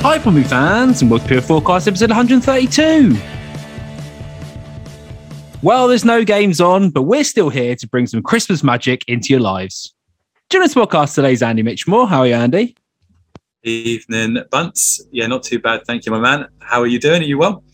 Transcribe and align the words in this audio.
Hi, 0.00 0.16
Pompey 0.16 0.44
fans, 0.44 1.02
and 1.02 1.10
welcome 1.10 1.28
to 1.28 1.38
a 1.38 1.42
forecast 1.42 1.88
episode 1.88 2.10
132. 2.10 3.16
Well, 5.60 5.88
there's 5.88 6.04
no 6.04 6.22
games 6.22 6.60
on, 6.60 6.90
but 6.90 7.02
we're 7.02 7.24
still 7.24 7.48
here 7.50 7.74
to 7.74 7.88
bring 7.88 8.06
some 8.06 8.22
Christmas 8.22 8.62
magic 8.62 9.02
into 9.08 9.30
your 9.30 9.40
lives. 9.40 9.92
During 10.50 10.66
this 10.66 10.74
podcast 10.74 11.16
today 11.16 11.32
is 11.32 11.42
Andy 11.42 11.64
Mitchmore. 11.64 12.08
How 12.08 12.20
are 12.20 12.28
you, 12.28 12.34
Andy? 12.34 12.76
Evening, 13.64 14.38
Bunce. 14.52 15.04
Yeah, 15.10 15.26
not 15.26 15.42
too 15.42 15.58
bad. 15.58 15.84
Thank 15.84 16.06
you, 16.06 16.12
my 16.12 16.20
man. 16.20 16.46
How 16.60 16.80
are 16.80 16.86
you 16.86 17.00
doing? 17.00 17.20
Are 17.22 17.26
you 17.26 17.38
well? 17.38 17.64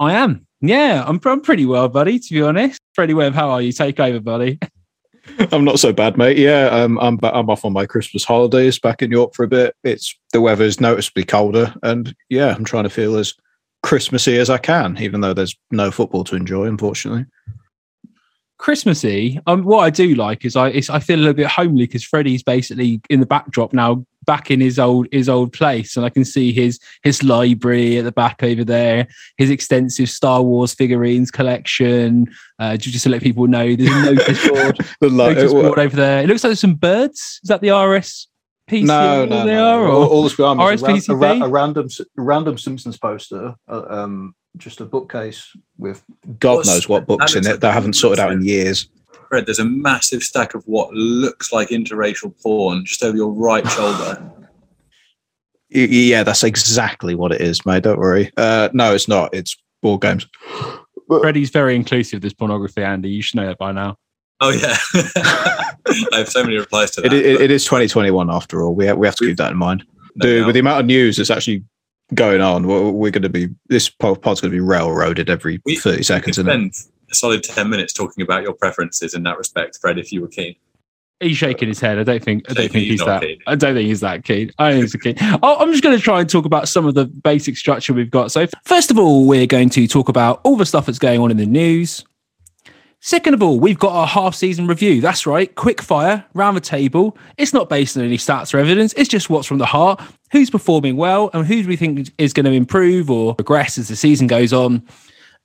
I 0.00 0.14
am. 0.14 0.46
Yeah, 0.62 1.04
I'm, 1.06 1.20
I'm 1.22 1.42
pretty 1.42 1.66
well, 1.66 1.90
buddy, 1.90 2.18
to 2.18 2.34
be 2.34 2.40
honest. 2.40 2.80
Freddie 2.94 3.12
Webb, 3.12 3.34
how 3.34 3.50
are 3.50 3.60
you? 3.60 3.72
Take 3.72 4.00
over, 4.00 4.20
buddy. 4.20 4.58
I'm 5.52 5.64
not 5.64 5.78
so 5.78 5.92
bad, 5.92 6.16
mate. 6.16 6.36
Yeah, 6.36 6.66
um, 6.66 6.98
I'm 6.98 7.18
I'm 7.22 7.48
off 7.48 7.64
on 7.64 7.72
my 7.72 7.86
Christmas 7.86 8.24
holidays 8.24 8.78
back 8.78 9.02
in 9.02 9.10
York 9.10 9.34
for 9.34 9.44
a 9.44 9.48
bit. 9.48 9.74
It's 9.84 10.16
the 10.32 10.40
weather's 10.40 10.80
noticeably 10.80 11.24
colder, 11.24 11.74
and 11.82 12.14
yeah, 12.28 12.54
I'm 12.54 12.64
trying 12.64 12.84
to 12.84 12.90
feel 12.90 13.16
as 13.16 13.34
Christmassy 13.82 14.38
as 14.38 14.50
I 14.50 14.58
can, 14.58 14.98
even 14.98 15.20
though 15.20 15.34
there's 15.34 15.56
no 15.70 15.90
football 15.90 16.24
to 16.24 16.36
enjoy, 16.36 16.66
unfortunately. 16.66 17.26
Christmassy. 18.58 19.40
Um, 19.46 19.62
what 19.62 19.80
I 19.80 19.90
do 19.90 20.16
like 20.16 20.44
is 20.44 20.56
I 20.56 20.68
I 20.90 20.98
feel 20.98 21.18
a 21.18 21.20
little 21.20 21.34
bit 21.34 21.46
homely 21.46 21.86
because 21.86 22.04
Freddie's 22.04 22.42
basically 22.42 23.00
in 23.08 23.20
the 23.20 23.26
backdrop 23.26 23.72
now, 23.72 24.04
back 24.28 24.50
in 24.50 24.60
his 24.60 24.78
old 24.78 25.08
his 25.10 25.26
old 25.28 25.54
place, 25.54 25.96
and 25.96 26.04
I 26.04 26.10
can 26.10 26.24
see 26.24 26.52
his 26.52 26.78
his 27.02 27.22
library 27.22 27.96
at 27.96 28.04
the 28.04 28.12
back 28.12 28.42
over 28.42 28.62
there, 28.62 29.08
his 29.38 29.48
extensive 29.50 30.10
Star 30.10 30.42
Wars 30.42 30.74
figurines 30.74 31.30
collection. 31.30 32.28
Uh, 32.58 32.76
ju- 32.76 32.90
just 32.90 33.04
to 33.04 33.10
let 33.10 33.22
people 33.22 33.46
know, 33.46 33.74
there's 33.74 33.90
a 33.90 34.02
notice 34.14 34.48
board, 34.48 34.76
The 35.00 35.08
lo- 35.08 35.32
notice 35.32 35.52
board 35.54 35.78
over 35.78 35.96
there. 35.96 36.22
It 36.22 36.26
looks 36.28 36.44
like 36.44 36.50
there's 36.50 36.60
some 36.60 36.74
birds. 36.74 37.40
Is 37.42 37.48
that 37.48 37.62
the 37.62 37.70
RS? 37.70 38.28
no, 38.70 39.24
no, 39.24 39.46
they 39.46 39.54
no. 39.54 39.64
are, 39.64 39.88
All, 39.88 40.02
or- 40.02 40.06
all 40.08 40.22
that's 40.24 40.34
behind 40.36 40.58
me 40.58 40.98
is 40.98 41.08
a, 41.08 41.16
ra- 41.16 41.32
a, 41.32 41.38
ra- 41.38 41.46
a 41.46 41.48
random 41.48 41.88
random 42.18 42.58
Simpsons 42.58 42.98
poster, 42.98 43.54
uh, 43.66 43.84
um, 43.88 44.34
just 44.58 44.82
a 44.82 44.84
bookcase 44.84 45.48
with 45.78 46.04
God 46.38 46.56
What's- 46.56 46.68
knows 46.68 46.86
what 46.88 47.06
books 47.06 47.34
in 47.34 47.46
it 47.46 47.50
like 47.52 47.60
that 47.60 47.70
I 47.70 47.70
a 47.70 47.72
haven't 47.72 47.94
sorted 47.94 48.20
out 48.20 48.32
in 48.32 48.42
years. 48.44 48.90
Fred, 49.28 49.46
there's 49.46 49.58
a 49.58 49.64
massive 49.64 50.22
stack 50.22 50.54
of 50.54 50.62
what 50.66 50.92
looks 50.94 51.52
like 51.52 51.68
interracial 51.68 52.32
porn 52.42 52.84
just 52.84 53.02
over 53.02 53.16
your 53.16 53.32
right 53.32 53.66
shoulder. 53.70 54.22
Yeah, 55.70 56.22
that's 56.22 56.44
exactly 56.44 57.14
what 57.14 57.30
it 57.32 57.40
is, 57.42 57.64
mate. 57.66 57.82
Don't 57.82 57.98
worry. 57.98 58.32
Uh, 58.36 58.70
no, 58.72 58.94
it's 58.94 59.06
not. 59.08 59.34
It's 59.34 59.56
board 59.82 60.00
games. 60.00 60.26
Freddie's 61.08 61.50
very 61.50 61.74
inclusive 61.76 62.18
of 62.18 62.22
this 62.22 62.32
pornography, 62.32 62.82
Andy. 62.82 63.10
You 63.10 63.22
should 63.22 63.36
know 63.36 63.46
that 63.46 63.58
by 63.58 63.72
now. 63.72 63.96
Oh 64.40 64.50
yeah, 64.50 64.76
I 64.94 66.18
have 66.18 66.28
so 66.28 66.44
many 66.44 66.56
replies 66.56 66.92
to 66.92 67.00
that. 67.00 67.12
It, 67.12 67.26
it, 67.26 67.40
it 67.42 67.50
is 67.50 67.64
2021 67.64 68.30
after 68.30 68.62
all. 68.62 68.74
We 68.74 68.86
have, 68.86 68.96
we 68.96 69.06
have 69.06 69.16
to 69.16 69.26
keep 69.26 69.36
that 69.38 69.50
in 69.50 69.56
mind. 69.58 69.84
no 70.14 70.26
Dude, 70.26 70.40
doubt. 70.40 70.46
with 70.46 70.54
the 70.54 70.60
amount 70.60 70.80
of 70.80 70.86
news 70.86 71.16
that's 71.16 71.30
actually 71.30 71.64
going 72.14 72.40
on, 72.40 72.66
we're, 72.68 72.90
we're 72.90 73.10
going 73.10 73.22
to 73.24 73.28
be 73.28 73.48
this 73.68 73.88
pod- 73.90 74.22
pod's 74.22 74.40
going 74.40 74.52
to 74.52 74.56
be 74.56 74.60
railroaded 74.60 75.28
every 75.28 75.60
We- 75.66 75.76
30 75.76 75.90
we 75.90 75.96
could 75.98 76.06
seconds. 76.06 76.38
Isn't 76.38 76.46
spend 76.46 76.74
a 77.10 77.14
solid 77.14 77.42
ten 77.42 77.68
minutes 77.70 77.92
talking 77.92 78.22
about 78.22 78.42
your 78.42 78.52
preferences 78.52 79.14
in 79.14 79.22
that 79.24 79.38
respect, 79.38 79.78
Fred, 79.80 79.98
if 79.98 80.12
you 80.12 80.20
were 80.20 80.28
keen. 80.28 80.56
He's 81.20 81.36
shaking 81.36 81.66
his 81.66 81.80
head. 81.80 81.98
I 81.98 82.04
don't 82.04 82.22
think. 82.22 82.48
I 82.48 82.54
don't 82.54 82.70
think 82.70 82.84
he's 82.84 83.00
he's 83.00 83.04
that. 83.04 83.22
keen. 83.22 83.38
I 83.46 83.56
don't 83.56 83.74
think 83.74 83.88
he's 83.88 84.00
that 84.00 84.24
keen. 84.24 84.52
I 84.58 84.72
think 84.72 84.84
he's 84.84 84.94
keen. 84.94 85.16
Oh, 85.42 85.56
I'm 85.58 85.72
just 85.72 85.82
going 85.82 85.96
to 85.96 86.02
try 86.02 86.20
and 86.20 86.30
talk 86.30 86.44
about 86.44 86.68
some 86.68 86.86
of 86.86 86.94
the 86.94 87.06
basic 87.06 87.56
structure 87.56 87.92
we've 87.92 88.10
got. 88.10 88.30
So, 88.30 88.46
first 88.64 88.92
of 88.92 88.98
all, 88.98 89.26
we're 89.26 89.46
going 89.46 89.68
to 89.70 89.88
talk 89.88 90.08
about 90.08 90.40
all 90.44 90.56
the 90.56 90.66
stuff 90.66 90.86
that's 90.86 91.00
going 91.00 91.20
on 91.20 91.32
in 91.32 91.36
the 91.36 91.46
news. 91.46 92.04
Second 93.00 93.34
of 93.34 93.42
all, 93.42 93.60
we've 93.60 93.78
got 93.78 93.92
our 93.92 94.06
half 94.06 94.34
season 94.34 94.66
review. 94.66 95.00
That's 95.00 95.24
right, 95.26 95.52
quick 95.54 95.80
fire, 95.80 96.24
round 96.34 96.56
the 96.56 96.60
table. 96.60 97.16
It's 97.36 97.52
not 97.52 97.68
based 97.68 97.96
on 97.96 98.04
any 98.04 98.16
stats 98.16 98.52
or 98.52 98.58
evidence. 98.58 98.92
It's 98.96 99.08
just 99.08 99.30
what's 99.30 99.46
from 99.46 99.58
the 99.58 99.66
heart. 99.66 100.00
Who's 100.32 100.50
performing 100.50 100.96
well 100.96 101.30
and 101.32 101.46
who 101.46 101.62
do 101.62 101.68
we 101.68 101.76
think 101.76 102.10
is 102.18 102.32
going 102.32 102.46
to 102.46 102.52
improve 102.52 103.08
or 103.08 103.36
progress 103.36 103.78
as 103.78 103.88
the 103.88 103.94
season 103.94 104.26
goes 104.26 104.52
on? 104.52 104.86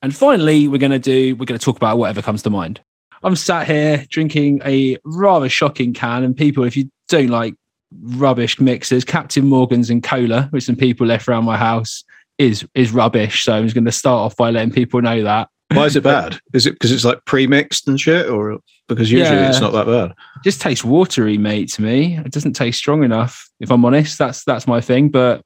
And 0.02 0.14
finally, 0.14 0.68
we're 0.68 0.78
going 0.78 0.92
to 0.92 0.98
do 0.98 1.34
we're 1.36 1.46
going 1.46 1.58
to 1.58 1.64
talk 1.64 1.76
about 1.76 1.98
whatever 1.98 2.20
comes 2.22 2.42
to 2.42 2.50
mind. 2.50 2.80
I'm 3.22 3.36
sat 3.36 3.66
here 3.66 4.04
drinking 4.10 4.60
a 4.64 4.98
rather 5.04 5.48
shocking 5.48 5.94
can, 5.94 6.24
and 6.24 6.36
people, 6.36 6.64
if 6.64 6.76
you 6.76 6.90
don't 7.08 7.28
like 7.30 7.54
rubbish 8.02 8.60
mixers, 8.60 9.04
Captain 9.04 9.46
Morgan's 9.46 9.88
and 9.88 10.02
cola, 10.02 10.48
which 10.50 10.64
some 10.64 10.76
people 10.76 11.06
left 11.06 11.26
around 11.28 11.44
my 11.44 11.56
house, 11.56 12.04
is 12.38 12.66
is 12.74 12.90
rubbish. 12.92 13.44
So 13.44 13.54
I'm 13.54 13.64
just 13.64 13.74
going 13.74 13.84
to 13.86 13.92
start 13.92 14.26
off 14.26 14.36
by 14.36 14.50
letting 14.50 14.72
people 14.72 15.00
know 15.00 15.22
that. 15.22 15.48
Why 15.72 15.86
is 15.86 15.96
it 15.96 16.02
bad? 16.04 16.38
Is 16.52 16.66
it 16.66 16.72
because 16.74 16.92
it's 16.92 17.04
like 17.04 17.24
pre-mixed 17.24 17.88
and 17.88 17.98
shit, 17.98 18.28
or 18.28 18.58
because 18.88 19.10
usually 19.10 19.38
Yeah. 19.38 19.48
it's 19.48 19.60
not 19.60 19.72
that 19.72 19.86
bad? 19.86 20.12
just 20.44 20.60
tastes 20.60 20.84
watery, 20.84 21.38
mate. 21.38 21.70
To 21.72 21.82
me, 21.82 22.18
it 22.18 22.30
doesn't 22.30 22.52
taste 22.52 22.78
strong 22.78 23.02
enough. 23.02 23.48
If 23.60 23.70
I'm 23.70 23.84
honest, 23.86 24.18
that's 24.18 24.44
that's 24.44 24.66
my 24.66 24.82
thing. 24.82 25.08
But 25.08 25.40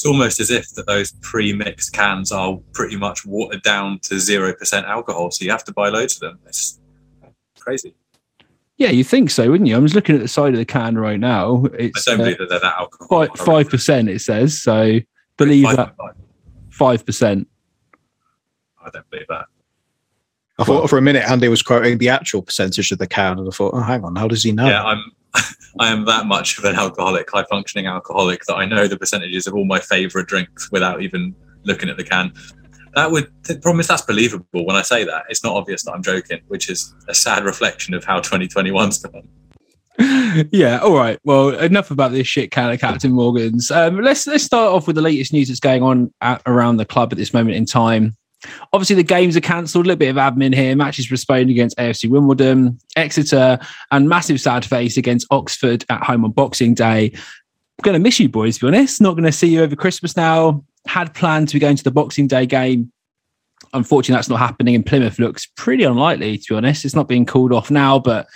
It's 0.00 0.06
almost 0.06 0.40
as 0.40 0.50
if 0.50 0.72
that 0.76 0.86
those 0.86 1.12
pre-mixed 1.20 1.92
cans 1.92 2.32
are 2.32 2.56
pretty 2.72 2.96
much 2.96 3.26
watered 3.26 3.62
down 3.62 3.98
to 4.04 4.18
zero 4.18 4.54
percent 4.54 4.86
alcohol, 4.86 5.30
so 5.30 5.44
you 5.44 5.50
have 5.50 5.62
to 5.64 5.74
buy 5.74 5.90
loads 5.90 6.14
of 6.14 6.20
them. 6.20 6.38
It's 6.46 6.80
crazy. 7.58 7.94
yeah, 8.78 8.88
you 8.88 9.04
think 9.04 9.28
so, 9.28 9.50
wouldn't 9.50 9.68
you? 9.68 9.76
I'm 9.76 9.84
just 9.84 9.94
looking 9.94 10.14
at 10.14 10.22
the 10.22 10.28
side 10.28 10.54
of 10.54 10.58
the 10.58 10.64
can 10.64 10.96
right 10.96 11.20
now. 11.20 11.66
I 11.74 11.76
It's 11.80 12.06
don't 12.06 12.14
uh, 12.18 12.24
believe 12.24 12.38
that 12.38 12.48
they're 12.48 12.60
that 12.60 12.78
alcohol. 12.78 13.26
five 13.26 13.38
five 13.38 13.68
percent. 13.68 14.08
It 14.08 14.20
says 14.22 14.62
so. 14.62 15.00
Believe 15.36 15.64
that 15.76 15.94
five 16.70 17.04
percent. 17.04 17.46
I 18.82 18.88
don't 18.88 19.10
believe 19.10 19.26
that. 19.28 19.44
I 20.60 20.64
thought 20.64 20.90
for 20.90 20.98
a 20.98 21.02
minute 21.02 21.28
Andy 21.28 21.48
was 21.48 21.62
quoting 21.62 21.98
the 21.98 22.08
actual 22.08 22.42
percentage 22.42 22.92
of 22.92 22.98
the 22.98 23.06
can, 23.06 23.38
and 23.38 23.48
I 23.48 23.50
thought, 23.50 23.74
oh, 23.74 23.80
hang 23.80 24.04
on, 24.04 24.16
how 24.16 24.28
does 24.28 24.42
he 24.42 24.52
know? 24.52 24.68
Yeah, 24.68 24.84
I'm. 24.84 25.02
I 25.78 25.92
am 25.92 26.04
that 26.06 26.26
much 26.26 26.58
of 26.58 26.64
an 26.64 26.74
alcoholic, 26.74 27.30
high 27.30 27.44
functioning 27.44 27.86
alcoholic, 27.86 28.44
that 28.46 28.56
I 28.56 28.66
know 28.66 28.88
the 28.88 28.98
percentages 28.98 29.46
of 29.46 29.54
all 29.54 29.64
my 29.64 29.78
favourite 29.78 30.26
drinks 30.26 30.70
without 30.72 31.02
even 31.02 31.34
looking 31.62 31.88
at 31.88 31.96
the 31.96 32.02
can. 32.02 32.32
That 32.94 33.12
would. 33.12 33.32
The 33.44 33.58
problem 33.58 33.80
is 33.80 33.86
that's 33.86 34.02
believable 34.02 34.66
when 34.66 34.74
I 34.74 34.82
say 34.82 35.04
that. 35.04 35.24
It's 35.28 35.44
not 35.44 35.54
obvious 35.54 35.84
that 35.84 35.92
I'm 35.92 36.02
joking, 36.02 36.40
which 36.48 36.68
is 36.68 36.92
a 37.08 37.14
sad 37.14 37.44
reflection 37.44 37.94
of 37.94 38.04
how 38.04 38.20
2021's 38.20 38.98
gone. 38.98 39.28
yeah. 40.50 40.78
All 40.78 40.96
right. 40.96 41.18
Well, 41.24 41.50
enough 41.50 41.90
about 41.90 42.12
this 42.12 42.26
shit 42.26 42.50
can 42.50 42.70
of 42.70 42.80
Captain 42.80 43.12
Morgan's. 43.12 43.70
Um, 43.70 44.00
let's 44.00 44.26
let's 44.26 44.44
start 44.44 44.72
off 44.72 44.86
with 44.86 44.96
the 44.96 45.02
latest 45.02 45.32
news 45.32 45.48
that's 45.48 45.60
going 45.60 45.82
on 45.82 46.12
at, 46.20 46.42
around 46.46 46.78
the 46.78 46.84
club 46.84 47.12
at 47.12 47.18
this 47.18 47.32
moment 47.32 47.56
in 47.56 47.64
time. 47.64 48.16
Obviously, 48.72 48.96
the 48.96 49.02
games 49.02 49.36
are 49.36 49.40
cancelled. 49.40 49.86
A 49.86 49.88
little 49.88 49.98
bit 49.98 50.08
of 50.08 50.16
admin 50.16 50.54
here. 50.54 50.74
Matches 50.74 51.06
postponed 51.06 51.50
against 51.50 51.76
AFC 51.76 52.08
Wimbledon, 52.08 52.78
Exeter, 52.96 53.58
and 53.90 54.08
massive 54.08 54.40
sad 54.40 54.64
face 54.64 54.96
against 54.96 55.26
Oxford 55.30 55.84
at 55.88 56.02
home 56.02 56.24
on 56.24 56.32
Boxing 56.32 56.74
Day. 56.74 57.12
I'm 57.14 57.82
going 57.82 57.94
to 57.94 58.00
miss 58.00 58.20
you, 58.20 58.28
boys. 58.28 58.58
To 58.58 58.66
be 58.66 58.76
honest, 58.76 59.00
not 59.00 59.12
going 59.12 59.24
to 59.24 59.32
see 59.32 59.48
you 59.48 59.62
over 59.62 59.76
Christmas 59.76 60.16
now. 60.16 60.64
Had 60.86 61.14
planned 61.14 61.48
to 61.48 61.54
be 61.54 61.60
going 61.60 61.76
to 61.76 61.84
the 61.84 61.90
Boxing 61.90 62.26
Day 62.26 62.46
game. 62.46 62.92
Unfortunately, 63.72 64.16
that's 64.16 64.28
not 64.28 64.38
happening. 64.38 64.74
And 64.74 64.84
Plymouth 64.84 65.18
looks 65.18 65.46
pretty 65.56 65.84
unlikely. 65.84 66.38
To 66.38 66.44
be 66.48 66.56
honest, 66.56 66.84
it's 66.84 66.94
not 66.94 67.08
being 67.08 67.26
called 67.26 67.52
off 67.52 67.70
now, 67.70 67.98
but 67.98 68.26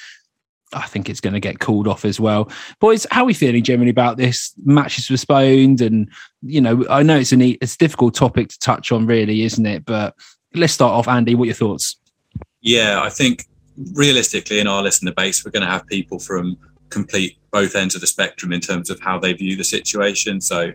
I 0.74 0.86
think 0.86 1.08
it's 1.08 1.20
going 1.20 1.34
to 1.34 1.40
get 1.40 1.60
called 1.60 1.88
off 1.88 2.04
as 2.04 2.18
well. 2.18 2.50
Boys, 2.80 3.06
how 3.10 3.22
are 3.22 3.26
we 3.26 3.34
feeling 3.34 3.62
generally 3.62 3.90
about 3.90 4.16
this? 4.16 4.54
Matches 4.64 5.08
postponed, 5.08 5.80
and 5.80 6.10
you 6.42 6.60
know, 6.60 6.84
I 6.88 7.02
know 7.02 7.18
it's 7.18 7.32
a 7.32 7.36
neat, 7.36 7.58
it's 7.60 7.74
a 7.74 7.78
difficult 7.78 8.14
topic 8.14 8.48
to 8.48 8.58
touch 8.58 8.92
on, 8.92 9.06
really, 9.06 9.42
isn't 9.42 9.66
it? 9.66 9.84
But 9.84 10.14
let's 10.54 10.72
start 10.72 10.92
off, 10.92 11.08
Andy. 11.08 11.34
What 11.34 11.44
are 11.44 11.46
your 11.46 11.54
thoughts? 11.54 11.96
Yeah, 12.60 13.00
I 13.02 13.10
think 13.10 13.46
realistically, 13.92 14.60
in 14.60 14.66
our 14.66 14.82
listener 14.82 15.12
base, 15.12 15.44
we're 15.44 15.50
going 15.50 15.66
to 15.66 15.70
have 15.70 15.86
people 15.86 16.18
from 16.18 16.56
complete 16.90 17.38
both 17.50 17.74
ends 17.76 17.94
of 17.94 18.00
the 18.00 18.06
spectrum 18.06 18.52
in 18.52 18.60
terms 18.60 18.90
of 18.90 19.00
how 19.00 19.18
they 19.18 19.32
view 19.32 19.56
the 19.56 19.64
situation. 19.64 20.40
So 20.40 20.72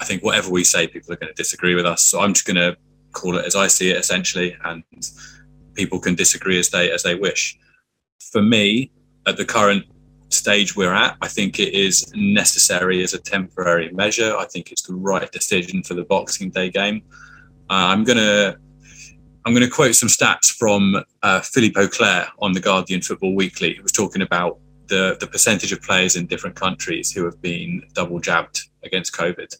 I 0.00 0.04
think 0.04 0.22
whatever 0.22 0.50
we 0.50 0.64
say, 0.64 0.86
people 0.86 1.12
are 1.12 1.16
going 1.16 1.32
to 1.32 1.42
disagree 1.42 1.74
with 1.74 1.86
us. 1.86 2.02
So 2.02 2.20
I'm 2.20 2.34
just 2.34 2.46
going 2.46 2.56
to 2.56 2.76
call 3.12 3.38
it 3.38 3.46
as 3.46 3.56
I 3.56 3.66
see 3.68 3.90
it, 3.90 3.96
essentially, 3.96 4.56
and 4.64 4.82
people 5.74 5.98
can 5.98 6.14
disagree 6.14 6.58
as 6.58 6.70
they 6.70 6.90
as 6.90 7.02
they 7.02 7.14
wish. 7.14 7.58
For 8.32 8.42
me, 8.42 8.90
at 9.26 9.36
the 9.36 9.44
current 9.44 9.84
stage 10.28 10.74
we're 10.74 10.92
at, 10.92 11.16
I 11.22 11.28
think 11.28 11.60
it 11.60 11.74
is 11.74 12.12
necessary 12.14 13.02
as 13.02 13.14
a 13.14 13.18
temporary 13.18 13.90
measure. 13.92 14.36
I 14.36 14.46
think 14.46 14.72
it's 14.72 14.82
the 14.82 14.94
right 14.94 15.30
decision 15.30 15.82
for 15.82 15.94
the 15.94 16.04
Boxing 16.04 16.50
Day 16.50 16.70
game. 16.70 17.02
Uh, 17.70 17.88
I'm 17.92 18.04
gonna 18.04 18.58
I'm 19.44 19.52
going 19.52 19.64
to 19.64 19.70
quote 19.70 19.94
some 19.94 20.08
stats 20.08 20.50
from 20.50 20.96
uh, 21.22 21.40
Philippe 21.42 21.78
Auclair 21.78 22.28
on 22.38 22.52
the 22.52 22.60
Guardian 22.60 23.02
Football 23.02 23.34
Weekly. 23.34 23.74
He 23.74 23.80
was 23.80 23.92
talking 23.92 24.22
about 24.22 24.58
the, 24.88 25.18
the 25.20 25.26
percentage 25.26 25.70
of 25.70 25.82
players 25.82 26.16
in 26.16 26.26
different 26.26 26.56
countries 26.56 27.12
who 27.12 27.26
have 27.26 27.40
been 27.42 27.82
double 27.92 28.20
jabbed 28.20 28.62
against 28.84 29.14
COVID. 29.14 29.54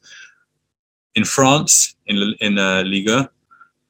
In 1.15 1.25
France, 1.25 1.97
in, 2.07 2.35
in 2.41 2.59
uh, 2.59 2.83
Liga, 2.87 3.31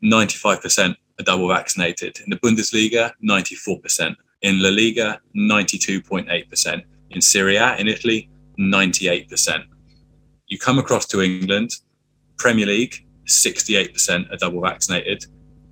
95% 0.02 0.96
are 1.20 1.22
double 1.22 1.48
vaccinated. 1.48 2.18
In 2.24 2.30
the 2.30 2.36
Bundesliga, 2.36 3.12
94%. 3.22 4.16
In 4.44 4.62
La 4.62 4.68
Liga, 4.68 5.18
92.8%. 5.34 6.82
In 7.10 7.20
Serie 7.22 7.56
A, 7.56 7.76
in 7.76 7.88
Italy, 7.88 8.28
98%. 8.58 9.64
You 10.48 10.58
come 10.58 10.78
across 10.78 11.06
to 11.06 11.22
England, 11.22 11.70
Premier 12.36 12.66
League, 12.66 13.06
68% 13.26 14.30
are 14.30 14.36
double 14.36 14.60
vaccinated. 14.60 15.24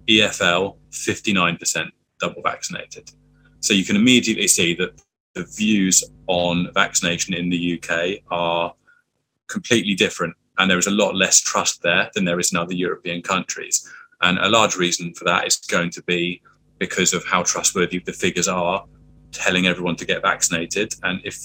EFL, 0.09 0.79
59% 0.91 1.91
double 2.19 2.41
vaccinated. 2.41 3.11
So 3.61 3.75
you 3.75 3.85
can 3.85 3.95
immediately 3.95 4.49
see 4.49 4.75
that 4.77 4.99
the 5.35 5.45
views 5.45 6.03
on 6.27 6.73
vaccination 6.73 7.35
in 7.35 7.51
the 7.51 7.79
UK 7.79 8.23
are 8.31 8.73
completely 9.49 9.95
different. 9.95 10.35
And 10.57 10.71
there 10.71 10.79
is 10.79 10.87
a 10.87 10.91
lot 10.91 11.15
less 11.15 11.43
trust 11.43 11.83
there 11.83 12.11
than 12.15 12.25
there 12.25 12.41
is 12.41 12.53
in 12.53 12.59
other 12.59 12.75
European 12.75 13.21
countries. 13.21 13.87
And 14.23 14.39
a 14.39 14.49
large 14.49 14.77
reason 14.77 15.13
for 15.13 15.25
that 15.25 15.47
is 15.47 15.57
going 15.57 15.91
to 15.91 16.03
be 16.05 16.41
because 16.82 17.12
of 17.14 17.25
how 17.25 17.44
trustworthy 17.44 18.00
the 18.00 18.12
figures 18.12 18.49
are 18.49 18.84
telling 19.31 19.69
everyone 19.69 19.94
to 19.94 20.05
get 20.05 20.20
vaccinated. 20.20 20.93
And 21.05 21.20
if 21.23 21.37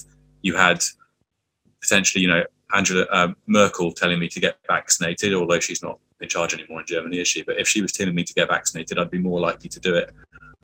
you 0.42 0.56
had 0.56 0.84
potentially, 1.80 2.24
you 2.24 2.28
know, 2.28 2.44
Angela 2.74 3.06
uh, 3.12 3.28
Merkel 3.46 3.92
telling 3.92 4.18
me 4.18 4.30
to 4.30 4.40
get 4.40 4.58
vaccinated, 4.68 5.36
although 5.36 5.60
she's 5.60 5.84
not 5.84 6.00
in 6.22 6.28
charge 6.28 6.56
anymore 6.56 6.80
in 6.80 6.88
Germany, 6.88 7.20
is 7.20 7.28
she? 7.28 7.44
But 7.44 7.60
if 7.60 7.68
she 7.68 7.84
was 7.84 7.92
telling 7.92 8.16
me 8.16 8.24
to 8.24 8.34
get 8.34 8.48
vaccinated, 8.48 8.98
I'd 8.98 9.12
be 9.12 9.20
more 9.20 9.40
likely 9.40 9.70
to 9.70 9.80
do 9.80 9.94
it 9.94 10.12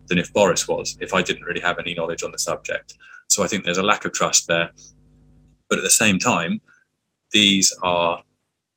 than 0.08 0.18
if 0.18 0.34
Boris 0.34 0.68
was, 0.68 0.98
if 1.00 1.14
I 1.14 1.22
didn't 1.22 1.44
really 1.44 1.62
have 1.62 1.78
any 1.78 1.94
knowledge 1.94 2.24
on 2.24 2.32
the 2.32 2.40
subject. 2.40 2.96
So 3.28 3.44
I 3.44 3.48
think 3.48 3.64
there's 3.64 3.78
a 3.78 3.84
lack 3.84 4.06
of 4.06 4.14
trust 4.14 4.48
there. 4.48 4.72
But 5.70 5.78
at 5.78 5.84
the 5.84 5.92
same 5.92 6.18
time, 6.18 6.62
these 7.32 7.72
are 7.84 8.24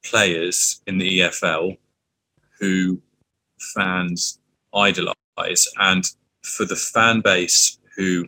players 0.04 0.82
in 0.86 0.98
the 0.98 1.20
EFL 1.20 1.78
who 2.60 3.00
fans 3.74 4.38
idolize. 4.74 5.14
And 5.78 6.04
for 6.42 6.64
the 6.64 6.76
fan 6.76 7.20
base 7.20 7.78
who 7.96 8.26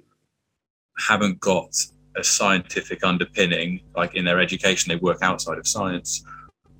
haven't 0.98 1.40
got 1.40 1.74
a 2.16 2.24
scientific 2.24 3.04
underpinning, 3.04 3.80
like 3.96 4.14
in 4.14 4.24
their 4.24 4.40
education, 4.40 4.88
they 4.88 4.96
work 4.96 5.18
outside 5.22 5.58
of 5.58 5.66
science, 5.66 6.24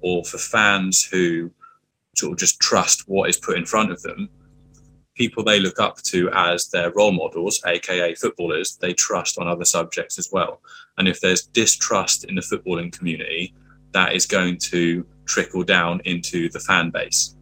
or 0.01 0.25
for 0.25 0.39
fans 0.39 1.03
who 1.03 1.51
sort 2.17 2.33
of 2.33 2.39
just 2.39 2.61
trust 2.61 3.09
what 3.09 3.31
is 3.31 3.37
put 3.37 3.57
in 3.57 3.65
front 3.65 3.93
of 3.93 4.03
them, 4.03 4.29
people 5.15 5.43
they 5.43 5.61
look 5.61 5.81
up 5.81 5.97
to 6.03 6.31
as 6.33 6.69
their 6.69 6.93
role 6.93 7.13
models, 7.13 7.61
aka 7.67 8.15
footballers, 8.15 8.77
they 8.81 8.93
trust 8.93 9.39
on 9.39 9.49
other 9.49 9.65
subjects 9.65 10.19
as 10.19 10.29
well. 10.33 10.61
And 10.97 11.09
if 11.09 11.21
there's 11.21 11.43
distrust 11.43 12.25
in 12.25 12.35
the 12.35 12.41
footballing 12.41 12.93
community, 12.93 13.55
that 13.93 14.15
is 14.15 14.27
going 14.27 14.59
to 14.59 15.07
trickle 15.27 15.65
down 15.65 16.01
into 16.05 16.49
the 16.51 16.61
fan 16.61 16.91
base. 16.91 17.37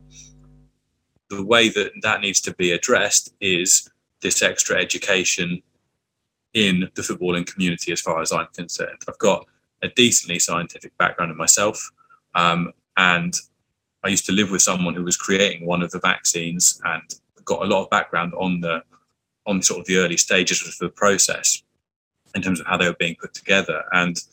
The 1.30 1.44
way 1.44 1.68
that 1.70 1.92
that 2.02 2.20
needs 2.20 2.40
to 2.42 2.54
be 2.54 2.72
addressed 2.72 3.34
is 3.40 3.90
this 4.22 4.42
extra 4.42 4.76
education 4.76 5.62
in 6.54 6.88
the 6.94 7.02
footballing 7.02 7.46
community, 7.46 7.92
as 7.92 8.00
far 8.00 8.22
as 8.22 8.32
I'm 8.32 8.46
concerned. 8.54 9.02
I've 9.08 9.18
got 9.18 9.46
a 9.82 9.88
decently 9.88 10.38
scientific 10.38 10.96
background 10.96 11.30
in 11.30 11.36
myself, 11.36 11.90
um, 12.34 12.72
and 12.96 13.34
I 14.04 14.08
used 14.08 14.26
to 14.26 14.32
live 14.32 14.50
with 14.50 14.62
someone 14.62 14.94
who 14.94 15.04
was 15.04 15.16
creating 15.16 15.66
one 15.66 15.82
of 15.82 15.90
the 15.90 15.98
vaccines 15.98 16.80
and 16.84 17.02
got 17.44 17.62
a 17.62 17.66
lot 17.66 17.82
of 17.82 17.90
background 17.90 18.34
on 18.34 18.60
the 18.60 18.82
on 19.46 19.62
sort 19.62 19.80
of 19.80 19.86
the 19.86 19.96
early 19.96 20.16
stages 20.16 20.66
of 20.66 20.76
the 20.78 20.88
process 20.88 21.62
in 22.34 22.42
terms 22.42 22.60
of 22.60 22.66
how 22.66 22.76
they 22.76 22.86
were 22.86 22.96
being 22.98 23.16
put 23.20 23.32
together 23.32 23.84
and 23.92 24.24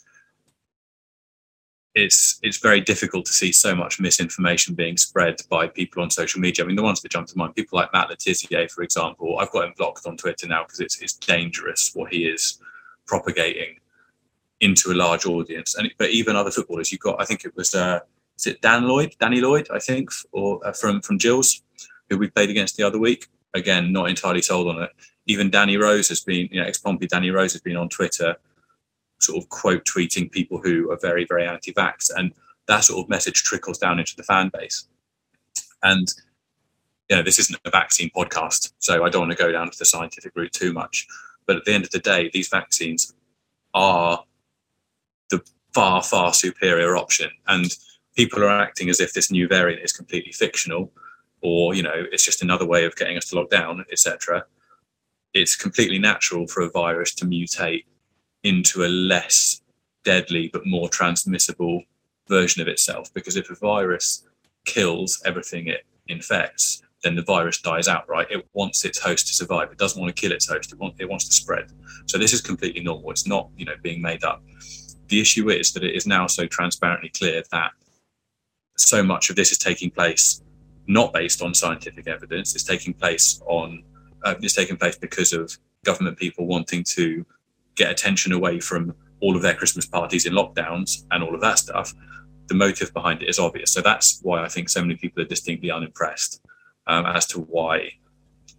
it's 1.95 2.39
it's 2.41 2.57
very 2.57 2.81
difficult 2.81 3.25
to 3.25 3.33
see 3.33 3.51
so 3.51 3.75
much 3.75 3.99
misinformation 3.99 4.73
being 4.73 4.97
spread 4.97 5.35
by 5.49 5.67
people 5.67 6.01
on 6.01 6.09
social 6.09 6.41
media. 6.41 6.63
I 6.63 6.67
mean, 6.67 6.75
the 6.75 6.83
ones 6.83 7.01
that 7.01 7.11
jump 7.11 7.27
to 7.27 7.37
mind, 7.37 7.55
people 7.55 7.77
like 7.77 7.93
Matt 7.93 8.09
Le 8.09 8.15
Tissier, 8.15 8.69
for 8.71 8.83
example. 8.83 9.37
I've 9.39 9.51
got 9.51 9.65
him 9.65 9.73
blocked 9.77 10.07
on 10.07 10.17
Twitter 10.17 10.47
now 10.47 10.63
because 10.63 10.79
it's 10.79 10.99
it's 11.01 11.13
dangerous 11.13 11.91
what 11.93 12.11
he 12.11 12.25
is 12.25 12.59
propagating 13.05 13.79
into 14.59 14.91
a 14.91 14.95
large 14.95 15.25
audience. 15.25 15.75
And 15.75 15.91
but 15.97 16.09
even 16.09 16.35
other 16.35 16.51
footballers, 16.51 16.91
you've 16.91 17.01
got 17.01 17.21
I 17.21 17.25
think 17.25 17.45
it 17.45 17.55
was 17.55 17.75
uh, 17.75 17.99
is 18.37 18.47
it 18.47 18.61
Dan 18.61 18.87
Lloyd, 18.87 19.15
Danny 19.19 19.39
Lloyd, 19.39 19.67
I 19.71 19.79
think, 19.79 20.09
or 20.31 20.65
uh, 20.65 20.73
from 20.73 21.01
from 21.01 21.17
Gills, 21.17 21.61
who 22.09 22.17
we 22.17 22.29
played 22.29 22.49
against 22.49 22.75
the 22.75 22.83
other 22.83 22.99
week. 22.99 23.27
Again, 23.53 23.93
not 23.93 24.09
entirely 24.09 24.41
sold 24.41 24.67
on 24.67 24.81
it. 24.81 24.89
Even 25.27 25.51
Danny 25.51 25.77
Rose 25.77 26.09
has 26.09 26.21
been, 26.21 26.49
you 26.51 26.59
know, 26.59 26.65
ex 26.65 26.79
Pompey 26.79 27.05
Danny 27.05 27.29
Rose 27.29 27.53
has 27.53 27.61
been 27.61 27.77
on 27.77 27.87
Twitter, 27.87 28.35
sort 29.23 29.41
of 29.41 29.49
quote 29.49 29.85
tweeting 29.85 30.31
people 30.31 30.59
who 30.59 30.91
are 30.91 30.97
very 30.97 31.25
very 31.25 31.45
anti-vax, 31.45 32.09
and 32.15 32.33
that 32.67 32.83
sort 32.83 33.03
of 33.03 33.09
message 33.09 33.43
trickles 33.43 33.77
down 33.77 33.99
into 33.99 34.15
the 34.15 34.23
fan 34.23 34.51
base. 34.53 34.87
And 35.81 36.07
you 37.09 37.17
know, 37.17 37.23
this 37.23 37.39
isn't 37.39 37.59
a 37.65 37.69
vaccine 37.69 38.09
podcast, 38.15 38.73
so 38.79 39.03
I 39.03 39.09
don't 39.09 39.27
want 39.27 39.37
to 39.37 39.43
go 39.43 39.51
down 39.51 39.69
to 39.69 39.77
the 39.77 39.85
scientific 39.85 40.33
route 40.35 40.53
too 40.53 40.73
much. 40.73 41.05
But 41.45 41.57
at 41.57 41.65
the 41.65 41.73
end 41.73 41.83
of 41.83 41.91
the 41.91 41.99
day, 41.99 42.29
these 42.33 42.47
vaccines 42.47 43.13
are 43.73 44.23
the 45.29 45.41
far 45.73 46.01
far 46.01 46.33
superior 46.33 46.95
option, 46.95 47.29
and 47.47 47.75
people 48.15 48.43
are 48.43 48.61
acting 48.61 48.89
as 48.89 48.99
if 48.99 49.13
this 49.13 49.31
new 49.31 49.47
variant 49.47 49.83
is 49.83 49.91
completely 49.91 50.31
fictional 50.31 50.91
or 51.41 51.73
you 51.75 51.83
know 51.83 52.05
it's 52.11 52.25
just 52.25 52.41
another 52.41 52.65
way 52.65 52.85
of 52.85 52.95
getting 52.95 53.17
us 53.17 53.25
to 53.25 53.35
lock 53.35 53.49
down 53.49 53.85
etc 53.91 54.43
it's 55.33 55.55
completely 55.55 55.99
natural 55.99 56.47
for 56.47 56.61
a 56.61 56.69
virus 56.69 57.13
to 57.13 57.25
mutate 57.25 57.85
into 58.43 58.83
a 58.83 58.87
less 58.87 59.61
deadly 60.03 60.49
but 60.51 60.65
more 60.65 60.89
transmissible 60.89 61.83
version 62.27 62.61
of 62.61 62.67
itself 62.67 63.13
because 63.13 63.35
if 63.35 63.49
a 63.49 63.55
virus 63.55 64.27
kills 64.65 65.21
everything 65.25 65.67
it 65.67 65.85
infects 66.07 66.83
then 67.03 67.15
the 67.15 67.21
virus 67.21 67.61
dies 67.61 67.87
outright 67.87 68.27
it 68.31 68.47
wants 68.53 68.85
its 68.85 68.97
host 68.97 69.27
to 69.27 69.33
survive. 69.33 69.71
It 69.71 69.77
doesn't 69.77 70.01
want 70.01 70.15
to 70.15 70.19
kill 70.19 70.31
its 70.31 70.47
host. 70.47 70.71
It, 70.71 70.79
want, 70.79 70.95
it 70.99 71.09
wants 71.09 71.27
to 71.27 71.33
spread. 71.33 71.71
So 72.07 72.17
this 72.17 72.33
is 72.33 72.41
completely 72.41 72.81
normal. 72.81 73.11
It's 73.11 73.27
not 73.27 73.49
you 73.57 73.65
know 73.65 73.75
being 73.81 74.01
made 74.01 74.23
up. 74.23 74.41
The 75.09 75.19
issue 75.19 75.49
is 75.49 75.73
that 75.73 75.83
it 75.83 75.95
is 75.95 76.07
now 76.07 76.27
so 76.27 76.47
transparently 76.47 77.09
clear 77.09 77.43
that 77.51 77.71
so 78.77 79.03
much 79.03 79.29
of 79.29 79.35
this 79.35 79.51
is 79.51 79.57
taking 79.57 79.91
place 79.91 80.41
not 80.87 81.13
based 81.13 81.41
on 81.41 81.53
scientific 81.53 82.07
evidence. 82.07 82.55
It's 82.55 82.63
taking 82.63 82.93
place 82.93 83.41
on 83.45 83.83
uh, 84.23 84.35
it's 84.41 84.55
taking 84.55 84.77
place 84.77 84.97
because 84.97 85.33
of 85.33 85.57
government 85.85 86.17
people 86.17 86.47
wanting 86.47 86.83
to 86.83 87.25
get 87.75 87.91
attention 87.91 88.31
away 88.31 88.59
from 88.59 88.93
all 89.19 89.35
of 89.35 89.41
their 89.41 89.55
Christmas 89.55 89.85
parties 89.85 90.25
in 90.25 90.33
lockdowns 90.33 91.05
and 91.11 91.23
all 91.23 91.33
of 91.33 91.41
that 91.41 91.59
stuff. 91.59 91.93
The 92.47 92.55
motive 92.55 92.93
behind 92.93 93.21
it 93.21 93.29
is 93.29 93.39
obvious. 93.39 93.71
So 93.71 93.81
that's 93.81 94.19
why 94.21 94.43
I 94.43 94.49
think 94.49 94.69
so 94.69 94.81
many 94.81 94.95
people 94.95 95.23
are 95.23 95.27
distinctly 95.27 95.71
unimpressed 95.71 96.41
um, 96.87 97.05
as 97.05 97.25
to 97.27 97.39
why 97.39 97.91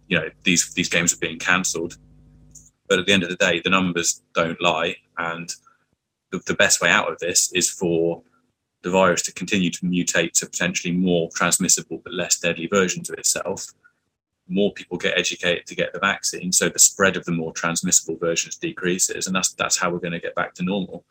you 0.07 0.17
know 0.17 0.29
these 0.43 0.73
these 0.73 0.89
games 0.89 1.13
are 1.13 1.17
being 1.17 1.39
cancelled. 1.39 1.97
But 2.87 2.99
at 2.99 3.05
the 3.05 3.13
end 3.13 3.23
of 3.23 3.29
the 3.29 3.35
day, 3.35 3.61
the 3.63 3.69
numbers 3.69 4.21
don't 4.33 4.61
lie, 4.61 4.95
and 5.17 5.49
the, 6.31 6.39
the 6.45 6.53
best 6.53 6.81
way 6.81 6.89
out 6.89 7.11
of 7.11 7.17
this 7.19 7.51
is 7.53 7.69
for 7.69 8.21
the 8.83 8.91
virus 8.91 9.23
to 9.23 9.33
continue 9.33 9.71
to 9.71 9.85
mutate 9.85 10.33
to 10.33 10.45
potentially 10.45 10.93
more 10.93 11.29
transmissible 11.33 12.01
but 12.03 12.13
less 12.13 12.39
deadly 12.39 12.67
versions 12.67 13.09
of 13.09 13.17
itself, 13.17 13.65
more 14.47 14.71
people 14.73 14.97
get 14.97 15.17
educated 15.17 15.65
to 15.67 15.75
get 15.75 15.93
the 15.93 15.99
vaccine, 15.99 16.51
so 16.51 16.69
the 16.69 16.79
spread 16.79 17.17
of 17.17 17.25
the 17.25 17.31
more 17.31 17.51
transmissible 17.53 18.17
versions 18.17 18.55
decreases, 18.55 19.27
and 19.27 19.35
that's 19.35 19.53
that's 19.53 19.77
how 19.77 19.89
we're 19.89 19.99
going 19.99 20.13
to 20.13 20.19
get 20.19 20.35
back 20.35 20.53
to 20.55 20.63
normal. 20.63 21.03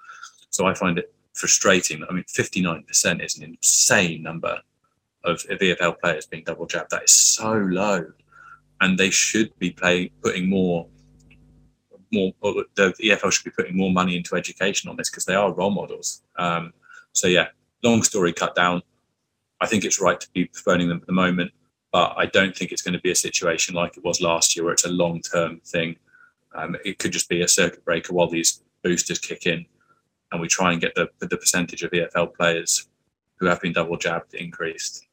So 0.50 0.66
I 0.66 0.74
find 0.74 0.98
it 0.98 1.12
frustrating. 1.32 2.04
I 2.08 2.12
mean, 2.12 2.24
59% 2.24 3.24
is 3.24 3.38
an 3.38 3.44
insane 3.44 4.22
number 4.22 4.60
of 5.24 5.42
EFL 5.42 5.98
players 5.98 6.26
being 6.26 6.44
double 6.44 6.66
jabbed. 6.66 6.90
That 6.90 7.04
is 7.04 7.12
so 7.12 7.52
low, 7.52 8.12
and 8.80 8.98
they 8.98 9.10
should 9.10 9.56
be 9.58 9.70
play, 9.70 10.10
putting 10.22 10.48
more. 10.48 10.86
More, 12.12 12.32
the 12.42 12.94
EFL 13.00 13.32
should 13.32 13.44
be 13.44 13.50
putting 13.50 13.76
more 13.76 13.90
money 13.90 14.16
into 14.16 14.36
education 14.36 14.88
on 14.88 14.96
this 14.96 15.10
because 15.10 15.24
they 15.24 15.34
are 15.34 15.52
role 15.52 15.72
models. 15.72 16.22
Um, 16.36 16.72
so 17.12 17.26
yeah, 17.26 17.48
long 17.82 18.04
story 18.04 18.32
cut 18.32 18.54
down, 18.54 18.82
I 19.60 19.66
think 19.66 19.84
it's 19.84 20.00
right 20.00 20.20
to 20.20 20.28
be 20.32 20.46
postponing 20.46 20.88
them 20.88 20.98
at 20.98 21.06
the 21.06 21.12
moment, 21.12 21.52
but 21.94 22.12
I 22.16 22.26
don't 22.26 22.56
think 22.56 22.72
it's 22.72 22.82
going 22.82 22.94
to 22.94 23.00
be 23.00 23.12
a 23.12 23.14
situation 23.14 23.72
like 23.72 23.96
it 23.96 24.02
was 24.02 24.20
last 24.20 24.56
year 24.56 24.64
where 24.64 24.72
it's 24.72 24.84
a 24.84 24.90
long 24.90 25.20
term 25.20 25.60
thing. 25.64 25.94
Um, 26.52 26.76
it 26.84 26.98
could 26.98 27.12
just 27.12 27.28
be 27.28 27.40
a 27.40 27.46
circuit 27.46 27.84
breaker 27.84 28.12
while 28.12 28.26
these 28.26 28.64
boosters 28.82 29.20
kick 29.20 29.46
in 29.46 29.64
and 30.32 30.40
we 30.40 30.48
try 30.48 30.72
and 30.72 30.80
get 30.80 30.96
the, 30.96 31.08
the 31.20 31.36
percentage 31.36 31.84
of 31.84 31.92
EFL 31.92 32.34
players 32.34 32.88
who 33.36 33.46
have 33.46 33.60
been 33.60 33.72
double 33.72 33.96
jabbed 33.96 34.34
increased. 34.34 35.06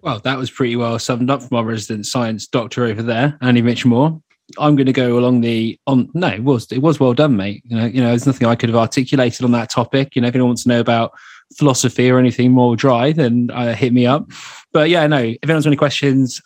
Well, 0.00 0.20
that 0.20 0.38
was 0.38 0.52
pretty 0.52 0.76
well 0.76 0.96
summed 1.00 1.28
up 1.28 1.42
from 1.42 1.56
our 1.56 1.64
resident 1.64 2.06
science 2.06 2.46
doctor 2.46 2.84
over 2.84 3.02
there, 3.02 3.36
Andy 3.40 3.62
Mitchmore. 3.62 4.22
I'm 4.58 4.76
going 4.76 4.86
to 4.86 4.92
go 4.92 5.18
along 5.18 5.40
the 5.40 5.76
on. 5.88 6.08
No, 6.14 6.28
it 6.28 6.44
was 6.44 6.70
it 6.70 6.78
was 6.78 7.00
well 7.00 7.14
done, 7.14 7.36
mate. 7.36 7.64
You 7.66 7.76
know, 7.78 7.86
you 7.86 8.00
know, 8.00 8.10
there's 8.10 8.26
nothing 8.26 8.46
I 8.46 8.54
could 8.54 8.68
have 8.68 8.78
articulated 8.78 9.44
on 9.44 9.50
that 9.52 9.70
topic. 9.70 10.14
You 10.14 10.22
know, 10.22 10.28
if 10.28 10.36
anyone 10.36 10.50
wants 10.50 10.62
to 10.62 10.68
know 10.68 10.78
about 10.78 11.18
philosophy 11.56 12.10
or 12.10 12.18
anything 12.18 12.52
more 12.52 12.76
dry, 12.76 13.12
then 13.12 13.50
uh, 13.52 13.74
hit 13.74 13.92
me 13.92 14.06
up. 14.06 14.30
But 14.72 14.90
yeah, 14.90 15.06
no. 15.06 15.18
If 15.18 15.38
anyone's 15.44 15.64
got 15.64 15.70
any 15.70 15.76
questions, 15.76 16.40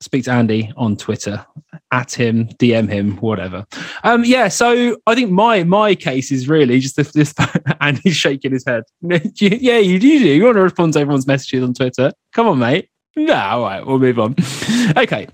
speak 0.00 0.24
to 0.24 0.32
Andy 0.32 0.72
on 0.76 0.96
Twitter, 0.96 1.44
at 1.92 2.12
him, 2.12 2.48
DM 2.60 2.88
him, 2.88 3.16
whatever. 3.18 3.66
Um, 4.02 4.24
yeah. 4.24 4.48
So 4.48 4.96
I 5.06 5.14
think 5.14 5.30
my 5.30 5.64
my 5.64 5.94
case 5.94 6.30
is 6.30 6.48
really 6.48 6.80
just 6.80 6.96
this. 6.96 7.12
this 7.12 7.34
Andy's 7.80 8.16
shaking 8.16 8.52
his 8.52 8.64
head. 8.66 8.84
yeah, 9.02 9.78
you 9.78 9.98
do. 9.98 10.08
You 10.08 10.44
want 10.44 10.56
to 10.56 10.62
respond 10.62 10.92
to 10.94 11.00
everyone's 11.00 11.26
messages 11.26 11.62
on 11.62 11.74
Twitter? 11.74 12.12
Come 12.32 12.48
on, 12.48 12.58
mate. 12.58 12.88
No, 13.16 13.34
all 13.34 13.62
right, 13.62 13.86
we'll 13.86 14.00
move 14.00 14.18
on. 14.18 14.34
okay. 14.96 15.28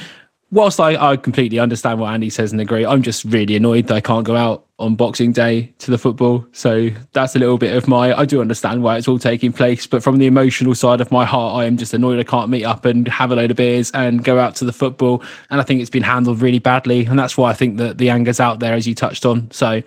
Whilst 0.53 0.81
I, 0.81 1.13
I 1.13 1.17
completely 1.17 1.61
understand 1.61 2.01
what 2.01 2.13
Andy 2.13 2.29
says 2.29 2.51
and 2.51 2.61
agree, 2.61 2.85
I'm 2.85 3.03
just 3.03 3.25
really 3.25 3.55
annoyed 3.55 3.87
that 3.87 3.95
I 3.95 4.01
can't 4.01 4.27
go 4.27 4.35
out 4.35 4.67
on 4.81 4.97
Boxing 4.97 5.31
Day 5.31 5.73
to 5.79 5.91
the 5.91 5.99
football. 5.99 6.45
So 6.53 6.91
that's 7.13 7.37
a 7.37 7.39
little 7.39 7.59
bit 7.59 7.77
of 7.77 7.87
my. 7.87 8.19
I 8.19 8.25
do 8.25 8.41
understand 8.41 8.83
why 8.83 8.97
it's 8.97 9.07
all 9.07 9.19
taking 9.19 9.53
place, 9.53 9.87
but 9.87 10.03
from 10.03 10.19
the 10.19 10.27
emotional 10.27 10.75
side 10.75 11.01
of 11.01 11.13
my 11.13 11.25
heart, 11.25 11.57
I 11.57 11.67
am 11.67 11.77
just 11.77 11.95
annoyed 11.95 12.19
I 12.19 12.25
can't 12.25 12.51
meet 12.51 12.65
up 12.65 12.85
and 12.85 13.07
have 13.09 13.31
a 13.31 13.37
load 13.37 13.53
of 13.53 13.59
beers 13.59 13.93
and 13.93 14.25
go 14.25 14.41
out 14.41 14.57
to 14.57 14.65
the 14.65 14.73
football. 14.73 15.23
And 15.51 15.61
I 15.61 15.65
think 15.65 15.83
it's 15.83 15.91
been 15.91 16.03
handled 16.03 16.41
really 16.41 16.59
badly, 16.59 17.05
and 17.05 17.19
that's 17.19 17.37
why 17.37 17.51
I 17.51 17.55
think 17.55 17.77
that 17.77 17.99
the 17.99 18.11
anger's 18.11 18.41
out 18.41 18.59
there, 18.59 18.75
as 18.75 18.89
you 18.89 18.95
touched 18.95 19.25
on. 19.25 19.51
So 19.53 19.83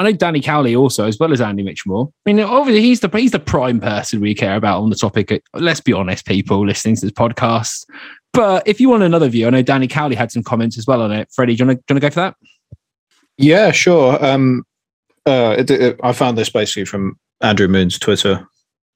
I 0.00 0.04
know 0.04 0.12
Danny 0.12 0.40
Cowley 0.40 0.76
also, 0.76 1.06
as 1.06 1.18
well 1.18 1.32
as 1.32 1.40
Andy 1.40 1.64
Mitchmore. 1.64 2.08
I 2.24 2.32
mean, 2.32 2.40
obviously 2.40 2.82
he's 2.82 3.00
the 3.00 3.08
he's 3.08 3.32
the 3.32 3.40
prime 3.40 3.80
person 3.80 4.20
we 4.20 4.34
care 4.34 4.56
about 4.56 4.80
on 4.80 4.90
the 4.90 4.96
topic. 4.96 5.42
Let's 5.54 5.80
be 5.80 5.92
honest, 5.92 6.24
people 6.24 6.64
listening 6.64 6.94
to 6.96 7.02
this 7.02 7.12
podcast. 7.12 7.84
But 8.32 8.66
if 8.66 8.80
you 8.80 8.88
want 8.88 9.02
another 9.02 9.28
view, 9.28 9.46
I 9.46 9.50
know 9.50 9.62
Danny 9.62 9.88
Cowley 9.88 10.14
had 10.14 10.30
some 10.30 10.42
comments 10.42 10.78
as 10.78 10.86
well 10.86 11.02
on 11.02 11.12
it. 11.12 11.28
Freddie, 11.32 11.56
do 11.56 11.64
you 11.64 11.66
want 11.68 11.86
to, 11.86 12.00
go 12.00 12.10
for 12.10 12.20
that? 12.20 12.36
Yeah, 13.36 13.72
sure. 13.72 14.22
Um, 14.24 14.64
uh, 15.26 15.56
it, 15.58 15.70
it, 15.70 16.00
I 16.02 16.12
found 16.12 16.38
this 16.38 16.50
basically 16.50 16.84
from 16.84 17.18
Andrew 17.40 17.68
Moon's 17.68 17.98
Twitter, 17.98 18.46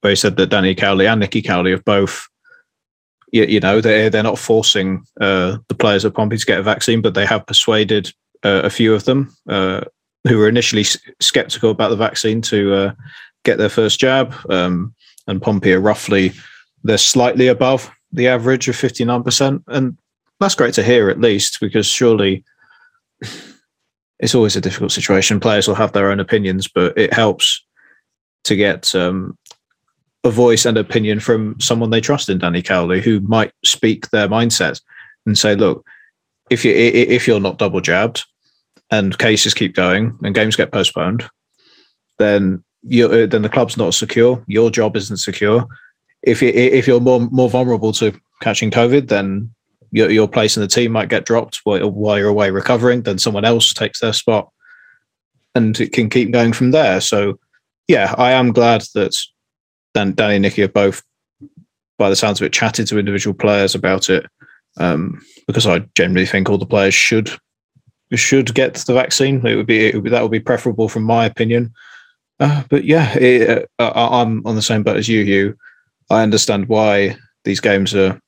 where 0.01 0.11
he 0.11 0.15
said 0.15 0.37
that 0.37 0.47
Danny 0.47 0.75
Cowley 0.75 1.07
and 1.07 1.19
Nicky 1.19 1.41
Cowley 1.41 1.71
have 1.71 1.85
both, 1.85 2.27
you, 3.31 3.43
you 3.45 3.59
know, 3.59 3.81
they're, 3.81 4.09
they're 4.09 4.23
not 4.23 4.39
forcing 4.39 5.03
uh, 5.19 5.57
the 5.67 5.75
players 5.75 6.05
at 6.05 6.13
Pompey 6.13 6.37
to 6.37 6.45
get 6.45 6.59
a 6.59 6.63
vaccine, 6.63 7.01
but 7.01 7.13
they 7.13 7.25
have 7.25 7.45
persuaded 7.45 8.11
uh, 8.43 8.61
a 8.63 8.69
few 8.69 8.93
of 8.93 9.05
them 9.05 9.35
uh, 9.49 9.81
who 10.27 10.37
were 10.37 10.49
initially 10.49 10.85
skeptical 11.19 11.71
about 11.71 11.89
the 11.89 11.95
vaccine 11.95 12.41
to 12.41 12.73
uh, 12.73 12.91
get 13.43 13.57
their 13.57 13.69
first 13.69 13.99
jab. 13.99 14.33
Um, 14.49 14.93
and 15.27 15.41
Pompey 15.41 15.73
are 15.73 15.79
roughly, 15.79 16.33
they're 16.83 16.97
slightly 16.97 17.47
above 17.47 17.89
the 18.13 18.27
average 18.27 18.69
of 18.69 18.75
59%. 18.75 19.63
And 19.67 19.97
that's 20.39 20.55
great 20.55 20.73
to 20.75 20.83
hear, 20.83 21.09
at 21.09 21.19
least, 21.19 21.59
because 21.59 21.87
surely 21.87 22.43
it's 24.19 24.35
always 24.35 24.55
a 24.55 24.61
difficult 24.61 24.91
situation. 24.91 25.39
Players 25.39 25.67
will 25.67 25.75
have 25.75 25.91
their 25.91 26.09
own 26.09 26.19
opinions, 26.19 26.67
but 26.67 26.97
it 26.97 27.13
helps 27.13 27.65
to 28.45 28.55
get 28.55 28.93
um, 28.95 29.37
a 30.23 30.29
voice 30.29 30.65
and 30.65 30.77
opinion 30.77 31.19
from 31.19 31.59
someone 31.59 31.89
they 31.89 32.01
trust 32.01 32.29
in 32.29 32.37
Danny 32.37 32.61
Cowley, 32.61 33.01
who 33.01 33.19
might 33.21 33.51
speak 33.65 34.09
their 34.09 34.27
mindset 34.27 34.81
and 35.25 35.37
say, 35.37 35.55
look, 35.55 35.85
if 36.49 36.65
you 36.65 36.73
if 36.73 37.25
you're 37.27 37.39
not 37.39 37.57
double 37.57 37.81
jabbed, 37.81 38.25
and 38.91 39.17
cases 39.17 39.53
keep 39.53 39.75
going 39.75 40.17
and 40.23 40.35
games 40.35 40.55
get 40.55 40.71
postponed, 40.71 41.27
then 42.19 42.63
you 42.83 43.07
uh, 43.07 43.25
then 43.25 43.41
the 43.41 43.49
club's 43.49 43.77
not 43.77 43.93
secure. 43.93 44.43
Your 44.47 44.69
job 44.69 44.95
isn't 44.95 45.17
secure. 45.17 45.65
If 46.23 46.41
you 46.41 46.49
if 46.49 46.87
you're 46.87 46.99
more 46.99 47.19
more 47.31 47.49
vulnerable 47.49 47.91
to 47.93 48.13
catching 48.41 48.71
COVID, 48.71 49.07
then 49.07 49.53
your, 49.91 50.09
your 50.09 50.27
place 50.27 50.57
in 50.57 50.61
the 50.61 50.67
team 50.67 50.91
might 50.91 51.09
get 51.09 51.25
dropped 51.25 51.61
while, 51.63 51.89
while 51.91 52.17
you're 52.17 52.27
away 52.27 52.49
recovering. 52.49 53.03
Then 53.03 53.19
someone 53.19 53.45
else 53.45 53.73
takes 53.73 53.99
their 53.99 54.13
spot, 54.13 54.51
and 55.53 55.79
it 55.79 55.93
can 55.93 56.09
keep 56.09 56.31
going 56.31 56.53
from 56.53 56.71
there. 56.71 57.01
So, 57.01 57.39
yeah, 57.87 58.15
I 58.17 58.31
am 58.31 58.53
glad 58.53 58.83
that 58.95 59.15
Dan, 59.93 60.13
Danny 60.13 60.35
and 60.35 60.41
Nicky 60.41 60.61
have 60.61 60.73
both, 60.73 61.03
by 61.97 62.09
the 62.09 62.15
sounds 62.15 62.41
of 62.41 62.45
it, 62.45 62.53
chatted 62.53 62.87
to 62.87 62.97
individual 62.97 63.33
players 63.33 63.75
about 63.75 64.09
it. 64.09 64.25
Um, 64.77 65.21
because 65.45 65.67
I 65.67 65.79
generally 65.95 66.25
think 66.25 66.49
all 66.49 66.57
the 66.57 66.65
players 66.65 66.95
should 66.95 67.29
should 68.15 68.53
get 68.53 68.75
the 68.75 68.93
vaccine. 68.93 69.45
It 69.45 69.55
would 69.55 69.67
be, 69.67 69.85
it 69.85 69.95
would 69.95 70.03
be 70.03 70.09
that 70.09 70.21
would 70.21 70.31
be 70.31 70.39
preferable 70.39 70.89
from 70.89 71.03
my 71.03 71.25
opinion. 71.25 71.73
Uh, 72.39 72.63
but 72.69 72.83
yeah, 72.83 73.13
it, 73.17 73.69
uh, 73.79 73.91
I'm 73.93 74.45
on 74.45 74.55
the 74.55 74.61
same 74.61 74.83
boat 74.83 74.97
as 74.97 75.07
you, 75.07 75.23
Hugh. 75.23 75.57
I 76.09 76.23
understand 76.23 76.67
why 76.67 77.17
these 77.43 77.59
games 77.59 77.93
are 77.95 78.19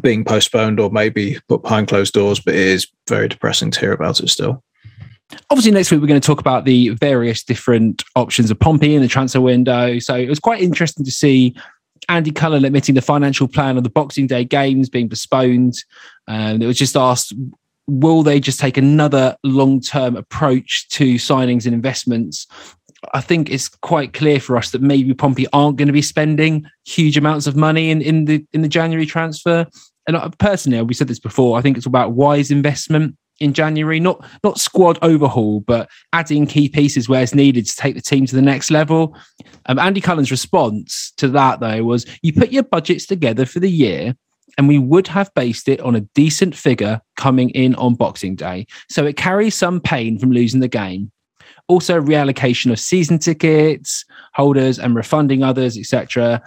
being 0.00 0.24
postponed 0.24 0.80
or 0.80 0.90
maybe 0.90 1.38
put 1.48 1.62
behind 1.62 1.88
closed 1.88 2.14
doors, 2.14 2.40
but 2.40 2.54
it 2.54 2.60
is 2.60 2.86
very 3.08 3.28
depressing 3.28 3.70
to 3.70 3.80
hear 3.80 3.92
about 3.92 4.20
it 4.20 4.28
still. 4.28 4.62
Obviously, 5.50 5.72
next 5.72 5.90
week 5.90 6.00
we're 6.00 6.06
going 6.06 6.20
to 6.20 6.26
talk 6.26 6.40
about 6.40 6.64
the 6.64 6.90
various 6.90 7.42
different 7.42 8.02
options 8.14 8.50
of 8.50 8.58
Pompey 8.58 8.94
in 8.94 9.02
the 9.02 9.08
transfer 9.08 9.40
window. 9.40 9.98
So 9.98 10.14
it 10.14 10.28
was 10.28 10.38
quite 10.38 10.62
interesting 10.62 11.04
to 11.04 11.10
see 11.10 11.54
Andy 12.08 12.30
Cullen 12.30 12.64
admitting 12.64 12.94
the 12.94 13.02
financial 13.02 13.48
plan 13.48 13.76
of 13.76 13.84
the 13.84 13.90
Boxing 13.90 14.26
Day 14.26 14.44
games 14.44 14.88
being 14.88 15.08
postponed. 15.08 15.74
And 16.28 16.62
it 16.62 16.66
was 16.66 16.78
just 16.78 16.96
asked 16.96 17.32
will 17.86 18.22
they 18.22 18.40
just 18.40 18.60
take 18.60 18.76
another 18.76 19.36
long 19.44 19.80
term 19.80 20.16
approach 20.16 20.88
to 20.90 21.14
signings 21.14 21.66
and 21.66 21.74
investments? 21.74 22.46
I 23.12 23.20
think 23.20 23.50
it's 23.50 23.68
quite 23.68 24.12
clear 24.12 24.40
for 24.40 24.56
us 24.56 24.70
that 24.70 24.82
maybe 24.82 25.14
Pompey 25.14 25.46
aren't 25.52 25.76
going 25.76 25.88
to 25.88 25.92
be 25.92 26.02
spending 26.02 26.66
huge 26.86 27.16
amounts 27.16 27.46
of 27.46 27.56
money 27.56 27.90
in, 27.90 28.00
in 28.02 28.24
the 28.24 28.44
in 28.52 28.62
the 28.62 28.68
January 28.68 29.06
transfer. 29.06 29.66
And 30.06 30.38
personally, 30.38 30.82
we 30.82 30.94
said 30.94 31.08
this 31.08 31.18
before. 31.18 31.58
I 31.58 31.62
think 31.62 31.76
it's 31.76 31.86
about 31.86 32.12
wise 32.12 32.50
investment 32.50 33.16
in 33.40 33.52
January, 33.52 34.00
not 34.00 34.24
not 34.42 34.60
squad 34.60 34.98
overhaul, 35.02 35.60
but 35.60 35.88
adding 36.12 36.46
key 36.46 36.68
pieces 36.68 37.08
where 37.08 37.22
it's 37.22 37.34
needed 37.34 37.66
to 37.66 37.76
take 37.76 37.94
the 37.94 38.00
team 38.00 38.26
to 38.26 38.36
the 38.36 38.42
next 38.42 38.70
level. 38.70 39.16
Um, 39.66 39.78
Andy 39.78 40.00
Cullen's 40.00 40.30
response 40.30 41.12
to 41.16 41.28
that, 41.28 41.60
though, 41.60 41.82
was 41.84 42.06
you 42.22 42.32
put 42.32 42.52
your 42.52 42.62
budgets 42.62 43.06
together 43.06 43.46
for 43.46 43.60
the 43.60 43.70
year 43.70 44.14
and 44.56 44.68
we 44.68 44.78
would 44.78 45.08
have 45.08 45.32
based 45.34 45.68
it 45.68 45.80
on 45.80 45.96
a 45.96 46.00
decent 46.14 46.54
figure 46.54 47.00
coming 47.16 47.50
in 47.50 47.74
on 47.74 47.94
Boxing 47.94 48.36
Day. 48.36 48.66
So 48.88 49.04
it 49.04 49.16
carries 49.16 49.54
some 49.54 49.80
pain 49.80 50.18
from 50.18 50.30
losing 50.30 50.60
the 50.60 50.68
game. 50.68 51.10
Also, 51.68 52.00
reallocation 52.00 52.70
of 52.70 52.78
season 52.78 53.18
tickets 53.18 54.04
holders 54.34 54.78
and 54.78 54.94
refunding 54.94 55.42
others, 55.42 55.78
etc. 55.78 56.42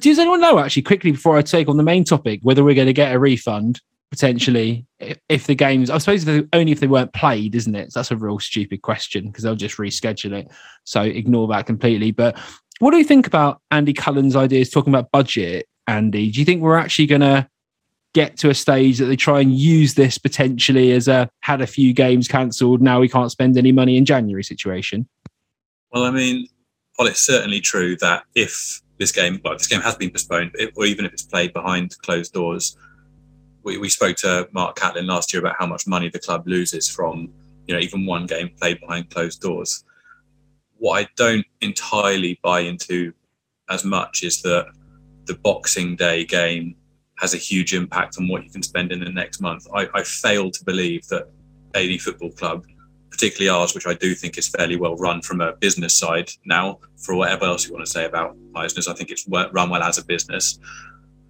Does 0.00 0.18
anyone 0.18 0.40
know 0.40 0.58
actually 0.58 0.82
quickly 0.82 1.10
before 1.10 1.36
I 1.36 1.42
take 1.42 1.68
on 1.68 1.76
the 1.76 1.82
main 1.82 2.04
topic 2.04 2.40
whether 2.42 2.62
we're 2.62 2.74
going 2.74 2.86
to 2.86 2.92
get 2.92 3.14
a 3.14 3.18
refund 3.18 3.80
potentially 4.10 4.86
if 5.28 5.46
the 5.46 5.54
games? 5.54 5.90
I 5.90 5.98
suppose 5.98 6.26
if 6.28 6.46
only 6.52 6.72
if 6.72 6.80
they 6.80 6.86
weren't 6.86 7.12
played, 7.12 7.54
isn't 7.56 7.74
it? 7.74 7.92
So 7.92 8.00
that's 8.00 8.12
a 8.12 8.16
real 8.16 8.38
stupid 8.38 8.82
question 8.82 9.26
because 9.26 9.42
they'll 9.42 9.56
just 9.56 9.78
reschedule 9.78 10.32
it. 10.32 10.48
So 10.84 11.02
ignore 11.02 11.48
that 11.48 11.66
completely. 11.66 12.12
But 12.12 12.38
what 12.78 12.92
do 12.92 12.98
you 12.98 13.04
think 13.04 13.26
about 13.26 13.60
Andy 13.70 13.92
Cullen's 13.92 14.36
ideas 14.36 14.70
talking 14.70 14.94
about 14.94 15.10
budget 15.10 15.66
Andy. 15.88 16.30
Do 16.30 16.38
you 16.38 16.44
think 16.44 16.62
we're 16.62 16.76
actually 16.76 17.06
going 17.06 17.20
to 17.20 17.48
get 18.16 18.38
to 18.38 18.48
a 18.48 18.54
stage 18.54 18.96
that 18.96 19.04
they 19.04 19.14
try 19.14 19.40
and 19.40 19.54
use 19.54 19.92
this 19.92 20.16
potentially 20.16 20.90
as 20.92 21.06
a 21.06 21.28
had 21.40 21.60
a 21.60 21.66
few 21.66 21.92
games 21.92 22.26
cancelled, 22.26 22.80
now 22.80 22.98
we 22.98 23.10
can't 23.10 23.30
spend 23.30 23.58
any 23.58 23.72
money 23.72 23.98
in 23.98 24.06
January 24.06 24.42
situation? 24.42 25.06
Well, 25.92 26.04
I 26.04 26.10
mean, 26.10 26.48
well, 26.98 27.06
it's 27.08 27.20
certainly 27.20 27.60
true 27.60 27.94
that 27.98 28.22
if 28.34 28.80
this 28.96 29.12
game, 29.12 29.38
well, 29.44 29.52
this 29.52 29.66
game 29.66 29.82
has 29.82 29.96
been 29.96 30.10
postponed, 30.10 30.56
or 30.76 30.86
even 30.86 31.04
if 31.04 31.12
it's 31.12 31.24
played 31.24 31.52
behind 31.52 31.94
closed 31.98 32.32
doors, 32.32 32.78
we, 33.62 33.76
we 33.76 33.90
spoke 33.90 34.16
to 34.18 34.48
Mark 34.50 34.76
Catlin 34.76 35.06
last 35.06 35.34
year 35.34 35.40
about 35.42 35.56
how 35.58 35.66
much 35.66 35.86
money 35.86 36.08
the 36.08 36.18
club 36.18 36.48
loses 36.48 36.88
from, 36.88 37.30
you 37.66 37.74
know, 37.74 37.80
even 37.80 38.06
one 38.06 38.24
game 38.24 38.48
played 38.58 38.80
behind 38.80 39.10
closed 39.10 39.42
doors. 39.42 39.84
What 40.78 41.02
I 41.02 41.08
don't 41.16 41.44
entirely 41.60 42.40
buy 42.42 42.60
into 42.60 43.12
as 43.68 43.84
much 43.84 44.22
is 44.22 44.40
that 44.40 44.68
the 45.26 45.34
Boxing 45.34 45.96
Day 45.96 46.24
game 46.24 46.76
has 47.18 47.34
a 47.34 47.38
huge 47.38 47.74
impact 47.74 48.16
on 48.18 48.28
what 48.28 48.44
you 48.44 48.50
can 48.50 48.62
spend 48.62 48.92
in 48.92 49.00
the 49.00 49.10
next 49.10 49.40
month. 49.40 49.66
I, 49.74 49.88
I 49.94 50.02
fail 50.02 50.50
to 50.50 50.64
believe 50.64 51.06
that 51.08 51.28
any 51.74 51.98
football 51.98 52.30
club, 52.30 52.64
particularly 53.10 53.48
ours, 53.48 53.74
which 53.74 53.86
I 53.86 53.94
do 53.94 54.14
think 54.14 54.36
is 54.38 54.48
fairly 54.48 54.76
well 54.76 54.96
run 54.96 55.22
from 55.22 55.40
a 55.40 55.54
business 55.56 55.98
side 55.98 56.30
now, 56.44 56.78
for 56.96 57.14
whatever 57.14 57.46
else 57.46 57.66
you 57.66 57.72
want 57.72 57.84
to 57.86 57.90
say 57.90 58.04
about 58.04 58.36
business, 58.54 58.88
I 58.88 58.94
think 58.94 59.10
it's 59.10 59.26
run 59.28 59.70
well 59.70 59.82
as 59.82 59.98
a 59.98 60.04
business. 60.04 60.58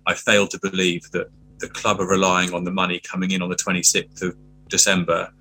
I 0.07 0.15
fail 0.15 0.47
to 0.49 0.59
believe 0.61 1.11
that 1.13 1.29
the 1.59 1.69
club 1.69 2.01
are 2.01 2.09
relying 2.09 2.53
on 2.53 2.65
the 2.65 2.71
money 2.71 3.01
coming 3.01 3.31
in 3.31 3.43
on 3.43 3.49
the 3.49 3.57
26th 3.57 4.23
of 4.23 4.37
December 4.69 5.33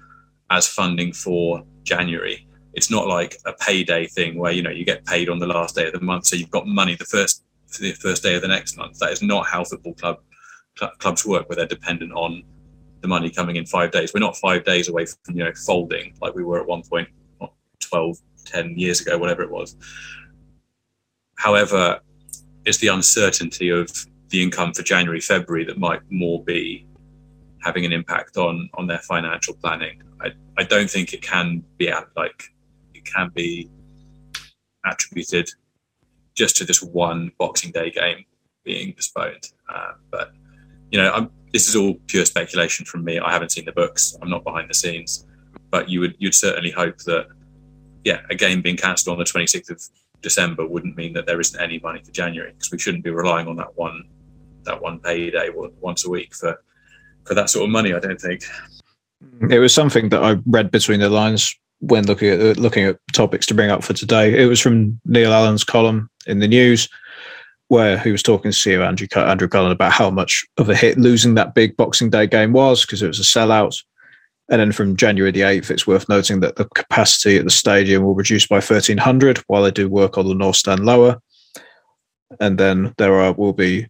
as 0.50 0.68
funding 0.68 1.12
for 1.12 1.64
January. 1.84 2.48
It's 2.74 2.92
not 2.92 3.08
like 3.08 3.38
a 3.46 3.54
payday 3.54 4.08
thing 4.08 4.38
where 4.38 4.52
you 4.52 4.62
know 4.62 4.70
you 4.70 4.86
get 4.86 5.06
paid 5.06 5.30
on 5.30 5.40
the 5.40 5.48
last 5.48 5.76
day 5.76 5.88
of 5.88 5.94
the 5.94 6.02
month, 6.02 6.28
so 6.28 6.36
you've 6.36 6.52
got 6.52 6.68
money 6.68 6.96
the 6.96 7.06
first 7.06 7.44
the 7.80 7.94
first 7.94 8.24
day 8.24 8.36
of 8.36 8.42
the 8.42 8.48
next 8.48 8.78
month. 8.78 9.00
That 9.00 9.12
is 9.12 9.22
not 9.22 9.48
how 9.48 9.64
football 9.64 9.94
club 9.94 10.20
cl- 10.78 10.92
clubs 10.98 11.26
work, 11.26 11.50
where 11.50 11.56
they're 11.56 11.66
dependent 11.66 12.12
on 12.14 12.44
the 13.02 13.08
money 13.08 13.30
coming 13.30 13.56
in 13.56 13.66
five 13.66 13.92
days. 13.92 14.14
We're 14.14 14.20
not 14.20 14.38
five 14.38 14.64
days 14.64 14.90
away 14.90 15.06
from 15.06 15.36
you 15.36 15.44
know 15.44 15.54
folding 15.66 16.16
like 16.22 16.36
we 16.36 16.44
were 16.44 16.60
at 16.60 16.68
one 16.68 16.84
point, 16.84 17.08
12, 17.82 18.18
10 18.46 18.78
years 18.78 19.02
ago, 19.02 19.18
whatever 19.18 19.44
it 19.44 19.52
was. 19.52 19.76
However, 21.38 22.00
it's 22.66 22.80
the 22.80 22.88
uncertainty 22.88 23.70
of 23.70 23.92
the 24.30 24.42
income 24.42 24.74
for 24.74 24.82
January, 24.82 25.20
February 25.20 25.66
that 25.66 25.78
might 25.78 26.02
more 26.10 26.44
be 26.44 26.86
having 27.64 27.86
an 27.86 27.92
impact 27.92 28.38
on 28.38 28.70
on 28.76 28.88
their 28.88 29.00
financial 29.00 29.54
planning. 29.56 30.02
I, 30.22 30.32
I 30.58 30.64
don't 30.64 30.90
think 30.90 31.14
it 31.14 31.22
can 31.22 31.64
be 31.78 31.92
like 32.16 32.44
it 32.94 33.06
can 33.06 33.30
be 33.34 33.70
attributed 34.86 35.50
just 36.36 36.56
to 36.58 36.66
this 36.66 36.82
one 36.82 37.32
Boxing 37.38 37.72
Day 37.72 37.92
game 37.92 38.26
being 38.64 38.94
postponed. 38.94 39.52
Uh, 39.74 39.94
but 40.12 40.32
you 40.96 41.02
know, 41.02 41.12
I'm, 41.12 41.30
this 41.52 41.68
is 41.68 41.76
all 41.76 41.96
pure 42.08 42.24
speculation 42.24 42.86
from 42.86 43.04
me. 43.04 43.20
I 43.20 43.30
haven't 43.30 43.52
seen 43.52 43.66
the 43.66 43.74
books. 43.74 44.18
I'm 44.22 44.30
not 44.30 44.46
behind 44.46 44.70
the 44.70 44.74
scenes, 44.74 45.28
but 45.70 45.90
you 45.90 46.00
would 46.00 46.16
you'd 46.20 46.34
certainly 46.34 46.72
hope 46.72 47.00
that 47.00 47.28
yeah, 48.06 48.22
a 48.30 48.36
game 48.36 48.62
being 48.62 48.78
cancelled 48.78 49.12
on 49.12 49.20
the 49.20 49.26
26th 49.26 49.70
of 49.72 49.82
December 50.22 50.66
wouldn't 50.66 50.96
mean 50.96 51.12
that 51.12 51.26
there 51.26 51.42
isn't 51.42 51.62
any 51.62 51.80
money 51.80 52.02
for 52.02 52.12
January 52.12 52.54
because 52.54 52.72
we 52.72 52.80
shouldn't 52.80 53.04
be 53.04 53.10
relying 53.10 53.50
on 53.50 53.58
that 53.58 53.76
one 53.76 54.06
that 54.64 54.82
one 54.82 55.00
payday 55.00 55.50
once 55.82 56.06
a 56.06 56.10
week 56.10 56.34
for 56.34 56.58
for 57.26 57.34
that 57.34 57.50
sort 57.50 57.66
of 57.66 57.72
money. 57.72 57.94
I 57.94 58.00
don't 58.00 58.22
think 58.22 58.46
it 59.50 59.60
was 59.60 59.74
something 59.74 60.08
that 60.10 60.24
I 60.24 60.38
read 60.46 60.72
between 60.72 61.02
the 61.02 61.10
lines 61.10 61.54
when 61.80 62.08
looking 62.08 62.30
at 62.30 62.56
looking 62.58 62.86
at 62.86 63.00
topics 63.12 63.46
to 63.48 63.54
bring 63.54 63.70
up 63.70 63.84
for 63.84 63.92
today. 63.92 64.42
It 64.42 64.46
was 64.46 64.62
from 64.62 65.02
Neil 65.04 65.34
Allen's 65.34 65.66
column 65.66 66.10
in 66.26 66.40
the 66.40 66.48
news 66.48 66.88
where 67.68 67.98
he 67.98 68.12
was 68.12 68.24
talking 68.24 68.52
to 68.52 68.58
CEO 68.58 68.86
Andrew 68.86 69.08
Andrew 69.16 69.48
Cullen 69.48 69.72
about 69.72 69.92
how 69.92 70.10
much 70.10 70.46
of 70.58 70.70
a 70.70 70.76
hit 70.76 70.98
losing 70.98 71.34
that 71.36 71.56
big 71.56 71.76
Boxing 71.78 72.10
Day 72.10 72.28
game 72.28 72.54
was 72.54 72.86
because 72.86 73.02
it 73.02 73.08
was 73.08 73.20
a 73.20 73.24
sellout. 73.24 73.84
And 74.50 74.62
then 74.62 74.72
from 74.72 74.96
January 74.96 75.32
the 75.32 75.42
8th, 75.42 75.72
it's 75.72 75.88
worth 75.88 76.08
noting 76.08 76.40
that 76.42 76.56
the 76.56 76.66
capacity 76.76 77.38
at 77.38 77.46
the 77.46 77.50
stadium 77.50 78.04
will 78.04 78.14
reduce 78.14 78.46
by 78.46 78.58
1,300 78.58 79.40
while 79.48 79.64
they 79.64 79.72
do 79.72 79.90
work 79.90 80.20
on 80.20 80.28
the 80.28 80.36
North 80.36 80.58
Stand 80.58 80.86
lower. 80.86 81.20
And 82.40 82.60
then 82.60 82.94
there 82.98 83.20
are 83.20 83.34
will 83.34 83.54
be 83.54 83.88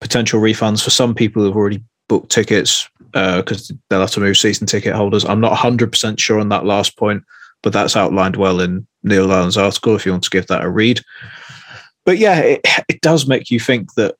potential 0.00 0.40
refunds 0.40 0.84
for 0.84 0.90
some 0.90 1.14
people 1.14 1.42
who've 1.42 1.56
already 1.56 1.82
booked 2.08 2.30
tickets 2.30 2.88
because 3.12 3.70
uh, 3.70 3.74
they'll 3.88 4.00
have 4.00 4.10
to 4.12 4.20
move 4.20 4.36
season 4.36 4.66
ticket 4.66 4.94
holders. 4.94 5.24
I'm 5.24 5.40
not 5.40 5.56
100% 5.56 6.18
sure 6.18 6.38
on 6.38 6.50
that 6.50 6.64
last 6.64 6.96
point, 6.96 7.24
but 7.62 7.72
that's 7.72 7.96
outlined 7.96 8.36
well 8.36 8.60
in 8.60 8.86
Neil 9.02 9.32
Allen's 9.32 9.56
article 9.56 9.96
if 9.96 10.06
you 10.06 10.12
want 10.12 10.24
to 10.24 10.30
give 10.30 10.46
that 10.48 10.64
a 10.64 10.70
read. 10.70 11.00
But 12.06 12.18
yeah, 12.18 12.38
it, 12.38 12.60
it 12.88 13.00
does 13.02 13.26
make 13.26 13.50
you 13.50 13.60
think 13.60 13.92
that 13.94 14.14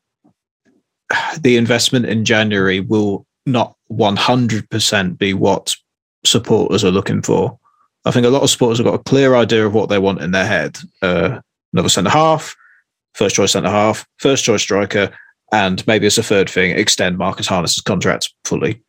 the 1.40 1.56
investment 1.56 2.06
in 2.06 2.24
January 2.24 2.80
will 2.80 3.24
not 3.46 3.74
100% 3.90 5.18
be 5.18 5.32
what 5.32 5.74
supporters 6.24 6.84
are 6.84 6.90
looking 6.90 7.22
for. 7.22 7.58
I 8.04 8.10
think 8.10 8.26
a 8.26 8.30
lot 8.30 8.42
of 8.42 8.50
supporters 8.50 8.78
have 8.78 8.86
got 8.86 9.00
a 9.00 9.04
clear 9.04 9.36
idea 9.36 9.64
of 9.64 9.72
what 9.72 9.88
they 9.88 9.98
want 9.98 10.20
in 10.20 10.32
their 10.32 10.46
head. 10.46 10.78
Uh, 11.00 11.40
another 11.72 11.88
centre 11.88 12.10
half, 12.10 12.54
first 13.14 13.36
choice 13.36 13.52
centre 13.52 13.70
half, 13.70 14.06
first 14.18 14.44
choice 14.44 14.62
striker, 14.62 15.16
and 15.52 15.86
maybe 15.86 16.06
as 16.06 16.18
a 16.18 16.22
third 16.22 16.50
thing, 16.50 16.76
extend 16.76 17.18
Marcus 17.18 17.46
Harness's 17.46 17.80
contract 17.80 18.32
fully. 18.44 18.82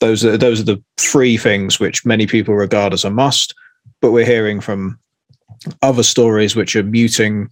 Those 0.00 0.24
are 0.24 0.36
those 0.36 0.60
are 0.60 0.64
the 0.64 0.82
three 0.98 1.36
things 1.36 1.78
which 1.78 2.04
many 2.04 2.26
people 2.26 2.54
regard 2.54 2.92
as 2.92 3.04
a 3.04 3.10
must. 3.10 3.54
But 4.02 4.12
we're 4.12 4.26
hearing 4.26 4.60
from 4.60 4.98
other 5.82 6.02
stories 6.02 6.56
which 6.56 6.76
are 6.76 6.82
muting 6.82 7.50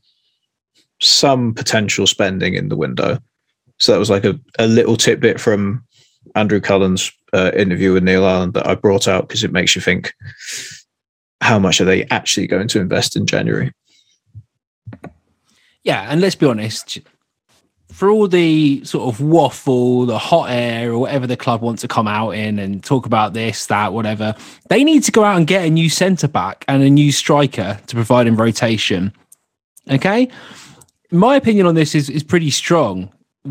some 1.01 1.55
potential 1.55 2.07
spending 2.07 2.55
in 2.55 2.69
the 2.69 2.77
window. 2.77 3.19
So 3.79 3.93
that 3.93 3.99
was 3.99 4.11
like 4.11 4.25
a, 4.25 4.39
a 4.59 4.67
little 4.67 4.97
tidbit 4.97 5.41
from 5.41 5.85
Andrew 6.35 6.61
Cullen's 6.61 7.13
uh, 7.33 7.51
interview 7.55 7.93
with 7.93 8.05
Neil 8.05 8.27
Allen 8.27 8.53
that 8.53 8.67
I 8.67 8.75
brought 8.75 9.09
out 9.09 9.29
because 9.29 9.45
it 9.45 9.53
makes 9.53 9.75
you 9.75 9.83
think 9.83 10.15
how 11.41 11.59
much 11.59 11.81
are 11.81 11.85
they 11.85 12.05
actually 12.05 12.47
going 12.47 12.69
to 12.69 12.81
invest 12.81 13.17
in 13.17 13.27
January? 13.27 13.73
Yeah, 15.83 16.07
and 16.09 16.21
let's 16.21 16.37
be 16.37 16.47
honest, 16.47 16.99
for 17.93 18.09
all 18.09 18.27
the 18.27 18.83
sort 18.85 19.07
of 19.07 19.21
waffle, 19.21 20.07
the 20.07 20.19
hot 20.19 20.51
air, 20.51 20.93
or 20.93 20.99
whatever 20.99 21.27
the 21.27 21.37
club 21.37 21.61
wants 21.61 21.83
to 21.83 21.89
come 21.89 22.09
out 22.09 22.31
in 22.31 22.59
and 22.59 22.83
talk 22.83 23.05
about 23.05 23.35
this, 23.35 23.67
that, 23.67 23.93
whatever, 23.93 24.35
they 24.71 24.83
need 24.83 25.05
to 25.05 25.13
go 25.13 25.23
out 25.23 25.37
and 25.37 25.47
get 25.47 25.65
a 25.65 25.71
new 25.71 25.91
centre 25.91 26.27
back 26.27 26.65
and 26.67 26.83
a 26.83 26.89
new 26.89 27.13
striker 27.13 27.79
to 27.87 27.95
provide 27.95 28.27
in 28.27 28.37
rotation. 28.37 29.13
Okay. 29.91 30.29
My 31.15 31.37
opinion 31.37 31.67
on 31.67 31.77
this 31.77 31.95
is, 31.95 32.11
is 32.11 32.25
pretty 32.25 32.51
strong. 32.51 33.09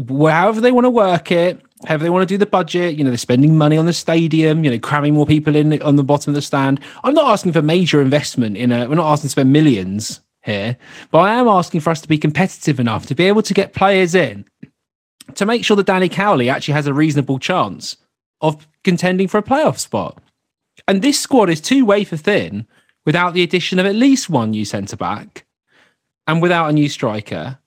However, 0.10 0.60
they 0.60 0.74
want 0.74 0.84
to 0.84 0.90
work 0.90 1.32
it, 1.32 1.62
however 1.86 2.04
they 2.04 2.10
want 2.10 2.28
to 2.28 2.34
do 2.34 2.38
the 2.38 2.46
budget, 2.46 2.98
you 2.98 3.06
know, 3.06 3.10
they're 3.10 3.18
spending 3.18 3.58
money 3.58 3.78
on 3.78 3.86
the 3.86 3.94
stadium, 3.94 4.66
you 4.66 4.72
know, 4.72 4.80
cramming 4.80 5.14
more 5.14 5.26
people 5.26 5.56
in 5.56 5.82
on 5.82 5.96
the 5.96 6.04
bottom 6.04 6.32
of 6.32 6.36
the 6.36 6.42
stand. 6.42 6.82
I'm 7.06 7.14
not 7.14 7.32
asking 7.32 7.54
for 7.54 7.62
major 7.62 8.02
investment 8.02 8.58
in 8.58 8.74
a, 8.74 8.90
we're 8.90 8.96
not 8.96 9.10
asking 9.10 9.28
to 9.28 9.32
spend 9.32 9.54
millions 9.54 10.20
here, 10.44 10.76
but 11.10 11.20
I 11.20 11.36
am 11.36 11.48
asking 11.48 11.80
for 11.80 11.92
us 11.92 12.02
to 12.02 12.08
be 12.10 12.18
competitive 12.18 12.82
enough 12.82 13.06
to 13.06 13.16
be 13.16 13.26
able 13.26 13.44
to 13.44 13.54
get 13.54 13.74
players 13.74 14.14
in 14.14 14.46
to 15.36 15.46
make 15.46 15.64
sure 15.64 15.78
that 15.78 15.86
Danny 15.86 16.10
Cowley 16.10 16.50
actually 16.50 16.74
has 16.74 16.88
a 16.88 16.94
reasonable 16.94 17.40
chance 17.40 17.96
of 18.42 18.68
contending 18.84 19.30
for 19.30 19.38
a 19.38 19.44
playoff 19.44 19.80
spot. 19.80 20.22
And 20.86 21.02
this 21.02 21.18
squad 21.18 21.50
is 21.50 21.62
too 21.62 21.86
wafer 21.86 22.18
thin 22.18 22.68
without 23.06 23.34
the 23.34 23.44
addition 23.44 23.80
of 23.80 23.86
at 23.86 23.96
least 23.96 24.30
one 24.30 24.52
new 24.52 24.66
centre 24.66 24.98
back 24.98 25.46
and 26.28 26.42
without 26.42 26.70
a 26.70 26.74
new 26.74 26.90
striker. 26.90 27.58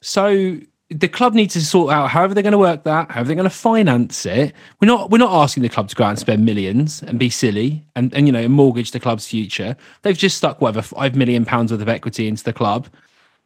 So 0.00 0.58
the 0.90 1.08
club 1.08 1.34
needs 1.34 1.54
to 1.54 1.64
sort 1.64 1.92
out 1.92 2.10
however 2.10 2.34
they're 2.34 2.42
going 2.42 2.52
to 2.52 2.58
work 2.58 2.82
that, 2.82 3.10
how 3.10 3.20
are 3.20 3.24
they're 3.24 3.36
going 3.36 3.48
to 3.48 3.54
finance 3.54 4.26
it. 4.26 4.52
We're 4.80 4.88
not 4.88 5.10
we're 5.10 5.18
not 5.18 5.32
asking 5.32 5.62
the 5.62 5.68
club 5.68 5.88
to 5.88 5.94
go 5.94 6.04
out 6.04 6.10
and 6.10 6.18
spend 6.18 6.44
millions 6.44 7.02
and 7.02 7.18
be 7.18 7.30
silly 7.30 7.84
and, 7.94 8.12
and 8.14 8.26
you 8.26 8.32
know 8.32 8.48
mortgage 8.48 8.90
the 8.90 9.00
club's 9.00 9.26
future. 9.26 9.76
They've 10.02 10.18
just 10.18 10.36
stuck 10.36 10.60
whatever 10.60 10.82
five 10.82 11.14
million 11.14 11.44
pounds 11.44 11.70
worth 11.70 11.80
of 11.80 11.88
equity 11.88 12.26
into 12.26 12.42
the 12.42 12.52
club, 12.52 12.88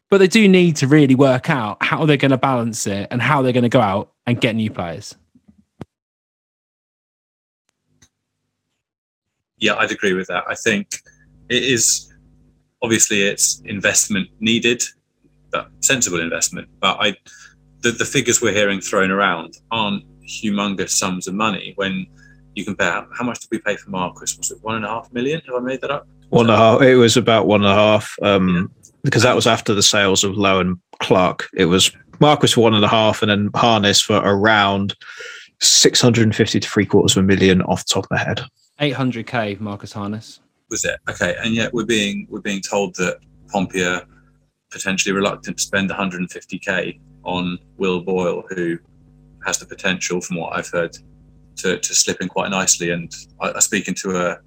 but 0.09 0.18
they 0.18 0.26
do 0.26 0.48
need 0.48 0.76
to 0.76 0.87
really 0.87 1.14
work 1.14 1.50
out 1.50 1.83
how 1.83 2.07
they're 2.07 2.16
going 2.16 2.30
to 2.30 2.38
balance 2.38 2.87
it 2.87 3.09
and 3.11 3.20
how 3.20 3.42
they're 3.42 3.52
going 3.52 3.62
to 3.62 3.68
go 3.68 3.80
out 3.80 4.12
and 4.26 4.40
get 4.40 4.54
new 4.54 4.70
players. 4.70 5.14
Yeah, 9.59 9.74
I'd 9.76 9.90
agree 9.90 10.14
with 10.14 10.28
that. 10.28 10.44
I 10.48 10.54
think 10.54 11.00
it 11.48 11.62
is 11.62 12.12
obviously 12.84 13.22
it's 13.22 13.62
investment 13.64 14.28
needed 14.40 14.82
but 15.54 15.70
sensible 15.80 16.20
investment. 16.20 16.68
But 16.80 16.98
I, 17.00 17.16
the, 17.80 17.92
the 17.92 18.04
figures 18.04 18.42
we're 18.42 18.52
hearing 18.52 18.80
thrown 18.80 19.10
around 19.10 19.56
aren't 19.70 20.04
humongous 20.22 20.90
sums 20.90 21.28
of 21.28 21.34
money 21.34 21.72
when 21.76 22.06
you 22.54 22.64
compare 22.64 23.06
how 23.16 23.24
much 23.24 23.40
did 23.40 23.50
we 23.50 23.58
pay 23.58 23.76
for 23.76 23.90
Marquis? 23.90 24.34
Was 24.36 24.50
it 24.50 24.58
one 24.62 24.74
and 24.74 24.84
a 24.84 24.88
half 24.88 25.12
million? 25.12 25.40
Have 25.46 25.54
I 25.54 25.60
made 25.60 25.80
that 25.82 25.90
up? 25.90 26.08
One 26.30 26.46
and 26.46 26.54
a 26.54 26.56
half. 26.56 26.82
It 26.82 26.96
was 26.96 27.16
about 27.16 27.46
one 27.46 27.62
and 27.62 27.70
a 27.70 27.74
half. 27.74 28.16
Um, 28.20 28.48
yeah. 28.82 28.92
Because 29.04 29.22
that 29.22 29.36
was 29.36 29.46
after 29.46 29.74
the 29.74 29.82
sales 29.82 30.24
of 30.24 30.36
Lowe 30.36 30.60
and 30.60 30.78
Clarke. 31.00 31.48
It 31.54 31.66
was 31.66 31.92
Marquis 32.20 32.48
for 32.48 32.62
one 32.62 32.74
and 32.74 32.84
a 32.84 32.88
half, 32.88 33.22
and 33.22 33.30
then 33.30 33.50
Harness 33.54 34.00
for 34.00 34.16
around 34.24 34.96
six 35.60 36.00
hundred 36.00 36.24
and 36.24 36.34
fifty 36.34 36.58
to 36.58 36.68
three 36.68 36.86
quarters 36.86 37.16
of 37.16 37.22
a 37.22 37.26
million 37.26 37.62
off 37.62 37.84
the 37.86 37.94
top 37.94 38.04
of 38.04 38.10
my 38.10 38.18
head. 38.18 38.40
Eight 38.80 38.94
hundred 38.94 39.26
k 39.26 39.56
Marcus 39.60 39.92
Harness. 39.92 40.40
Was 40.74 40.84
it 40.84 40.98
okay? 41.08 41.37
And 41.40 41.54
yet 41.54 41.72
we're 41.72 41.84
being 41.84 42.26
we're 42.28 42.40
being 42.40 42.60
told 42.60 42.96
that 42.96 43.20
Pompey 43.46 43.84
potentially 44.72 45.14
reluctant 45.14 45.56
to 45.56 45.62
spend 45.62 45.88
150k 45.88 46.98
on 47.22 47.60
Will 47.76 48.00
Boyle, 48.00 48.42
who 48.48 48.76
has 49.46 49.58
the 49.58 49.66
potential, 49.66 50.20
from 50.20 50.37
what 50.38 50.56
I've 50.56 50.68
heard, 50.68 50.98
to, 51.58 51.78
to 51.78 51.94
slip 51.94 52.20
in 52.20 52.28
quite 52.28 52.50
nicely. 52.50 52.90
And 52.90 53.08
I, 53.40 53.52
I 53.52 53.60
speaking 53.60 53.94
to 54.02 54.16
a, 54.16 54.38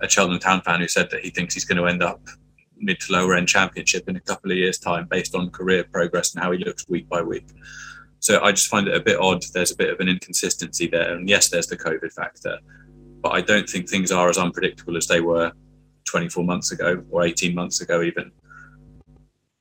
a 0.00 0.08
Cheltenham 0.08 0.40
Town 0.40 0.62
fan 0.62 0.80
who 0.80 0.88
said 0.88 1.10
that 1.10 1.20
he 1.20 1.28
thinks 1.28 1.52
he's 1.52 1.66
going 1.66 1.76
to 1.76 1.86
end 1.86 2.02
up 2.02 2.22
mid 2.78 2.98
to 3.00 3.12
lower 3.12 3.34
end 3.34 3.48
championship 3.48 4.08
in 4.08 4.16
a 4.16 4.20
couple 4.20 4.50
of 4.50 4.56
years' 4.56 4.78
time 4.78 5.06
based 5.10 5.34
on 5.34 5.50
career 5.50 5.84
progress 5.84 6.34
and 6.34 6.42
how 6.42 6.50
he 6.50 6.64
looks 6.64 6.88
week 6.88 7.06
by 7.10 7.20
week. 7.20 7.48
So 8.20 8.40
I 8.42 8.52
just 8.52 8.68
find 8.68 8.88
it 8.88 8.94
a 8.94 9.00
bit 9.00 9.20
odd. 9.20 9.44
There's 9.52 9.72
a 9.72 9.76
bit 9.76 9.90
of 9.90 10.00
an 10.00 10.08
inconsistency 10.08 10.88
there. 10.88 11.14
And 11.14 11.28
yes, 11.28 11.50
there's 11.50 11.66
the 11.66 11.76
COVID 11.76 12.10
factor, 12.14 12.58
but 13.20 13.30
I 13.30 13.40
don't 13.40 13.68
think 13.68 13.88
things 13.88 14.12
are 14.12 14.28
as 14.28 14.38
unpredictable 14.38 14.96
as 14.96 15.06
they 15.06 15.20
were 15.20 15.52
24 16.04 16.44
months 16.44 16.72
ago 16.72 17.02
or 17.10 17.24
18 17.24 17.54
months 17.54 17.80
ago, 17.80 18.02
even 18.02 18.32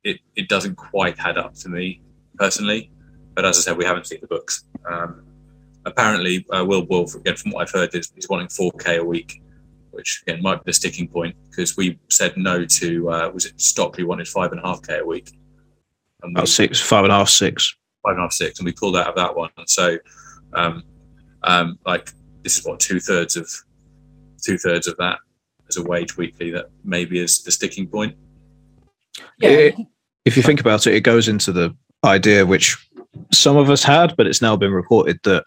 it, 0.03 0.19
it 0.35 0.47
doesn't 0.47 0.75
quite 0.75 1.19
add 1.19 1.37
up 1.37 1.53
to 1.55 1.69
me 1.69 2.01
personally. 2.37 2.91
But 3.33 3.45
as 3.45 3.57
I 3.57 3.61
said, 3.61 3.77
we 3.77 3.85
haven't 3.85 4.07
seen 4.07 4.19
the 4.21 4.27
books. 4.27 4.63
Um, 4.89 5.23
apparently, 5.85 6.45
uh, 6.51 6.65
Will 6.65 6.85
Wolf, 6.87 7.15
again, 7.15 7.35
from 7.35 7.51
what 7.51 7.61
I've 7.61 7.71
heard, 7.71 7.93
is, 7.93 8.11
is 8.15 8.29
wanting 8.29 8.47
4K 8.47 8.99
a 8.99 9.03
week, 9.03 9.41
which 9.91 10.23
again 10.25 10.41
might 10.41 10.63
be 10.63 10.69
the 10.69 10.73
sticking 10.73 11.07
point 11.07 11.35
because 11.49 11.77
we 11.77 11.99
said 12.09 12.35
no 12.37 12.65
to, 12.65 13.09
uh, 13.09 13.29
was 13.33 13.45
it 13.45 13.59
Stockley 13.59 14.03
wanted 14.03 14.27
five 14.27 14.51
and 14.51 14.61
a 14.61 14.65
half 14.65 14.81
K 14.81 14.99
a 14.99 15.05
week? 15.05 15.31
And 16.23 16.33
we, 16.33 16.39
About 16.39 16.47
six, 16.47 16.79
five 16.79 17.03
and 17.03 17.13
a 17.13 17.17
half, 17.17 17.29
six. 17.29 17.75
Five 18.03 18.11
and 18.13 18.19
a 18.19 18.23
half, 18.23 18.33
six. 18.33 18.59
And 18.59 18.65
we 18.65 18.71
pulled 18.71 18.97
out 18.97 19.07
of 19.07 19.15
that 19.15 19.35
one. 19.35 19.51
So, 19.65 19.97
um, 20.53 20.83
um, 21.43 21.77
like, 21.85 22.11
this 22.47 22.59
is 22.59 22.65
what 22.65 22.79
two 22.79 23.01
thirds 23.01 23.35
of 23.35 23.49
two 24.41 24.57
thirds 24.57 24.87
of 24.87 24.95
that 24.95 25.19
as 25.67 25.75
a 25.75 25.83
wage 25.83 26.15
weekly 26.15 26.49
that 26.49 26.69
maybe 26.85 27.19
is 27.19 27.43
the 27.43 27.51
sticking 27.51 27.85
point. 27.85 28.15
Yeah. 29.37 29.49
It, 29.49 29.75
if 30.23 30.37
you 30.37 30.43
think 30.43 30.61
about 30.61 30.87
it, 30.87 30.93
it 30.93 31.01
goes 31.01 31.27
into 31.27 31.51
the 31.51 31.75
idea 32.05 32.45
which 32.45 32.77
some 33.33 33.57
of 33.57 33.69
us 33.69 33.83
had, 33.83 34.15
but 34.15 34.27
it's 34.27 34.41
now 34.41 34.55
been 34.55 34.71
reported 34.71 35.19
that 35.23 35.43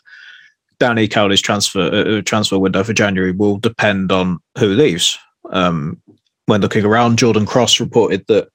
Danny 0.79 1.09
Cowley's 1.09 1.41
transfer 1.41 1.81
uh, 1.81 2.19
uh, 2.19 2.23
transfer 2.23 2.59
window 2.59 2.85
for 2.85 2.93
January 2.93 3.33
will 3.33 3.57
depend 3.57 4.13
on 4.13 4.39
who 4.59 4.69
leaves. 4.69 5.19
Um, 5.53 6.03
when 6.45 6.61
looking 6.61 6.85
around, 6.85 7.19
Jordan 7.19 7.47
Cross 7.47 7.81
reported 7.81 8.27
that 8.29 8.51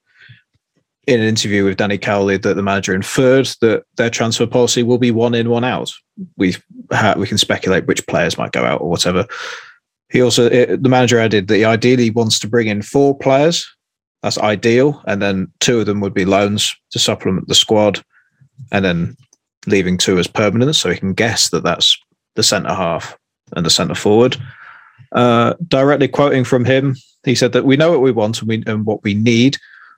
in 1.06 1.20
an 1.20 1.26
interview 1.26 1.64
with 1.64 1.76
Danny 1.76 1.98
Cowley 1.98 2.36
that 2.36 2.54
the 2.54 2.62
manager 2.62 2.94
inferred 2.94 3.46
that 3.60 3.84
their 3.96 4.10
transfer 4.10 4.46
policy 4.46 4.82
will 4.82 4.98
be 4.98 5.12
one 5.12 5.34
in, 5.34 5.48
one 5.48 5.64
out. 5.64 5.92
We 6.36 6.56
we 7.16 7.26
can 7.26 7.38
speculate 7.38 7.86
which 7.86 8.06
players 8.06 8.38
might 8.38 8.52
go 8.52 8.64
out 8.64 8.80
or 8.80 8.90
whatever. 8.90 9.26
He 10.10 10.20
also 10.20 10.46
it, 10.46 10.82
the 10.82 10.88
manager 10.88 11.18
added 11.18 11.48
that 11.48 11.56
he 11.56 11.64
ideally 11.64 12.10
wants 12.10 12.38
to 12.40 12.48
bring 12.48 12.66
in 12.66 12.82
four 12.82 13.16
players. 13.16 13.66
That's 14.22 14.38
ideal, 14.38 15.02
and 15.06 15.22
then 15.22 15.52
two 15.60 15.80
of 15.80 15.86
them 15.86 16.00
would 16.00 16.14
be 16.14 16.24
loans 16.24 16.74
to 16.90 16.98
supplement 16.98 17.48
the 17.48 17.54
squad, 17.54 18.02
and 18.72 18.84
then 18.84 19.16
leaving 19.66 19.98
two 19.98 20.18
as 20.18 20.26
permanent, 20.26 20.74
so 20.74 20.90
he 20.90 20.98
can 20.98 21.12
guess 21.12 21.50
that 21.50 21.62
that's 21.62 21.96
the 22.34 22.42
centre 22.42 22.74
half 22.74 23.16
and 23.54 23.64
the 23.64 23.70
centre 23.70 23.94
forward. 23.94 24.36
Uh, 25.12 25.54
directly 25.68 26.08
quoting 26.08 26.44
from 26.44 26.64
him, 26.64 26.96
he 27.24 27.34
said 27.34 27.52
that 27.52 27.64
we 27.64 27.76
know 27.76 27.90
what 27.90 28.00
we 28.00 28.10
want 28.10 28.40
and, 28.40 28.48
we, 28.48 28.64
and 28.66 28.84
what 28.84 29.02
we 29.04 29.14
need 29.14 29.56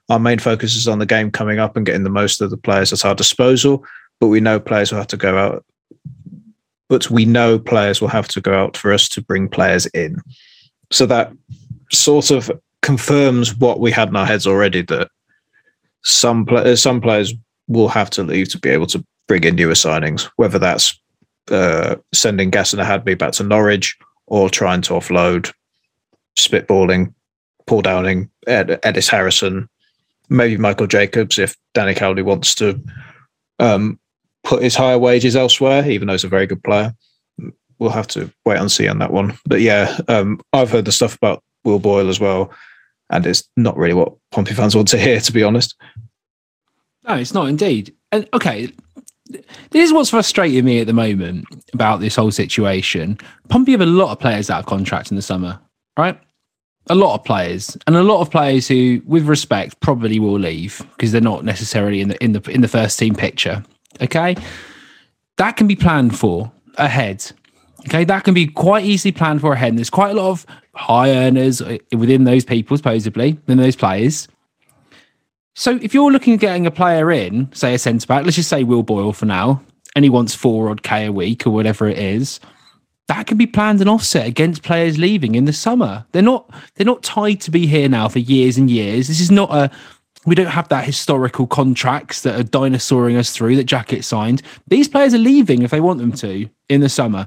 our 0.09 0.19
main 0.19 0.39
focus 0.39 0.75
is 0.75 0.87
on 0.87 0.99
the 0.99 1.05
game 1.05 1.31
coming 1.31 1.59
up 1.59 1.77
and 1.77 1.85
getting 1.85 2.03
the 2.03 2.09
most 2.09 2.41
of 2.41 2.49
the 2.49 2.57
players 2.57 2.91
at 2.91 3.05
our 3.05 3.15
disposal. 3.15 3.85
But 4.19 4.27
we 4.27 4.39
know 4.39 4.59
players 4.59 4.91
will 4.91 4.99
have 4.99 5.07
to 5.07 5.17
go 5.17 5.37
out. 5.37 5.65
But 6.89 7.09
we 7.09 7.25
know 7.25 7.59
players 7.59 8.01
will 8.01 8.07
have 8.07 8.27
to 8.29 8.41
go 8.41 8.53
out 8.53 8.75
for 8.75 8.91
us 8.91 9.07
to 9.09 9.21
bring 9.21 9.47
players 9.47 9.85
in. 9.87 10.17
So 10.91 11.05
that 11.05 11.31
sort 11.91 12.31
of 12.31 12.51
confirms 12.81 13.55
what 13.55 13.79
we 13.79 13.91
had 13.91 14.09
in 14.09 14.15
our 14.15 14.25
heads 14.25 14.47
already 14.47 14.81
that 14.83 15.09
some 16.03 16.45
players, 16.45 16.81
some 16.81 16.99
players 16.99 17.33
will 17.67 17.89
have 17.89 18.09
to 18.09 18.23
leave 18.23 18.49
to 18.49 18.59
be 18.59 18.69
able 18.69 18.87
to 18.87 19.05
bring 19.27 19.43
in 19.43 19.55
newer 19.55 19.73
signings, 19.73 20.29
whether 20.37 20.57
that's 20.57 20.99
uh, 21.51 21.95
sending 22.13 22.49
Gassan 22.49 22.83
Ahadme 22.83 23.17
back 23.17 23.33
to 23.33 23.43
Norwich 23.43 23.95
or 24.25 24.49
trying 24.49 24.81
to 24.83 24.93
offload 24.93 25.53
spitballing, 26.37 27.13
Paul 27.67 27.83
Downing, 27.83 28.29
Ed, 28.47 28.79
Ellis 28.83 29.09
Harrison, 29.09 29.69
maybe 30.29 30.57
Michael 30.57 30.87
Jacobs 30.87 31.39
if 31.39 31.55
Danny 31.73 31.93
Cowley 31.93 32.21
wants 32.21 32.55
to 32.55 32.81
um, 33.59 33.99
put 34.43 34.63
his 34.63 34.75
higher 34.75 34.97
wages 34.97 35.35
elsewhere, 35.35 35.89
even 35.89 36.07
though 36.07 36.13
he's 36.13 36.23
a 36.23 36.29
very 36.29 36.47
good 36.47 36.63
player. 36.63 36.93
We'll 37.79 37.89
have 37.91 38.07
to 38.09 38.31
wait 38.45 38.59
and 38.59 38.71
see 38.71 38.87
on 38.87 38.99
that 38.99 39.13
one. 39.13 39.37
But 39.45 39.61
yeah, 39.61 39.99
um, 40.07 40.41
I've 40.51 40.71
heard 40.71 40.85
the 40.85 40.91
stuff 40.91 41.15
about 41.15 41.43
Will 41.63 41.79
Boyle 41.79 42.09
as 42.09 42.19
well, 42.19 42.51
and 43.09 43.25
it's 43.25 43.47
not 43.55 43.77
really 43.77 43.93
what 43.93 44.15
Pompey 44.31 44.53
fans 44.53 44.75
want 44.75 44.89
to 44.89 44.97
hear, 44.97 45.19
to 45.19 45.31
be 45.31 45.43
honest. 45.43 45.75
No, 47.07 47.15
it's 47.15 47.33
not 47.33 47.47
indeed. 47.47 47.95
And 48.11 48.27
okay, 48.33 48.71
this 49.29 49.43
is 49.71 49.93
what's 49.93 50.09
frustrating 50.09 50.65
me 50.65 50.81
at 50.81 50.87
the 50.87 50.93
moment 50.93 51.45
about 51.73 51.99
this 52.01 52.15
whole 52.15 52.31
situation. 52.31 53.17
Pompey 53.47 53.71
have 53.71 53.81
a 53.81 53.85
lot 53.85 54.11
of 54.11 54.19
players 54.19 54.49
out 54.49 54.59
of 54.59 54.65
contract 54.65 55.11
in 55.11 55.15
the 55.15 55.21
summer, 55.21 55.59
right? 55.97 56.19
A 56.87 56.95
lot 56.95 57.15
of 57.15 57.23
players 57.23 57.77
and 57.85 57.95
a 57.95 58.03
lot 58.03 58.21
of 58.21 58.31
players 58.31 58.67
who, 58.67 59.01
with 59.05 59.27
respect, 59.27 59.79
probably 59.79 60.19
will 60.19 60.39
leave 60.39 60.81
because 60.91 61.11
they're 61.11 61.21
not 61.21 61.45
necessarily 61.45 62.01
in 62.01 62.09
the 62.09 62.23
in 62.23 62.31
the 62.31 62.41
in 62.49 62.61
the 62.61 62.67
first 62.67 62.97
team 62.97 63.15
picture. 63.15 63.63
Okay, 64.01 64.35
that 65.37 65.57
can 65.57 65.67
be 65.67 65.75
planned 65.75 66.17
for 66.17 66.51
ahead. 66.75 67.31
Okay, 67.87 68.03
that 68.03 68.23
can 68.23 68.33
be 68.33 68.47
quite 68.47 68.85
easily 68.85 69.11
planned 69.11 69.41
for 69.41 69.53
ahead. 69.53 69.69
And 69.69 69.77
there's 69.77 69.89
quite 69.89 70.11
a 70.11 70.13
lot 70.13 70.31
of 70.31 70.45
high 70.73 71.11
earners 71.11 71.61
uh, 71.61 71.77
within 71.95 72.23
those 72.23 72.43
people, 72.43 72.75
supposedly, 72.75 73.39
than 73.45 73.57
those 73.57 73.75
players. 73.75 74.27
So 75.55 75.77
if 75.81 75.93
you're 75.93 76.11
looking 76.11 76.33
at 76.33 76.39
getting 76.39 76.65
a 76.65 76.71
player 76.71 77.11
in, 77.11 77.51
say 77.53 77.73
a 77.73 77.79
centre 77.79 78.07
back, 78.07 78.23
let's 78.23 78.37
just 78.37 78.49
say 78.49 78.63
Will 78.63 78.83
Boyle 78.83 79.13
for 79.13 79.25
now, 79.25 79.61
and 79.95 80.05
he 80.05 80.09
wants 80.09 80.33
four 80.35 80.69
odd 80.69 80.83
K 80.83 81.05
a 81.05 81.11
week 81.11 81.45
or 81.45 81.49
whatever 81.49 81.87
it 81.87 81.97
is, 81.97 82.39
that 83.09 83.25
can 83.25 83.37
be 83.37 83.47
planned 83.47 83.81
and 83.81 83.89
offset 83.89 84.27
against 84.27 84.61
players 84.61 84.99
leaving 84.99 85.33
in 85.33 85.45
the 85.45 85.51
summer. 85.51 86.05
They're 86.11 86.21
not 86.21 86.47
they're 86.75 86.85
not 86.85 87.01
tied 87.01 87.41
to 87.41 87.51
be 87.51 87.65
here 87.65 87.89
now 87.89 88.07
for 88.07 88.19
years 88.19 88.55
and 88.55 88.69
years. 88.69 89.07
This 89.07 89.19
is 89.19 89.31
not 89.31 89.51
a 89.51 89.71
we 90.27 90.35
don't 90.35 90.47
have 90.47 90.69
that 90.69 90.85
historical 90.85 91.47
contracts 91.47 92.21
that 92.21 92.39
are 92.39 92.43
dinosauring 92.43 93.17
us 93.17 93.31
through 93.31 93.55
that 93.55 93.65
Jackett 93.65 94.03
signed. 94.03 94.43
These 94.67 94.87
players 94.87 95.15
are 95.15 95.19
leaving 95.19 95.63
if 95.63 95.71
they 95.71 95.81
want 95.81 95.99
them 95.99 96.11
to 96.13 96.47
in 96.69 96.81
the 96.81 96.89
summer. 96.89 97.25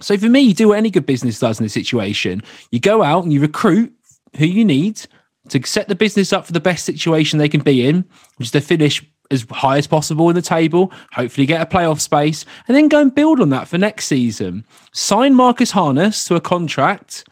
So 0.00 0.18
for 0.18 0.28
me, 0.28 0.40
you 0.40 0.54
do 0.54 0.68
what 0.68 0.78
any 0.78 0.90
good 0.90 1.06
business 1.06 1.38
does 1.38 1.58
in 1.58 1.64
this 1.64 1.72
situation. 1.72 2.42
You 2.70 2.78
go 2.78 3.02
out 3.02 3.24
and 3.24 3.32
you 3.32 3.40
recruit 3.40 3.94
who 4.36 4.44
you 4.44 4.66
need 4.66 5.00
to 5.48 5.66
set 5.66 5.88
the 5.88 5.94
business 5.94 6.32
up 6.32 6.44
for 6.44 6.52
the 6.52 6.60
best 6.60 6.84
situation 6.84 7.38
they 7.38 7.48
can 7.48 7.62
be 7.62 7.86
in, 7.86 8.04
which 8.36 8.48
is 8.48 8.52
to 8.52 8.60
finish 8.60 9.02
as 9.30 9.46
high 9.50 9.78
as 9.78 9.86
possible 9.86 10.28
in 10.28 10.34
the 10.34 10.42
table, 10.42 10.92
hopefully 11.12 11.46
get 11.46 11.62
a 11.62 11.66
playoff 11.66 12.00
space, 12.00 12.44
and 12.68 12.76
then 12.76 12.88
go 12.88 13.00
and 13.00 13.14
build 13.14 13.40
on 13.40 13.50
that 13.50 13.68
for 13.68 13.78
next 13.78 14.06
season. 14.06 14.64
Sign 14.92 15.34
Marcus 15.34 15.70
Harness 15.70 16.24
to 16.26 16.36
a 16.36 16.40
contract. 16.40 17.24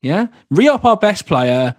Yeah. 0.00 0.26
Re 0.50 0.68
up 0.68 0.84
our 0.84 0.96
best 0.96 1.26
player. 1.26 1.76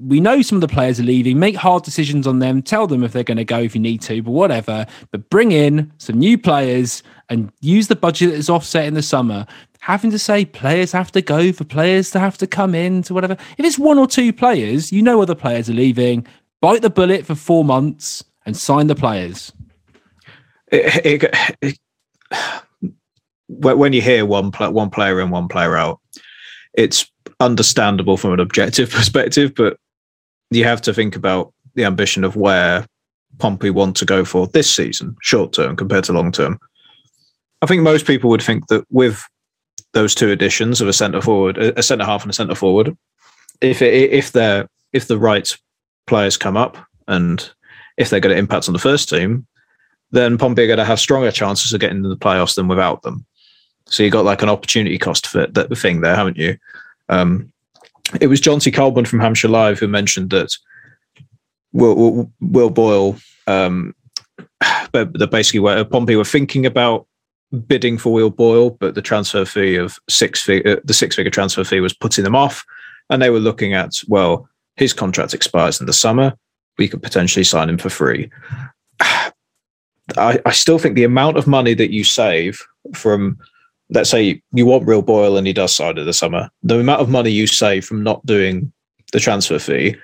We 0.00 0.20
know 0.20 0.40
some 0.40 0.56
of 0.56 0.62
the 0.62 0.68
players 0.68 1.00
are 1.00 1.04
leaving. 1.04 1.38
Make 1.38 1.56
hard 1.56 1.82
decisions 1.82 2.26
on 2.26 2.38
them. 2.38 2.62
Tell 2.62 2.86
them 2.86 3.02
if 3.02 3.12
they're 3.12 3.24
going 3.24 3.38
to 3.38 3.44
go 3.44 3.58
if 3.58 3.74
you 3.74 3.80
need 3.80 4.00
to, 4.02 4.22
but 4.22 4.30
whatever. 4.30 4.86
But 5.10 5.28
bring 5.30 5.52
in 5.52 5.92
some 5.98 6.18
new 6.18 6.38
players 6.38 7.02
and 7.28 7.52
use 7.60 7.88
the 7.88 7.96
budget 7.96 8.30
that 8.30 8.36
is 8.36 8.48
offset 8.48 8.86
in 8.86 8.94
the 8.94 9.02
summer. 9.02 9.46
Having 9.80 10.12
to 10.12 10.18
say 10.18 10.44
players 10.44 10.92
have 10.92 11.10
to 11.12 11.22
go 11.22 11.52
for 11.52 11.64
players 11.64 12.10
to 12.12 12.20
have 12.20 12.38
to 12.38 12.46
come 12.46 12.74
in 12.74 13.02
to 13.02 13.14
whatever. 13.14 13.36
If 13.58 13.66
it's 13.66 13.78
one 13.78 13.98
or 13.98 14.06
two 14.06 14.32
players, 14.32 14.92
you 14.92 15.02
know 15.02 15.20
other 15.20 15.34
players 15.34 15.68
are 15.68 15.74
leaving. 15.74 16.26
Bite 16.60 16.82
the 16.82 16.90
bullet 16.90 17.26
for 17.26 17.34
four 17.34 17.64
months 17.64 18.22
and 18.50 18.56
sign 18.56 18.88
the 18.88 18.96
players. 18.96 19.52
It, 20.72 21.22
it, 21.22 21.34
it, 21.62 21.78
when 23.46 23.92
you 23.92 24.02
hear 24.02 24.26
one 24.26 24.50
one 24.50 24.90
player 24.90 25.20
in, 25.20 25.30
one 25.30 25.46
player 25.46 25.76
out, 25.76 26.00
it's 26.74 27.08
understandable 27.38 28.16
from 28.16 28.32
an 28.32 28.40
objective 28.40 28.90
perspective, 28.98 29.54
but 29.54 29.78
you 30.50 30.64
have 30.64 30.82
to 30.82 30.92
think 30.92 31.14
about 31.14 31.54
the 31.76 31.84
ambition 31.84 32.24
of 32.24 32.34
where 32.34 32.84
Pompey 33.38 33.70
want 33.70 33.96
to 33.98 34.04
go 34.04 34.24
for 34.24 34.48
this 34.48 34.68
season, 34.68 35.14
short 35.22 35.52
term 35.52 35.76
compared 35.76 36.02
to 36.04 36.12
long 36.12 36.32
term. 36.32 36.58
I 37.62 37.66
think 37.66 37.82
most 37.82 38.04
people 38.04 38.30
would 38.30 38.42
think 38.42 38.66
that 38.66 38.84
with 38.90 39.24
those 39.92 40.12
two 40.12 40.32
additions 40.32 40.80
of 40.80 40.88
a 40.88 40.92
centre 40.92 41.20
forward, 41.20 41.56
a 41.56 41.84
centre 41.84 42.04
half 42.04 42.22
and 42.22 42.30
a 42.30 42.34
centre 42.34 42.56
forward, 42.56 42.96
if 43.60 43.80
it, 43.80 44.10
if 44.10 44.32
they're 44.32 44.66
if 44.92 45.06
the 45.06 45.18
right 45.18 45.56
players 46.08 46.36
come 46.36 46.56
up 46.56 46.76
and 47.06 47.52
if 48.00 48.08
they're 48.08 48.18
going 48.18 48.34
to 48.34 48.38
impact 48.38 48.66
on 48.66 48.72
the 48.72 48.78
first 48.78 49.10
team, 49.10 49.46
then 50.10 50.38
Pompey 50.38 50.62
are 50.62 50.66
going 50.66 50.78
to 50.78 50.84
have 50.86 50.98
stronger 50.98 51.30
chances 51.30 51.72
of 51.72 51.80
getting 51.80 51.98
into 51.98 52.08
the 52.08 52.16
playoffs 52.16 52.56
than 52.56 52.66
without 52.66 53.02
them. 53.02 53.26
So 53.84 54.02
you 54.02 54.10
got 54.10 54.24
like 54.24 54.42
an 54.42 54.48
opportunity 54.48 54.96
cost 54.96 55.26
for 55.26 55.46
that 55.46 55.76
thing 55.76 56.00
there, 56.00 56.16
haven't 56.16 56.38
you? 56.38 56.56
Um, 57.10 57.52
it 58.18 58.28
was 58.28 58.40
John 58.40 58.58
T. 58.58 58.70
Coleman 58.70 59.04
from 59.04 59.20
Hampshire 59.20 59.48
Live 59.48 59.78
who 59.78 59.86
mentioned 59.86 60.30
that 60.30 60.56
Will, 61.72 61.94
Will, 61.94 62.32
Will 62.40 62.70
Boyle, 62.70 63.16
um, 63.46 63.94
that 64.92 65.28
basically 65.30 65.60
where 65.60 65.84
Pompey 65.84 66.16
were 66.16 66.24
thinking 66.24 66.64
about 66.64 67.06
bidding 67.66 67.98
for 67.98 68.14
Will 68.14 68.30
Boyle, 68.30 68.70
but 68.70 68.94
the 68.94 69.02
transfer 69.02 69.44
fee 69.44 69.76
of 69.76 69.98
six 70.08 70.42
figure, 70.42 70.78
uh, 70.78 70.80
the 70.84 70.94
six 70.94 71.16
figure 71.16 71.30
transfer 71.30 71.64
fee 71.64 71.80
was 71.80 71.92
putting 71.92 72.24
them 72.24 72.36
off, 72.36 72.64
and 73.10 73.20
they 73.20 73.30
were 73.30 73.40
looking 73.40 73.74
at 73.74 74.00
well, 74.08 74.48
his 74.76 74.94
contract 74.94 75.34
expires 75.34 75.80
in 75.80 75.86
the 75.86 75.92
summer 75.92 76.34
we 76.80 76.88
could 76.88 77.02
potentially 77.02 77.44
sign 77.44 77.68
him 77.68 77.76
for 77.76 77.90
free. 77.90 78.30
I, 80.16 80.40
I 80.44 80.50
still 80.50 80.78
think 80.78 80.96
the 80.96 81.04
amount 81.04 81.36
of 81.36 81.46
money 81.46 81.74
that 81.74 81.92
you 81.92 82.04
save 82.04 82.66
from, 82.94 83.38
let's 83.90 84.10
say 84.10 84.42
you 84.52 84.66
want 84.66 84.86
Will 84.86 85.02
Boyle 85.02 85.36
and 85.36 85.46
he 85.46 85.52
does 85.52 85.76
sign 85.76 85.98
in 85.98 86.06
the 86.06 86.14
summer, 86.14 86.50
the 86.62 86.80
amount 86.80 87.02
of 87.02 87.10
money 87.10 87.30
you 87.30 87.46
save 87.46 87.84
from 87.84 88.02
not 88.02 88.24
doing 88.24 88.72
the 89.12 89.20
transfer 89.20 89.58
fee 89.58 89.94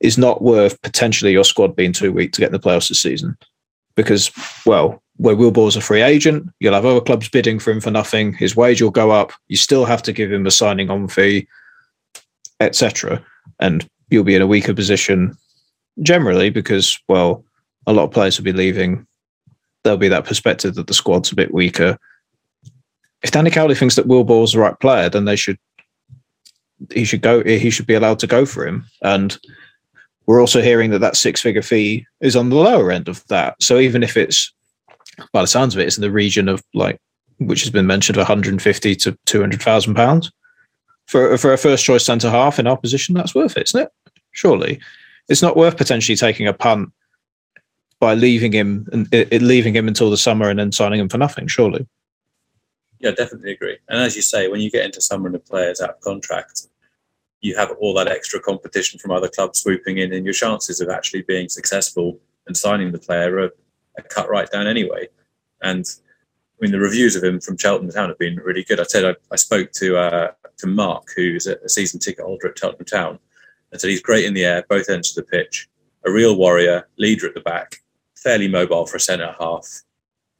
is 0.00 0.18
not 0.18 0.42
worth 0.42 0.82
potentially 0.82 1.30
your 1.30 1.44
squad 1.44 1.76
being 1.76 1.92
too 1.92 2.12
weak 2.12 2.32
to 2.32 2.40
get 2.40 2.48
in 2.48 2.52
the 2.52 2.58
playoffs 2.58 2.88
this 2.88 3.00
season. 3.00 3.36
Because, 3.94 4.32
well, 4.66 5.00
where 5.16 5.36
Will 5.36 5.52
Boyle's 5.52 5.76
a 5.76 5.80
free 5.80 6.02
agent, 6.02 6.50
you'll 6.58 6.74
have 6.74 6.84
other 6.84 7.00
clubs 7.00 7.28
bidding 7.28 7.60
for 7.60 7.70
him 7.70 7.80
for 7.80 7.92
nothing. 7.92 8.34
His 8.34 8.56
wage 8.56 8.82
will 8.82 8.90
go 8.90 9.12
up. 9.12 9.32
You 9.46 9.56
still 9.56 9.84
have 9.84 10.02
to 10.02 10.12
give 10.12 10.32
him 10.32 10.46
a 10.46 10.50
signing 10.50 10.90
on 10.90 11.06
fee, 11.06 11.46
etc. 12.58 13.24
And 13.60 13.88
you'll 14.10 14.24
be 14.24 14.34
in 14.34 14.42
a 14.42 14.48
weaker 14.48 14.74
position 14.74 15.38
generally 16.02 16.50
because, 16.50 16.98
well, 17.08 17.44
a 17.86 17.92
lot 17.92 18.04
of 18.04 18.10
players 18.10 18.38
will 18.38 18.44
be 18.44 18.52
leaving. 18.52 19.06
There'll 19.82 19.98
be 19.98 20.08
that 20.08 20.24
perspective 20.24 20.74
that 20.74 20.86
the 20.86 20.94
squad's 20.94 21.32
a 21.32 21.36
bit 21.36 21.52
weaker. 21.52 21.98
If 23.22 23.30
Danny 23.30 23.50
Cowley 23.50 23.74
thinks 23.74 23.96
that 23.96 24.06
Will 24.06 24.24
Boyle's 24.24 24.52
the 24.52 24.58
right 24.58 24.78
player, 24.80 25.08
then 25.08 25.24
they 25.24 25.36
should 25.36 25.58
he 26.92 27.04
should 27.04 27.22
go. 27.22 27.42
He 27.44 27.70
should 27.70 27.86
be 27.86 27.94
allowed 27.94 28.18
to 28.18 28.26
go 28.26 28.44
for 28.44 28.66
him. 28.66 28.84
And 29.02 29.38
we're 30.26 30.40
also 30.40 30.60
hearing 30.60 30.90
that 30.90 31.00
that 31.00 31.16
six 31.16 31.40
figure 31.40 31.62
fee 31.62 32.06
is 32.20 32.36
on 32.36 32.50
the 32.50 32.56
lower 32.56 32.90
end 32.90 33.08
of 33.08 33.26
that. 33.28 33.62
So 33.62 33.78
even 33.78 34.02
if 34.02 34.16
it's 34.16 34.52
by 35.32 35.42
the 35.42 35.46
sounds 35.46 35.74
of 35.74 35.80
it, 35.80 35.86
it's 35.86 35.96
in 35.96 36.02
the 36.02 36.10
region 36.10 36.48
of 36.48 36.62
like 36.74 37.00
which 37.38 37.62
has 37.62 37.70
been 37.70 37.86
mentioned, 37.86 38.16
150 38.16 38.96
to 38.96 39.18
200,000 39.26 39.94
pounds 39.94 40.30
for 41.06 41.36
for 41.38 41.52
a 41.52 41.58
first 41.58 41.84
choice 41.84 42.04
centre 42.04 42.30
half 42.30 42.58
in 42.58 42.66
our 42.66 42.76
position. 42.76 43.14
That's 43.14 43.34
worth 43.34 43.56
it, 43.56 43.68
isn't 43.68 43.82
it? 43.82 43.88
Surely 44.32 44.80
it's 45.28 45.42
not 45.42 45.56
worth 45.56 45.76
potentially 45.76 46.16
taking 46.16 46.46
a 46.46 46.52
punt 46.52 46.92
by 48.00 48.14
leaving 48.14 48.52
him 48.52 48.86
and 48.92 49.08
it, 49.12 49.40
leaving 49.40 49.74
him 49.74 49.88
until 49.88 50.10
the 50.10 50.16
summer 50.16 50.50
and 50.50 50.58
then 50.58 50.72
signing 50.72 51.00
him 51.00 51.08
for 51.08 51.18
nothing. 51.18 51.46
Surely. 51.46 51.86
Yeah, 53.00 53.12
definitely 53.12 53.52
agree. 53.52 53.78
And 53.88 54.00
as 54.00 54.16
you 54.16 54.22
say, 54.22 54.48
when 54.48 54.60
you 54.60 54.70
get 54.70 54.84
into 54.84 55.00
summer 55.00 55.26
and 55.26 55.34
the 55.34 55.38
players 55.38 55.80
out 55.80 55.90
of 55.90 56.00
contract, 56.00 56.68
you 57.40 57.56
have 57.56 57.72
all 57.78 57.92
that 57.94 58.08
extra 58.08 58.40
competition 58.40 58.98
from 58.98 59.10
other 59.10 59.28
clubs 59.28 59.60
swooping 59.60 59.98
in, 59.98 60.12
and 60.12 60.24
your 60.24 60.32
chances 60.32 60.80
of 60.80 60.88
actually 60.88 61.22
being 61.22 61.48
successful 61.48 62.18
and 62.46 62.56
signing 62.56 62.92
the 62.92 62.98
player 62.98 63.38
are, 63.38 63.50
are 63.98 64.04
cut 64.08 64.30
right 64.30 64.50
down 64.50 64.66
anyway. 64.66 65.06
And 65.60 65.84
I 66.58 66.58
mean, 66.60 66.72
the 66.72 66.78
reviews 66.78 67.16
of 67.16 67.24
him 67.24 67.40
from 67.40 67.58
Cheltenham 67.58 67.92
Town 67.92 68.08
have 68.08 68.18
been 68.18 68.36
really 68.36 68.64
good. 68.64 68.80
I 68.80 68.84
said 68.84 69.04
I, 69.04 69.14
I 69.30 69.36
spoke 69.36 69.72
to 69.72 69.96
uh, 69.98 70.32
to 70.58 70.66
Mark, 70.66 71.08
who's 71.14 71.46
a 71.46 71.68
season 71.68 72.00
ticket 72.00 72.24
holder 72.24 72.48
at 72.48 72.58
Cheltenham 72.58 72.86
Town, 72.86 73.18
and 73.74 73.80
said 73.80 73.90
he's 73.90 74.00
great 74.00 74.24
in 74.24 74.34
the 74.34 74.44
air, 74.44 74.64
both 74.68 74.88
ends 74.88 75.10
of 75.10 75.16
the 75.16 75.28
pitch, 75.28 75.68
a 76.06 76.10
real 76.10 76.36
warrior, 76.36 76.86
leader 76.96 77.26
at 77.26 77.34
the 77.34 77.40
back, 77.40 77.82
fairly 78.16 78.46
mobile 78.46 78.86
for 78.86 78.98
a 78.98 79.00
centre 79.00 79.34
half, 79.40 79.66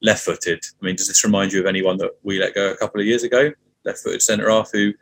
left-footed. 0.02 0.64
I 0.80 0.84
mean, 0.86 0.94
does 0.94 1.08
this 1.08 1.24
remind 1.24 1.52
you 1.52 1.58
of 1.58 1.66
anyone 1.66 1.96
that 1.98 2.12
we 2.22 2.38
let 2.38 2.54
go 2.54 2.70
a 2.70 2.76
couple 2.76 3.00
of 3.00 3.08
years 3.08 3.24
ago? 3.24 3.50
Left-footed 3.84 4.22
centre 4.22 4.48
half 4.48 4.70
who 4.72 4.92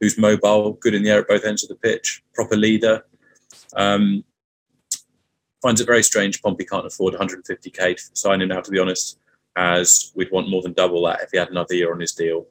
who's 0.00 0.16
mobile, 0.16 0.72
good 0.72 0.94
in 0.94 1.02
the 1.02 1.10
air 1.10 1.20
at 1.20 1.28
both 1.28 1.44
ends 1.44 1.64
of 1.64 1.68
the 1.68 1.74
pitch, 1.74 2.22
proper 2.32 2.56
leader. 2.56 3.04
Um, 3.76 4.24
finds 5.60 5.82
it 5.82 5.86
very 5.86 6.02
strange 6.02 6.42
Pompey 6.42 6.64
can't 6.64 6.86
afford 6.86 7.12
150k 7.12 7.96
to 7.96 8.02
sign 8.14 8.40
him 8.40 8.48
now, 8.48 8.62
to 8.62 8.70
be 8.70 8.78
honest, 8.78 9.18
as 9.54 10.12
we'd 10.16 10.32
want 10.32 10.48
more 10.48 10.62
than 10.62 10.72
double 10.72 11.04
that 11.04 11.20
if 11.20 11.30
he 11.30 11.36
had 11.36 11.50
another 11.50 11.74
year 11.74 11.92
on 11.92 12.00
his 12.00 12.12
deal. 12.12 12.46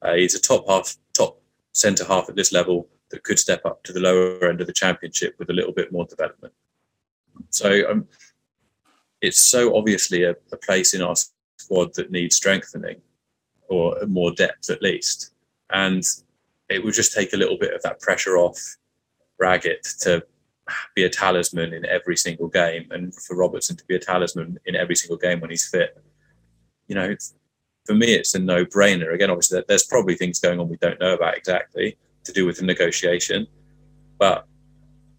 Uh, 0.00 0.14
he's 0.14 0.34
a 0.34 0.40
top 0.40 0.66
half, 0.66 0.96
top 1.12 1.42
centre 1.72 2.06
half 2.06 2.30
at 2.30 2.36
this 2.36 2.52
level 2.52 2.88
that 3.10 3.24
could 3.24 3.38
step 3.38 3.64
up 3.64 3.82
to 3.84 3.92
the 3.92 4.00
lower 4.00 4.48
end 4.48 4.60
of 4.60 4.66
the 4.66 4.72
championship 4.72 5.34
with 5.38 5.50
a 5.50 5.54
little 5.54 5.72
bit 5.72 5.92
more 5.92 6.04
development. 6.04 6.52
So 7.50 7.90
um, 7.90 8.06
it's 9.20 9.42
so 9.42 9.76
obviously 9.76 10.24
a, 10.24 10.34
a 10.52 10.56
place 10.56 10.94
in 10.94 11.02
our 11.02 11.14
squad 11.56 11.94
that 11.94 12.10
needs 12.10 12.36
strengthening 12.36 13.00
or 13.68 13.96
more 14.06 14.32
depth 14.32 14.70
at 14.70 14.82
least. 14.82 15.32
And 15.70 16.02
it 16.68 16.84
would 16.84 16.94
just 16.94 17.14
take 17.14 17.32
a 17.32 17.36
little 17.36 17.58
bit 17.58 17.74
of 17.74 17.82
that 17.82 18.00
pressure 18.00 18.36
off 18.36 18.58
Raggett 19.38 19.84
to 20.00 20.24
be 20.94 21.04
a 21.04 21.10
talisman 21.10 21.72
in 21.72 21.86
every 21.86 22.16
single 22.16 22.48
game 22.48 22.88
and 22.90 23.14
for 23.14 23.36
Robertson 23.36 23.76
to 23.76 23.84
be 23.86 23.94
a 23.94 23.98
talisman 23.98 24.58
in 24.66 24.76
every 24.76 24.96
single 24.96 25.16
game 25.16 25.40
when 25.40 25.50
he's 25.50 25.66
fit. 25.66 25.96
You 26.88 26.94
know, 26.94 27.14
for 27.86 27.94
me, 27.94 28.14
it's 28.14 28.34
a 28.34 28.38
no 28.38 28.64
brainer. 28.64 29.14
Again, 29.14 29.30
obviously, 29.30 29.62
there's 29.66 29.84
probably 29.84 30.14
things 30.14 30.40
going 30.40 30.60
on 30.60 30.68
we 30.68 30.76
don't 30.76 31.00
know 31.00 31.14
about 31.14 31.36
exactly 31.36 31.96
to 32.28 32.32
do 32.32 32.46
with 32.46 32.58
the 32.58 32.64
negotiation. 32.64 33.46
But 34.18 34.46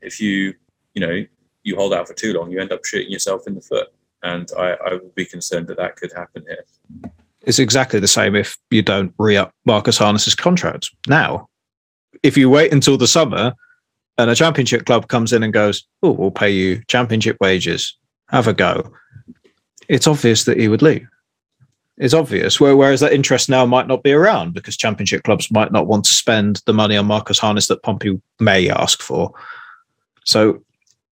if 0.01 0.21
you, 0.21 0.53
you 0.93 1.05
know, 1.05 1.25
you 1.63 1.75
hold 1.75 1.93
out 1.93 2.07
for 2.07 2.13
too 2.13 2.33
long, 2.33 2.51
you 2.51 2.59
end 2.61 2.71
up 2.71 2.85
shooting 2.85 3.11
yourself 3.11 3.47
in 3.47 3.55
the 3.55 3.61
foot. 3.61 3.87
And 4.23 4.49
I, 4.57 4.75
I 4.85 4.93
would 4.93 5.15
be 5.15 5.25
concerned 5.25 5.67
that 5.67 5.77
that 5.77 5.95
could 5.95 6.11
happen 6.13 6.45
here. 6.47 7.11
It's 7.41 7.59
exactly 7.59 7.99
the 7.99 8.07
same 8.07 8.35
if 8.35 8.57
you 8.69 8.81
don't 8.81 9.13
re 9.17 9.37
up 9.37 9.53
Marcus 9.65 9.97
Harness's 9.97 10.35
contract 10.35 10.89
now. 11.07 11.47
If 12.21 12.37
you 12.37 12.49
wait 12.49 12.73
until 12.73 12.97
the 12.97 13.07
summer 13.07 13.53
and 14.17 14.29
a 14.29 14.35
championship 14.35 14.85
club 14.85 15.07
comes 15.07 15.31
in 15.31 15.41
and 15.41 15.53
goes, 15.53 15.85
Oh, 16.03 16.11
we'll 16.11 16.31
pay 16.31 16.51
you 16.51 16.81
championship 16.87 17.37
wages, 17.39 17.97
have 18.29 18.47
a 18.47 18.53
go, 18.53 18.91
it's 19.87 20.07
obvious 20.07 20.43
that 20.45 20.59
he 20.59 20.67
would 20.67 20.81
leave. 20.81 21.07
It's 21.99 22.13
obvious. 22.13 22.61
Whereas 22.61 23.01
that 23.01 23.11
interest 23.11 23.49
now 23.49 23.65
might 23.65 23.87
not 23.87 24.03
be 24.03 24.13
around 24.13 24.53
because 24.53 24.77
championship 24.77 25.23
clubs 25.23 25.51
might 25.51 25.73
not 25.73 25.85
want 25.85 26.05
to 26.05 26.13
spend 26.13 26.61
the 26.65 26.73
money 26.73 26.95
on 26.95 27.05
Marcus 27.05 27.39
Harness 27.39 27.67
that 27.67 27.83
Pompey 27.83 28.19
may 28.39 28.69
ask 28.69 29.01
for. 29.01 29.33
So 30.23 30.63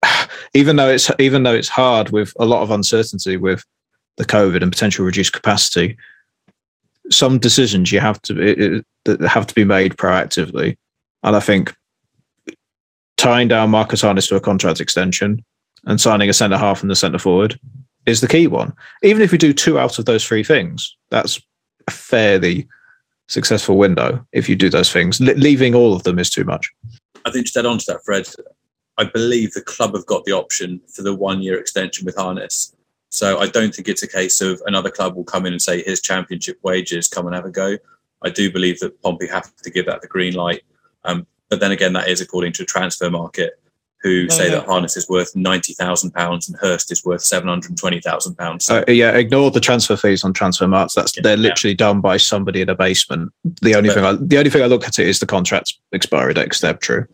even 0.53 0.77
though 0.77 0.89
it's 0.89 1.11
even 1.19 1.43
though 1.43 1.53
it's 1.53 1.67
hard 1.67 2.11
with 2.11 2.33
a 2.39 2.45
lot 2.45 2.61
of 2.61 2.71
uncertainty 2.71 3.35
with 3.35 3.65
the 4.15 4.25
COVID 4.25 4.63
and 4.63 4.71
potential 4.71 5.05
reduced 5.05 5.33
capacity, 5.33 5.97
some 7.11 7.39
decisions 7.39 7.91
you 7.91 7.99
have 7.99 8.21
to 8.23 8.83
that 9.03 9.21
have 9.21 9.47
to 9.47 9.55
be 9.55 9.65
made 9.65 9.97
proactively, 9.97 10.77
and 11.23 11.35
I 11.35 11.41
think 11.41 11.75
tying 13.17 13.49
down 13.49 13.69
Marcus 13.69 14.01
Harness 14.01 14.27
to 14.27 14.37
a 14.37 14.41
contract 14.41 14.79
extension 14.79 15.43
and 15.85 15.99
signing 15.99 16.29
a 16.29 16.33
centre 16.33 16.57
half 16.57 16.81
and 16.81 16.89
the 16.89 16.95
centre 16.95 17.19
forward 17.19 17.59
is 18.09 18.21
the 18.21 18.27
key 18.27 18.47
one. 18.47 18.73
Even 19.03 19.21
if 19.21 19.31
we 19.31 19.37
do 19.37 19.53
two 19.53 19.79
out 19.79 19.99
of 19.99 20.05
those 20.05 20.25
three 20.25 20.43
things, 20.43 20.95
that's 21.09 21.41
a 21.87 21.91
fairly 21.91 22.67
successful 23.27 23.77
window. 23.77 24.25
If 24.31 24.49
you 24.49 24.55
do 24.55 24.69
those 24.69 24.91
things, 24.91 25.21
Le- 25.21 25.31
leaving 25.33 25.75
all 25.75 25.93
of 25.93 26.03
them 26.03 26.19
is 26.19 26.29
too 26.29 26.43
much. 26.43 26.69
I 27.25 27.31
think 27.31 27.51
to 27.51 27.59
add 27.59 27.65
on 27.65 27.77
to 27.77 27.85
that, 27.87 28.03
Fred, 28.03 28.27
I 28.97 29.05
believe 29.05 29.53
the 29.53 29.61
club 29.61 29.95
have 29.95 30.05
got 30.05 30.25
the 30.25 30.33
option 30.33 30.81
for 30.93 31.03
the 31.03 31.15
one 31.15 31.41
year 31.41 31.57
extension 31.57 32.05
with 32.05 32.17
Harness. 32.17 32.75
So 33.09 33.39
I 33.39 33.47
don't 33.47 33.73
think 33.73 33.87
it's 33.87 34.03
a 34.03 34.07
case 34.07 34.41
of 34.41 34.61
another 34.65 34.91
club 34.91 35.15
will 35.15 35.23
come 35.23 35.45
in 35.45 35.53
and 35.53 35.61
say, 35.61 35.81
here's 35.83 36.01
championship 36.01 36.59
wages, 36.63 37.07
come 37.07 37.25
and 37.25 37.35
have 37.35 37.45
a 37.45 37.51
go. 37.51 37.77
I 38.21 38.29
do 38.29 38.51
believe 38.51 38.79
that 38.79 39.01
Pompey 39.01 39.27
have 39.27 39.55
to 39.55 39.71
give 39.71 39.85
that 39.85 40.01
the 40.01 40.07
green 40.07 40.33
light. 40.33 40.61
Um, 41.05 41.25
but 41.49 41.59
then 41.59 41.71
again, 41.71 41.93
that 41.93 42.09
is 42.09 42.21
according 42.21 42.53
to 42.53 42.65
Transfermarkt, 42.65 43.49
who 44.01 44.23
No, 44.23 44.29
say 44.29 44.49
no. 44.49 44.55
that 44.57 44.65
Harness 44.65 44.95
is 44.97 45.07
worth 45.09 45.35
ninety 45.35 45.73
thousand 45.73 46.12
pounds 46.12 46.47
and 46.47 46.57
Hirst 46.59 46.91
is 46.91 47.03
worth 47.03 47.21
seven 47.21 47.49
hundred 47.49 47.77
twenty 47.77 47.99
thousand 48.01 48.35
pounds. 48.35 48.65
So 48.65 48.83
yeah, 48.88 49.12
ignore 49.12 49.51
the 49.51 49.59
transfer 49.59 49.95
fees 49.97 50.23
on 50.23 50.33
Transfermarkt. 50.33 50.93
That's 50.93 51.13
they're 51.21 51.38
literally 51.38 51.73
done 51.75 52.01
by 52.01 52.17
somebody 52.17 52.62
in 52.62 52.69
a 52.69 52.75
basement. 52.75 53.31
The 53.62 53.75
only 53.75 53.89
But- 53.89 53.95
thing 53.95 54.03
I, 54.05 54.13
the 54.13 54.38
only 54.38 54.49
thing 54.49 54.62
I 54.62 54.67
look 54.67 54.88
at 54.88 54.99
it 54.99 55.07
is 55.07 55.19
the 55.19 55.25
contract's 55.25 55.77
expiry 55.93 56.33
date. 56.33 56.49
'cause 56.51 56.62
they're 56.62 56.73
true. 56.73 57.05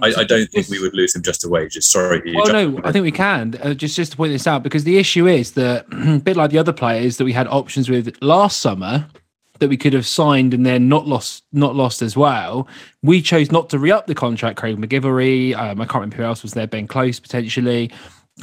I, 0.00 0.06
I 0.20 0.24
don't 0.24 0.50
think 0.50 0.68
we 0.68 0.80
would 0.80 0.94
lose 0.94 1.14
him 1.14 1.22
just 1.22 1.42
to 1.42 1.48
wages. 1.50 1.86
Sorry, 1.86 2.22
you 2.24 2.34
Well, 2.38 2.50
no. 2.50 2.80
I 2.82 2.90
think 2.92 3.02
we 3.04 3.12
can. 3.12 3.54
Uh, 3.62 3.74
just 3.74 3.94
just 3.94 4.12
to 4.12 4.16
point 4.16 4.32
this 4.32 4.46
out, 4.46 4.62
because 4.62 4.84
the 4.84 4.96
issue 4.98 5.26
is 5.28 5.52
that 5.52 5.84
a 5.92 6.18
bit 6.18 6.34
like 6.36 6.50
the 6.50 6.56
other 6.58 6.72
players 6.72 7.18
that 7.18 7.24
we 7.24 7.32
had 7.34 7.46
options 7.46 7.88
with 7.90 8.16
last 8.22 8.58
summer 8.60 9.06
that 9.58 9.68
we 9.68 9.76
could 9.76 9.92
have 9.92 10.06
signed 10.06 10.54
and 10.54 10.66
then 10.66 10.88
not 10.88 11.06
lost 11.06 11.44
not 11.52 11.76
lost 11.76 12.02
as 12.02 12.16
well. 12.16 12.66
We 13.02 13.22
chose 13.22 13.52
not 13.52 13.70
to 13.70 13.78
re-up 13.78 14.06
the 14.06 14.14
contract. 14.14 14.58
Craig 14.58 14.76
MacGillivray, 14.76 15.56
um, 15.56 15.80
I 15.80 15.84
can't 15.84 15.94
remember 15.94 16.16
who 16.16 16.24
else 16.24 16.42
was 16.42 16.54
there. 16.54 16.66
Ben 16.66 16.86
Close 16.86 17.20
potentially. 17.20 17.90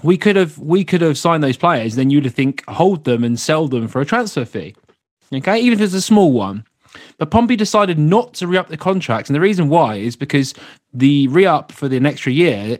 We 0.03 0.17
could 0.17 0.35
have 0.35 0.57
we 0.57 0.83
could 0.83 1.01
have 1.01 1.17
signed 1.17 1.43
those 1.43 1.57
players. 1.57 1.95
Then 1.95 2.09
you'd 2.09 2.25
have 2.25 2.35
think 2.35 2.63
hold 2.67 3.03
them 3.03 3.23
and 3.23 3.39
sell 3.39 3.67
them 3.67 3.87
for 3.87 4.01
a 4.01 4.05
transfer 4.05 4.45
fee. 4.45 4.75
Okay, 5.33 5.59
even 5.59 5.77
if 5.77 5.83
it's 5.83 5.93
a 5.93 6.01
small 6.01 6.31
one. 6.31 6.63
But 7.17 7.29
Pompey 7.29 7.55
decided 7.55 7.99
not 7.99 8.33
to 8.35 8.47
re-up 8.47 8.69
the 8.69 8.77
contracts, 8.77 9.29
and 9.29 9.35
the 9.35 9.41
reason 9.41 9.69
why 9.69 9.95
is 9.95 10.15
because 10.15 10.55
the 10.91 11.27
re-up 11.27 11.71
for 11.71 11.87
the 11.87 12.03
extra 12.03 12.31
year 12.31 12.79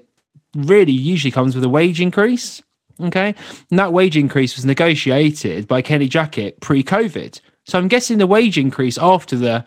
really 0.56 0.92
usually 0.92 1.32
comes 1.32 1.56
with 1.56 1.64
a 1.64 1.70
wage 1.70 2.02
increase. 2.02 2.62
Okay. 3.02 3.36
And 3.70 3.80
that 3.80 3.94
wage 3.94 4.18
increase 4.18 4.56
was 4.56 4.66
negotiated 4.66 5.68
by 5.68 5.82
Kenny 5.82 6.10
Jackett 6.10 6.60
pre-COVID. 6.60 7.40
So 7.70 7.78
I'm 7.78 7.88
guessing 7.88 8.18
the 8.18 8.28
wage 8.28 8.58
increase 8.58 8.98
after 8.98 9.36
the 9.36 9.64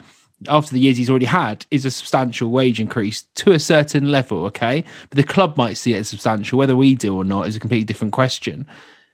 after 0.49 0.73
the 0.73 0.81
years 0.81 0.97
he's 0.97 1.09
already 1.09 1.27
had 1.27 1.65
is 1.71 1.85
a 1.85 1.91
substantial 1.91 2.51
wage 2.51 2.81
increase 2.81 3.23
to 3.37 3.53
a 3.53 3.61
certain 3.61 4.11
level. 4.11 4.45
Okay. 4.47 4.85
But 5.09 5.17
the 5.17 5.23
club 5.23 5.57
might 5.57 5.75
see 5.75 5.95
it 5.95 5.99
as 5.99 6.09
substantial. 6.09 6.59
Whether 6.59 6.77
we 6.77 6.97
do 6.97 7.17
or 7.17 7.25
not 7.25 7.47
is 7.47 7.55
a 7.55 7.61
completely 7.61 7.85
different 7.85 8.13
question. 8.13 8.67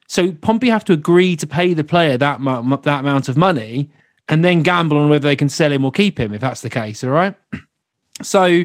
So 0.07 0.33
Pompey 0.33 0.71
have 0.71 0.87
to 0.87 0.95
agree 0.95 1.37
to 1.37 1.47
pay 1.47 1.75
the 1.75 1.85
player 1.85 2.17
that 2.17 2.41
mu- 2.41 2.79
that 2.79 3.01
amount 3.01 3.29
of 3.29 3.37
money 3.37 3.91
and 4.29 4.43
then 4.43 4.63
gamble 4.63 4.97
on 4.97 5.11
whether 5.11 5.29
they 5.29 5.37
can 5.37 5.51
sell 5.51 5.71
him 5.71 5.85
or 5.85 5.93
keep 5.93 6.19
him 6.19 6.33
if 6.33 6.41
that's 6.41 6.63
the 6.63 6.71
case. 6.71 7.05
All 7.05 7.11
right. 7.11 7.35
So 8.21 8.65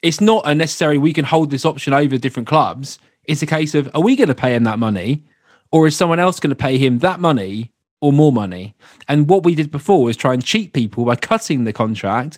it's 0.00 0.22
not 0.22 0.46
a 0.46 0.54
necessary 0.54 0.96
we 0.96 1.12
can 1.12 1.26
hold 1.26 1.50
this 1.50 1.66
option 1.66 1.92
over 1.92 2.16
different 2.16 2.48
clubs. 2.48 2.98
It's 3.24 3.42
a 3.42 3.46
case 3.46 3.74
of 3.74 3.90
are 3.94 4.00
we 4.00 4.16
going 4.16 4.28
to 4.28 4.34
pay 4.34 4.54
him 4.54 4.64
that 4.64 4.78
money 4.78 5.24
or 5.72 5.86
is 5.86 5.94
someone 5.94 6.18
else 6.18 6.40
going 6.40 6.50
to 6.50 6.56
pay 6.56 6.78
him 6.78 7.00
that 7.00 7.20
money 7.20 7.71
or 8.02 8.12
more 8.12 8.32
money? 8.32 8.74
And 9.08 9.30
what 9.30 9.44
we 9.44 9.54
did 9.54 9.70
before 9.70 10.04
was 10.04 10.16
try 10.16 10.34
and 10.34 10.44
cheat 10.44 10.74
people 10.74 11.06
by 11.06 11.16
cutting 11.16 11.64
the 11.64 11.72
contract 11.72 12.36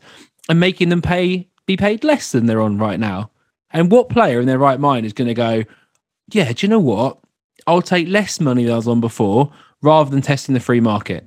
and 0.49 0.61
making 0.61 0.91
them 0.91 1.03
pay 1.03 1.49
be 1.67 1.77
paid 1.77 2.05
less 2.05 2.31
than 2.31 2.47
they're 2.47 2.61
on 2.61 2.79
right 2.79 3.01
now. 3.01 3.31
And 3.71 3.91
what 3.91 4.11
player 4.11 4.39
in 4.39 4.47
their 4.47 4.59
right 4.59 4.79
mind 4.79 5.07
is 5.07 5.15
going 5.15 5.29
to 5.29 5.35
go, 5.35 5.65
yeah, 6.31 6.53
do 6.53 6.67
you 6.67 6.69
know 6.69 6.79
what? 6.79 7.19
I'll 7.67 7.83
take 7.83 8.07
less 8.07 8.39
money 8.39 8.65
than 8.65 8.75
I 8.75 8.77
was 8.77 8.87
on 8.87 9.01
before 9.01 9.51
rather 9.81 10.11
than 10.11 10.21
testing 10.21 10.55
the 10.55 10.61
free 10.61 10.81
market. 10.81 11.27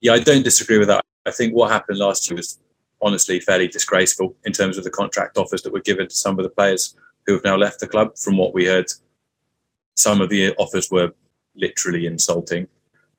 Yeah, 0.00 0.14
I 0.14 0.20
don't 0.20 0.42
disagree 0.42 0.78
with 0.78 0.88
that. 0.88 1.04
I 1.26 1.30
think 1.30 1.52
what 1.52 1.70
happened 1.70 1.98
last 1.98 2.28
year 2.28 2.36
was 2.36 2.58
honestly 3.02 3.38
fairly 3.38 3.68
disgraceful 3.68 4.34
in 4.44 4.52
terms 4.52 4.78
of 4.78 4.84
the 4.84 4.90
contract 4.90 5.36
offers 5.36 5.62
that 5.62 5.72
were 5.72 5.80
given 5.80 6.08
to 6.08 6.14
some 6.14 6.38
of 6.38 6.42
the 6.42 6.50
players 6.50 6.96
who 7.26 7.34
have 7.34 7.44
now 7.44 7.56
left 7.56 7.80
the 7.80 7.86
club. 7.86 8.16
From 8.16 8.38
what 8.38 8.54
we 8.54 8.64
heard, 8.64 8.86
some 9.94 10.20
of 10.20 10.30
the 10.30 10.54
offers 10.56 10.90
were 10.90 11.12
literally 11.54 12.06
insulting, 12.06 12.66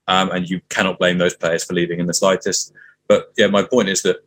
um, 0.08 0.32
and 0.32 0.50
you 0.50 0.62
cannot 0.70 1.00
blame 1.00 1.18
those 1.18 1.36
players 1.36 1.64
for 1.64 1.74
leaving 1.74 2.00
in 2.00 2.08
the 2.08 2.14
slightest. 2.14 2.74
But 3.08 3.32
yeah, 3.38 3.48
my 3.48 3.64
point 3.64 3.90
is 3.90 4.02
that 4.04 4.26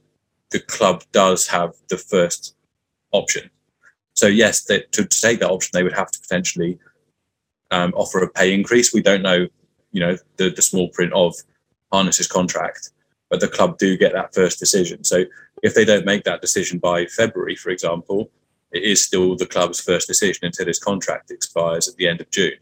the 0.50 0.60
club 0.60 1.02
does 1.12 1.46
have 1.48 1.74
the 1.88 1.98
first 1.98 2.54
option. 3.12 3.50
So 4.14 4.26
yes, 4.26 4.64
they, 4.64 4.80
to, 4.92 5.04
to 5.04 5.20
take 5.20 5.40
that 5.40 5.50
option, 5.50 5.70
they 5.72 5.82
would 5.82 5.92
have 5.92 6.10
to 6.10 6.20
potentially 6.20 6.78
um, 7.70 7.92
offer 7.96 8.22
a 8.22 8.30
pay 8.30 8.54
increase. 8.54 8.94
We 8.94 9.02
don't 9.02 9.22
know, 9.22 9.48
you 9.92 10.00
know, 10.00 10.16
the, 10.36 10.50
the 10.50 10.62
small 10.62 10.88
print 10.88 11.12
of 11.12 11.34
Harness's 11.92 12.28
contract, 12.28 12.90
but 13.28 13.40
the 13.40 13.48
club 13.48 13.78
do 13.78 13.96
get 13.96 14.12
that 14.12 14.34
first 14.34 14.58
decision. 14.58 15.04
So 15.04 15.24
if 15.62 15.74
they 15.74 15.84
don't 15.84 16.06
make 16.06 16.24
that 16.24 16.40
decision 16.40 16.78
by 16.78 17.06
February, 17.06 17.56
for 17.56 17.70
example, 17.70 18.30
it 18.72 18.82
is 18.82 19.02
still 19.02 19.36
the 19.36 19.46
club's 19.46 19.80
first 19.80 20.06
decision 20.08 20.44
until 20.44 20.66
his 20.66 20.78
contract 20.78 21.30
expires 21.30 21.88
at 21.88 21.96
the 21.96 22.08
end 22.08 22.20
of 22.20 22.30
June. 22.30 22.58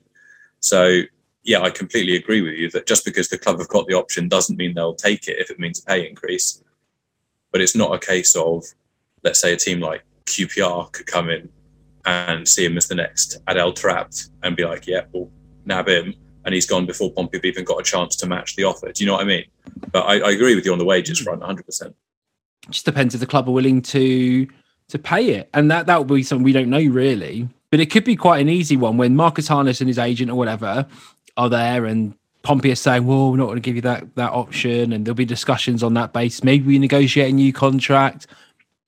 So 0.60 1.02
yeah, 1.44 1.60
I 1.60 1.70
completely 1.70 2.16
agree 2.16 2.40
with 2.40 2.54
you 2.54 2.70
that 2.70 2.86
just 2.86 3.04
because 3.04 3.28
the 3.28 3.38
club 3.38 3.58
have 3.58 3.68
got 3.68 3.86
the 3.86 3.94
option 3.94 4.28
doesn't 4.28 4.56
mean 4.56 4.74
they'll 4.74 4.94
take 4.94 5.28
it 5.28 5.38
if 5.38 5.50
it 5.50 5.58
means 5.58 5.80
a 5.80 5.84
pay 5.84 6.08
increase. 6.08 6.62
But 7.52 7.60
it's 7.60 7.76
not 7.76 7.94
a 7.94 7.98
case 7.98 8.34
of 8.34 8.64
let's 9.22 9.40
say 9.40 9.52
a 9.52 9.56
team 9.56 9.80
like 9.80 10.04
QPR 10.26 10.90
could 10.92 11.06
come 11.06 11.28
in 11.30 11.48
and 12.06 12.48
see 12.48 12.64
him 12.64 12.76
as 12.76 12.88
the 12.88 12.94
next 12.94 13.38
Adel 13.46 13.72
Taarabt 13.72 14.30
and 14.42 14.56
be 14.56 14.64
like, 14.64 14.86
yeah, 14.86 15.02
we'll 15.12 15.30
nab 15.64 15.88
him. 15.88 16.14
And 16.44 16.54
he's 16.54 16.66
gone 16.66 16.84
before 16.84 17.10
Pompey 17.10 17.38
have 17.38 17.44
even 17.44 17.64
got 17.64 17.80
a 17.80 17.82
chance 17.82 18.16
to 18.16 18.26
match 18.26 18.56
the 18.56 18.64
offer. 18.64 18.92
Do 18.92 19.02
you 19.02 19.08
know 19.08 19.14
what 19.14 19.22
I 19.22 19.26
mean? 19.26 19.44
But 19.90 20.02
I, 20.02 20.20
I 20.20 20.30
agree 20.32 20.54
with 20.54 20.66
you 20.66 20.72
on 20.72 20.78
the 20.78 20.84
wages 20.84 21.20
front, 21.20 21.40
100%. 21.40 21.86
It 21.86 21.94
just 22.70 22.84
depends 22.84 23.14
if 23.14 23.20
the 23.20 23.26
club 23.26 23.48
are 23.48 23.52
willing 23.52 23.82
to 23.82 24.46
to 24.88 24.98
pay 24.98 25.30
it, 25.30 25.48
and 25.54 25.70
that 25.70 25.86
that 25.86 25.96
will 25.96 26.16
be 26.16 26.22
something 26.22 26.44
we 26.44 26.52
don't 26.52 26.68
know 26.68 26.84
really. 26.84 27.48
But 27.70 27.80
it 27.80 27.90
could 27.90 28.04
be 28.04 28.16
quite 28.16 28.40
an 28.40 28.50
easy 28.50 28.76
one 28.76 28.98
when 28.98 29.16
Marcus 29.16 29.48
Harness 29.48 29.80
and 29.80 29.88
his 29.88 29.98
agent 29.98 30.30
or 30.30 30.34
whatever 30.34 30.86
are 31.36 31.48
there, 31.48 31.84
and 31.86 32.14
Pompey 32.42 32.70
is 32.70 32.80
saying, 32.80 33.06
"Well, 33.06 33.30
we're 33.30 33.38
not 33.38 33.46
going 33.46 33.56
to 33.56 33.62
give 33.62 33.76
you 33.76 33.82
that 33.82 34.14
that 34.16 34.32
option," 34.32 34.92
and 34.92 35.04
there'll 35.04 35.14
be 35.14 35.24
discussions 35.24 35.82
on 35.82 35.94
that 35.94 36.12
basis. 36.12 36.44
Maybe 36.44 36.66
we 36.66 36.78
negotiate 36.78 37.30
a 37.30 37.34
new 37.34 37.52
contract. 37.52 38.26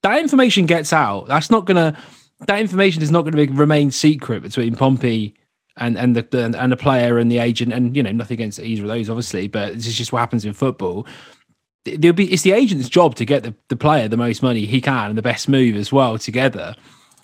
That 0.02 0.20
information 0.20 0.66
gets 0.66 0.92
out. 0.92 1.26
That's 1.26 1.50
not 1.50 1.64
going 1.64 1.76
to. 1.76 1.98
That 2.46 2.60
information 2.60 3.02
is 3.02 3.10
not 3.10 3.22
going 3.22 3.34
to 3.34 3.52
remain 3.54 3.90
secret 3.90 4.42
between 4.42 4.76
Pompey 4.76 5.34
and 5.78 5.98
and 5.98 6.14
the, 6.14 6.22
the 6.22 6.54
and 6.58 6.72
the 6.72 6.76
player 6.76 7.18
and 7.18 7.30
the 7.30 7.38
agent. 7.38 7.72
And 7.72 7.96
you 7.96 8.02
know, 8.02 8.12
nothing 8.12 8.36
against 8.36 8.58
either 8.60 8.82
of 8.82 8.88
those, 8.88 9.10
obviously, 9.10 9.48
but 9.48 9.74
this 9.74 9.86
is 9.86 9.94
just 9.94 10.12
what 10.12 10.20
happens 10.20 10.44
in 10.44 10.52
football. 10.52 11.06
There'll 11.84 12.14
be 12.14 12.32
it's 12.32 12.42
the 12.42 12.52
agent's 12.52 12.88
job 12.88 13.14
to 13.16 13.24
get 13.24 13.42
the, 13.42 13.54
the 13.68 13.76
player 13.76 14.08
the 14.08 14.16
most 14.16 14.42
money 14.42 14.66
he 14.66 14.80
can 14.80 15.10
and 15.10 15.18
the 15.18 15.22
best 15.22 15.48
move 15.48 15.76
as 15.76 15.92
well 15.92 16.18
together. 16.18 16.74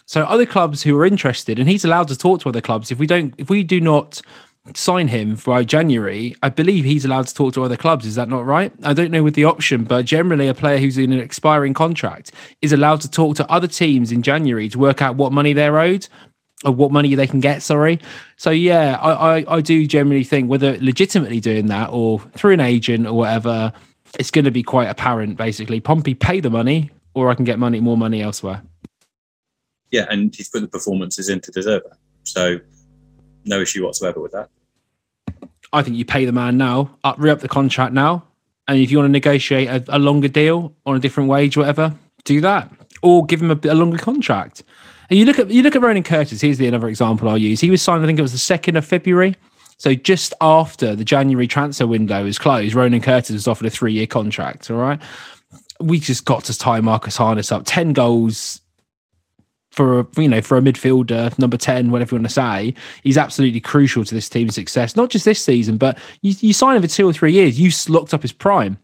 So 0.06 0.24
other 0.24 0.46
clubs 0.46 0.82
who 0.82 0.98
are 0.98 1.06
interested, 1.06 1.58
and 1.58 1.68
he's 1.68 1.84
allowed 1.84 2.08
to 2.08 2.16
talk 2.16 2.40
to 2.42 2.48
other 2.48 2.60
clubs. 2.60 2.90
If 2.90 2.98
we 2.98 3.06
don't, 3.06 3.34
if 3.38 3.48
we 3.48 3.62
do 3.62 3.80
not 3.80 4.20
sign 4.74 5.08
him 5.08 5.36
by 5.44 5.64
January, 5.64 6.36
I 6.42 6.48
believe 6.48 6.84
he's 6.84 7.04
allowed 7.04 7.26
to 7.26 7.34
talk 7.34 7.54
to 7.54 7.64
other 7.64 7.76
clubs. 7.76 8.06
Is 8.06 8.14
that 8.14 8.28
not 8.28 8.46
right? 8.46 8.72
I 8.82 8.92
don't 8.94 9.10
know 9.10 9.22
with 9.22 9.34
the 9.34 9.44
option, 9.44 9.84
but 9.84 10.04
generally, 10.04 10.48
a 10.48 10.54
player 10.54 10.78
who's 10.78 10.98
in 10.98 11.12
an 11.12 11.18
expiring 11.18 11.74
contract 11.74 12.32
is 12.60 12.72
allowed 12.72 13.00
to 13.02 13.10
talk 13.10 13.36
to 13.36 13.50
other 13.50 13.66
teams 13.66 14.12
in 14.12 14.22
January 14.22 14.68
to 14.68 14.78
work 14.78 15.02
out 15.02 15.16
what 15.16 15.32
money 15.32 15.52
they're 15.52 15.78
owed 15.78 16.08
or 16.64 16.72
what 16.72 16.92
money 16.92 17.14
they 17.14 17.26
can 17.26 17.40
get. 17.40 17.62
Sorry. 17.62 18.00
So 18.36 18.50
yeah, 18.50 18.98
I, 19.00 19.38
I, 19.38 19.56
I 19.56 19.60
do 19.60 19.86
generally 19.86 20.24
think 20.24 20.48
whether 20.48 20.78
legitimately 20.80 21.40
doing 21.40 21.66
that 21.66 21.90
or 21.90 22.20
through 22.36 22.52
an 22.52 22.60
agent 22.60 23.06
or 23.06 23.14
whatever, 23.14 23.72
it's 24.18 24.30
going 24.30 24.44
to 24.44 24.50
be 24.50 24.62
quite 24.62 24.88
apparent. 24.88 25.36
Basically, 25.36 25.80
Pompey 25.80 26.14
pay 26.14 26.40
the 26.40 26.50
money, 26.50 26.90
or 27.14 27.30
I 27.30 27.34
can 27.34 27.44
get 27.44 27.58
money 27.58 27.80
more 27.80 27.96
money 27.96 28.22
elsewhere. 28.22 28.62
Yeah, 29.90 30.06
and 30.08 30.34
he's 30.34 30.48
put 30.48 30.60
the 30.60 30.68
performances 30.68 31.28
in 31.28 31.40
to 31.40 31.50
deserve 31.50 31.82
that. 31.88 31.98
So 32.24 32.60
no 33.44 33.60
issue 33.60 33.84
whatsoever 33.84 34.20
with 34.20 34.32
that. 34.32 34.48
I 35.72 35.82
think 35.82 35.96
you 35.96 36.04
pay 36.04 36.24
the 36.24 36.32
man 36.32 36.58
now, 36.58 36.96
up 37.02 37.16
re 37.18 37.30
up 37.30 37.40
the 37.40 37.48
contract 37.48 37.94
now, 37.94 38.24
and 38.68 38.78
if 38.78 38.90
you 38.90 38.98
want 38.98 39.08
to 39.08 39.12
negotiate 39.12 39.68
a, 39.68 39.96
a 39.96 39.98
longer 39.98 40.28
deal 40.28 40.74
on 40.86 40.96
a 40.96 40.98
different 40.98 41.28
wage, 41.28 41.56
whatever, 41.56 41.94
do 42.24 42.40
that, 42.42 42.70
or 43.02 43.24
give 43.26 43.42
him 43.42 43.50
a, 43.50 43.58
a, 43.64 43.74
longer 43.74 43.98
contract. 43.98 44.62
And 45.10 45.18
you 45.18 45.24
look 45.24 45.38
at 45.38 45.50
you 45.50 45.62
look 45.62 45.76
at 45.76 45.82
Ronan 45.82 46.02
Curtis. 46.02 46.40
Here's 46.40 46.58
the 46.58 46.66
another 46.66 46.88
example 46.88 47.28
I'll 47.28 47.38
use. 47.38 47.60
He 47.60 47.70
was 47.70 47.82
signed, 47.82 48.02
I 48.02 48.06
think 48.06 48.18
it 48.18 48.22
was 48.22 48.32
the 48.32 48.38
second 48.38 48.76
of 48.76 48.84
February. 48.84 49.36
So 49.78 49.94
just 49.94 50.32
after 50.40 50.94
the 50.94 51.04
January 51.04 51.48
transfer 51.48 51.86
window 51.86 52.24
is 52.24 52.38
closed, 52.38 52.74
Ronan 52.74 53.00
Curtis 53.00 53.32
was 53.32 53.48
offered 53.48 53.66
a 53.66 53.70
three 53.70 53.92
year 53.92 54.06
contract. 54.06 54.70
All 54.70 54.76
right. 54.76 55.00
We 55.80 55.98
just 55.98 56.24
got 56.24 56.44
to 56.44 56.56
tie 56.56 56.80
Marcus 56.80 57.16
Harness 57.16 57.50
up. 57.50 57.64
10 57.66 57.92
goals 57.92 58.61
for 59.72 60.00
a, 60.00 60.06
you 60.16 60.28
know 60.28 60.42
for 60.42 60.56
a 60.58 60.60
midfielder 60.60 61.36
number 61.38 61.56
10 61.56 61.90
whatever 61.90 62.14
you 62.14 62.20
want 62.20 62.28
to 62.28 62.32
say 62.32 62.74
he's 63.02 63.16
absolutely 63.16 63.60
crucial 63.60 64.04
to 64.04 64.14
this 64.14 64.28
team's 64.28 64.54
success. 64.54 64.94
Not 64.94 65.10
just 65.10 65.24
this 65.24 65.42
season 65.42 65.78
but 65.78 65.98
you, 66.20 66.34
you 66.40 66.52
sign 66.52 66.76
him 66.76 66.82
for 66.82 66.88
two 66.88 67.08
or 67.08 67.12
three 67.12 67.32
years 67.32 67.58
you've 67.58 67.74
locked 67.88 68.14
up 68.14 68.22
his 68.22 68.32
prime. 68.32 68.78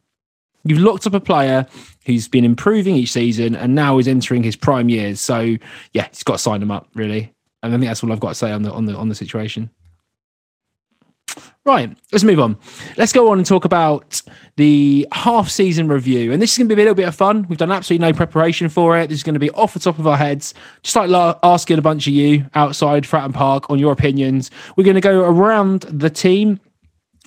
You've 0.64 0.80
locked 0.80 1.06
up 1.06 1.14
a 1.14 1.20
player 1.20 1.66
who's 2.04 2.26
been 2.26 2.44
improving 2.44 2.96
each 2.96 3.12
season 3.12 3.54
and 3.54 3.74
now 3.74 3.98
is 3.98 4.08
entering 4.08 4.42
his 4.42 4.56
prime 4.56 4.88
years. 4.88 5.20
So 5.20 5.56
yeah 5.92 6.08
he's 6.08 6.24
got 6.24 6.34
to 6.34 6.38
sign 6.38 6.62
him 6.62 6.70
up 6.70 6.88
really. 6.94 7.32
And 7.62 7.74
i 7.74 7.76
think 7.76 7.88
that's 7.88 8.02
all 8.02 8.12
i've 8.12 8.20
got 8.20 8.30
to 8.30 8.34
say 8.34 8.52
on 8.52 8.62
the 8.62 8.72
on 8.72 8.86
the 8.86 8.96
on 8.96 9.08
the 9.08 9.14
situation 9.14 9.70
Right, 11.64 11.94
let's 12.12 12.24
move 12.24 12.40
on. 12.40 12.56
Let's 12.96 13.12
go 13.12 13.30
on 13.30 13.36
and 13.38 13.46
talk 13.46 13.66
about 13.66 14.22
the 14.56 15.06
half 15.12 15.50
season 15.50 15.88
review. 15.88 16.32
And 16.32 16.40
this 16.40 16.52
is 16.52 16.58
going 16.58 16.68
to 16.68 16.74
be 16.74 16.80
a 16.80 16.84
little 16.84 16.94
bit 16.94 17.06
of 17.06 17.14
fun. 17.14 17.46
We've 17.48 17.58
done 17.58 17.70
absolutely 17.70 18.06
no 18.06 18.14
preparation 18.14 18.70
for 18.70 18.98
it. 18.98 19.08
This 19.08 19.18
is 19.18 19.22
going 19.22 19.34
to 19.34 19.40
be 19.40 19.50
off 19.50 19.74
the 19.74 19.80
top 19.80 19.98
of 19.98 20.06
our 20.06 20.16
heads, 20.16 20.54
just 20.82 20.96
like 20.96 21.10
asking 21.42 21.78
a 21.78 21.82
bunch 21.82 22.06
of 22.06 22.14
you 22.14 22.46
outside 22.54 23.04
Fratton 23.04 23.34
Park 23.34 23.68
on 23.70 23.78
your 23.78 23.92
opinions. 23.92 24.50
We're 24.76 24.84
going 24.84 24.94
to 24.94 25.02
go 25.02 25.20
around 25.20 25.82
the 25.82 26.08
team. 26.08 26.58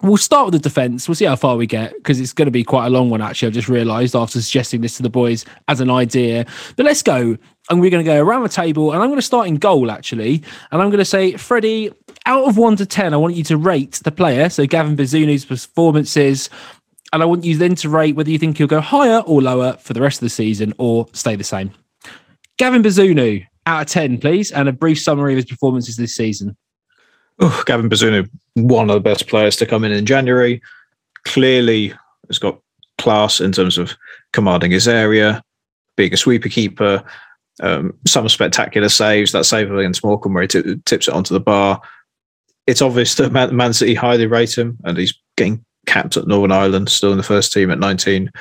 We'll 0.04 0.18
start 0.18 0.46
with 0.46 0.54
the 0.54 0.60
defence. 0.60 1.08
We'll 1.08 1.14
see 1.14 1.26
how 1.26 1.36
far 1.36 1.56
we 1.56 1.68
get 1.68 1.94
because 1.94 2.20
it's 2.20 2.34
going 2.34 2.48
to 2.48 2.52
be 2.52 2.64
quite 2.64 2.88
a 2.88 2.90
long 2.90 3.12
one, 3.12 3.22
actually. 3.22 3.50
I've 3.50 3.54
just 3.54 3.70
realised 3.70 4.16
after 4.16 4.42
suggesting 4.42 4.82
this 4.82 4.98
to 4.98 5.04
the 5.04 5.12
boys 5.12 5.46
as 5.68 5.80
an 5.80 5.92
idea. 5.92 6.48
But 6.76 6.88
let's 6.88 7.04
go. 7.04 7.38
And 7.70 7.80
we're 7.80 7.92
going 7.92 8.04
to 8.04 8.12
go 8.12 8.20
around 8.20 8.42
the 8.42 8.50
table. 8.50 8.92
And 8.92 9.04
I'm 9.04 9.10
going 9.10 9.20
to 9.20 9.26
start 9.26 9.48
in 9.48 9.58
goal, 9.58 9.92
actually. 9.92 10.42
And 10.72 10.82
I'm 10.82 10.90
going 10.90 10.98
to 10.98 11.06
say, 11.06 11.34
Freddie, 11.38 11.92
out 12.26 12.48
of 12.48 12.58
one 12.58 12.76
to 12.78 12.86
10, 12.86 13.14
I 13.14 13.18
want 13.18 13.36
you 13.36 13.44
to 13.46 13.58
rate 13.58 14.00
the 14.04 14.12
player. 14.12 14.50
So 14.50 14.66
Gavin 14.66 14.96
Bazunu's 14.96 15.46
performances. 15.46 16.50
And 17.14 17.22
I 17.22 17.26
want 17.26 17.44
you 17.44 17.58
then 17.58 17.76
to 17.76 17.90
rate 17.90 18.16
whether 18.16 18.30
you 18.30 18.38
think 18.38 18.58
he'll 18.58 18.68
go 18.68 18.80
higher 18.80 19.20
or 19.20 19.42
lower 19.42 19.74
for 19.74 19.94
the 19.94 20.02
rest 20.02 20.20
of 20.20 20.26
the 20.26 20.30
season 20.30 20.74
or 20.78 21.08
stay 21.14 21.36
the 21.36 21.44
same. 21.44 21.72
Gavin 22.58 22.84
Bazunu, 22.84 23.46
out 23.66 23.82
of 23.82 23.88
10, 23.88 24.20
please. 24.20 24.52
And 24.52 24.70
a 24.70 24.74
brief 24.74 25.02
summary 25.02 25.34
of 25.34 25.38
his 25.38 25.46
performances 25.46 25.98
this 25.98 26.16
season. 26.16 26.56
Oh, 27.40 27.64
Gavin 27.66 27.90
Bazunu, 27.90 28.30
one 28.54 28.90
of 28.90 28.94
the 28.94 29.02
best 29.02 29.28
players 29.28 29.56
to 29.58 29.66
come 29.66 29.84
in 29.84 29.92
in 29.92 30.06
January. 30.06 30.62
Clearly 31.26 31.94
has 32.28 32.40
got 32.40 32.60
class 32.98 33.42
in 33.42 33.52
terms 33.52 33.78
of 33.78 33.96
commanding 34.32 34.72
his 34.72 34.88
area, 34.88 35.44
being 35.98 36.14
a 36.14 36.18
sweeper 36.18 36.50
keeper, 36.50 37.04
um, 37.62 37.94
some 38.08 38.30
spectacular 38.30 38.90
saves. 38.90 39.32
That 39.32 39.46
save 39.46 39.72
against 39.74 40.04
Morecambe 40.04 40.34
where 40.34 40.44
he 40.44 40.48
t- 40.48 40.76
tips 40.86 41.08
it 41.08 41.14
onto 41.14 41.34
the 41.34 41.40
bar 41.40 41.82
it's 42.68 42.82
obvious 42.82 43.16
that 43.16 43.32
Man, 43.32 43.56
Man 43.56 43.74
City 43.74 43.96
highly 43.96 44.28
rate 44.28 44.58
him, 44.58 44.78
and 44.84 44.98
he's 44.98 45.14
getting 45.38 45.64
capped 45.88 46.18
at 46.18 46.28
Northern 46.28 46.52
Ireland, 46.52 46.90
still 46.90 47.12
in 47.12 47.18
the 47.18 47.24
first 47.24 47.52
team 47.52 47.72
at 47.72 47.80
19. 47.80 48.32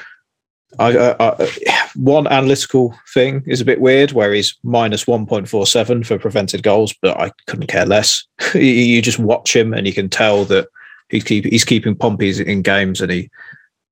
I, 0.78 0.96
uh, 0.96 1.16
uh, 1.18 1.46
one 1.96 2.28
analytical 2.28 2.94
thing 3.12 3.42
is 3.46 3.60
a 3.60 3.64
bit 3.64 3.80
weird, 3.80 4.12
where 4.12 4.32
he's 4.32 4.56
minus 4.62 5.04
1.47 5.04 6.06
for 6.06 6.18
prevented 6.18 6.62
goals, 6.62 6.94
but 7.02 7.18
I 7.18 7.32
couldn't 7.46 7.66
care 7.66 7.86
less. 7.86 8.24
you 8.54 9.02
just 9.02 9.18
watch 9.18 9.54
him, 9.54 9.74
and 9.74 9.86
you 9.86 9.92
can 9.92 10.08
tell 10.08 10.44
that 10.46 10.68
he's 11.08 11.24
keep, 11.24 11.44
he's 11.44 11.64
keeping 11.64 11.96
Pompey 11.96 12.40
in 12.40 12.62
games, 12.62 13.00
and 13.00 13.10
he 13.10 13.30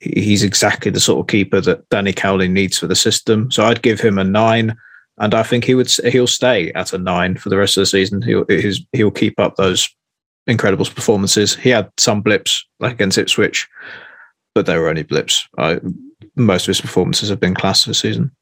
he's 0.00 0.44
exactly 0.44 0.92
the 0.92 1.00
sort 1.00 1.18
of 1.18 1.26
keeper 1.26 1.60
that 1.60 1.88
Danny 1.88 2.12
Cowley 2.12 2.46
needs 2.46 2.78
for 2.78 2.86
the 2.86 2.94
system. 2.94 3.50
So 3.50 3.64
I'd 3.64 3.82
give 3.82 4.00
him 4.00 4.16
a 4.16 4.24
nine, 4.24 4.76
and 5.18 5.34
I 5.34 5.42
think 5.42 5.64
he 5.64 5.74
would 5.74 5.90
he'll 5.90 6.28
stay 6.28 6.70
at 6.72 6.92
a 6.92 6.98
nine 6.98 7.36
for 7.36 7.48
the 7.48 7.56
rest 7.56 7.76
of 7.76 7.82
the 7.82 7.86
season. 7.86 8.22
He'll 8.22 8.46
he'll 8.92 9.10
keep 9.10 9.40
up 9.40 9.56
those 9.56 9.88
incredible 10.48 10.86
performances. 10.86 11.54
He 11.54 11.68
had 11.68 11.90
some 11.98 12.22
blips 12.22 12.66
like 12.80 12.94
against 12.94 13.18
Ipswich, 13.18 13.68
but 14.54 14.66
they 14.66 14.76
were 14.76 14.88
only 14.88 15.04
blips. 15.04 15.46
I, 15.58 15.78
most 16.34 16.64
of 16.64 16.68
his 16.68 16.80
performances 16.80 17.28
have 17.28 17.38
been 17.38 17.54
class 17.54 17.84
this 17.84 18.00
season. 18.00 18.32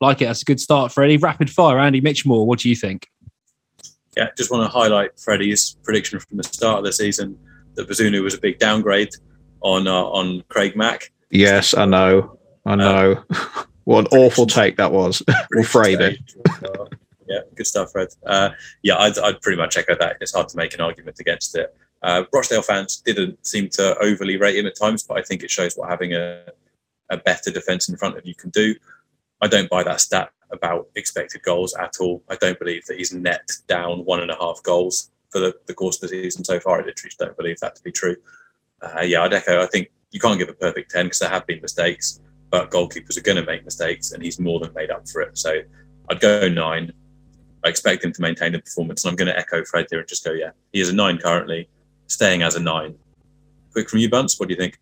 Like 0.00 0.22
it. 0.22 0.26
That's 0.26 0.42
a 0.42 0.44
good 0.44 0.60
start, 0.60 0.92
Freddie. 0.92 1.16
Rapid 1.16 1.50
fire, 1.50 1.78
Andy 1.78 2.00
Mitchmore. 2.00 2.46
What 2.46 2.60
do 2.60 2.68
you 2.68 2.76
think? 2.76 3.08
Yeah, 4.16 4.28
just 4.36 4.50
want 4.50 4.64
to 4.64 4.68
highlight 4.70 5.18
Freddie's 5.18 5.76
prediction 5.82 6.20
from 6.20 6.36
the 6.36 6.44
start 6.44 6.78
of 6.78 6.84
the 6.84 6.92
season 6.92 7.36
that 7.74 7.88
Bazunu 7.88 8.22
was 8.22 8.34
a 8.34 8.38
big 8.38 8.58
downgrade 8.58 9.10
on 9.60 9.88
uh, 9.88 10.04
on 10.04 10.44
Craig 10.48 10.76
Mack. 10.76 11.12
Yes, 11.30 11.74
I 11.74 11.84
know. 11.84 12.38
I 12.64 12.76
know. 12.76 13.24
Uh, 13.28 13.64
what 13.84 14.12
an 14.12 14.18
awful 14.18 14.46
take 14.46 14.76
that 14.76 14.92
was. 14.92 15.22
we'll 15.52 15.64
frame 15.64 16.00
it 16.00 16.18
yeah, 17.28 17.40
good 17.54 17.66
stuff, 17.66 17.92
Fred. 17.92 18.08
Uh, 18.26 18.50
yeah, 18.82 18.96
I'd, 18.96 19.18
I'd, 19.18 19.40
pretty 19.40 19.58
much 19.58 19.76
echo 19.76 19.96
that. 19.98 20.16
It's 20.20 20.34
hard 20.34 20.48
to 20.48 20.56
make 20.56 20.74
an 20.74 20.80
argument 20.80 21.20
against 21.20 21.56
it. 21.56 21.74
Uh, 22.02 22.24
Rochdale 22.32 22.62
fans 22.62 23.02
didn't 23.04 23.44
seem 23.46 23.68
to 23.70 23.96
overly 23.98 24.36
rate 24.36 24.56
him 24.56 24.66
at 24.66 24.76
times, 24.76 25.02
but 25.02 25.18
I 25.18 25.22
think 25.22 25.42
it 25.42 25.50
shows 25.50 25.74
what 25.74 25.88
having 25.88 26.14
a, 26.14 26.44
a 27.10 27.16
better 27.16 27.50
defence 27.50 27.88
in 27.88 27.96
front 27.96 28.16
of 28.16 28.26
you 28.26 28.34
can 28.34 28.50
do. 28.50 28.74
I 29.40 29.48
don't 29.48 29.70
buy 29.70 29.82
that 29.82 30.00
stat 30.00 30.30
about 30.50 30.88
expected 30.94 31.42
goals 31.42 31.74
at 31.74 31.96
all. 32.00 32.22
I 32.28 32.36
don't 32.36 32.58
believe 32.58 32.86
that 32.86 32.98
he's 32.98 33.12
net 33.12 33.50
down 33.66 34.04
one 34.04 34.20
and 34.20 34.30
a 34.30 34.36
half 34.36 34.62
goals 34.62 35.10
for 35.30 35.40
the, 35.40 35.54
the 35.66 35.74
course 35.74 35.96
of 35.96 36.02
the 36.02 36.22
season 36.22 36.44
so 36.44 36.58
far. 36.60 36.80
I 36.80 36.84
literally 36.84 37.12
don't 37.18 37.36
believe 37.36 37.60
that 37.60 37.76
to 37.76 37.82
be 37.82 37.92
true. 37.92 38.16
Uh, 38.80 39.02
yeah, 39.02 39.22
I'd 39.22 39.34
echo. 39.34 39.62
I 39.62 39.66
think 39.66 39.90
you 40.10 40.20
can't 40.20 40.38
give 40.38 40.48
a 40.48 40.54
perfect 40.54 40.90
10 40.90 41.06
because 41.06 41.18
there 41.18 41.28
have 41.28 41.46
been 41.46 41.60
mistakes, 41.60 42.20
but 42.50 42.70
goalkeepers 42.70 43.18
are 43.18 43.22
going 43.22 43.36
to 43.36 43.44
make 43.44 43.64
mistakes 43.64 44.12
and 44.12 44.22
he's 44.22 44.38
more 44.38 44.60
than 44.60 44.72
made 44.72 44.90
up 44.90 45.08
for 45.08 45.20
it. 45.20 45.36
So 45.36 45.60
I'd 46.10 46.20
go 46.20 46.48
nine. 46.48 46.92
I 47.64 47.68
expect 47.68 48.04
him 48.04 48.12
to 48.12 48.22
maintain 48.22 48.52
the 48.52 48.60
performance. 48.60 49.04
And 49.04 49.10
I'm 49.10 49.16
going 49.16 49.28
to 49.28 49.38
echo 49.38 49.64
Fred 49.64 49.86
here 49.90 50.00
and 50.00 50.08
just 50.08 50.24
go, 50.24 50.32
yeah, 50.32 50.50
he 50.72 50.80
is 50.80 50.88
a 50.88 50.94
nine 50.94 51.18
currently, 51.18 51.68
staying 52.06 52.42
as 52.42 52.54
a 52.54 52.60
nine. 52.60 52.94
Quick 53.72 53.90
from 53.90 53.98
you, 53.98 54.08
Bunce. 54.08 54.38
What 54.38 54.48
do 54.48 54.54
you 54.54 54.60
think? 54.60 54.78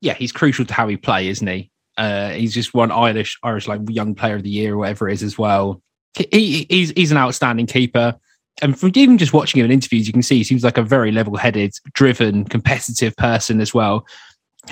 Yeah, 0.00 0.14
he's 0.14 0.32
crucial 0.32 0.64
to 0.66 0.74
how 0.74 0.86
he 0.88 0.96
play, 0.96 1.28
isn't 1.28 1.46
he? 1.46 1.70
Uh, 1.96 2.30
he's 2.30 2.52
just 2.52 2.74
one 2.74 2.90
Irish, 2.90 3.38
Irish 3.42 3.68
like 3.68 3.80
young 3.88 4.14
player 4.14 4.36
of 4.36 4.42
the 4.42 4.50
year 4.50 4.74
or 4.74 4.78
whatever 4.78 5.08
it 5.08 5.14
is 5.14 5.22
as 5.22 5.38
well. 5.38 5.80
He, 6.14 6.66
he's 6.68 6.90
he's 6.90 7.10
an 7.10 7.16
outstanding 7.16 7.66
keeper, 7.66 8.14
and 8.62 8.78
from 8.78 8.92
even 8.94 9.16
just 9.16 9.32
watching 9.32 9.60
him 9.60 9.64
in 9.64 9.72
interviews, 9.72 10.06
you 10.06 10.12
can 10.12 10.22
see 10.22 10.36
he 10.36 10.44
seems 10.44 10.62
like 10.62 10.76
a 10.76 10.82
very 10.82 11.10
level-headed, 11.10 11.72
driven, 11.92 12.44
competitive 12.44 13.16
person 13.16 13.60
as 13.60 13.72
well. 13.72 14.06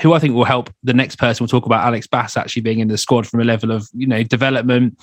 who 0.00 0.12
I 0.12 0.18
think 0.18 0.34
will 0.34 0.44
help 0.44 0.70
the 0.82 0.94
next 0.94 1.16
person 1.16 1.44
we'll 1.44 1.48
talk 1.48 1.66
about, 1.66 1.84
Alex 1.84 2.06
Bass, 2.06 2.36
actually 2.36 2.62
being 2.62 2.78
in 2.78 2.88
the 2.88 2.98
squad 2.98 3.26
from 3.26 3.40
a 3.40 3.44
level 3.44 3.70
of, 3.70 3.88
you 3.92 4.06
know, 4.06 4.22
development. 4.22 4.98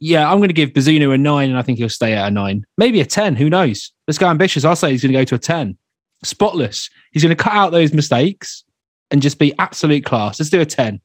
Yeah, 0.00 0.30
I'm 0.30 0.38
going 0.38 0.48
to 0.48 0.54
give 0.54 0.70
Bazunu 0.70 1.14
a 1.14 1.18
nine, 1.18 1.50
and 1.50 1.58
I 1.58 1.62
think 1.62 1.78
he'll 1.78 1.90
stay 1.90 2.14
at 2.14 2.26
a 2.26 2.30
nine, 2.30 2.64
maybe 2.78 3.00
a 3.00 3.06
10. 3.06 3.36
Who 3.36 3.50
knows? 3.50 3.92
Let's 4.08 4.18
go 4.18 4.28
ambitious. 4.28 4.64
I'll 4.64 4.74
say 4.74 4.90
he's 4.90 5.02
going 5.02 5.12
to 5.12 5.18
go 5.18 5.24
to 5.24 5.34
a 5.34 5.38
10. 5.38 5.76
Spotless. 6.24 6.88
He's 7.12 7.22
going 7.22 7.36
to 7.36 7.42
cut 7.42 7.52
out 7.52 7.70
those 7.70 7.92
mistakes 7.92 8.64
and 9.10 9.20
just 9.20 9.38
be 9.38 9.52
absolute 9.58 10.04
class. 10.04 10.40
Let's 10.40 10.50
do 10.50 10.60
a 10.60 10.66
10. 10.66 11.00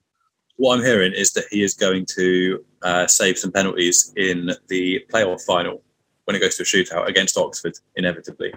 What 0.56 0.78
I'm 0.78 0.86
hearing 0.86 1.12
is 1.14 1.34
that 1.34 1.44
he 1.52 1.62
is 1.62 1.74
going 1.74 2.06
to 2.16 2.64
uh, 2.84 3.08
save 3.08 3.38
some 3.38 3.52
penalties 3.52 4.14
in 4.16 4.52
the 4.70 5.06
playoff 5.14 5.42
final 5.42 5.82
when 6.24 6.36
it 6.36 6.40
goes 6.40 6.56
to 6.58 6.64
a 6.64 6.66
shootout 6.66 7.08
against 7.08 7.38
Oxford, 7.38 7.74
inevitably. 7.96 8.54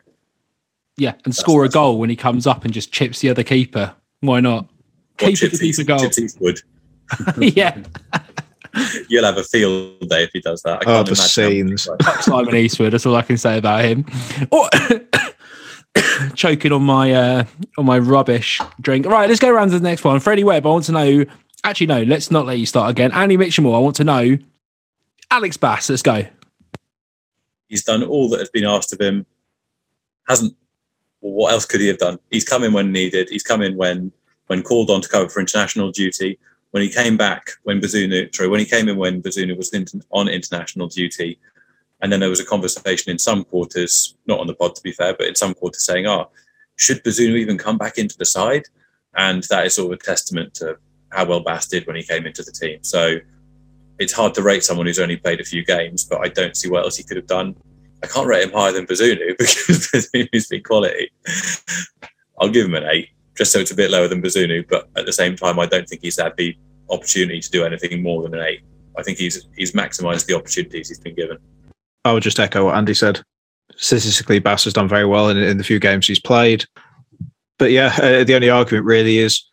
Yeah, 0.97 1.14
and 1.24 1.34
score 1.34 1.64
a 1.64 1.68
goal 1.68 1.99
when 1.99 2.11
he 2.11 2.16
comes 2.16 2.47
up 2.47 2.64
and 2.64 2.72
just 2.72 2.93
chips 2.93 3.20
the 3.20 3.30
other 3.30 3.43
keeper. 3.43 3.95
Why 4.20 4.41
not? 4.41 4.68
Keep 5.16 5.30
it 5.30 5.36
to 5.36 5.49
Chips 5.51 5.61
keep 5.61 5.78
a 5.78 5.84
goal. 5.84 5.99
Chips 5.99 6.18
Eastwood. 6.18 6.61
yeah, 7.39 7.76
You'll 9.08 9.24
have 9.24 9.36
a 9.38 9.44
field 9.44 10.00
day 10.08 10.24
if 10.24 10.30
he 10.32 10.40
does 10.40 10.62
that. 10.62 10.86
I 10.86 10.90
Oh, 10.90 11.04
can't 11.04 11.06
the 11.06 11.12
imagine. 11.12 11.78
scenes. 11.78 11.88
Fuck 12.02 12.22
Simon 12.22 12.56
Eastwood. 12.56 12.92
That's 12.92 13.06
all 13.06 13.16
I 13.16 13.22
can 13.22 13.36
say 13.36 13.58
about 13.58 13.84
him. 13.84 14.04
Or 14.50 14.68
choking 16.34 16.72
on 16.72 16.82
my 16.82 17.12
uh, 17.12 17.44
on 17.76 17.84
my 17.86 17.98
rubbish 17.98 18.60
drink. 18.80 19.06
Right, 19.06 19.28
let's 19.28 19.40
go 19.40 19.50
around 19.50 19.70
to 19.70 19.78
the 19.78 19.84
next 19.88 20.04
one. 20.04 20.20
Freddie 20.20 20.44
Webb. 20.44 20.66
I 20.66 20.70
want 20.70 20.84
to 20.84 20.92
know. 20.92 21.24
Actually, 21.64 21.86
no. 21.88 22.02
Let's 22.02 22.30
not 22.30 22.46
let 22.46 22.58
you 22.58 22.66
start 22.66 22.90
again. 22.90 23.12
Andy 23.12 23.36
Mitchell. 23.36 23.74
I 23.74 23.78
want 23.78 23.96
to 23.96 24.04
know. 24.04 24.38
Alex 25.30 25.56
Bass. 25.56 25.90
Let's 25.90 26.02
go. 26.02 26.24
He's 27.68 27.84
done 27.84 28.02
all 28.02 28.28
that 28.30 28.38
has 28.40 28.48
been 28.50 28.64
asked 28.64 28.92
of 28.92 29.00
him. 29.00 29.26
Hasn't. 30.28 30.54
Well, 31.20 31.32
what 31.34 31.52
else 31.52 31.66
could 31.66 31.80
he 31.80 31.88
have 31.88 31.98
done? 31.98 32.18
He's 32.30 32.44
come 32.44 32.62
in 32.64 32.72
when 32.72 32.92
needed. 32.92 33.28
He's 33.28 33.42
come 33.42 33.60
in 33.62 33.76
when 33.76 34.12
when 34.46 34.62
called 34.62 34.88
on 34.90 35.02
to 35.02 35.08
cover 35.08 35.28
for 35.28 35.40
international 35.40 35.90
duty. 35.90 36.38
When 36.70 36.82
he 36.82 36.90
came 36.90 37.16
back, 37.16 37.50
when 37.62 37.80
Bazunu, 37.80 38.34
sorry, 38.34 38.48
when 38.48 38.60
he 38.60 38.66
came 38.66 38.88
in 38.88 38.96
when 38.96 39.22
Bazunu 39.22 39.56
was 39.56 39.74
on 40.10 40.28
international 40.28 40.88
duty, 40.88 41.38
and 42.00 42.12
then 42.12 42.20
there 42.20 42.28
was 42.28 42.40
a 42.40 42.44
conversation 42.44 43.10
in 43.10 43.18
some 43.18 43.44
quarters, 43.44 44.16
not 44.26 44.38
on 44.38 44.46
the 44.46 44.54
pod 44.54 44.74
to 44.76 44.82
be 44.82 44.92
fair, 44.92 45.14
but 45.14 45.26
in 45.26 45.34
some 45.34 45.54
quarters 45.54 45.84
saying, 45.84 46.06
"Oh, 46.06 46.30
should 46.76 47.02
Bazunu 47.02 47.36
even 47.36 47.58
come 47.58 47.78
back 47.78 47.98
into 47.98 48.16
the 48.18 48.26
side?" 48.26 48.66
And 49.16 49.42
that 49.44 49.66
is 49.66 49.74
sort 49.74 49.92
of 49.92 49.98
a 49.98 50.02
testament 50.02 50.54
to 50.54 50.78
how 51.10 51.24
well 51.24 51.40
Bass 51.40 51.66
did 51.66 51.86
when 51.86 51.96
he 51.96 52.02
came 52.02 52.26
into 52.26 52.42
the 52.42 52.52
team. 52.52 52.78
So 52.82 53.18
it's 53.98 54.12
hard 54.12 54.34
to 54.34 54.42
rate 54.42 54.62
someone 54.62 54.86
who's 54.86 55.00
only 55.00 55.16
played 55.16 55.40
a 55.40 55.44
few 55.44 55.64
games, 55.64 56.04
but 56.04 56.20
I 56.20 56.28
don't 56.28 56.56
see 56.56 56.68
what 56.68 56.84
else 56.84 56.96
he 56.96 57.02
could 57.02 57.16
have 57.16 57.26
done. 57.26 57.56
I 58.02 58.06
can't 58.06 58.28
rate 58.28 58.44
him 58.44 58.52
higher 58.52 58.72
than 58.72 58.86
Bazunu 58.86 59.28
because 59.38 59.88
Bazunu's 59.90 60.46
big 60.46 60.64
quality. 60.64 61.10
I'll 62.40 62.50
give 62.50 62.66
him 62.66 62.74
an 62.74 62.84
eight, 62.84 63.08
just 63.39 63.53
so 63.53 63.61
it's 63.61 63.70
a 63.70 63.74
bit 63.74 63.91
lower 63.91 64.09
than 64.09 64.20
Bazunu. 64.20 64.68
But 64.68 64.89
at 64.97 65.07
the 65.07 65.12
same 65.12 65.36
time, 65.36 65.59
I 65.59 65.66
don't 65.66 65.89
think 65.89 66.03
he's 66.03 66.20
had 66.20 66.36
the 66.36 66.55
opportunity 66.91 67.41
to 67.41 67.51
do 67.51 67.64
anything 67.64 68.03
more 68.03 68.22
than 68.22 68.34
an 68.34 68.45
eight. 68.45 68.61
I 68.99 69.03
think 69.03 69.16
he's 69.16 69.47
he's 69.57 69.72
maximised 69.72 70.26
the 70.26 70.34
opportunities 70.34 70.89
he's 70.89 71.01
been 71.01 71.14
given. 71.14 71.39
I 72.05 72.12
would 72.12 72.22
just 72.22 72.41
echo 72.41 72.66
what 72.66 72.76
Andy 72.76 72.95
said. 72.95 73.22
Statistically, 73.76 74.41
Bass 74.41 74.64
has 74.64 74.72
done 74.72 74.89
very 74.89 75.07
well 75.07 75.28
in, 75.28 75.36
in 75.36 75.57
the 75.57 75.64
few 75.64 75.78
games 75.78 76.07
he's 76.07 76.18
played. 76.18 76.64
But 77.59 77.70
yeah, 77.70 77.97
uh, 78.01 78.24
the 78.24 78.34
only 78.34 78.51
argument 78.51 78.86
really 78.86 79.18
is 79.18 79.45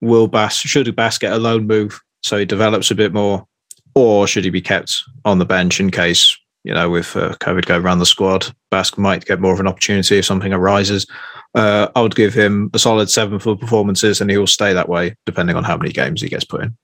will 0.00 0.26
Bass, 0.26 0.56
should 0.56 0.94
Bass 0.94 1.16
get 1.16 1.32
a 1.32 1.38
loan 1.38 1.66
move 1.66 2.00
so 2.22 2.36
he 2.36 2.44
develops 2.44 2.90
a 2.90 2.94
bit 2.94 3.12
more, 3.12 3.46
or 3.94 4.26
should 4.26 4.44
he 4.44 4.50
be 4.50 4.60
kept 4.60 4.94
on 5.24 5.38
the 5.38 5.44
bench 5.44 5.80
in 5.80 5.90
case, 5.90 6.36
you 6.64 6.74
know, 6.74 6.90
with 6.90 7.16
uh, 7.16 7.34
COVID 7.36 7.66
going 7.66 7.82
around 7.82 7.98
the 7.98 8.06
squad, 8.06 8.46
Bass 8.70 8.96
might 8.98 9.24
get 9.24 9.40
more 9.40 9.52
of 9.52 9.60
an 9.60 9.66
opportunity 9.66 10.18
if 10.18 10.24
something 10.24 10.52
arises. 10.52 11.06
Uh, 11.54 11.88
I 11.94 12.00
would 12.00 12.16
give 12.16 12.32
him 12.32 12.70
a 12.72 12.78
solid 12.78 13.10
seven 13.10 13.38
for 13.38 13.56
performances 13.56 14.20
and 14.20 14.30
he 14.30 14.38
will 14.38 14.46
stay 14.46 14.72
that 14.72 14.88
way 14.88 15.16
depending 15.26 15.54
on 15.56 15.64
how 15.64 15.76
many 15.76 15.92
games 15.92 16.22
he 16.22 16.28
gets 16.28 16.44
put 16.44 16.62
in. 16.62 16.76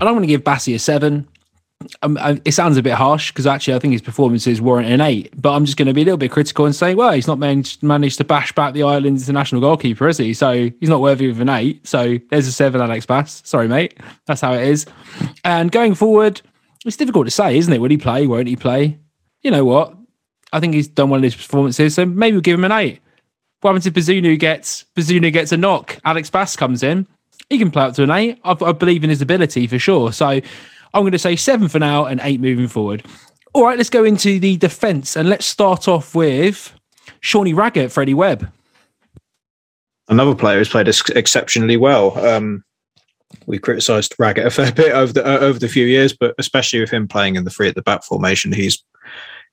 And 0.00 0.08
I'm 0.08 0.14
going 0.14 0.22
to 0.22 0.28
give 0.28 0.44
Bassi 0.44 0.74
a 0.74 0.78
seven. 0.78 1.28
Um, 2.02 2.18
it 2.44 2.52
sounds 2.52 2.76
a 2.76 2.82
bit 2.82 2.94
harsh 2.94 3.30
because 3.30 3.46
actually 3.46 3.74
I 3.74 3.78
think 3.78 3.92
his 3.92 4.02
performances 4.02 4.60
warrant 4.60 4.88
an 4.88 5.00
eight. 5.00 5.32
But 5.40 5.52
I'm 5.52 5.64
just 5.64 5.76
going 5.76 5.86
to 5.86 5.94
be 5.94 6.02
a 6.02 6.04
little 6.04 6.18
bit 6.18 6.30
critical 6.30 6.64
and 6.64 6.74
say, 6.74 6.94
well, 6.94 7.12
he's 7.12 7.26
not 7.26 7.38
managed, 7.38 7.82
managed 7.82 8.18
to 8.18 8.24
bash 8.24 8.52
back 8.52 8.74
the 8.74 8.82
Ireland's 8.82 9.28
international 9.28 9.60
goalkeeper, 9.60 10.08
is 10.08 10.18
he? 10.18 10.34
So 10.34 10.70
he's 10.80 10.88
not 10.88 11.00
worthy 11.00 11.28
of 11.28 11.40
an 11.40 11.48
eight. 11.48 11.86
So 11.86 12.16
there's 12.30 12.46
a 12.46 12.52
seven, 12.52 12.80
Alex 12.80 13.06
Bass. 13.06 13.42
Sorry, 13.44 13.68
mate. 13.68 13.98
That's 14.26 14.40
how 14.40 14.54
it 14.54 14.66
is. 14.66 14.86
And 15.44 15.70
going 15.70 15.94
forward, 15.94 16.40
it's 16.86 16.96
difficult 16.96 17.26
to 17.26 17.30
say, 17.30 17.58
isn't 17.58 17.72
it? 17.72 17.80
Will 17.80 17.90
he 17.90 17.98
play? 17.98 18.26
Won't 18.26 18.48
he 18.48 18.56
play? 18.56 18.98
You 19.42 19.50
know 19.50 19.64
what? 19.64 19.94
I 20.52 20.60
think 20.60 20.74
he's 20.74 20.88
done 20.88 21.10
one 21.10 21.18
of 21.18 21.24
his 21.24 21.34
performances, 21.36 21.94
so 21.94 22.06
maybe 22.06 22.34
we'll 22.34 22.40
give 22.40 22.58
him 22.58 22.64
an 22.64 22.72
eight. 22.72 23.00
What 23.60 23.70
happens 23.70 23.86
if 23.86 23.94
Bazunu 23.94 24.38
gets 24.38 24.84
Bazunu 24.96 25.32
gets 25.32 25.52
a 25.52 25.56
knock? 25.56 25.98
Alex 26.04 26.30
Bass 26.30 26.56
comes 26.56 26.82
in. 26.82 27.06
He 27.50 27.58
can 27.58 27.70
play 27.70 27.84
up 27.84 27.94
to 27.94 28.02
an 28.04 28.10
eight. 28.10 28.38
I, 28.44 28.56
I 28.60 28.72
believe 28.72 29.02
in 29.04 29.10
his 29.10 29.20
ability 29.22 29.66
for 29.66 29.78
sure. 29.78 30.12
So 30.12 30.26
I'm 30.26 30.42
going 31.02 31.12
to 31.12 31.18
say 31.18 31.34
seven 31.36 31.68
for 31.68 31.78
now 31.78 32.04
and 32.06 32.20
eight 32.22 32.40
moving 32.40 32.68
forward. 32.68 33.04
All 33.54 33.64
right, 33.64 33.76
let's 33.76 33.90
go 33.90 34.04
into 34.04 34.38
the 34.38 34.56
defence 34.56 35.16
and 35.16 35.28
let's 35.28 35.46
start 35.46 35.88
off 35.88 36.14
with 36.14 36.72
Sean 37.20 37.52
Raggett, 37.54 37.90
Freddie 37.90 38.14
Webb. 38.14 38.50
another 40.08 40.34
player 40.34 40.58
who's 40.58 40.68
played 40.68 40.88
ex- 40.88 41.10
exceptionally 41.10 41.76
well. 41.76 42.16
Um, 42.24 42.62
we 43.46 43.58
criticised 43.58 44.14
Raggett 44.18 44.46
a 44.46 44.50
fair 44.50 44.72
bit 44.76 44.92
over 44.92 45.12
the 45.12 45.26
uh, 45.26 45.38
over 45.38 45.58
the 45.58 45.68
few 45.68 45.86
years, 45.86 46.12
but 46.12 46.34
especially 46.38 46.80
with 46.80 46.90
him 46.90 47.08
playing 47.08 47.36
in 47.36 47.44
the 47.44 47.50
three 47.50 47.68
at 47.68 47.74
the 47.74 47.82
back 47.82 48.04
formation, 48.04 48.52
he's 48.52 48.82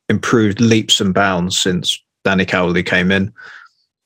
improved 0.10 0.62
leaps 0.62 1.02
and 1.02 1.14
bounds 1.14 1.58
since 1.58 2.02
Danny 2.24 2.46
Cowley 2.46 2.84
came 2.84 3.12
in, 3.12 3.34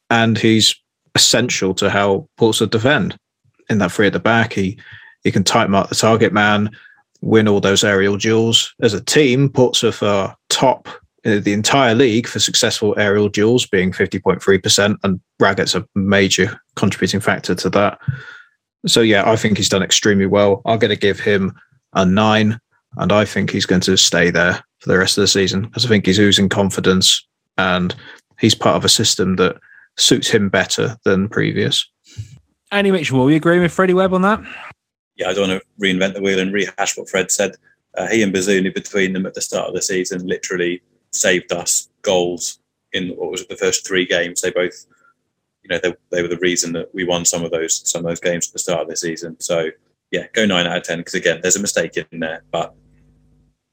and 0.09 0.37
he's 0.37 0.75
essential 1.15 1.73
to 1.75 1.89
how 1.89 2.27
Portsmouth 2.37 2.69
defend 2.69 3.17
in 3.69 3.79
that 3.79 3.91
three 3.91 4.07
at 4.07 4.13
the 4.13 4.19
back. 4.19 4.53
He 4.53 4.79
he 5.23 5.31
can 5.31 5.43
tighten 5.43 5.75
up 5.75 5.89
the 5.89 5.95
target 5.95 6.31
man, 6.31 6.69
win 7.21 7.47
all 7.47 7.59
those 7.59 7.83
aerial 7.83 8.17
duels. 8.17 8.73
As 8.81 8.93
a 8.93 9.03
team, 9.03 9.49
Portsmouth 9.49 10.01
are 10.03 10.35
top 10.49 10.87
the 11.23 11.53
entire 11.53 11.95
league 11.95 12.27
for 12.27 12.39
successful 12.39 12.95
aerial 12.97 13.27
duels, 13.27 13.65
being 13.65 13.91
50.3%, 13.91 14.95
and 15.03 15.19
Raggett's 15.39 15.75
a 15.75 15.85
major 15.95 16.59
contributing 16.75 17.19
factor 17.19 17.53
to 17.55 17.69
that. 17.71 17.99
So, 18.87 19.01
yeah, 19.01 19.29
I 19.29 19.35
think 19.35 19.57
he's 19.57 19.67
done 19.67 19.83
extremely 19.83 20.27
well. 20.27 20.61
I'm 20.65 20.79
going 20.79 20.89
to 20.89 20.95
give 20.95 21.19
him 21.19 21.53
a 21.93 22.05
nine, 22.05 22.57
and 22.95 23.11
I 23.11 23.25
think 23.25 23.51
he's 23.51 23.65
going 23.65 23.81
to 23.81 23.97
stay 23.97 24.31
there 24.31 24.63
for 24.79 24.89
the 24.89 24.97
rest 24.97 25.17
of 25.17 25.21
the 25.21 25.27
season 25.27 25.63
because 25.63 25.85
I 25.85 25.89
think 25.89 26.05
he's 26.05 26.19
oozing 26.19 26.49
confidence 26.49 27.25
and 27.57 27.95
he's 28.39 28.55
part 28.55 28.75
of 28.75 28.85
a 28.85 28.89
system 28.89 29.35
that 29.37 29.57
suits 29.97 30.29
him 30.29 30.49
better 30.49 30.97
than 31.03 31.29
previous. 31.29 31.87
Andy 32.71 32.91
Mitchell, 32.91 33.19
will 33.19 33.29
you 33.29 33.37
agree 33.37 33.59
with 33.59 33.71
Freddie 33.71 33.93
Webb 33.93 34.13
on 34.13 34.21
that? 34.21 34.41
yeah, 35.19 35.29
I 35.29 35.33
don't 35.33 35.49
want 35.49 35.61
to 35.61 35.85
reinvent 35.85 36.13
the 36.13 36.21
wheel 36.21 36.39
and 36.39 36.53
rehash 36.53 36.97
what 36.97 37.09
Fred 37.09 37.29
said. 37.29 37.55
Uh, 37.95 38.07
he 38.07 38.23
and 38.23 38.33
Bazunu 38.33 38.73
between 38.73 39.13
them 39.13 39.25
at 39.25 39.33
the 39.33 39.41
start 39.41 39.67
of 39.67 39.75
the 39.75 39.81
season 39.81 40.25
literally 40.25 40.81
saved 41.11 41.51
us 41.51 41.89
goals 42.01 42.59
in 42.93 43.09
what 43.09 43.29
was 43.29 43.41
it, 43.41 43.49
the 43.49 43.57
first 43.57 43.85
three 43.85 44.05
games. 44.05 44.41
They 44.41 44.51
both, 44.51 44.85
you 45.61 45.69
know, 45.69 45.79
they, 45.83 45.93
they 46.11 46.21
were 46.21 46.29
the 46.29 46.37
reason 46.37 46.71
that 46.73 46.93
we 46.95 47.03
won 47.03 47.25
some 47.25 47.43
of 47.43 47.51
those 47.51 47.87
some 47.89 47.99
of 47.99 48.05
those 48.09 48.21
games 48.21 48.47
at 48.47 48.53
the 48.53 48.59
start 48.59 48.81
of 48.81 48.87
the 48.87 48.95
season. 48.95 49.37
So 49.41 49.69
yeah, 50.11 50.27
go 50.33 50.45
nine 50.45 50.65
out 50.65 50.77
of 50.77 50.83
ten 50.83 50.99
because 50.99 51.15
again, 51.15 51.39
there's 51.41 51.57
a 51.57 51.61
mistake 51.61 51.97
in 51.97 52.19
there, 52.19 52.43
but 52.51 52.73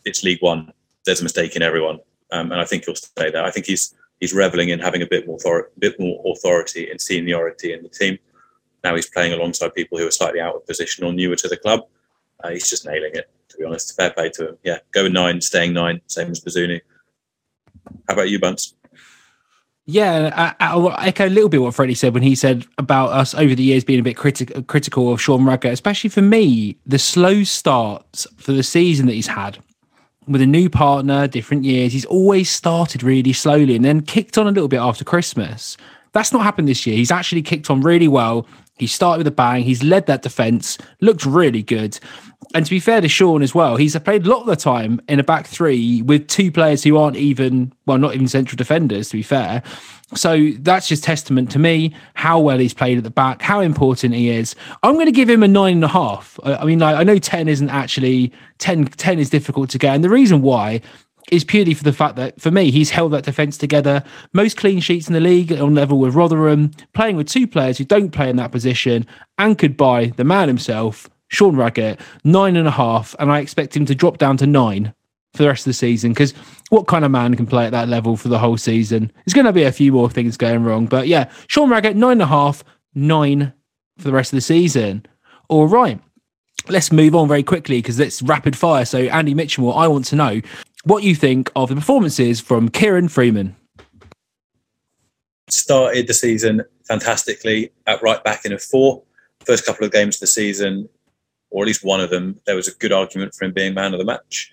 it's 0.05 0.25
League 0.25 0.43
One. 0.43 0.73
There's 1.07 1.21
a 1.21 1.25
mistake 1.25 1.57
in 1.57 1.63
everyone, 1.63 2.01
um, 2.33 2.53
and 2.53 2.61
I 2.61 2.65
think 2.65 2.85
he'll 2.85 2.95
stay 2.95 3.31
there. 3.31 3.45
I 3.45 3.51
think 3.51 3.67
he's 3.67 3.95
he's 4.21 4.35
reveling 4.35 4.71
in 4.71 4.81
having 4.81 5.03
a 5.03 5.07
bit 5.07 5.27
more 5.27 5.37
author- 5.37 5.71
bit 5.79 5.99
more 5.99 6.23
authority 6.27 6.91
and 6.91 7.01
seniority 7.01 7.73
in 7.73 7.83
the 7.83 7.89
team. 7.89 8.19
Now 8.83 8.95
he's 8.95 9.09
playing 9.09 9.33
alongside 9.33 9.75
people 9.75 9.99
who 9.99 10.07
are 10.07 10.11
slightly 10.11 10.41
out 10.41 10.57
of 10.57 10.67
position 10.67 11.05
or 11.05 11.13
newer 11.13 11.37
to 11.37 11.49
the 11.49 11.57
club. 11.57 11.81
Uh, 12.43 12.51
he's 12.51 12.69
just 12.69 12.87
nailing 12.87 13.13
it, 13.15 13.31
to 13.49 13.57
be 13.57 13.65
honest. 13.65 13.97
Fair 13.97 14.11
play 14.11 14.31
to 14.31 14.51
him. 14.51 14.59
Yeah, 14.63 14.79
going 14.93 15.13
nine, 15.13 15.41
staying 15.41 15.73
nine, 15.73 16.01
same 16.07 16.31
as 16.31 16.41
Bazunu. 16.41 16.81
How 18.09 18.15
about 18.15 18.29
you, 18.29 18.39
Bunce? 18.39 18.75
Yeah, 19.89 20.55
I, 20.59 20.67
I, 20.67 21.07
echo 21.07 21.27
a 21.27 21.31
little 21.31 21.49
bit 21.49 21.63
what 21.63 21.73
Freddie 21.73 21.95
said 21.95 22.13
when 22.13 22.25
he 22.25 22.35
said 22.35 22.67
about 22.77 23.11
us 23.13 23.35
over 23.35 23.55
the 23.55 23.63
years 23.63 23.85
being 23.85 24.01
a 24.01 24.03
bit 24.03 24.17
critic, 24.17 24.67
critical 24.67 25.13
of 25.13 25.23
Sean 25.23 25.45
Raggett, 25.45 25.73
especially 25.73 26.11
for 26.11 26.23
me, 26.23 26.77
the 26.85 26.99
slow 26.99 27.45
starts 27.45 28.27
for 28.37 28.51
the 28.51 28.65
season 28.65 29.07
that 29.07 29.13
he's 29.13 29.29
had 29.29 29.59
with 30.27 30.41
a 30.41 30.47
new 30.47 30.69
partner, 30.69 31.27
different 31.27 31.65
years. 31.65 31.93
He's 31.93 32.05
always 32.05 32.51
started 32.51 33.03
really 33.03 33.33
slowly 33.33 33.77
and 33.77 33.85
then 33.85 34.01
kicked 34.01 34.39
on 34.39 34.47
a 34.47 34.51
little 34.51 34.69
bit 34.69 34.81
after 34.81 35.05
Christmas. 35.05 35.77
That's 36.13 36.33
not 36.33 36.43
happened 36.43 36.69
this 36.69 36.87
year. 36.87 36.97
He's 36.97 37.11
actually 37.11 37.43
kicked 37.43 37.71
on 37.71 37.81
really 37.81 38.09
well. 38.09 38.47
He 38.79 38.87
started 38.87 39.19
with 39.19 39.27
a 39.27 39.33
bang. 39.33 39.63
He's 39.63 39.83
led 39.83 40.07
that 40.07 40.23
defense, 40.23 40.77
looked 41.01 41.25
really 41.25 41.63
good. 41.63 41.99
And 42.55 42.65
to 42.65 42.71
be 42.71 42.81
fair 42.81 43.01
to 43.01 43.09
Sean 43.09 43.43
as 43.43 43.55
well, 43.55 43.77
he's 43.77 43.99
played 43.99 44.27
a 44.27 44.31
lot 44.31 44.41
of 44.41 44.47
the 44.47 44.57
time 44.57 45.01
in 45.09 45.19
a 45.19 45.25
back 45.25 45.47
three 45.47 46.03
with 46.03 46.29
two 46.29 46.53
players 46.53 46.83
who 46.85 46.97
aren't 46.97 47.17
even, 47.17 47.73
well, 47.87 47.99
not 47.99 48.15
even 48.15 48.29
central 48.29 48.57
defenders, 48.57 49.09
to 49.11 49.17
be 49.17 49.23
fair. 49.23 49.63
So 50.15 50.51
that's 50.61 50.87
just 50.87 51.03
testament 51.03 51.51
to 51.51 51.59
me 51.59 51.95
how 52.15 52.39
well 52.39 52.59
he's 52.59 52.75
played 52.75 52.97
at 52.97 53.05
the 53.05 53.11
back, 53.11 53.43
how 53.43 53.61
important 53.61 54.15
he 54.15 54.31
is. 54.31 54.55
I'm 54.85 54.95
going 54.95 55.07
to 55.07 55.13
give 55.13 55.29
him 55.29 55.43
a 55.43 55.49
nine 55.49 55.75
and 55.75 55.85
a 55.85 55.89
half. 55.89 56.39
I 56.45 56.65
mean, 56.65 56.81
I, 56.81 57.01
I 57.01 57.03
know 57.03 57.19
10 57.19 57.49
isn't 57.49 57.71
actually 57.71 58.33
10, 58.59 58.87
10 58.87 59.19
is 59.19 59.31
difficult 59.31 59.69
to 59.71 59.79
get. 59.79 59.95
And 59.97 60.05
the 60.05 60.11
reason 60.11 60.43
why 60.43 60.81
is 61.33 61.43
purely 61.43 61.75
for 61.75 61.83
the 61.83 61.93
fact 61.93 62.15
that 62.17 62.41
for 62.41 62.53
me, 62.53 62.71
he's 62.71 62.91
held 62.91 63.13
that 63.13 63.25
defence 63.25 63.59
together. 63.59 64.05
Most 64.33 64.57
clean 64.57 64.79
sheets 64.79 65.09
in 65.09 65.15
the 65.15 65.21
league 65.21 65.53
on 65.53 65.75
level 65.75 65.99
with 65.99 66.15
Rotherham, 66.15 66.71
playing 66.95 67.17
with 67.17 67.29
two 67.29 67.49
players 67.49 67.79
who 67.79 67.85
don't 67.85 68.11
play 68.11 68.31
in 68.31 68.37
that 68.37 68.53
position, 68.53 69.07
anchored 69.39 69.77
by 69.77 70.07
the 70.17 70.25
man 70.25 70.47
himself, 70.47 71.11
Sean 71.29 71.57
Raggett, 71.57 72.01
nine 72.23 72.55
and 72.55 72.69
a 72.69 72.73
half, 72.73 73.17
and 73.19 73.33
I 73.33 73.41
expect 73.41 73.77
him 73.77 73.87
to 73.87 73.95
drop 73.95 74.19
down 74.19 74.37
to 74.37 74.47
nine 74.47 74.95
for 75.37 75.43
the 75.43 75.49
rest 75.49 75.63
of 75.63 75.71
the 75.71 75.75
season. 75.75 76.13
Because 76.13 76.33
what 76.71 76.87
kind 76.87 77.05
of 77.05 77.11
man 77.11 77.35
can 77.35 77.47
play 77.47 77.67
at 77.67 77.73
that 77.73 77.89
level 77.89 78.17
for 78.17 78.29
the 78.29 78.39
whole 78.39 78.57
season? 78.57 79.13
There's 79.25 79.35
going 79.35 79.47
to 79.47 79.53
be 79.53 79.65
a 79.65 79.73
few 79.73 79.93
more 79.93 80.11
things 80.11 80.37
going 80.37 80.65
wrong, 80.65 80.87
but 80.87 81.07
yeah, 81.07 81.31
Sean 81.47 81.71
Raggett, 81.71 81.97
nine 81.97 82.13
and 82.13 82.23
a 82.23 82.27
half, 82.27 82.65
nine 82.95 83.53
for 83.99 84.05
the 84.05 84.13
rest 84.13 84.33
of 84.33 84.37
the 84.37 84.43
season. 84.43 85.07
All 85.49 85.67
right. 85.67 86.01
Let's 86.69 86.91
move 86.91 87.15
on 87.15 87.29
very 87.29 87.45
quickly 87.45 87.79
because 87.79 88.01
it's 88.01 88.23
rapid 88.23 88.57
fire. 88.57 88.85
So, 88.85 88.99
Andy 88.99 89.35
Mitchell, 89.35 89.73
I 89.73 89.87
want 89.87 90.07
to 90.07 90.17
know 90.17 90.41
what 90.85 91.05
you 91.05 91.15
think 91.15 91.51
of 91.55 91.69
the 91.69 91.77
performances 91.77 92.41
from 92.41 92.69
Kieran 92.69 93.09
Freeman. 93.09 93.55
Started 95.49 96.09
the 96.09 96.15
season 96.15 96.63
fantastically 96.89 97.71
at 97.87 98.03
right 98.03 98.23
back 98.25 98.45
in 98.45 98.53
a 98.53 98.59
four. 98.59 99.03
First 99.45 99.65
couple 99.65 99.87
of 99.87 99.93
games 99.93 100.17
of 100.17 100.21
the 100.21 100.27
season, 100.27 100.89
or 101.51 101.63
at 101.63 101.69
least 101.69 101.85
one 101.85 102.01
of 102.01 102.11
them, 102.11 102.41
there 102.47 102.57
was 102.57 102.67
a 102.67 102.75
good 102.75 102.91
argument 102.91 103.35
for 103.35 103.45
him 103.45 103.53
being 103.53 103.75
man 103.75 103.95
of 103.95 104.01
the 104.01 104.05
match. 104.05 104.53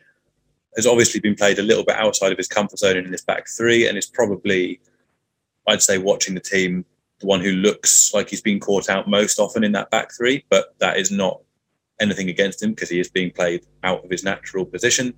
Has 0.75 0.87
obviously 0.87 1.19
been 1.19 1.35
played 1.35 1.59
a 1.59 1.63
little 1.63 1.83
bit 1.83 1.95
outside 1.95 2.31
of 2.31 2.37
his 2.37 2.47
comfort 2.47 2.79
zone 2.79 2.97
in 2.97 3.11
this 3.11 3.23
back 3.23 3.47
three, 3.47 3.87
and 3.87 3.97
is 3.97 4.07
probably, 4.07 4.79
I'd 5.67 5.81
say, 5.81 5.97
watching 5.97 6.33
the 6.33 6.39
team, 6.39 6.85
the 7.19 7.27
one 7.27 7.41
who 7.41 7.51
looks 7.51 8.13
like 8.13 8.29
he's 8.29 8.41
been 8.41 8.59
caught 8.59 8.89
out 8.89 9.07
most 9.07 9.39
often 9.39 9.63
in 9.63 9.71
that 9.73 9.91
back 9.91 10.11
three. 10.13 10.45
But 10.49 10.73
that 10.79 10.97
is 10.97 11.11
not 11.11 11.41
anything 11.99 12.29
against 12.29 12.61
him 12.61 12.71
because 12.71 12.89
he 12.89 12.99
is 12.99 13.09
being 13.09 13.31
played 13.31 13.65
out 13.83 14.03
of 14.03 14.09
his 14.09 14.23
natural 14.23 14.65
position. 14.65 15.15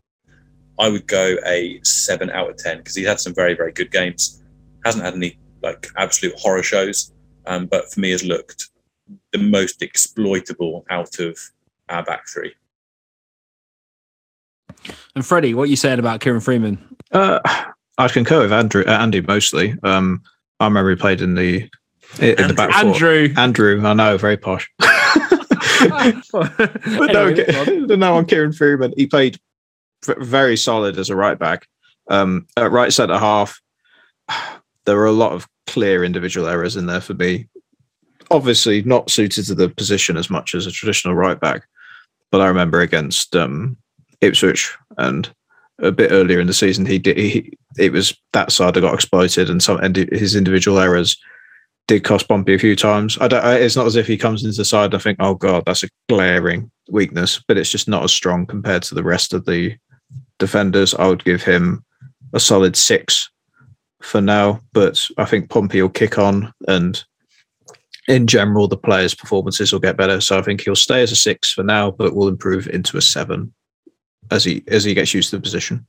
I 0.78 0.89
would 0.89 1.08
go 1.08 1.38
a 1.45 1.80
seven 1.84 2.30
out 2.30 2.49
of 2.49 2.58
ten 2.58 2.78
because 2.78 2.95
he's 2.95 3.08
had 3.08 3.20
some 3.20 3.34
very 3.34 3.53
very 3.53 3.72
good 3.72 3.91
games. 3.91 4.43
Hasn't 4.84 5.03
had 5.03 5.16
any 5.16 5.39
like 5.64 5.88
absolute 5.95 6.36
horror 6.38 6.64
shows, 6.64 7.14
um, 7.45 7.66
but 7.66 7.91
for 7.91 7.99
me 7.99 8.12
has 8.12 8.24
looked 8.24 8.70
the 9.32 9.39
most 9.39 9.82
exploitable 9.82 10.86
out 10.89 11.20
of 11.20 11.38
our 11.89 12.03
back 12.03 12.28
three. 12.28 12.53
And 15.15 15.25
Freddie, 15.25 15.53
what 15.53 15.63
are 15.63 15.67
you 15.67 15.75
saying 15.75 15.99
about 15.99 16.19
Kieran 16.19 16.41
Freeman? 16.41 16.77
Uh, 17.11 17.39
I 17.97 18.07
concur 18.07 18.41
with 18.41 18.53
Andrew, 18.53 18.83
uh, 18.86 18.91
Andy 18.91 19.21
mostly. 19.21 19.75
Um, 19.83 20.21
I 20.59 20.65
remember 20.65 20.89
he 20.89 20.95
played 20.95 21.21
in 21.21 21.36
the 21.36 21.69
in 22.19 22.29
Andrew. 22.29 22.47
the 22.47 22.53
back 22.53 22.71
four. 22.71 22.79
Andrew. 22.91 23.33
Andrew, 23.38 23.86
I 23.86 23.93
know, 23.93 24.17
very 24.17 24.38
posh. 24.38 24.69
but 24.79 26.23
no, 27.11 27.33
no, 27.95 28.15
on 28.15 28.25
Kieran 28.25 28.53
Freeman, 28.53 28.93
he 28.95 29.07
played 29.07 29.39
very 30.05 30.57
solid 30.57 30.97
as 30.97 31.09
a 31.09 31.15
right 31.15 31.38
back. 31.38 31.67
Um, 32.09 32.47
at 32.57 32.71
right 32.71 32.93
centre 32.93 33.17
half, 33.17 33.59
there 34.86 34.95
were 34.95 35.05
a 35.05 35.11
lot 35.11 35.33
of 35.33 35.47
clear 35.67 36.03
individual 36.03 36.47
errors 36.47 36.75
in 36.75 36.86
there 36.86 37.01
for 37.01 37.13
me. 37.13 37.47
Obviously, 38.31 38.81
not 38.83 39.09
suited 39.09 39.45
to 39.45 39.55
the 39.55 39.69
position 39.69 40.17
as 40.17 40.29
much 40.29 40.55
as 40.55 40.65
a 40.65 40.71
traditional 40.71 41.15
right 41.15 41.39
back, 41.39 41.67
but 42.31 42.41
I 42.41 42.47
remember 42.47 42.81
against 42.81 43.36
um, 43.36 43.77
Ipswich 44.22 44.76
and 44.97 45.30
a 45.80 45.91
bit 45.91 46.11
earlier 46.11 46.39
in 46.39 46.47
the 46.47 46.53
season, 46.53 46.86
he 46.86 46.99
did. 46.99 47.18
He, 47.18 47.57
it 47.78 47.91
was 47.91 48.18
that 48.34 48.51
side 48.51 48.74
that 48.74 48.82
got 48.82 48.93
exploited, 48.93 49.49
and 49.49 49.61
some 49.61 49.78
and 49.78 49.95
his 49.95 50.36
individual 50.36 50.80
errors 50.80 51.18
did 51.88 52.03
cost 52.03 52.28
Pompey 52.28 52.53
a 52.53 52.59
few 52.59 52.76
times. 52.76 53.18
I 53.20 53.28
don't. 53.28 53.45
It's 53.45 53.76
not 53.76 53.86
as 53.86 53.95
if 53.95 54.07
he 54.07 54.18
comes 54.18 54.43
into 54.43 54.57
the 54.57 54.66
side. 54.66 54.86
And 54.86 54.95
I 54.95 54.99
think, 54.99 55.18
oh 55.20 55.36
god, 55.36 55.63
that's 55.66 55.84
a 55.84 55.89
glaring 56.09 56.72
weakness, 56.89 57.43
but 57.47 57.57
it's 57.57 57.70
just 57.70 57.88
not 57.88 58.03
as 58.03 58.13
strong 58.13 58.45
compared 58.45 58.84
to 58.84 58.95
the 58.95 59.03
rest 59.03 59.34
of 59.34 59.45
the 59.45 59.76
defenders. 60.39 60.93
I 60.95 61.07
would 61.07 61.24
give 61.26 61.43
him 61.43 61.84
a 62.34 62.39
solid 62.39 62.76
six 62.76 63.30
for 64.01 64.22
now, 64.22 64.61
but 64.74 65.05
I 65.18 65.26
think 65.26 65.49
Pompey 65.49 65.82
will 65.82 65.89
kick 65.89 66.18
on, 66.18 66.53
and 66.68 67.03
in 68.07 68.28
general, 68.28 68.68
the 68.68 68.78
players' 68.78 69.16
performances 69.16 69.74
will 69.74 69.80
get 69.80 69.97
better. 69.97 70.22
So 70.22 70.38
I 70.38 70.41
think 70.41 70.61
he'll 70.61 70.76
stay 70.76 71.01
as 71.01 71.11
a 71.11 71.16
six 71.16 71.51
for 71.51 71.63
now, 71.63 71.91
but 71.91 72.16
will 72.16 72.28
improve 72.28 72.68
into 72.68 72.97
a 72.97 73.01
seven 73.01 73.53
as 74.32 74.43
he 74.43 74.63
as 74.67 74.84
he 74.84 74.93
gets 74.93 75.13
used 75.13 75.30
to 75.32 75.38
the 75.38 75.41
position. 75.41 75.86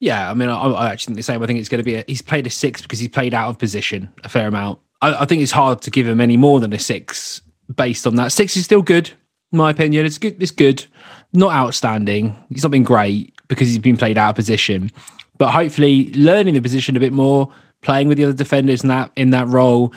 Yeah, 0.00 0.30
I 0.30 0.34
mean, 0.34 0.48
I, 0.48 0.54
I, 0.54 0.90
actually 0.90 1.12
think 1.12 1.18
the 1.18 1.22
same. 1.22 1.42
I 1.42 1.46
think 1.46 1.60
it's 1.60 1.68
going 1.68 1.80
to 1.80 1.84
be 1.84 1.96
a, 1.96 2.04
he's 2.06 2.22
played 2.22 2.46
a 2.46 2.50
six 2.50 2.80
because 2.80 2.98
he's 2.98 3.10
played 3.10 3.34
out 3.34 3.50
of 3.50 3.58
position 3.58 4.10
a 4.24 4.30
fair 4.30 4.48
amount. 4.48 4.78
I, 5.02 5.22
I, 5.22 5.24
think 5.26 5.42
it's 5.42 5.52
hard 5.52 5.82
to 5.82 5.90
give 5.90 6.06
him 6.06 6.22
any 6.22 6.38
more 6.38 6.58
than 6.58 6.72
a 6.72 6.78
six 6.78 7.42
based 7.74 8.06
on 8.06 8.16
that. 8.16 8.32
Six 8.32 8.56
is 8.56 8.64
still 8.64 8.80
good, 8.80 9.10
in 9.52 9.58
my 9.58 9.70
opinion. 9.70 10.06
It's 10.06 10.16
good. 10.16 10.42
It's 10.42 10.52
good, 10.52 10.86
not 11.34 11.52
outstanding. 11.52 12.34
He's 12.48 12.62
not 12.62 12.72
been 12.72 12.82
great 12.82 13.34
because 13.48 13.68
he's 13.68 13.78
been 13.78 13.98
played 13.98 14.16
out 14.16 14.30
of 14.30 14.36
position, 14.36 14.90
but 15.36 15.50
hopefully 15.50 16.12
learning 16.14 16.54
the 16.54 16.62
position 16.62 16.96
a 16.96 17.00
bit 17.00 17.12
more, 17.12 17.52
playing 17.82 18.08
with 18.08 18.16
the 18.16 18.24
other 18.24 18.32
defenders 18.32 18.82
in 18.82 18.88
that 18.88 19.12
in 19.16 19.30
that 19.30 19.48
role. 19.48 19.92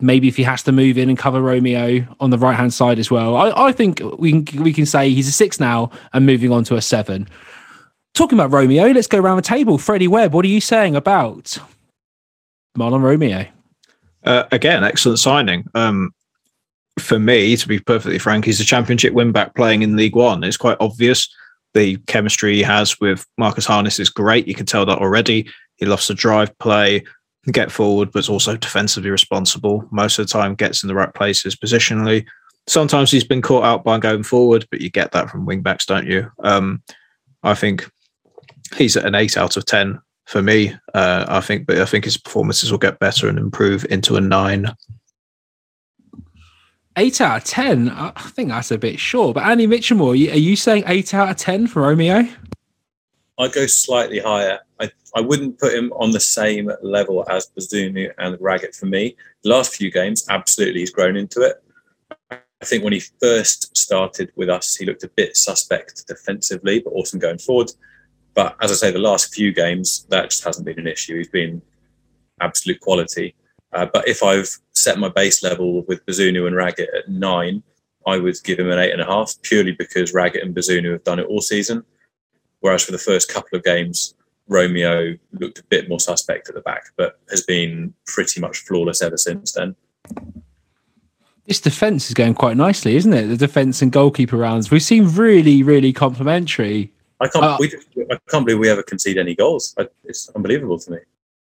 Maybe 0.00 0.28
if 0.28 0.36
he 0.36 0.44
has 0.44 0.62
to 0.62 0.72
move 0.72 0.96
in 0.96 1.08
and 1.08 1.18
cover 1.18 1.42
Romeo 1.42 2.06
on 2.20 2.30
the 2.30 2.38
right 2.38 2.54
hand 2.54 2.72
side 2.72 2.98
as 3.00 3.10
well, 3.10 3.36
I, 3.36 3.68
I 3.68 3.72
think 3.72 4.00
we 4.18 4.42
can 4.42 4.62
we 4.62 4.72
can 4.72 4.86
say 4.86 5.10
he's 5.10 5.28
a 5.28 5.32
six 5.32 5.58
now 5.58 5.90
and 6.12 6.24
moving 6.24 6.52
on 6.52 6.64
to 6.64 6.76
a 6.76 6.82
seven. 6.82 7.28
Talking 8.14 8.38
about 8.38 8.52
Romeo, 8.52 8.86
let's 8.88 9.08
go 9.08 9.18
around 9.18 9.36
the 9.36 9.42
table. 9.42 9.76
Freddie 9.76 10.08
Webb, 10.08 10.34
what 10.34 10.44
are 10.44 10.48
you 10.48 10.60
saying 10.60 10.94
about 10.96 11.58
Mahlon 12.76 13.02
Romeo? 13.02 13.46
Uh, 14.24 14.44
again, 14.52 14.84
excellent 14.84 15.18
signing. 15.18 15.64
Um, 15.74 16.12
for 16.98 17.18
me, 17.18 17.56
to 17.56 17.68
be 17.68 17.78
perfectly 17.78 18.18
frank, 18.18 18.44
he's 18.44 18.60
a 18.60 18.64
championship 18.64 19.12
win 19.12 19.32
back 19.32 19.54
playing 19.54 19.82
in 19.82 19.96
League 19.96 20.16
One. 20.16 20.44
It's 20.44 20.56
quite 20.56 20.76
obvious 20.80 21.28
the 21.74 21.96
chemistry 22.06 22.54
he 22.54 22.62
has 22.62 22.98
with 23.00 23.26
Marcus 23.36 23.66
Harness 23.66 24.00
is 24.00 24.08
great. 24.08 24.48
You 24.48 24.54
can 24.54 24.66
tell 24.66 24.86
that 24.86 24.98
already. 24.98 25.48
He 25.76 25.86
loves 25.86 26.06
to 26.08 26.14
drive 26.14 26.56
play, 26.58 27.04
get 27.52 27.72
forward, 27.72 28.10
but 28.12 28.20
is 28.20 28.28
also 28.28 28.56
defensively 28.56 29.10
responsible. 29.10 29.86
Most 29.90 30.18
of 30.18 30.26
the 30.26 30.32
time, 30.32 30.54
gets 30.54 30.82
in 30.82 30.88
the 30.88 30.94
right 30.94 31.12
places 31.14 31.56
positionally. 31.56 32.26
Sometimes 32.66 33.10
he's 33.10 33.24
been 33.24 33.42
caught 33.42 33.64
out 33.64 33.84
by 33.84 33.98
going 33.98 34.22
forward, 34.22 34.66
but 34.70 34.80
you 34.80 34.90
get 34.90 35.12
that 35.12 35.30
from 35.30 35.46
wing 35.46 35.62
backs, 35.62 35.86
don't 35.86 36.06
you? 36.06 36.30
Um, 36.40 36.82
I 37.42 37.54
think 37.54 37.90
he's 38.76 38.96
at 38.96 39.06
an 39.06 39.14
eight 39.14 39.36
out 39.38 39.56
of 39.56 39.64
ten 39.64 40.00
for 40.26 40.42
me. 40.42 40.74
Uh, 40.92 41.24
I 41.28 41.40
think, 41.40 41.66
but 41.66 41.78
I 41.78 41.86
think 41.86 42.04
his 42.04 42.18
performances 42.18 42.70
will 42.70 42.78
get 42.78 42.98
better 42.98 43.28
and 43.28 43.38
improve 43.38 43.86
into 43.88 44.16
a 44.16 44.20
nine. 44.20 44.74
Eight 46.96 47.20
out 47.20 47.38
of 47.38 47.44
ten. 47.44 47.88
I 47.90 48.10
think 48.10 48.50
that's 48.50 48.70
a 48.70 48.78
bit 48.78 48.98
short. 48.98 49.34
But 49.34 49.44
Andy 49.44 49.66
Mitchell, 49.66 50.10
are 50.10 50.14
you, 50.14 50.30
are 50.32 50.36
you 50.36 50.56
saying 50.56 50.84
eight 50.86 51.14
out 51.14 51.30
of 51.30 51.36
ten 51.36 51.66
for 51.66 51.82
Romeo? 51.82 52.28
I 53.38 53.48
go 53.48 53.66
slightly 53.66 54.18
higher. 54.18 54.58
I, 54.80 54.90
I 55.14 55.20
wouldn't 55.20 55.58
put 55.58 55.74
him 55.74 55.92
on 55.92 56.10
the 56.10 56.20
same 56.20 56.70
level 56.82 57.24
as 57.30 57.50
Bazunu 57.58 58.12
and 58.18 58.36
Raggett 58.40 58.74
for 58.74 58.86
me. 58.86 59.16
The 59.42 59.50
last 59.50 59.74
few 59.74 59.90
games, 59.90 60.26
absolutely, 60.28 60.80
he's 60.80 60.90
grown 60.90 61.16
into 61.16 61.42
it. 61.42 61.62
I 62.30 62.64
think 62.64 62.82
when 62.82 62.92
he 62.92 63.02
first 63.20 63.76
started 63.76 64.32
with 64.34 64.48
us, 64.48 64.74
he 64.74 64.84
looked 64.84 65.04
a 65.04 65.08
bit 65.08 65.36
suspect 65.36 66.06
defensively, 66.06 66.80
but 66.80 66.90
awesome 66.90 67.20
going 67.20 67.38
forward. 67.38 67.70
But 68.34 68.56
as 68.60 68.70
I 68.70 68.74
say, 68.74 68.90
the 68.90 68.98
last 68.98 69.34
few 69.34 69.52
games, 69.52 70.06
that 70.10 70.30
just 70.30 70.44
hasn't 70.44 70.66
been 70.66 70.78
an 70.78 70.86
issue. 70.86 71.16
He's 71.16 71.28
been 71.28 71.62
absolute 72.40 72.80
quality. 72.80 73.34
Uh, 73.72 73.86
but 73.92 74.08
if 74.08 74.22
I've 74.22 74.50
set 74.72 74.98
my 74.98 75.08
base 75.08 75.42
level 75.42 75.82
with 75.82 76.04
Bazunu 76.06 76.46
and 76.46 76.56
Raggett 76.56 76.90
at 76.94 77.08
nine, 77.08 77.62
I 78.06 78.18
would 78.18 78.36
give 78.42 78.58
him 78.58 78.70
an 78.70 78.78
eight 78.78 78.92
and 78.92 79.02
a 79.02 79.06
half 79.06 79.34
purely 79.42 79.72
because 79.72 80.14
Raggett 80.14 80.42
and 80.42 80.54
Bazunu 80.54 80.92
have 80.92 81.04
done 81.04 81.18
it 81.18 81.26
all 81.26 81.40
season. 81.40 81.84
Whereas 82.60 82.82
for 82.82 82.92
the 82.92 82.98
first 82.98 83.28
couple 83.28 83.56
of 83.56 83.64
games, 83.64 84.14
Romeo 84.48 85.14
looked 85.32 85.58
a 85.58 85.64
bit 85.64 85.88
more 85.88 86.00
suspect 86.00 86.48
at 86.48 86.54
the 86.54 86.60
back, 86.62 86.84
but 86.96 87.18
has 87.30 87.42
been 87.42 87.94
pretty 88.06 88.40
much 88.40 88.58
flawless 88.58 89.02
ever 89.02 89.16
since 89.16 89.52
then. 89.52 89.76
This 91.46 91.60
defence 91.60 92.08
is 92.08 92.14
going 92.14 92.34
quite 92.34 92.56
nicely, 92.56 92.96
isn't 92.96 93.12
it? 93.12 93.26
The 93.26 93.36
defence 93.36 93.80
and 93.80 93.90
goalkeeper 93.90 94.36
rounds. 94.36 94.70
We 94.70 94.80
seem 94.80 95.14
really, 95.14 95.62
really 95.62 95.92
complimentary 95.92 96.92
I 97.20 97.28
can't. 97.28 97.44
Uh, 97.44 97.56
we, 97.58 97.72
I 98.10 98.18
can't 98.28 98.46
believe 98.46 98.60
we 98.60 98.68
ever 98.68 98.82
concede 98.82 99.18
any 99.18 99.34
goals. 99.34 99.74
It's 100.04 100.28
unbelievable 100.30 100.78
to 100.78 100.92
me. 100.92 100.98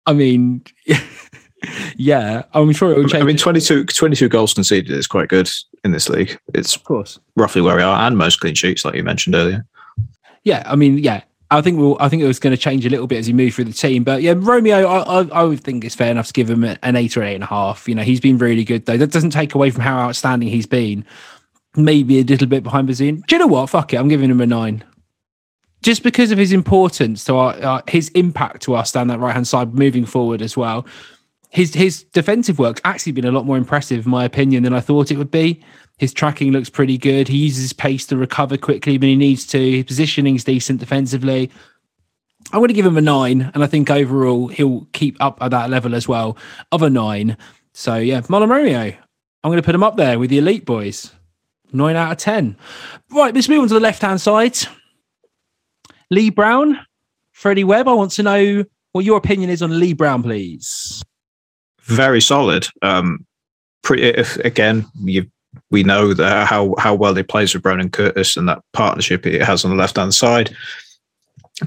I 0.06 0.12
mean, 0.12 0.64
yeah, 1.96 2.42
I'm 2.54 2.72
sure 2.72 2.92
it 2.92 2.96
will 2.96 3.08
change. 3.08 3.22
I 3.22 3.26
mean, 3.26 3.36
22, 3.36 3.84
22 3.86 4.28
goals 4.28 4.54
conceded 4.54 4.90
is 4.90 5.06
quite 5.06 5.28
good 5.28 5.48
in 5.84 5.92
this 5.92 6.08
league. 6.08 6.38
It's 6.54 6.74
of 6.74 6.84
course 6.84 7.18
roughly 7.36 7.62
where 7.62 7.76
we 7.76 7.82
are, 7.82 8.06
and 8.06 8.18
most 8.18 8.40
clean 8.40 8.54
sheets, 8.54 8.84
like 8.84 8.94
you 8.94 9.04
mentioned 9.04 9.34
earlier. 9.34 9.64
Yeah, 10.42 10.62
I 10.66 10.74
mean, 10.74 10.98
yeah, 10.98 11.22
I 11.50 11.60
think 11.60 11.78
we'll. 11.78 11.96
I 12.00 12.08
think 12.08 12.22
it 12.22 12.26
was 12.26 12.38
going 12.38 12.54
to 12.54 12.60
change 12.60 12.86
a 12.86 12.90
little 12.90 13.06
bit 13.06 13.18
as 13.18 13.26
he 13.26 13.32
moved 13.32 13.56
through 13.56 13.64
the 13.64 13.72
team, 13.72 14.04
but 14.04 14.22
yeah, 14.22 14.34
Romeo, 14.36 14.86
I, 14.86 15.20
I, 15.20 15.28
I 15.28 15.42
would 15.44 15.60
think 15.60 15.84
it's 15.84 15.94
fair 15.94 16.10
enough 16.10 16.28
to 16.28 16.32
give 16.32 16.48
him 16.48 16.64
an 16.64 16.96
eight 16.96 17.16
or 17.16 17.22
eight 17.22 17.34
and 17.34 17.44
a 17.44 17.48
half. 17.48 17.88
You 17.88 17.94
know, 17.94 18.02
he's 18.02 18.20
been 18.20 18.38
really 18.38 18.64
good 18.64 18.86
though. 18.86 18.96
That 18.96 19.10
doesn't 19.10 19.30
take 19.30 19.54
away 19.54 19.70
from 19.70 19.82
how 19.82 19.98
outstanding 19.98 20.48
he's 20.48 20.66
been. 20.66 21.04
Maybe 21.76 22.18
a 22.18 22.24
little 22.24 22.48
bit 22.48 22.62
behind 22.62 22.88
Bazin. 22.88 23.22
Do 23.26 23.36
you 23.36 23.38
know 23.38 23.46
what? 23.46 23.70
Fuck 23.70 23.92
it, 23.94 23.96
I'm 23.96 24.08
giving 24.08 24.30
him 24.30 24.40
a 24.40 24.46
nine 24.46 24.84
just 25.82 26.02
because 26.02 26.30
of 26.30 26.38
his 26.38 26.52
importance 26.52 27.24
to 27.24 27.36
our, 27.36 27.52
uh, 27.54 27.82
his 27.88 28.08
impact 28.10 28.62
to 28.62 28.74
us 28.74 28.92
down 28.92 29.08
that 29.08 29.18
right 29.18 29.34
hand 29.34 29.48
side 29.48 29.74
moving 29.74 30.04
forward 30.04 30.42
as 30.42 30.56
well. 30.56 30.86
His 31.50 31.74
his 31.74 32.04
defensive 32.04 32.58
work's 32.58 32.80
actually 32.84 33.12
been 33.12 33.24
a 33.24 33.32
lot 33.32 33.44
more 33.44 33.56
impressive, 33.56 34.04
in 34.04 34.10
my 34.10 34.24
opinion, 34.24 34.62
than 34.62 34.72
I 34.72 34.80
thought 34.80 35.10
it 35.10 35.18
would 35.18 35.30
be. 35.30 35.62
His 36.00 36.14
tracking 36.14 36.50
looks 36.50 36.70
pretty 36.70 36.96
good. 36.96 37.28
He 37.28 37.36
uses 37.36 37.74
pace 37.74 38.06
to 38.06 38.16
recover 38.16 38.56
quickly 38.56 38.96
when 38.96 39.10
he 39.10 39.16
needs 39.16 39.46
to. 39.48 39.58
His 39.58 39.84
positioning's 39.84 40.44
decent 40.44 40.80
defensively. 40.80 41.50
I'm 42.54 42.60
going 42.60 42.68
to 42.68 42.74
give 42.74 42.86
him 42.86 42.96
a 42.96 43.02
nine, 43.02 43.50
and 43.52 43.62
I 43.62 43.66
think 43.66 43.90
overall 43.90 44.48
he'll 44.48 44.86
keep 44.94 45.18
up 45.20 45.36
at 45.42 45.50
that 45.50 45.68
level 45.68 45.94
as 45.94 46.08
well 46.08 46.38
of 46.72 46.80
a 46.80 46.88
nine. 46.88 47.36
So 47.74 47.96
yeah, 47.96 48.22
Romeo, 48.30 48.80
I'm 48.80 49.50
going 49.50 49.60
to 49.60 49.62
put 49.62 49.74
him 49.74 49.82
up 49.82 49.98
there 49.98 50.18
with 50.18 50.30
the 50.30 50.38
elite 50.38 50.64
boys. 50.64 51.12
Nine 51.70 51.96
out 51.96 52.12
of 52.12 52.16
ten. 52.16 52.56
Right, 53.10 53.34
let's 53.34 53.50
move 53.50 53.60
on 53.60 53.68
to 53.68 53.74
the 53.74 53.80
left 53.80 54.00
hand 54.00 54.22
side. 54.22 54.56
Lee 56.10 56.30
Brown, 56.30 56.80
Freddie 57.32 57.62
Webb. 57.62 57.88
I 57.88 57.92
want 57.92 58.12
to 58.12 58.22
know 58.22 58.64
what 58.92 59.04
your 59.04 59.18
opinion 59.18 59.50
is 59.50 59.60
on 59.60 59.78
Lee 59.78 59.92
Brown, 59.92 60.22
please. 60.22 61.04
Very 61.82 62.22
solid. 62.22 62.66
Um, 62.80 63.26
pretty. 63.82 64.04
If 64.04 64.36
again, 64.38 64.86
you 65.04 65.30
we 65.70 65.82
know 65.82 66.12
that 66.14 66.46
how 66.46 66.74
how 66.78 66.94
well 66.94 67.14
he 67.14 67.22
plays 67.22 67.54
with 67.54 67.62
Brown 67.62 67.80
and 67.80 67.92
Curtis 67.92 68.36
and 68.36 68.48
that 68.48 68.62
partnership 68.72 69.24
he 69.24 69.38
has 69.38 69.64
on 69.64 69.70
the 69.70 69.76
left 69.76 69.96
hand 69.96 70.14
side. 70.14 70.54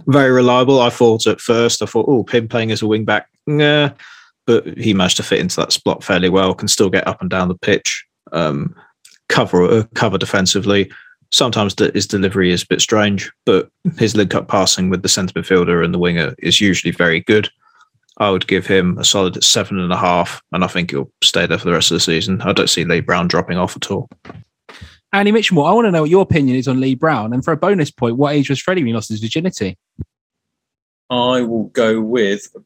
Very 0.08 0.32
reliable. 0.32 0.82
I 0.82 0.90
thought 0.90 1.28
at 1.28 1.40
first, 1.40 1.82
I 1.82 1.86
thought, 1.86 2.08
oh, 2.08 2.26
him 2.30 2.48
playing 2.48 2.72
as 2.72 2.82
a 2.82 2.88
wing 2.88 3.06
back, 3.06 3.30
nah, 3.46 3.92
but 4.46 4.66
he 4.78 4.94
managed 4.94 5.18
to 5.18 5.24
fit 5.24 5.40
into 5.40 5.56
that 5.58 5.72
spot 5.72 6.04
fairly 6.04 6.30
well. 6.30 6.54
Can 6.54 6.68
still 6.68 6.90
get 6.90 7.08
up 7.08 7.22
and 7.22 7.30
down 7.30 7.48
the 7.48 7.58
pitch, 7.58 8.06
um, 8.32 8.76
cover 9.30 9.64
uh, 9.64 9.84
cover 9.94 10.18
defensively. 10.18 10.92
Sometimes 11.32 11.76
his 11.80 12.06
delivery 12.06 12.52
is 12.52 12.62
a 12.62 12.68
bit 12.68 12.82
strange, 12.82 13.32
but 13.46 13.70
his 13.98 14.16
link 14.16 14.36
up 14.36 14.48
passing 14.48 14.92
with 14.92 15.02
the 15.02 15.10
centre 15.10 15.34
midfielder 15.34 15.84
and 15.84 15.92
the 15.92 15.98
winger 15.98 16.36
is 16.38 16.62
usually 16.62 16.92
very 16.92 17.22
good. 17.22 17.50
I 18.18 18.30
would 18.30 18.48
give 18.48 18.68
him 18.68 18.98
a 18.98 19.04
solid 19.04 19.44
seven 19.44 19.80
and 19.80 19.92
a 19.92 19.98
half, 19.98 20.42
and 20.52 20.64
I 20.64 20.68
think 20.68 20.92
he'll 20.92 21.12
stay 21.24 21.46
there 21.46 21.58
for 21.58 21.66
the 21.66 21.72
rest 21.72 21.92
of 21.92 21.96
the 21.96 22.00
season. 22.02 22.42
I 22.42 22.54
don't 22.54 22.70
see 22.70 22.86
Lee 22.86 23.02
Brown 23.02 23.28
dropping 23.28 23.58
off 23.58 23.76
at 23.76 23.90
all. 23.90 24.10
Andy 25.14 25.32
Mitchell, 25.32 25.64
I 25.64 25.72
want 25.72 25.86
to 25.86 25.92
know 25.92 26.02
what 26.02 26.10
your 26.10 26.24
opinion 26.24 26.58
is 26.58 26.68
on 26.68 26.80
Lee 26.80 26.96
Brown. 26.96 27.34
And 27.34 27.46
for 27.46 27.52
a 27.52 27.58
bonus 27.58 27.92
point, 27.92 28.18
what 28.18 28.34
age 28.34 28.50
was 28.50 28.60
Freddie 28.60 28.82
when 28.82 28.88
he 28.88 28.94
lost 28.94 29.10
his 29.10 29.20
virginity? 29.20 29.78
I 31.10 31.42
will 31.42 31.66
go 31.66 32.02
with. 32.02 32.48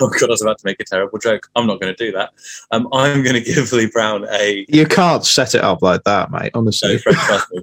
Oh 0.00 0.08
God, 0.08 0.24
I 0.24 0.32
was 0.32 0.42
about 0.42 0.58
to 0.58 0.66
make 0.66 0.80
a 0.80 0.84
terrible 0.84 1.20
joke. 1.20 1.48
I'm 1.54 1.64
not 1.68 1.80
going 1.80 1.94
to 1.94 2.04
do 2.04 2.10
that. 2.10 2.30
Um, 2.72 2.88
I'm 2.92 3.22
going 3.22 3.34
to 3.40 3.40
give 3.40 3.72
Lee 3.72 3.86
Brown 3.86 4.26
a. 4.28 4.66
You 4.68 4.84
can't 4.86 5.24
set 5.24 5.54
it 5.54 5.62
up 5.62 5.82
like 5.82 6.02
that, 6.02 6.32
mate. 6.32 6.50
Honestly, 6.54 6.94
no, 6.94 6.98
Fred, 6.98 7.14
trust 7.14 7.46
me, 7.52 7.62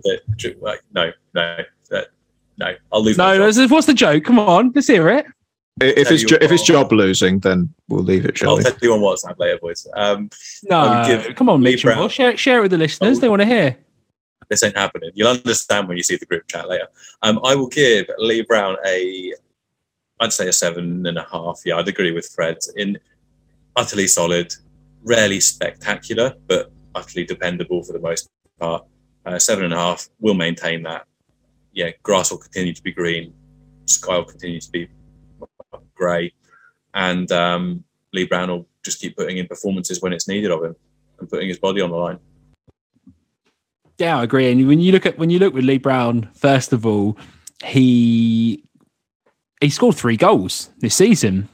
no, 0.93 1.11
no, 1.34 1.57
no. 2.57 2.74
I'll 2.93 3.03
leave. 3.03 3.18
No, 3.18 3.38
my 3.38 3.51
job. 3.51 3.70
what's 3.70 3.88
the 3.88 3.93
joke? 3.93 4.24
Come 4.24 4.39
on, 4.39 4.72
let's 4.74 4.88
hear 4.88 5.09
it. 5.09 5.26
If 5.82 6.09
it's 6.11 6.23
jo- 6.23 6.38
if 6.41 6.51
it's 6.51 6.63
job 6.63 6.91
losing, 6.91 7.39
then 7.39 7.73
we'll 7.89 8.03
leave 8.03 8.26
it, 8.26 8.38
shall 8.38 8.51
I'll 8.51 8.57
we? 8.57 8.63
tell 8.63 8.78
you 8.82 8.93
on 8.93 8.99
WhatsApp 9.01 9.38
later, 9.38 9.59
boys. 9.61 9.86
Um, 9.95 10.30
No, 10.63 11.03
give 11.05 11.36
come 11.36 11.49
on, 11.49 11.61
Lee 11.61 11.71
Mitchell. 11.71 11.93
Brown- 11.93 12.09
Share, 12.09 12.38
share 12.38 12.59
it 12.59 12.61
with 12.63 12.71
the 12.71 12.78
listeners. 12.78 13.17
Oh. 13.17 13.21
They 13.21 13.30
want 13.30 13.41
to 13.41 13.45
hear. 13.45 13.78
this 14.49 14.63
ain't 14.63 14.78
happening. 14.78 15.11
You'll 15.15 15.28
understand 15.30 15.88
when 15.88 15.97
you 15.97 16.03
see 16.03 16.15
the 16.17 16.26
group 16.26 16.47
chat 16.47 16.69
later. 16.69 16.88
Um, 17.23 17.39
I 17.43 17.55
will 17.55 17.67
give 17.67 18.05
Lee 18.19 18.43
Brown 18.43 18.78
a, 18.86 19.34
I'd 20.19 20.32
say 20.34 20.47
a 20.47 20.53
seven 20.53 21.05
and 21.05 21.17
a 21.17 21.28
half. 21.32 21.61
Yeah, 21.65 21.78
I'd 21.78 21.88
agree 21.88 22.11
with 22.11 22.28
Fred. 22.28 22.57
In 22.78 22.97
utterly 23.76 24.07
solid, 24.07 24.53
rarely 25.03 25.39
spectacular, 25.39 26.36
but 26.47 26.71
utterly 26.93 27.26
dependable 27.26 27.84
for 27.84 27.93
the 27.93 27.99
most 27.99 28.30
part. 28.59 28.86
Uh, 29.26 29.39
seven 29.39 29.65
and 29.65 29.73
a 29.73 29.78
half 29.78 30.07
will 30.19 30.36
maintain 30.36 30.84
that. 30.84 31.05
Yeah, 31.73 31.89
grass 32.03 32.32
will 32.32 32.38
continue 32.38 32.73
to 32.73 32.82
be 32.84 32.93
green, 32.93 33.34
sky 33.88 34.15
will 34.17 34.23
continue 34.26 34.61
to 34.61 34.71
be 34.71 34.88
grey, 35.95 36.33
and 36.93 37.31
um, 37.31 37.83
Lee 38.13 38.25
Brown 38.25 38.49
will 38.49 38.67
just 38.83 38.99
keep 38.99 39.17
putting 39.17 39.37
in 39.37 39.47
performances 39.47 40.01
when 40.01 40.13
it's 40.13 40.27
needed 40.27 40.51
of 40.51 40.63
him 40.63 40.75
and 41.19 41.29
putting 41.29 41.47
his 41.47 41.59
body 41.59 41.81
on 41.81 41.89
the 41.89 41.97
line. 41.97 42.19
Yeah, 43.97 44.19
I 44.19 44.23
agree. 44.23 44.51
And 44.51 44.67
when 44.67 44.79
you 44.79 44.91
look 44.91 45.05
at 45.05 45.17
when 45.17 45.29
you 45.29 45.39
look 45.39 45.53
with 45.53 45.63
Lee 45.63 45.77
Brown, 45.77 46.29
first 46.33 46.73
of 46.73 46.85
all, 46.85 47.17
he 47.63 48.63
he 49.61 49.69
scored 49.69 49.95
three 49.95 50.17
goals 50.17 50.69
this 50.79 50.95
season, 50.95 51.47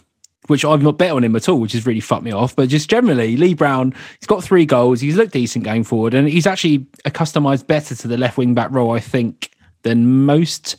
which 0.47 0.65
I've 0.65 0.81
not 0.81 0.97
bet 0.97 1.11
on 1.11 1.23
him 1.23 1.35
at 1.35 1.47
all, 1.47 1.59
which 1.59 1.73
has 1.73 1.85
really 1.85 1.99
fucked 1.99 2.23
me 2.23 2.31
off. 2.31 2.55
But 2.55 2.69
just 2.69 2.89
generally, 2.89 3.37
Lee 3.37 3.53
Brown, 3.53 3.93
he's 4.19 4.27
got 4.27 4.43
three 4.43 4.65
goals. 4.65 5.01
He's 5.01 5.15
looked 5.15 5.33
decent 5.33 5.63
going 5.63 5.83
forward, 5.83 6.13
and 6.13 6.27
he's 6.27 6.47
actually 6.47 6.87
accustomed 7.05 7.67
better 7.67 7.95
to 7.95 8.07
the 8.07 8.17
left 8.17 8.37
wing 8.37 8.55
back 8.55 8.71
role, 8.71 8.91
I 8.91 8.99
think, 8.99 9.51
than 9.83 10.25
most 10.25 10.77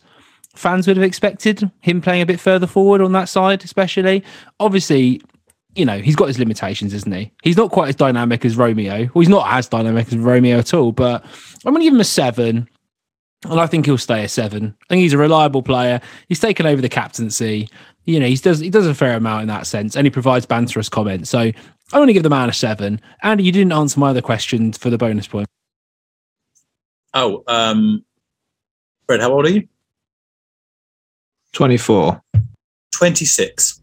fans 0.54 0.86
would 0.86 0.96
have 0.96 1.04
expected. 1.04 1.70
Him 1.80 2.00
playing 2.00 2.22
a 2.22 2.26
bit 2.26 2.40
further 2.40 2.66
forward 2.66 3.00
on 3.00 3.12
that 3.12 3.28
side, 3.28 3.64
especially. 3.64 4.24
Obviously, 4.60 5.20
you 5.74 5.84
know, 5.84 5.98
he's 5.98 6.16
got 6.16 6.28
his 6.28 6.38
limitations, 6.38 6.92
isn't 6.92 7.12
he? 7.12 7.32
He's 7.42 7.56
not 7.56 7.70
quite 7.70 7.88
as 7.88 7.96
dynamic 7.96 8.44
as 8.44 8.56
Romeo. 8.56 9.10
Well, 9.14 9.22
he's 9.22 9.28
not 9.28 9.50
as 9.50 9.68
dynamic 9.68 10.08
as 10.08 10.16
Romeo 10.16 10.58
at 10.58 10.74
all, 10.74 10.92
but 10.92 11.24
I'm 11.64 11.72
going 11.72 11.80
to 11.80 11.84
give 11.84 11.94
him 11.94 12.00
a 12.00 12.04
seven. 12.04 12.68
And 13.44 13.58
I 13.58 13.66
think 13.66 13.86
he'll 13.86 13.98
stay 13.98 14.22
a 14.22 14.28
seven. 14.28 14.76
I 14.82 14.86
think 14.88 15.00
he's 15.00 15.14
a 15.14 15.18
reliable 15.18 15.62
player. 15.62 16.00
He's 16.28 16.38
taken 16.38 16.66
over 16.66 16.80
the 16.80 16.88
captaincy. 16.88 17.68
You 18.04 18.20
know, 18.20 18.26
he 18.26 18.36
does 18.36 18.60
he 18.60 18.70
does 18.70 18.86
a 18.86 18.94
fair 18.94 19.16
amount 19.16 19.42
in 19.42 19.48
that 19.48 19.66
sense, 19.66 19.96
and 19.96 20.06
he 20.06 20.10
provides 20.10 20.46
banterous 20.46 20.90
comments. 20.90 21.30
So 21.30 21.38
I'm 21.38 21.54
going 21.92 22.06
to 22.06 22.12
give 22.12 22.22
the 22.22 22.30
man 22.30 22.48
a 22.48 22.52
seven. 22.52 23.00
Andy, 23.22 23.42
you 23.44 23.52
didn't 23.52 23.72
answer 23.72 23.98
my 23.98 24.10
other 24.10 24.22
question 24.22 24.72
for 24.72 24.90
the 24.90 24.98
bonus 24.98 25.26
point. 25.26 25.48
Oh, 27.14 27.42
um, 27.48 28.04
Fred, 29.06 29.20
how 29.20 29.32
old 29.32 29.46
are 29.46 29.50
you? 29.50 29.68
Twenty 31.52 31.76
four. 31.76 32.22
26. 32.92 33.80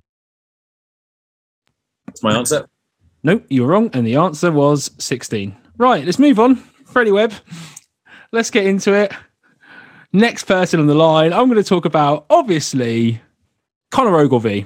That's 2.06 2.24
my 2.24 2.38
answer. 2.38 2.68
Nope, 3.24 3.46
you 3.50 3.64
were 3.64 3.68
wrong, 3.68 3.90
and 3.94 4.08
the 4.08 4.16
answer 4.16 4.52
was 4.52 4.92
16. 5.00 5.56
Right, 5.78 6.06
let's 6.06 6.20
move 6.20 6.40
on. 6.40 6.56
Freddie 6.86 7.12
Webb. 7.12 7.34
Let's 8.32 8.50
get 8.50 8.66
into 8.66 8.94
it. 8.94 9.12
Next 10.14 10.46
person 10.46 10.80
on 10.80 10.88
the 10.88 10.96
line, 10.96 11.34
I'm 11.34 11.50
going 11.50 11.62
to 11.62 11.68
talk 11.68 11.86
about 11.86 12.26
obviously 12.30 13.22
Conor 13.92 14.18
Ogilvie. 14.18 14.66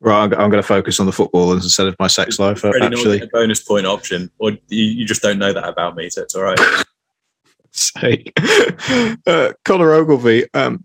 Right, 0.00 0.24
I'm, 0.24 0.32
I'm 0.32 0.50
going 0.50 0.62
to 0.62 0.62
focus 0.62 1.00
on 1.00 1.06
the 1.06 1.12
football 1.12 1.52
instead 1.52 1.86
of 1.86 1.96
my 1.98 2.06
sex 2.06 2.38
life. 2.38 2.60
Freddie 2.60 2.78
Norton, 2.78 2.98
Actually, 2.98 3.20
a 3.22 3.26
bonus 3.28 3.62
point 3.62 3.86
option, 3.86 4.30
or 4.38 4.50
you, 4.50 4.84
you 4.84 5.04
just 5.04 5.22
don't 5.22 5.38
know 5.38 5.52
that 5.52 5.68
about 5.68 5.96
me, 5.96 6.08
so 6.08 6.22
it's 6.22 6.34
all 6.34 6.42
right. 6.42 6.58
say, 7.72 8.24
uh, 9.26 9.52
Conor 9.64 9.92
Ogilvie, 9.92 10.46
um, 10.54 10.84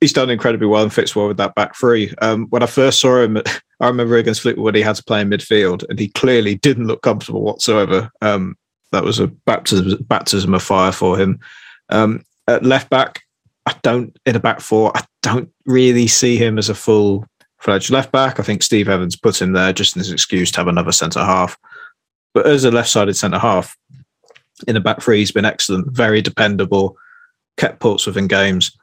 he's 0.00 0.12
done 0.12 0.30
incredibly 0.30 0.66
well 0.66 0.82
and 0.82 0.92
fits 0.92 1.14
well 1.14 1.28
with 1.28 1.36
that 1.36 1.54
back 1.54 1.76
three. 1.76 2.12
Um, 2.22 2.46
when 2.50 2.62
I 2.62 2.66
first 2.66 3.00
saw 3.00 3.20
him, 3.22 3.36
I 3.80 3.86
remember 3.86 4.16
against 4.16 4.42
Fleetwood, 4.42 4.74
he 4.74 4.82
had 4.82 4.96
to 4.96 5.04
play 5.04 5.20
in 5.20 5.30
midfield, 5.30 5.84
and 5.88 5.98
he 5.98 6.08
clearly 6.08 6.56
didn't 6.56 6.86
look 6.86 7.02
comfortable 7.02 7.42
whatsoever. 7.42 8.10
Um, 8.20 8.56
that 8.92 9.04
was 9.04 9.20
a 9.20 9.28
baptism, 9.28 10.02
baptism 10.02 10.54
of 10.54 10.62
fire 10.62 10.92
for 10.92 11.16
him. 11.16 11.38
Um, 11.90 12.24
at 12.48 12.64
left 12.64 12.90
back, 12.90 13.22
I 13.66 13.74
don't 13.82 14.16
in 14.26 14.36
a 14.36 14.40
back 14.40 14.60
four. 14.60 14.96
I 14.96 15.04
don't 15.22 15.50
really 15.66 16.06
see 16.06 16.36
him 16.36 16.58
as 16.58 16.68
a 16.68 16.74
full 16.74 17.26
fledged 17.58 17.90
left 17.90 18.10
back. 18.10 18.40
I 18.40 18.42
think 18.42 18.62
Steve 18.62 18.88
Evans 18.88 19.16
put 19.16 19.40
him 19.40 19.52
there 19.52 19.72
just 19.72 19.96
as 19.96 20.08
an 20.08 20.14
excuse 20.14 20.50
to 20.52 20.58
have 20.58 20.68
another 20.68 20.92
centre 20.92 21.20
half. 21.20 21.56
But 22.34 22.46
as 22.46 22.64
a 22.64 22.70
left 22.70 22.88
sided 22.88 23.14
centre 23.14 23.38
half, 23.38 23.76
in 24.66 24.74
the 24.74 24.80
back 24.80 25.02
three, 25.02 25.18
he's 25.18 25.32
been 25.32 25.44
excellent, 25.44 25.90
very 25.92 26.22
dependable, 26.22 26.96
kept 27.56 27.80
Portsmouth 27.80 28.14
within 28.14 28.28
games. 28.28 28.76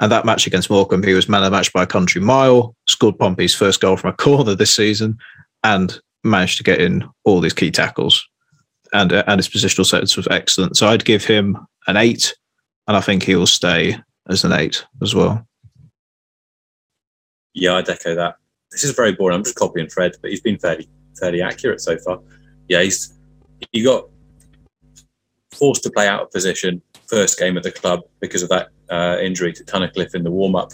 And 0.00 0.12
that 0.12 0.24
match 0.24 0.46
against 0.46 0.70
Morecambe, 0.70 1.02
he 1.02 1.14
was 1.14 1.28
man 1.28 1.42
of 1.42 1.50
the 1.50 1.56
match 1.56 1.72
by 1.72 1.82
a 1.82 1.86
country 1.86 2.20
mile, 2.20 2.74
scored 2.86 3.18
Pompey's 3.18 3.54
first 3.54 3.80
goal 3.80 3.96
from 3.96 4.10
a 4.10 4.16
corner 4.16 4.54
this 4.54 4.74
season, 4.74 5.18
and 5.64 6.00
managed 6.22 6.56
to 6.58 6.64
get 6.64 6.80
in 6.80 7.08
all 7.24 7.40
these 7.40 7.52
key 7.52 7.70
tackles. 7.70 8.26
And, 8.92 9.12
uh, 9.12 9.24
and 9.26 9.38
his 9.38 9.48
positional 9.48 9.86
sense 9.86 10.16
was 10.16 10.28
excellent. 10.30 10.76
So 10.76 10.88
I'd 10.88 11.04
give 11.04 11.24
him 11.24 11.58
an 11.88 11.96
eight, 11.96 12.34
and 12.86 12.96
I 12.96 13.00
think 13.00 13.24
he 13.24 13.34
will 13.34 13.46
stay 13.46 13.98
as 14.28 14.44
an 14.44 14.52
eight 14.52 14.84
as 15.02 15.14
well. 15.14 15.46
Yeah, 17.54 17.74
I'd 17.74 17.88
echo 17.88 18.14
that. 18.14 18.36
This 18.70 18.84
is 18.84 18.92
very 18.92 19.12
boring. 19.12 19.36
I'm 19.36 19.44
just 19.44 19.56
copying 19.56 19.88
Fred, 19.88 20.12
but 20.20 20.30
he's 20.30 20.40
been 20.40 20.58
fairly 20.58 20.88
fairly 21.18 21.42
accurate 21.42 21.80
so 21.80 21.98
far. 21.98 22.20
Yeah, 22.68 22.82
he's 22.82 23.12
he 23.72 23.82
got 23.82 24.04
forced 25.52 25.82
to 25.82 25.90
play 25.90 26.06
out 26.06 26.22
of 26.22 26.30
position 26.30 26.82
first 27.06 27.38
game 27.38 27.56
at 27.56 27.62
the 27.62 27.72
club 27.72 28.00
because 28.20 28.42
of 28.42 28.48
that 28.50 28.68
uh, 28.90 29.18
injury 29.20 29.52
to 29.52 29.64
Tunnicliffe 29.64 30.14
in 30.14 30.24
the 30.24 30.30
warm 30.30 30.56
up. 30.56 30.72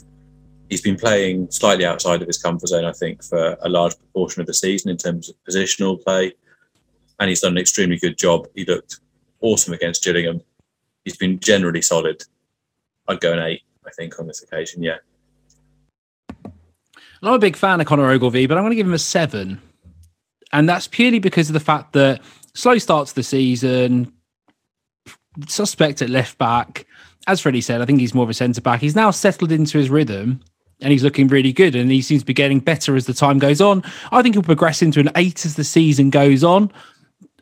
He's 0.69 0.81
been 0.81 0.97
playing 0.97 1.51
slightly 1.51 1.85
outside 1.85 2.23
of 2.23 2.27
his 2.27 2.39
comfort 2.43 2.69
zone, 2.69 2.85
I 2.85 2.93
think, 2.93 3.23
for 3.23 3.57
a 3.63 3.69
large 3.69 3.97
proportion 3.99 4.41
of 4.41 4.47
the 4.47 4.55
season 4.55 4.91
in 4.91 4.97
terms 4.97 5.29
of 5.29 5.37
positional 5.49 6.03
play, 6.03 6.33
and 7.21 7.29
he's 7.29 7.41
done 7.41 7.53
an 7.53 7.59
extremely 7.59 7.99
good 7.99 8.17
job. 8.19 8.49
He 8.55 8.65
looked 8.65 9.01
awesome 9.41 9.75
against 9.75 10.03
Gillingham. 10.03 10.41
He's 11.05 11.17
been 11.17 11.39
generally 11.39 11.83
solid. 11.83 12.23
I'd 13.07 13.21
go 13.21 13.33
an 13.33 13.41
eight, 13.41 13.63
I 13.87 13.91
think, 13.91 14.19
on 14.19 14.27
this 14.27 14.43
occasion. 14.43 14.83
Yeah. 14.83 14.97
I'm 17.23 17.35
a 17.35 17.39
big 17.39 17.57
fan 17.57 17.81
of 17.81 17.87
Conor 17.87 18.11
Ogilvie, 18.11 18.47
but 18.47 18.57
I'm 18.57 18.65
going 18.65 18.73
to 18.73 18.77
give 18.77 18.87
him 18.87 18.95
a 18.95 18.99
seven. 18.99 19.61
And 20.53 20.69
that's 20.69 20.87
purely 20.87 21.19
because 21.19 21.49
of 21.49 21.55
the 21.55 21.61
fact 21.61 21.93
that 21.95 22.23
slow 22.55 22.79
starts 22.79 23.13
the 23.13 23.23
season, 23.23 24.13
suspect 25.49 26.03
at 26.03 26.11
left 26.11 26.39
back. 26.39 26.87
As 27.27 27.41
Freddie 27.41 27.61
said, 27.61 27.81
I 27.81 27.87
think 27.87 28.01
he's 28.01 28.15
more 28.15 28.25
of 28.25 28.31
a 28.31 28.35
centre 28.35 28.61
back. 28.61 28.81
He's 28.81 28.97
now 28.97 29.11
settled 29.11 29.51
into 29.51 29.79
his 29.79 29.89
rhythm 29.89 30.41
and 30.81 30.93
he's 30.93 31.03
looking 31.03 31.29
really 31.29 31.53
good 31.53 31.75
and 31.75 31.91
he 31.91 32.03
seems 32.03 32.23
to 32.23 32.27
be 32.27 32.35
getting 32.35 32.61
better 32.61 32.97
as 32.97 33.07
the 33.07 33.15
time 33.15 33.39
goes 33.39 33.61
on. 33.61 33.83
I 34.13 34.23
think 34.23 34.35
he'll 34.35 34.43
progress 34.43 34.83
into 34.83 35.01
an 35.01 35.11
eight 35.17 35.47
as 35.47 35.57
the 35.57 35.65
season 35.65 36.11
goes 36.11 36.45
on, 36.45 36.71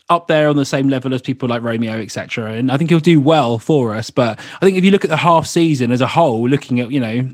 up 0.08 0.28
there 0.28 0.48
on 0.48 0.56
the 0.56 0.64
same 0.64 0.88
level 0.88 1.14
as 1.14 1.22
people 1.22 1.48
like 1.48 1.62
Romeo, 1.62 1.94
etc. 1.94 2.52
And 2.52 2.70
I 2.70 2.76
think 2.76 2.90
he'll 2.90 3.00
do 3.00 3.20
well 3.20 3.58
for 3.58 3.94
us. 3.94 4.10
But 4.10 4.38
I 4.38 4.64
think 4.64 4.76
if 4.76 4.84
you 4.84 4.90
look 4.90 5.04
at 5.04 5.10
the 5.10 5.16
half 5.16 5.46
season 5.46 5.90
as 5.90 6.00
a 6.00 6.06
whole, 6.06 6.48
looking 6.48 6.80
at, 6.80 6.90
you 6.90 7.00
know, 7.00 7.28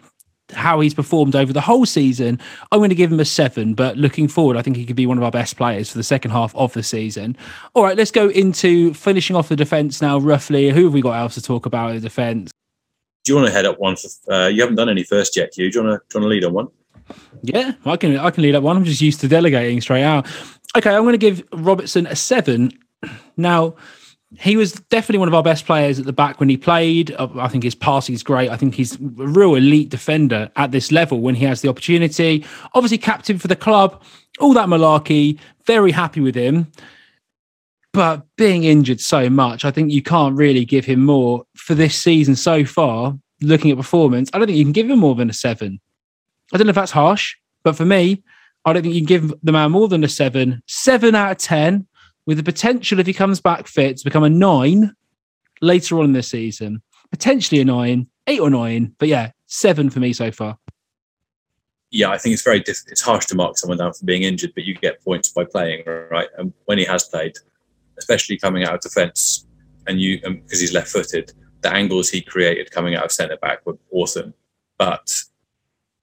how 0.52 0.80
he's 0.80 0.94
performed 0.94 1.36
over 1.36 1.52
the 1.52 1.60
whole 1.60 1.86
season, 1.86 2.40
I'm 2.72 2.78
going 2.78 2.90
to 2.90 2.94
give 2.94 3.12
him 3.12 3.20
a 3.20 3.24
seven. 3.24 3.74
But 3.74 3.96
looking 3.96 4.28
forward, 4.28 4.56
I 4.56 4.62
think 4.62 4.76
he 4.76 4.86
could 4.86 4.96
be 4.96 5.06
one 5.06 5.18
of 5.18 5.24
our 5.24 5.30
best 5.30 5.56
players 5.56 5.90
for 5.90 5.98
the 5.98 6.04
second 6.04 6.30
half 6.30 6.54
of 6.56 6.72
the 6.72 6.82
season. 6.82 7.36
All 7.74 7.84
right, 7.84 7.96
let's 7.96 8.10
go 8.10 8.28
into 8.28 8.94
finishing 8.94 9.36
off 9.36 9.48
the 9.48 9.56
defence 9.56 10.00
now. 10.00 10.18
Roughly, 10.18 10.70
who 10.70 10.84
have 10.84 10.94
we 10.94 11.02
got 11.02 11.12
else 11.18 11.34
to 11.34 11.42
talk 11.42 11.66
about 11.66 11.90
in 11.90 11.96
the 11.96 12.02
defence? 12.02 12.50
Do 13.24 13.32
you 13.32 13.36
want 13.36 13.48
to 13.48 13.52
head 13.52 13.66
up 13.66 13.78
one? 13.78 13.96
For, 13.96 14.32
uh, 14.32 14.48
you 14.48 14.62
haven't 14.62 14.76
done 14.76 14.88
any 14.88 15.02
first 15.02 15.36
yet, 15.36 15.52
Hugh. 15.54 15.70
Do 15.70 15.78
you 15.78 15.84
want 15.84 16.00
to, 16.00 16.06
do 16.08 16.18
you 16.18 16.22
want 16.22 16.30
to 16.30 16.34
lead 16.34 16.44
on 16.44 16.52
one? 16.54 16.68
Yeah, 17.42 17.72
I 17.84 17.96
can. 17.96 18.16
I 18.18 18.30
can 18.30 18.42
lead 18.42 18.54
up 18.54 18.62
one. 18.62 18.76
I'm 18.76 18.84
just 18.84 19.00
used 19.00 19.20
to 19.20 19.28
delegating 19.28 19.80
straight 19.80 20.02
out. 20.02 20.26
Okay, 20.76 20.94
I'm 20.94 21.02
going 21.02 21.12
to 21.12 21.18
give 21.18 21.42
Robertson 21.52 22.06
a 22.06 22.16
seven. 22.16 22.72
Now, 23.36 23.76
he 24.36 24.56
was 24.56 24.72
definitely 24.72 25.20
one 25.20 25.28
of 25.28 25.34
our 25.34 25.42
best 25.42 25.64
players 25.64 25.98
at 25.98 26.04
the 26.04 26.12
back 26.12 26.38
when 26.38 26.48
he 26.48 26.56
played. 26.56 27.12
Uh, 27.12 27.28
I 27.36 27.48
think 27.48 27.64
his 27.64 27.74
passing 27.74 28.14
is 28.14 28.22
great. 28.22 28.50
I 28.50 28.56
think 28.56 28.74
he's 28.74 28.94
a 28.94 28.98
real 29.00 29.54
elite 29.54 29.88
defender 29.88 30.50
at 30.56 30.70
this 30.70 30.92
level 30.92 31.20
when 31.20 31.34
he 31.34 31.46
has 31.46 31.62
the 31.62 31.68
opportunity. 31.68 32.44
Obviously, 32.74 32.98
captain 32.98 33.38
for 33.38 33.48
the 33.48 33.56
club, 33.56 34.02
all 34.38 34.52
that 34.52 34.68
malarkey. 34.68 35.38
Very 35.66 35.92
happy 35.92 36.20
with 36.20 36.34
him. 36.34 36.70
But 37.94 38.26
being 38.36 38.64
injured 38.64 39.00
so 39.00 39.30
much, 39.30 39.64
I 39.64 39.70
think 39.70 39.90
you 39.90 40.02
can't 40.02 40.36
really 40.36 40.66
give 40.66 40.84
him 40.84 41.04
more 41.04 41.44
for 41.56 41.74
this 41.74 41.96
season 41.96 42.36
so 42.36 42.64
far. 42.64 43.18
Looking 43.40 43.70
at 43.70 43.76
performance, 43.76 44.30
I 44.32 44.38
don't 44.38 44.48
think 44.48 44.58
you 44.58 44.64
can 44.64 44.72
give 44.72 44.90
him 44.90 44.98
more 44.98 45.14
than 45.14 45.30
a 45.30 45.32
seven. 45.32 45.80
I 46.52 46.58
don't 46.58 46.66
know 46.66 46.70
if 46.70 46.74
that's 46.74 46.90
harsh, 46.90 47.36
but 47.62 47.76
for 47.76 47.84
me, 47.84 48.22
I 48.64 48.72
don't 48.72 48.82
think 48.82 48.94
you 48.94 49.00
can 49.00 49.06
give 49.06 49.34
the 49.42 49.52
man 49.52 49.70
more 49.70 49.88
than 49.88 50.02
a 50.02 50.08
seven. 50.08 50.60
Seven 50.66 51.14
out 51.14 51.30
of 51.30 51.38
10 51.38 51.86
with 52.28 52.36
the 52.36 52.42
potential, 52.42 53.00
if 53.00 53.06
he 53.06 53.14
comes 53.14 53.40
back 53.40 53.66
fit, 53.66 53.96
to 53.96 54.04
become 54.04 54.22
a 54.22 54.28
nine 54.28 54.94
later 55.62 55.98
on 55.98 56.04
in 56.04 56.12
the 56.12 56.22
season. 56.22 56.82
Potentially 57.10 57.58
a 57.62 57.64
nine, 57.64 58.06
eight 58.26 58.38
or 58.38 58.50
nine, 58.50 58.94
but 58.98 59.08
yeah, 59.08 59.30
seven 59.46 59.88
for 59.88 59.98
me 59.98 60.12
so 60.12 60.30
far. 60.30 60.58
Yeah, 61.90 62.10
I 62.10 62.18
think 62.18 62.34
it's 62.34 62.42
very 62.42 62.60
diff- 62.60 62.84
it's 62.88 63.00
harsh 63.00 63.24
to 63.26 63.34
mark 63.34 63.56
someone 63.56 63.78
down 63.78 63.94
for 63.94 64.04
being 64.04 64.24
injured, 64.24 64.52
but 64.54 64.64
you 64.64 64.74
get 64.74 65.02
points 65.02 65.30
by 65.30 65.44
playing, 65.46 65.84
right? 66.10 66.28
And 66.36 66.52
when 66.66 66.76
he 66.76 66.84
has 66.84 67.04
played, 67.04 67.32
especially 67.98 68.36
coming 68.36 68.62
out 68.62 68.74
of 68.74 68.80
defence, 68.82 69.46
and 69.86 69.98
you 69.98 70.18
because 70.18 70.28
um, 70.28 70.42
he's 70.60 70.74
left-footed, 70.74 71.32
the 71.62 71.72
angles 71.72 72.10
he 72.10 72.20
created 72.20 72.70
coming 72.70 72.94
out 72.94 73.06
of 73.06 73.10
centre 73.10 73.38
back 73.38 73.64
were 73.64 73.78
awesome. 73.90 74.34
But 74.76 75.24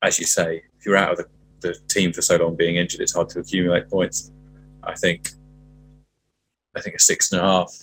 as 0.01 0.17
you 0.17 0.26
say, 0.26 0.63
if 0.80 0.88
you're 0.88 0.97
out 0.97 1.11
of 1.11 1.17
the, 1.17 1.28
the 1.59 1.80
team 1.88 2.13
for 2.13 2.23
so 2.23 2.38
long 2.38 2.55
being 2.55 2.78
injured, 2.78 3.01
it's 3.01 3.13
hard 3.13 3.30
to 3.30 3.41
accumulate 3.41 3.88
points. 3.91 4.32
I 4.84 4.95
think 4.95 5.30
I 6.76 6.82
think 6.82 6.95
a 6.95 6.99
six 6.99 7.32
and 7.32 7.41
a 7.41 7.43
half, 7.43 7.73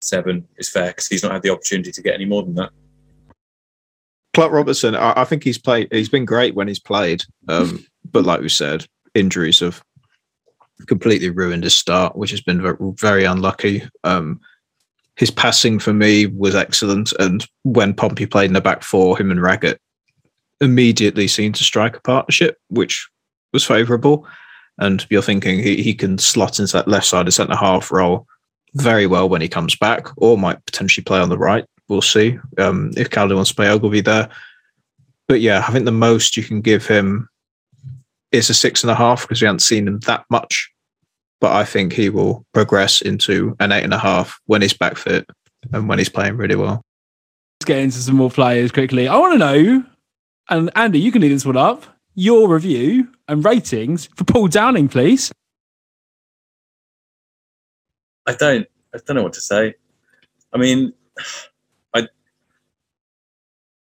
seven 0.00 0.46
is 0.56 0.68
fair 0.68 0.88
because 0.88 1.08
he's 1.08 1.22
not 1.22 1.32
had 1.32 1.42
the 1.42 1.50
opportunity 1.50 1.92
to 1.92 2.02
get 2.02 2.14
any 2.14 2.24
more 2.24 2.42
than 2.42 2.54
that. 2.54 2.70
Clark 4.34 4.52
Robertson, 4.52 4.94
I, 4.94 5.14
I 5.16 5.24
think 5.24 5.42
he's 5.42 5.58
played. 5.58 5.88
He's 5.90 6.08
been 6.08 6.24
great 6.24 6.54
when 6.54 6.68
he's 6.68 6.78
played, 6.78 7.22
um, 7.48 7.84
but 8.12 8.24
like 8.24 8.40
we 8.40 8.48
said, 8.48 8.86
injuries 9.14 9.60
have 9.60 9.82
completely 10.86 11.30
ruined 11.30 11.64
his 11.64 11.74
start, 11.74 12.16
which 12.16 12.30
has 12.30 12.40
been 12.40 12.76
very, 12.96 13.24
unlucky. 13.24 13.82
Um, 14.04 14.40
his 15.16 15.30
passing 15.30 15.78
for 15.78 15.92
me 15.92 16.26
was 16.26 16.54
excellent, 16.54 17.12
and 17.18 17.46
when 17.64 17.92
Pompey 17.92 18.26
played 18.26 18.46
in 18.46 18.54
the 18.54 18.60
back 18.60 18.82
four, 18.82 19.18
him 19.18 19.30
and 19.30 19.42
Raggett 19.42 19.80
immediately 20.60 21.26
seemed 21.26 21.54
to 21.56 21.64
strike 21.64 21.96
a 21.96 22.00
partnership, 22.00 22.58
which 22.68 23.08
was 23.52 23.64
favourable. 23.64 24.26
And 24.80 25.06
you're 25.10 25.22
thinking 25.22 25.58
he, 25.58 25.82
he 25.82 25.94
can 25.94 26.18
slot 26.18 26.58
into 26.58 26.72
that 26.72 26.88
left 26.88 27.06
side 27.06 27.28
of 27.28 27.34
centre 27.34 27.54
half 27.54 27.92
role 27.92 28.26
very 28.74 29.06
well 29.06 29.28
when 29.28 29.40
he 29.40 29.48
comes 29.48 29.76
back, 29.76 30.08
or 30.16 30.38
might 30.38 30.64
potentially 30.64 31.04
play 31.04 31.20
on 31.20 31.28
the 31.28 31.38
right. 31.38 31.64
We'll 31.88 32.02
see 32.02 32.38
um, 32.58 32.92
if 32.96 33.10
Calder 33.10 33.34
wants 33.34 33.50
to 33.50 33.56
play 33.56 33.68
Ogilvie 33.68 34.00
there. 34.00 34.28
But 35.28 35.40
yeah, 35.40 35.64
I 35.66 35.72
think 35.72 35.84
the 35.84 35.92
most 35.92 36.36
you 36.36 36.42
can 36.42 36.60
give 36.60 36.86
him 36.86 37.28
is 38.32 38.48
a 38.48 38.54
six 38.54 38.82
and 38.82 38.90
a 38.90 38.94
half 38.94 39.22
because 39.22 39.40
we 39.40 39.46
haven't 39.46 39.60
seen 39.60 39.86
him 39.86 39.98
that 40.00 40.24
much. 40.30 40.70
But 41.40 41.52
I 41.52 41.64
think 41.64 41.92
he 41.92 42.10
will 42.10 42.44
progress 42.52 43.00
into 43.00 43.56
an 43.60 43.72
eight 43.72 43.84
and 43.84 43.94
a 43.94 43.98
half 43.98 44.38
when 44.46 44.62
he's 44.62 44.74
back 44.74 44.96
fit 44.96 45.28
and 45.72 45.88
when 45.88 45.98
he's 45.98 46.08
playing 46.08 46.36
really 46.36 46.56
well. 46.56 46.82
Let's 47.60 47.66
get 47.66 47.78
into 47.78 47.98
some 47.98 48.16
more 48.16 48.30
players 48.30 48.72
quickly. 48.72 49.08
I 49.08 49.16
want 49.18 49.34
to 49.34 49.38
know, 49.38 49.84
and 50.48 50.70
Andy, 50.76 51.00
you 51.00 51.12
can 51.12 51.22
lead 51.22 51.32
this 51.32 51.46
one 51.46 51.56
up 51.56 51.84
your 52.14 52.48
review 52.52 53.08
and 53.30 53.44
ratings 53.44 54.06
for 54.16 54.24
Paul 54.24 54.48
Downing, 54.48 54.88
please. 54.88 55.30
I 58.26 58.34
don't. 58.34 58.66
I 58.92 58.98
don't 59.06 59.16
know 59.16 59.22
what 59.22 59.32
to 59.34 59.40
say. 59.40 59.74
I 60.52 60.58
mean, 60.58 60.92
I 61.94 62.08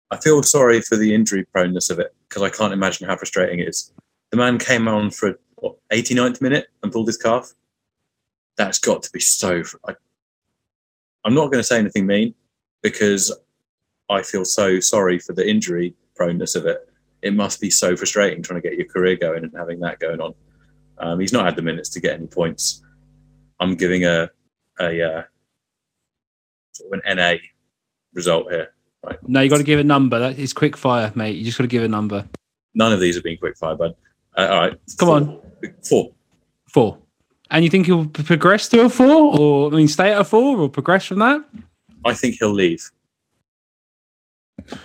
I 0.10 0.18
feel 0.18 0.42
sorry 0.42 0.82
for 0.82 0.98
the 0.98 1.14
injury 1.14 1.46
proneness 1.46 1.92
of 1.92 2.00
it 2.00 2.14
because 2.28 2.42
I 2.42 2.50
can't 2.50 2.74
imagine 2.74 3.08
how 3.08 3.16
frustrating 3.16 3.60
it 3.60 3.70
is. 3.70 3.94
The 4.32 4.38
man 4.38 4.58
came 4.58 4.88
on 4.88 5.12
for 5.12 5.40
what 5.58 5.76
89th 5.94 6.42
minute 6.42 6.68
and 6.82 6.92
pulled 6.92 7.08
his 7.08 7.18
calf. 7.18 7.54
That's 8.58 8.80
got 8.80 9.04
to 9.04 9.12
be 9.12 9.20
so. 9.20 9.62
I, 9.88 9.94
I'm 11.24 11.36
not 11.36 11.52
going 11.52 11.60
to 11.60 11.64
say 11.64 11.78
anything 11.78 12.08
mean 12.08 12.34
because 12.82 13.32
I 14.10 14.24
feel 14.24 14.44
so 14.44 14.80
sorry 14.80 15.20
for 15.20 15.34
the 15.34 15.48
injury 15.48 15.94
proneness 16.16 16.56
of 16.56 16.66
it 16.66 16.90
it 17.26 17.34
must 17.34 17.60
be 17.60 17.72
so 17.72 17.98
frustrating 17.98 18.44
trying 18.44 18.62
to 18.62 18.70
get 18.70 18.78
your 18.78 18.88
career 18.88 19.16
going 19.16 19.44
and 19.44 19.52
having 19.58 19.80
that 19.80 20.00
going 20.00 20.22
on. 20.22 20.36
Um, 21.00 21.20
he's 21.20 21.34
not 21.34 21.44
had 21.44 21.56
the 21.56 21.64
minutes 21.64 21.90
to 21.90 22.00
get 22.00 22.14
any 22.14 22.28
points. 22.28 22.84
I'm 23.60 23.76
giving 23.76 24.06
a 24.06 24.30
a 24.80 25.02
uh, 25.02 25.24
sort 26.74 26.94
of 26.94 27.02
an 27.04 27.18
NA 27.18 27.34
result 28.14 28.52
here. 28.52 28.74
Right. 29.04 29.18
No, 29.28 29.42
you 29.42 29.50
got 29.50 29.58
to 29.58 29.64
give 29.64 29.80
a 29.80 29.84
number. 29.84 30.20
That 30.20 30.38
is 30.38 30.54
quick 30.54 30.78
fire, 30.78 31.12
mate. 31.16 31.36
You 31.36 31.44
just 31.44 31.58
got 31.58 31.64
to 31.64 31.68
give 31.68 31.84
a 31.84 31.88
number. 31.88 32.28
None 32.76 32.94
of 32.94 33.00
these 33.00 33.16
have 33.16 33.24
been 33.24 33.38
quick 33.38 33.58
fire, 33.58 33.76
bud. 33.76 33.96
Uh, 34.38 34.48
all 34.48 34.60
right, 34.60 34.80
come 34.98 35.08
four. 35.08 35.16
on, 35.16 35.42
four, 35.90 36.12
four. 36.68 36.98
And 37.50 37.64
you 37.64 37.72
think 37.72 37.88
he'll 37.88 38.06
progress 38.06 38.70
to 38.70 38.82
a 38.82 38.90
four, 38.90 39.40
or 39.40 39.74
I 39.74 39.78
mean, 39.78 39.88
stay 39.88 40.12
at 40.12 40.22
a 40.22 40.24
four, 40.24 40.60
or 40.60 40.70
progress 40.70 41.06
from 41.06 41.20
that? 41.20 41.44
I 42.06 42.14
think 42.14 42.36
he'll 42.40 42.54
leave. 42.54 42.92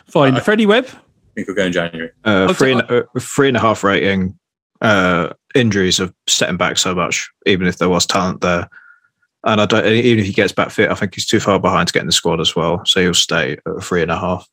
Fine, 0.07 0.37
uh, 0.37 0.41
Freddie 0.41 0.67
Webb 0.67 0.89
think 1.35 1.49
we'll 1.49 1.57
go 1.57 1.65
in 1.65 1.73
January. 1.73 2.11
Uh, 2.25 2.53
three, 2.53 2.73
and, 2.73 2.83
uh, 2.91 3.03
three 3.19 3.49
and 3.49 3.57
a 3.57 3.61
half 3.61 3.85
rating. 3.85 4.39
Uh, 4.81 5.33
injuries 5.55 5.99
have 5.99 6.13
set 6.27 6.49
him 6.49 6.57
back 6.57 6.79
so 6.79 6.95
much, 6.95 7.31
even 7.47 7.67
if 7.67 7.79
there 7.79 7.89
was 7.89 8.07
talent 8.07 8.41
there. 8.41 8.69
And 9.45 9.61
I 9.61 9.67
don't, 9.67 9.87
even 9.87 10.21
if 10.21 10.27
he 10.27 10.33
gets 10.33 10.53
back 10.53 10.71
fit, 10.71 10.91
I 10.91 10.95
think 10.95 11.15
he's 11.15 11.27
too 11.27 11.41
far 11.41 11.59
behind 11.59 11.89
to 11.89 11.93
get 11.95 12.01
in 12.01 12.07
the 12.07 12.13
squad 12.13 12.41
as 12.41 12.55
well. 12.55 12.85
So 12.85 13.01
he'll 13.01 13.15
stay 13.15 13.53
at 13.55 13.83
three 13.83 14.03
and 14.03 14.11
a 14.11 14.19
half. 14.19 14.49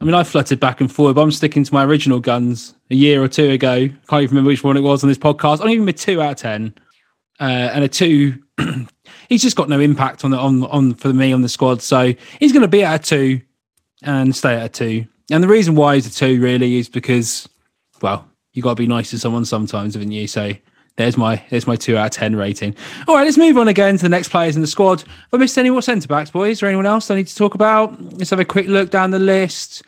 I 0.00 0.04
mean, 0.04 0.14
I 0.14 0.22
fluttered 0.24 0.60
back 0.60 0.80
and 0.80 0.90
forward, 0.90 1.14
but 1.14 1.22
I'm 1.22 1.30
sticking 1.30 1.64
to 1.64 1.74
my 1.74 1.84
original 1.84 2.20
guns 2.20 2.74
a 2.90 2.94
year 2.94 3.22
or 3.22 3.28
two 3.28 3.50
ago. 3.50 3.72
I 3.72 3.88
can't 4.08 4.22
even 4.22 4.36
remember 4.36 4.48
which 4.48 4.64
one 4.64 4.76
it 4.76 4.82
was 4.82 5.02
on 5.02 5.08
this 5.08 5.18
podcast. 5.18 5.60
I'm 5.60 5.68
even 5.68 5.88
a 5.88 5.92
two 5.92 6.22
out 6.22 6.32
of 6.32 6.36
ten, 6.38 6.74
uh, 7.40 7.70
and 7.72 7.84
a 7.84 7.88
two. 7.88 8.42
he's 9.28 9.42
just 9.42 9.56
got 9.56 9.68
no 9.68 9.80
impact 9.80 10.24
on 10.24 10.30
the 10.30 10.38
on 10.38 10.64
on 10.64 10.94
for 10.94 11.12
me 11.12 11.32
on 11.32 11.42
the 11.42 11.48
squad, 11.48 11.82
so 11.82 12.14
he's 12.38 12.52
going 12.52 12.62
to 12.62 12.68
be 12.68 12.82
at 12.82 13.00
a 13.00 13.02
two 13.02 13.40
and 14.02 14.34
stay 14.34 14.54
at 14.54 14.66
a 14.66 14.68
two. 14.68 15.06
And 15.30 15.44
the 15.44 15.48
reason 15.48 15.74
why 15.74 15.96
is 15.96 16.04
the 16.04 16.10
two 16.10 16.40
really 16.40 16.78
is 16.78 16.88
because, 16.88 17.48
well, 18.00 18.28
you 18.52 18.62
got 18.62 18.70
to 18.70 18.76
be 18.76 18.86
nice 18.86 19.10
to 19.10 19.18
someone 19.18 19.44
sometimes, 19.44 19.94
haven't 19.94 20.12
you? 20.12 20.26
So 20.26 20.52
there's 20.96 21.16
my 21.16 21.42
there's 21.50 21.66
my 21.66 21.76
two 21.76 21.96
out 21.96 22.06
of 22.06 22.12
ten 22.12 22.34
rating. 22.34 22.74
All 23.06 23.14
right, 23.14 23.24
let's 23.24 23.36
move 23.38 23.56
on 23.58 23.68
again 23.68 23.96
to 23.98 24.02
the 24.02 24.08
next 24.08 24.30
players 24.30 24.56
in 24.56 24.62
the 24.62 24.68
squad. 24.68 25.02
Have 25.02 25.08
I 25.32 25.36
missed 25.36 25.58
any 25.58 25.70
more 25.70 25.82
centre 25.82 26.08
backs, 26.08 26.30
boys, 26.30 26.62
or 26.62 26.66
anyone 26.66 26.86
else 26.86 27.10
I 27.10 27.14
need 27.16 27.28
to 27.28 27.36
talk 27.36 27.54
about? 27.54 28.00
Let's 28.14 28.30
have 28.30 28.40
a 28.40 28.44
quick 28.44 28.66
look 28.66 28.90
down 28.90 29.10
the 29.12 29.18
list. 29.18 29.82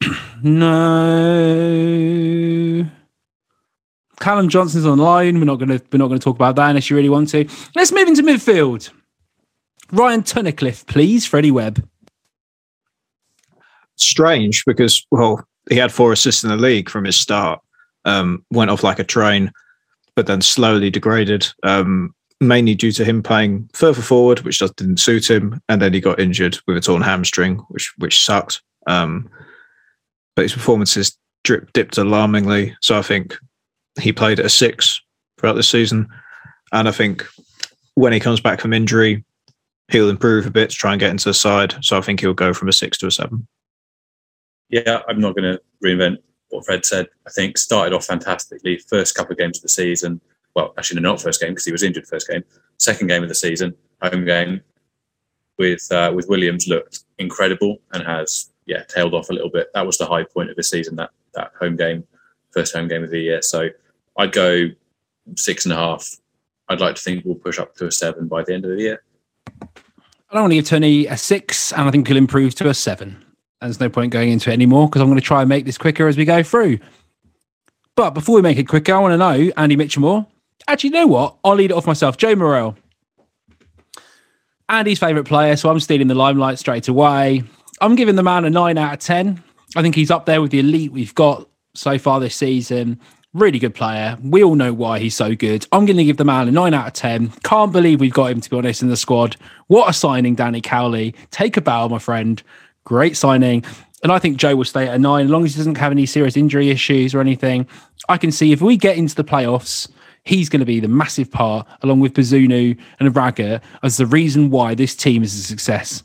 no. 0.42 1.26
Callum 4.20 4.48
Johnson's 4.48 4.86
on 4.86 4.98
loan. 4.98 5.38
We're 5.38 5.46
not 5.46 5.58
to 5.58 5.66
we're 5.90 5.98
not 5.98 6.08
to 6.08 6.18
talk 6.18 6.36
about 6.36 6.56
that 6.56 6.68
unless 6.68 6.90
you 6.90 6.96
really 6.96 7.08
want 7.08 7.30
to. 7.30 7.48
Let's 7.74 7.92
move 7.92 8.08
into 8.08 8.22
midfield. 8.22 8.90
Ryan 9.90 10.22
Tunnicliffe, 10.22 10.86
please. 10.86 11.26
Freddie 11.26 11.50
Webb 11.50 11.88
strange 13.96 14.64
because 14.66 15.06
well 15.10 15.46
he 15.68 15.76
had 15.76 15.92
four 15.92 16.12
assists 16.12 16.44
in 16.44 16.50
the 16.50 16.56
league 16.56 16.88
from 16.88 17.04
his 17.04 17.16
start 17.16 17.60
um, 18.04 18.44
went 18.50 18.70
off 18.70 18.84
like 18.84 18.98
a 18.98 19.04
train 19.04 19.50
but 20.14 20.26
then 20.26 20.40
slowly 20.40 20.90
degraded 20.90 21.46
um, 21.62 22.14
mainly 22.40 22.74
due 22.74 22.92
to 22.92 23.04
him 23.04 23.22
playing 23.22 23.68
further 23.72 24.02
forward 24.02 24.40
which 24.40 24.58
just 24.58 24.76
didn't 24.76 24.98
suit 24.98 25.30
him. 25.30 25.60
And 25.68 25.80
then 25.80 25.92
he 25.92 26.00
got 26.00 26.20
injured 26.20 26.58
with 26.66 26.76
a 26.76 26.80
torn 26.80 27.02
hamstring 27.02 27.56
which 27.68 27.92
which 27.98 28.24
sucked. 28.24 28.62
Um, 28.86 29.28
but 30.34 30.42
his 30.42 30.52
performances 30.52 31.16
drip 31.44 31.72
dipped 31.72 31.98
alarmingly. 31.98 32.76
So 32.82 32.98
i 32.98 33.02
think 33.02 33.36
he 34.00 34.12
played 34.12 34.38
at 34.38 34.46
a 34.46 34.50
six 34.50 35.00
throughout 35.38 35.54
the 35.54 35.62
season. 35.62 36.08
And 36.72 36.88
i 36.88 36.92
think 36.92 37.26
when 37.94 38.12
he 38.12 38.20
comes 38.20 38.40
back 38.40 38.60
from 38.60 38.72
injury 38.72 39.24
he'll 39.88 40.10
improve 40.10 40.46
a 40.46 40.50
bit 40.50 40.70
to 40.70 40.76
try 40.76 40.92
and 40.92 41.00
get 41.00 41.10
into 41.10 41.28
the 41.28 41.34
side. 41.34 41.74
So 41.80 41.96
i 41.96 42.00
think 42.00 42.20
he'll 42.20 42.34
go 42.34 42.52
from 42.52 42.68
a 42.68 42.72
six 42.72 42.98
to 42.98 43.06
a 43.06 43.10
seven 43.10 43.46
yeah, 44.68 45.00
I'm 45.08 45.20
not 45.20 45.34
going 45.34 45.52
to 45.52 45.60
reinvent 45.84 46.18
what 46.50 46.64
Fred 46.64 46.84
said. 46.84 47.08
I 47.26 47.30
think 47.30 47.58
started 47.58 47.94
off 47.94 48.06
fantastically. 48.06 48.78
First 48.78 49.14
couple 49.14 49.32
of 49.32 49.38
games 49.38 49.58
of 49.58 49.62
the 49.62 49.68
season, 49.68 50.20
well, 50.54 50.74
actually 50.78 51.00
not 51.02 51.20
first 51.20 51.40
game 51.40 51.50
because 51.50 51.66
he 51.66 51.72
was 51.72 51.82
injured 51.82 52.06
first 52.06 52.28
game. 52.28 52.42
Second 52.78 53.08
game 53.08 53.22
of 53.22 53.28
the 53.28 53.34
season, 53.34 53.74
home 54.02 54.24
game 54.24 54.62
with 55.58 55.90
uh, 55.92 56.12
with 56.14 56.28
Williams 56.28 56.66
looked 56.66 57.00
incredible 57.18 57.78
and 57.92 58.02
has 58.06 58.50
yeah 58.66 58.82
tailed 58.84 59.14
off 59.14 59.30
a 59.30 59.32
little 59.32 59.50
bit. 59.50 59.68
That 59.74 59.86
was 59.86 59.98
the 59.98 60.06
high 60.06 60.24
point 60.24 60.50
of 60.50 60.56
the 60.56 60.64
season. 60.64 60.96
That 60.96 61.10
that 61.34 61.52
home 61.60 61.76
game, 61.76 62.04
first 62.52 62.74
home 62.74 62.88
game 62.88 63.04
of 63.04 63.10
the 63.10 63.20
year. 63.20 63.42
So 63.42 63.68
I'd 64.16 64.32
go 64.32 64.68
six 65.36 65.64
and 65.64 65.72
a 65.72 65.76
half. 65.76 66.16
I'd 66.68 66.80
like 66.80 66.96
to 66.96 67.02
think 67.02 67.24
we'll 67.24 67.36
push 67.36 67.58
up 67.58 67.74
to 67.76 67.86
a 67.86 67.92
seven 67.92 68.26
by 68.26 68.42
the 68.42 68.54
end 68.54 68.64
of 68.64 68.70
the 68.70 68.80
year. 68.80 69.02
I 69.62 70.34
don't 70.34 70.42
want 70.42 70.52
to 70.52 70.56
give 70.56 70.66
Tony 70.66 71.06
a 71.06 71.16
six, 71.16 71.72
and 71.72 71.82
I 71.82 71.90
think 71.90 72.08
he'll 72.08 72.16
improve 72.16 72.54
to 72.56 72.68
a 72.68 72.74
seven. 72.74 73.25
There's 73.60 73.80
no 73.80 73.88
point 73.88 74.12
going 74.12 74.30
into 74.30 74.50
it 74.50 74.52
anymore 74.52 74.88
because 74.88 75.00
I'm 75.02 75.08
going 75.08 75.18
to 75.18 75.24
try 75.24 75.40
and 75.40 75.48
make 75.48 75.64
this 75.64 75.78
quicker 75.78 76.08
as 76.08 76.16
we 76.16 76.24
go 76.24 76.42
through. 76.42 76.78
But 77.94 78.10
before 78.10 78.36
we 78.36 78.42
make 78.42 78.58
it 78.58 78.68
quicker, 78.68 78.94
I 78.94 78.98
want 78.98 79.12
to 79.12 79.18
know 79.18 79.52
Andy 79.56 79.76
Mitchamore. 79.76 80.26
Actually, 80.68 80.90
you 80.90 80.94
know 80.94 81.06
what? 81.06 81.36
I'll 81.42 81.54
lead 81.54 81.70
it 81.70 81.74
off 81.74 81.86
myself. 81.86 82.16
Joe 82.16 82.34
Morrell. 82.34 82.76
Andy's 84.68 84.98
favourite 84.98 85.26
player, 85.26 85.56
so 85.56 85.70
I'm 85.70 85.80
stealing 85.80 86.08
the 86.08 86.14
limelight 86.14 86.58
straight 86.58 86.88
away. 86.88 87.44
I'm 87.80 87.94
giving 87.94 88.16
the 88.16 88.22
man 88.22 88.44
a 88.44 88.50
nine 88.50 88.76
out 88.76 88.94
of 88.94 88.98
10. 88.98 89.42
I 89.76 89.82
think 89.82 89.94
he's 89.94 90.10
up 90.10 90.26
there 90.26 90.42
with 90.42 90.50
the 90.50 90.58
elite 90.58 90.92
we've 90.92 91.14
got 91.14 91.48
so 91.74 91.98
far 91.98 92.20
this 92.20 92.34
season. 92.34 93.00
Really 93.32 93.58
good 93.58 93.74
player. 93.74 94.18
We 94.22 94.42
all 94.42 94.54
know 94.54 94.72
why 94.72 94.98
he's 94.98 95.14
so 95.14 95.34
good. 95.34 95.66
I'm 95.72 95.86
going 95.86 95.98
to 95.98 96.04
give 96.04 96.16
the 96.16 96.24
man 96.24 96.48
a 96.48 96.50
nine 96.50 96.74
out 96.74 96.86
of 96.86 96.92
10. 96.94 97.28
Can't 97.44 97.72
believe 97.72 98.00
we've 98.00 98.12
got 98.12 98.30
him, 98.30 98.40
to 98.40 98.50
be 98.50 98.56
honest, 98.56 98.82
in 98.82 98.88
the 98.88 98.96
squad. 98.96 99.36
What 99.68 99.88
a 99.88 99.92
signing, 99.92 100.34
Danny 100.34 100.60
Cowley. 100.60 101.14
Take 101.30 101.56
a 101.56 101.60
bow, 101.60 101.88
my 101.88 101.98
friend. 101.98 102.42
Great 102.86 103.16
signing. 103.16 103.64
And 104.04 104.12
I 104.12 104.20
think 104.20 104.36
Joe 104.36 104.54
will 104.54 104.64
stay 104.64 104.86
at 104.86 104.94
a 104.94 104.98
nine 104.98 105.24
as 105.24 105.30
long 105.30 105.44
as 105.44 105.54
he 105.54 105.58
doesn't 105.58 105.76
have 105.76 105.90
any 105.90 106.06
serious 106.06 106.36
injury 106.36 106.70
issues 106.70 107.14
or 107.14 107.20
anything. 107.20 107.66
I 108.08 108.16
can 108.16 108.30
see 108.30 108.52
if 108.52 108.62
we 108.62 108.76
get 108.76 108.96
into 108.96 109.16
the 109.16 109.24
playoffs, 109.24 109.90
he's 110.22 110.48
going 110.48 110.60
to 110.60 110.66
be 110.66 110.78
the 110.78 110.86
massive 110.86 111.28
part, 111.28 111.66
along 111.82 111.98
with 111.98 112.14
Bazunu 112.14 112.78
and 113.00 113.16
Raga, 113.16 113.60
as 113.82 113.96
the 113.96 114.06
reason 114.06 114.50
why 114.50 114.76
this 114.76 114.94
team 114.94 115.24
is 115.24 115.34
a 115.34 115.42
success. 115.42 116.04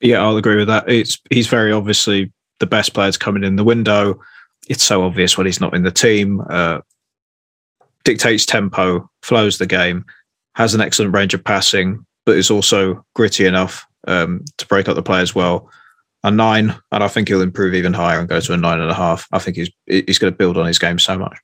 Yeah, 0.00 0.22
I'll 0.22 0.36
agree 0.36 0.56
with 0.56 0.68
that. 0.68 0.88
It's 0.88 1.18
he's 1.30 1.48
very 1.48 1.72
obviously 1.72 2.32
the 2.60 2.66
best 2.66 2.94
players 2.94 3.16
coming 3.16 3.42
in 3.42 3.56
the 3.56 3.64
window. 3.64 4.20
It's 4.68 4.84
so 4.84 5.02
obvious 5.02 5.36
when 5.36 5.46
he's 5.46 5.60
not 5.60 5.74
in 5.74 5.82
the 5.82 5.90
team. 5.90 6.40
Uh, 6.48 6.80
dictates 8.04 8.46
tempo, 8.46 9.10
flows 9.22 9.58
the 9.58 9.66
game, 9.66 10.04
has 10.54 10.72
an 10.72 10.80
excellent 10.80 11.14
range 11.14 11.34
of 11.34 11.42
passing, 11.42 12.06
but 12.26 12.36
is 12.36 12.50
also 12.50 13.04
gritty 13.14 13.44
enough 13.44 13.86
um, 14.06 14.44
to 14.58 14.66
break 14.66 14.88
up 14.88 14.94
the 14.96 15.02
play 15.02 15.20
as 15.20 15.34
well. 15.34 15.70
A 16.24 16.30
nine, 16.30 16.74
and 16.92 17.02
I 17.02 17.08
think 17.08 17.28
he'll 17.28 17.40
improve 17.42 17.74
even 17.74 17.92
higher 17.92 18.20
and 18.20 18.28
go 18.28 18.38
to 18.40 18.52
a 18.52 18.56
nine 18.56 18.80
and 18.80 18.90
a 18.90 18.94
half. 18.94 19.26
I 19.32 19.38
think 19.40 19.56
he's 19.56 19.70
he's 19.86 20.18
going 20.18 20.32
to 20.32 20.36
build 20.36 20.56
on 20.56 20.66
his 20.66 20.78
game 20.78 20.98
so 20.98 21.18
much. 21.18 21.36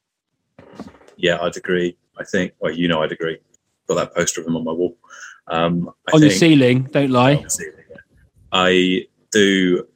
Yeah, 1.17 1.39
I'd 1.41 1.57
agree. 1.57 1.97
I 2.19 2.25
think, 2.25 2.53
well, 2.61 2.73
you 2.73 2.87
know, 2.89 3.03
I'd 3.03 3.13
agree. 3.13 3.39
Got 3.89 3.95
that 3.97 4.15
poster 4.15 4.41
of 4.41 4.47
him 4.47 4.57
on 4.57 4.65
my 4.65 4.73
wall. 4.73 4.97
Um, 5.49 5.91
I 6.09 6.13
On 6.15 6.21
your 6.21 6.31
think- 6.31 6.39
ceiling, 6.41 6.83
don't 6.93 7.11
lie. 7.11 7.45
ceiling, 7.49 7.75
yeah. 7.91 7.97
I 8.53 9.07
do. 9.33 9.87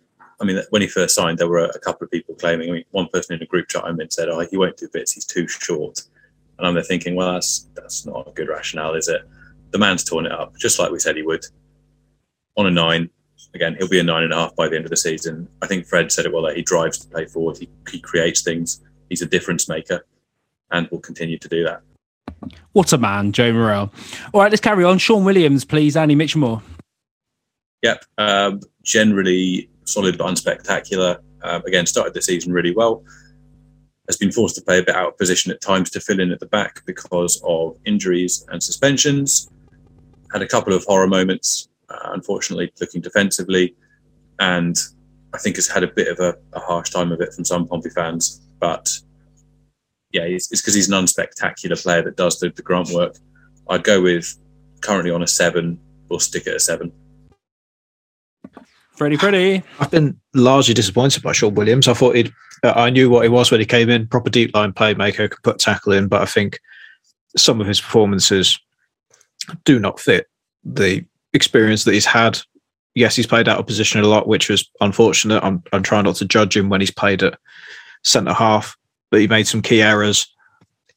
I 0.40 0.44
mean, 0.44 0.60
when 0.70 0.82
he 0.82 0.88
first 0.88 1.14
signed, 1.14 1.38
there 1.38 1.48
were 1.48 1.64
a 1.66 1.78
couple 1.78 2.04
of 2.04 2.10
people 2.10 2.34
claiming. 2.34 2.68
I 2.68 2.72
mean, 2.72 2.84
one 2.90 3.06
person 3.12 3.36
in 3.36 3.42
a 3.42 3.46
group 3.46 3.68
chat 3.68 3.84
I'm 3.84 4.00
in 4.00 4.10
said, 4.10 4.28
"Oh, 4.28 4.40
he 4.40 4.56
won't 4.56 4.76
do 4.76 4.88
bits. 4.92 5.12
He's 5.12 5.24
too 5.24 5.46
short." 5.46 6.00
And 6.58 6.66
I'm 6.66 6.74
there 6.74 6.82
thinking, 6.82 7.14
well, 7.14 7.32
that's 7.34 7.68
that's 7.74 8.04
not 8.04 8.26
a 8.26 8.32
good 8.32 8.48
rationale, 8.48 8.94
is 8.94 9.06
it? 9.08 9.22
The 9.70 9.78
man's 9.78 10.02
torn 10.04 10.26
it 10.26 10.32
up, 10.32 10.56
just 10.56 10.78
like 10.80 10.90
we 10.90 10.98
said 10.98 11.16
he 11.16 11.22
would. 11.22 11.44
On 12.56 12.66
a 12.66 12.70
nine, 12.70 13.08
again, 13.54 13.76
he'll 13.78 13.88
be 13.88 14.00
a 14.00 14.02
nine 14.02 14.24
and 14.24 14.32
a 14.32 14.36
half 14.36 14.54
by 14.56 14.68
the 14.68 14.76
end 14.76 14.84
of 14.84 14.90
the 14.90 14.96
season. 14.96 15.48
I 15.62 15.66
think 15.66 15.86
Fred 15.86 16.12
said 16.12 16.26
it 16.26 16.32
well. 16.32 16.42
That 16.42 16.56
he 16.56 16.62
drives 16.62 16.98
to 16.98 17.08
play 17.08 17.26
forward. 17.26 17.58
He, 17.58 17.68
he 17.90 18.00
creates 18.00 18.42
things. 18.42 18.80
He's 19.08 19.22
a 19.22 19.26
difference 19.26 19.68
maker, 19.68 20.04
and 20.70 20.88
will 20.90 21.00
continue 21.00 21.38
to 21.38 21.48
do 21.48 21.64
that. 21.64 21.82
What 22.72 22.92
a 22.92 22.98
man, 22.98 23.32
Joe 23.32 23.52
Morrell. 23.52 23.92
All 24.32 24.40
right, 24.40 24.50
let's 24.50 24.60
carry 24.60 24.84
on. 24.84 24.98
Sean 24.98 25.24
Williams, 25.24 25.64
please. 25.64 25.96
Andy 25.96 26.14
Mitchmore. 26.14 26.62
Yep. 27.82 28.04
Um, 28.18 28.60
generally 28.82 29.70
solid 29.84 30.18
but 30.18 30.26
unspectacular. 30.26 31.18
Um, 31.42 31.62
again, 31.66 31.86
started 31.86 32.14
the 32.14 32.22
season 32.22 32.52
really 32.52 32.74
well. 32.74 33.04
Has 34.08 34.16
been 34.16 34.32
forced 34.32 34.56
to 34.56 34.62
play 34.62 34.78
a 34.78 34.82
bit 34.82 34.94
out 34.94 35.08
of 35.08 35.18
position 35.18 35.52
at 35.52 35.60
times 35.60 35.90
to 35.90 36.00
fill 36.00 36.20
in 36.20 36.32
at 36.32 36.40
the 36.40 36.46
back 36.46 36.84
because 36.86 37.40
of 37.44 37.76
injuries 37.84 38.44
and 38.50 38.62
suspensions. 38.62 39.50
Had 40.32 40.42
a 40.42 40.48
couple 40.48 40.72
of 40.72 40.84
horror 40.84 41.06
moments, 41.06 41.68
unfortunately, 42.04 42.72
looking 42.80 43.00
defensively. 43.00 43.74
And 44.38 44.76
I 45.34 45.38
think 45.38 45.56
has 45.56 45.68
had 45.68 45.82
a 45.82 45.88
bit 45.88 46.08
of 46.08 46.20
a, 46.20 46.36
a 46.52 46.60
harsh 46.60 46.90
time 46.90 47.12
of 47.12 47.20
it 47.20 47.32
from 47.32 47.44
some 47.44 47.66
Pompey 47.66 47.90
fans. 47.90 48.40
But 48.60 48.90
yeah, 50.12 50.22
it's 50.22 50.48
because 50.48 50.74
he's 50.74 50.88
an 50.90 50.94
unspectacular 50.94 51.80
player 51.82 52.02
that 52.02 52.16
does 52.16 52.38
the, 52.38 52.50
the 52.50 52.62
grunt 52.62 52.90
work. 52.90 53.16
I'd 53.68 53.84
go 53.84 54.02
with 54.02 54.36
currently 54.80 55.10
on 55.10 55.22
a 55.22 55.26
seven. 55.26 55.78
We'll 56.08 56.18
stick 56.18 56.46
at 56.46 56.54
a 56.54 56.60
seven. 56.60 56.92
Freddie, 58.92 59.16
Freddie. 59.16 59.62
I've 59.80 59.90
been 59.90 60.20
largely 60.34 60.74
disappointed 60.74 61.22
by 61.22 61.32
Sean 61.32 61.54
Williams. 61.54 61.88
I 61.88 61.94
thought 61.94 62.14
he'd, 62.14 62.32
uh, 62.62 62.74
I 62.76 62.90
knew 62.90 63.08
what 63.08 63.22
he 63.22 63.28
was 63.30 63.50
when 63.50 63.60
he 63.60 63.66
came 63.66 63.88
in, 63.88 64.06
proper 64.06 64.28
deep 64.28 64.54
line 64.54 64.72
playmaker, 64.72 65.30
could 65.30 65.42
put 65.42 65.58
tackle 65.58 65.92
in, 65.92 66.08
but 66.08 66.20
I 66.20 66.26
think 66.26 66.60
some 67.36 67.60
of 67.60 67.66
his 67.66 67.80
performances 67.80 68.60
do 69.64 69.78
not 69.78 69.98
fit 69.98 70.26
the 70.62 71.04
experience 71.34 71.84
that 71.84 71.94
he's 71.94 72.06
had. 72.06 72.38
Yes, 72.94 73.16
he's 73.16 73.26
played 73.26 73.48
out 73.48 73.58
of 73.58 73.66
position 73.66 74.02
a 74.02 74.06
lot, 74.06 74.28
which 74.28 74.48
was 74.48 74.68
unfortunate. 74.80 75.42
I'm, 75.42 75.62
I'm 75.72 75.82
trying 75.82 76.04
not 76.04 76.16
to 76.16 76.26
judge 76.26 76.56
him 76.56 76.68
when 76.68 76.80
he's 76.80 76.90
played 76.90 77.22
at 77.22 77.38
centre 78.04 78.34
half, 78.34 78.76
but 79.10 79.20
he 79.20 79.26
made 79.28 79.46
some 79.46 79.62
key 79.62 79.80
errors, 79.80 80.26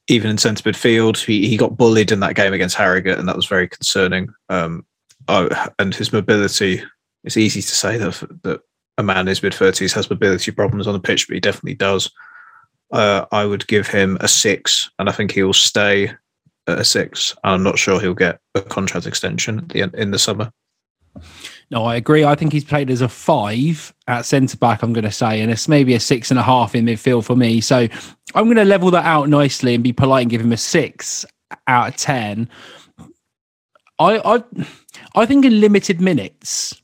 even 0.07 0.29
in 0.29 0.37
centre 0.37 0.69
midfield. 0.69 1.23
He, 1.23 1.47
he 1.47 1.55
got 1.55 1.77
bullied 1.77 2.11
in 2.11 2.19
that 2.19 2.35
game 2.35 2.53
against 2.53 2.75
Harrogate, 2.75 3.17
and 3.17 3.29
that 3.29 3.35
was 3.35 3.45
very 3.45 3.69
concerning. 3.69 4.27
Um, 4.49 4.85
oh, 5.29 5.49
and 5.79 5.95
his 5.95 6.11
mobility 6.11 6.83
it's 7.25 7.37
easy 7.37 7.61
to 7.61 7.67
say 7.67 7.97
that 7.97 8.23
that 8.43 8.61
a 8.97 9.03
man 9.03 9.21
in 9.21 9.27
his 9.27 9.43
mid 9.43 9.53
thirties 9.53 9.91
has 9.93 10.09
mobility 10.09 10.51
problems 10.51 10.87
on 10.87 10.93
the 10.93 10.99
pitch, 10.99 11.27
but 11.27 11.33
he 11.33 11.41
definitely 11.41 11.73
does. 11.73 12.09
Uh, 12.93 13.25
I 13.31 13.45
would 13.45 13.67
give 13.67 13.87
him 13.87 14.17
a 14.21 14.27
six, 14.27 14.89
and 14.99 15.09
I 15.09 15.11
think 15.11 15.31
he'll 15.31 15.51
stay 15.51 16.13
at 16.67 16.79
a 16.79 16.85
six. 16.85 17.35
I'm 17.43 17.63
not 17.63 17.77
sure 17.77 17.99
he'll 17.99 18.13
get 18.13 18.39
a 18.55 18.61
contract 18.61 19.05
extension 19.05 19.67
the 19.67 19.89
in 19.93 20.11
the 20.11 20.19
summer. 20.19 20.51
No, 21.71 21.83
I 21.83 21.95
agree. 21.95 22.23
I 22.23 22.35
think 22.35 22.53
he's 22.53 22.63
played 22.63 22.91
as 22.91 23.01
a 23.01 23.09
five 23.09 23.93
at 24.07 24.25
centre 24.25 24.57
back, 24.57 24.83
I'm 24.83 24.93
going 24.93 25.05
to 25.05 25.11
say, 25.11 25.41
and 25.41 25.51
it's 25.51 25.67
maybe 25.67 25.93
a 25.93 25.99
six 25.99 26.29
and 26.29 26.39
a 26.39 26.43
half 26.43 26.75
in 26.75 26.85
midfield 26.85 27.23
for 27.23 27.35
me. 27.35 27.59
So 27.61 27.87
I'm 28.35 28.45
going 28.45 28.57
to 28.57 28.65
level 28.65 28.91
that 28.91 29.05
out 29.05 29.29
nicely 29.29 29.73
and 29.73 29.83
be 29.83 29.93
polite 29.93 30.23
and 30.23 30.31
give 30.31 30.41
him 30.41 30.51
a 30.51 30.57
six 30.57 31.25
out 31.67 31.87
of 31.87 31.95
10. 31.95 32.49
I, 33.97 34.35
I, 34.35 34.43
I 35.15 35.25
think 35.25 35.45
in 35.45 35.59
limited 35.59 36.01
minutes, 36.01 36.79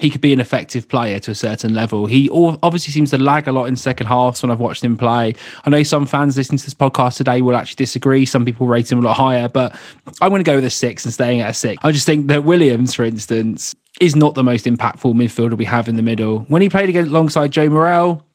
he 0.00 0.10
could 0.10 0.20
be 0.20 0.32
an 0.32 0.40
effective 0.40 0.88
player 0.88 1.18
to 1.20 1.30
a 1.30 1.34
certain 1.34 1.74
level. 1.74 2.06
He 2.06 2.30
obviously 2.30 2.92
seems 2.92 3.10
to 3.10 3.18
lag 3.18 3.46
a 3.46 3.52
lot 3.52 3.66
in 3.66 3.76
second 3.76 4.06
halves 4.06 4.42
when 4.42 4.50
I've 4.50 4.60
watched 4.60 4.82
him 4.82 4.96
play. 4.96 5.34
I 5.64 5.70
know 5.70 5.82
some 5.82 6.06
fans 6.06 6.36
listening 6.36 6.58
to 6.58 6.64
this 6.64 6.74
podcast 6.74 7.16
today 7.16 7.42
will 7.42 7.56
actually 7.56 7.76
disagree. 7.76 8.24
Some 8.24 8.44
people 8.44 8.66
rate 8.66 8.90
him 8.90 8.98
a 9.00 9.02
lot 9.02 9.16
higher, 9.16 9.48
but 9.48 9.76
I'm 10.20 10.30
going 10.30 10.42
to 10.42 10.50
go 10.50 10.56
with 10.56 10.64
a 10.64 10.70
six 10.70 11.04
and 11.04 11.12
staying 11.12 11.40
at 11.40 11.50
a 11.50 11.54
six. 11.54 11.84
I 11.84 11.92
just 11.92 12.06
think 12.06 12.28
that 12.28 12.44
Williams, 12.44 12.94
for 12.94 13.04
instance, 13.04 13.74
is 14.00 14.16
not 14.16 14.34
the 14.34 14.42
most 14.42 14.64
impactful 14.64 15.14
midfielder 15.14 15.56
we 15.56 15.66
have 15.66 15.88
in 15.88 15.96
the 15.96 16.02
middle. 16.02 16.40
When 16.48 16.62
he 16.62 16.70
played 16.70 16.94
alongside 16.96 17.52
Joe 17.52 17.68
Morrell, 17.68 18.26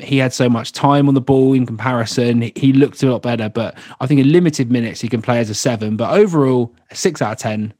he 0.00 0.18
had 0.18 0.32
so 0.32 0.48
much 0.48 0.72
time 0.72 1.08
on 1.08 1.14
the 1.14 1.20
ball 1.20 1.52
in 1.52 1.66
comparison. 1.66 2.50
He 2.56 2.72
looked 2.72 3.02
a 3.02 3.10
lot 3.10 3.22
better, 3.22 3.48
but 3.48 3.76
I 4.00 4.06
think 4.06 4.20
in 4.20 4.32
limited 4.32 4.70
minutes 4.70 5.00
he 5.00 5.08
can 5.08 5.20
play 5.20 5.40
as 5.40 5.50
a 5.50 5.54
seven. 5.54 5.96
But 5.96 6.16
overall, 6.16 6.74
a 6.90 6.94
six 6.94 7.20
out 7.20 7.32
of 7.32 7.38
ten 7.38 7.74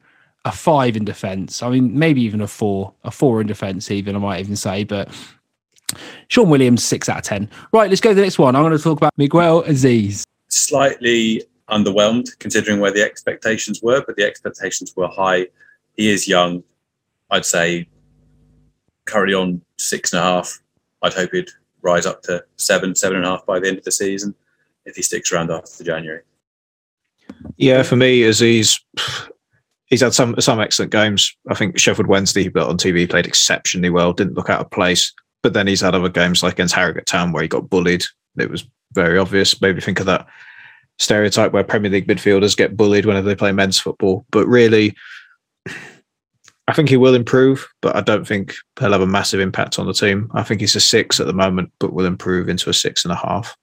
a 0.44 0.52
five 0.52 0.96
in 0.96 1.04
defence. 1.04 1.62
I 1.62 1.70
mean, 1.70 1.98
maybe 1.98 2.22
even 2.22 2.40
a 2.40 2.48
four, 2.48 2.92
a 3.04 3.10
four 3.10 3.40
in 3.40 3.46
defence, 3.46 3.90
even 3.90 4.16
I 4.16 4.18
might 4.18 4.40
even 4.40 4.56
say. 4.56 4.84
But 4.84 5.08
Sean 6.28 6.48
Williams, 6.48 6.84
six 6.84 7.08
out 7.08 7.18
of 7.18 7.24
10. 7.24 7.48
Right, 7.72 7.88
let's 7.88 8.00
go 8.00 8.10
to 8.10 8.14
the 8.14 8.22
next 8.22 8.38
one. 8.38 8.56
I'm 8.56 8.62
going 8.62 8.76
to 8.76 8.82
talk 8.82 8.98
about 8.98 9.12
Miguel 9.16 9.62
Azeez. 9.64 10.24
Slightly 10.48 11.42
underwhelmed 11.70 12.38
considering 12.38 12.80
where 12.80 12.90
the 12.90 13.02
expectations 13.02 13.80
were, 13.82 14.02
but 14.06 14.16
the 14.16 14.24
expectations 14.24 14.94
were 14.96 15.08
high. 15.08 15.46
He 15.96 16.10
is 16.10 16.26
young. 16.26 16.62
I'd 17.30 17.46
say 17.46 17.88
currently 19.04 19.34
on 19.34 19.62
six 19.78 20.12
and 20.12 20.20
a 20.20 20.22
half. 20.22 20.60
I'd 21.02 21.14
hope 21.14 21.30
he'd 21.32 21.50
rise 21.82 22.06
up 22.06 22.22
to 22.22 22.44
seven, 22.56 22.94
seven 22.94 23.18
and 23.18 23.26
a 23.26 23.30
half 23.30 23.46
by 23.46 23.58
the 23.58 23.68
end 23.68 23.78
of 23.78 23.84
the 23.84 23.92
season 23.92 24.34
if 24.84 24.96
he 24.96 25.02
sticks 25.02 25.32
around 25.32 25.50
after 25.50 25.84
January. 25.84 26.22
Yeah, 27.56 27.82
for 27.82 27.96
me, 27.96 28.20
Azeez, 28.22 28.80
he's 29.92 30.00
had 30.00 30.14
some 30.14 30.34
some 30.40 30.58
excellent 30.58 30.90
games. 30.90 31.36
I 31.48 31.54
think 31.54 31.78
Sheffield 31.78 32.08
Wednesday 32.08 32.42
he 32.42 32.48
built 32.48 32.70
on 32.70 32.78
TV 32.78 33.08
played 33.08 33.26
exceptionally 33.26 33.90
well, 33.90 34.14
didn't 34.14 34.34
look 34.34 34.48
out 34.48 34.62
of 34.62 34.70
place. 34.70 35.12
But 35.42 35.52
then 35.52 35.66
he's 35.66 35.82
had 35.82 35.94
other 35.94 36.08
games 36.08 36.42
like 36.42 36.54
against 36.54 36.74
Harrogate 36.74 37.06
Town 37.06 37.30
where 37.30 37.42
he 37.42 37.48
got 37.48 37.68
bullied. 37.68 38.02
It 38.38 38.50
was 38.50 38.66
very 38.94 39.18
obvious. 39.18 39.60
Maybe 39.60 39.82
think 39.82 40.00
of 40.00 40.06
that 40.06 40.26
stereotype 40.98 41.52
where 41.52 41.62
Premier 41.62 41.90
League 41.90 42.06
midfielders 42.06 42.56
get 42.56 42.76
bullied 42.76 43.04
whenever 43.04 43.28
they 43.28 43.34
play 43.34 43.52
men's 43.52 43.78
football. 43.78 44.24
But 44.30 44.46
really, 44.46 44.96
I 46.68 46.72
think 46.72 46.88
he 46.88 46.96
will 46.96 47.14
improve, 47.14 47.68
but 47.82 47.94
I 47.94 48.00
don't 48.00 48.26
think 48.26 48.54
he'll 48.80 48.92
have 48.92 49.02
a 49.02 49.06
massive 49.06 49.40
impact 49.40 49.78
on 49.78 49.86
the 49.86 49.92
team. 49.92 50.30
I 50.32 50.42
think 50.42 50.62
he's 50.62 50.76
a 50.76 50.80
six 50.80 51.20
at 51.20 51.26
the 51.26 51.34
moment, 51.34 51.70
but 51.80 51.92
will 51.92 52.06
improve 52.06 52.48
into 52.48 52.70
a 52.70 52.74
six 52.74 53.04
and 53.04 53.12
a 53.12 53.16
half. 53.16 53.54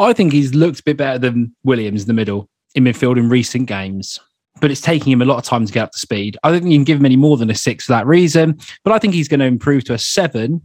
I 0.00 0.12
think 0.12 0.32
he's 0.32 0.54
looked 0.54 0.80
a 0.80 0.84
bit 0.84 0.96
better 0.96 1.18
than 1.18 1.54
Williams 1.62 2.02
in 2.02 2.08
the 2.08 2.14
middle 2.14 2.48
in 2.74 2.84
midfield 2.84 3.18
in 3.18 3.28
recent 3.28 3.66
games. 3.66 4.18
But 4.60 4.70
it's 4.70 4.80
taking 4.80 5.12
him 5.12 5.22
a 5.22 5.24
lot 5.24 5.38
of 5.38 5.44
time 5.44 5.64
to 5.64 5.72
get 5.72 5.84
up 5.84 5.92
to 5.92 5.98
speed. 5.98 6.36
I 6.42 6.50
don't 6.50 6.60
think 6.60 6.72
you 6.72 6.78
can 6.78 6.84
give 6.84 6.98
him 6.98 7.06
any 7.06 7.16
more 7.16 7.36
than 7.36 7.50
a 7.50 7.54
six 7.54 7.86
for 7.86 7.92
that 7.92 8.06
reason, 8.06 8.58
but 8.84 8.92
I 8.92 8.98
think 8.98 9.14
he's 9.14 9.28
going 9.28 9.40
to 9.40 9.46
improve 9.46 9.84
to 9.84 9.94
a 9.94 9.98
seven 9.98 10.62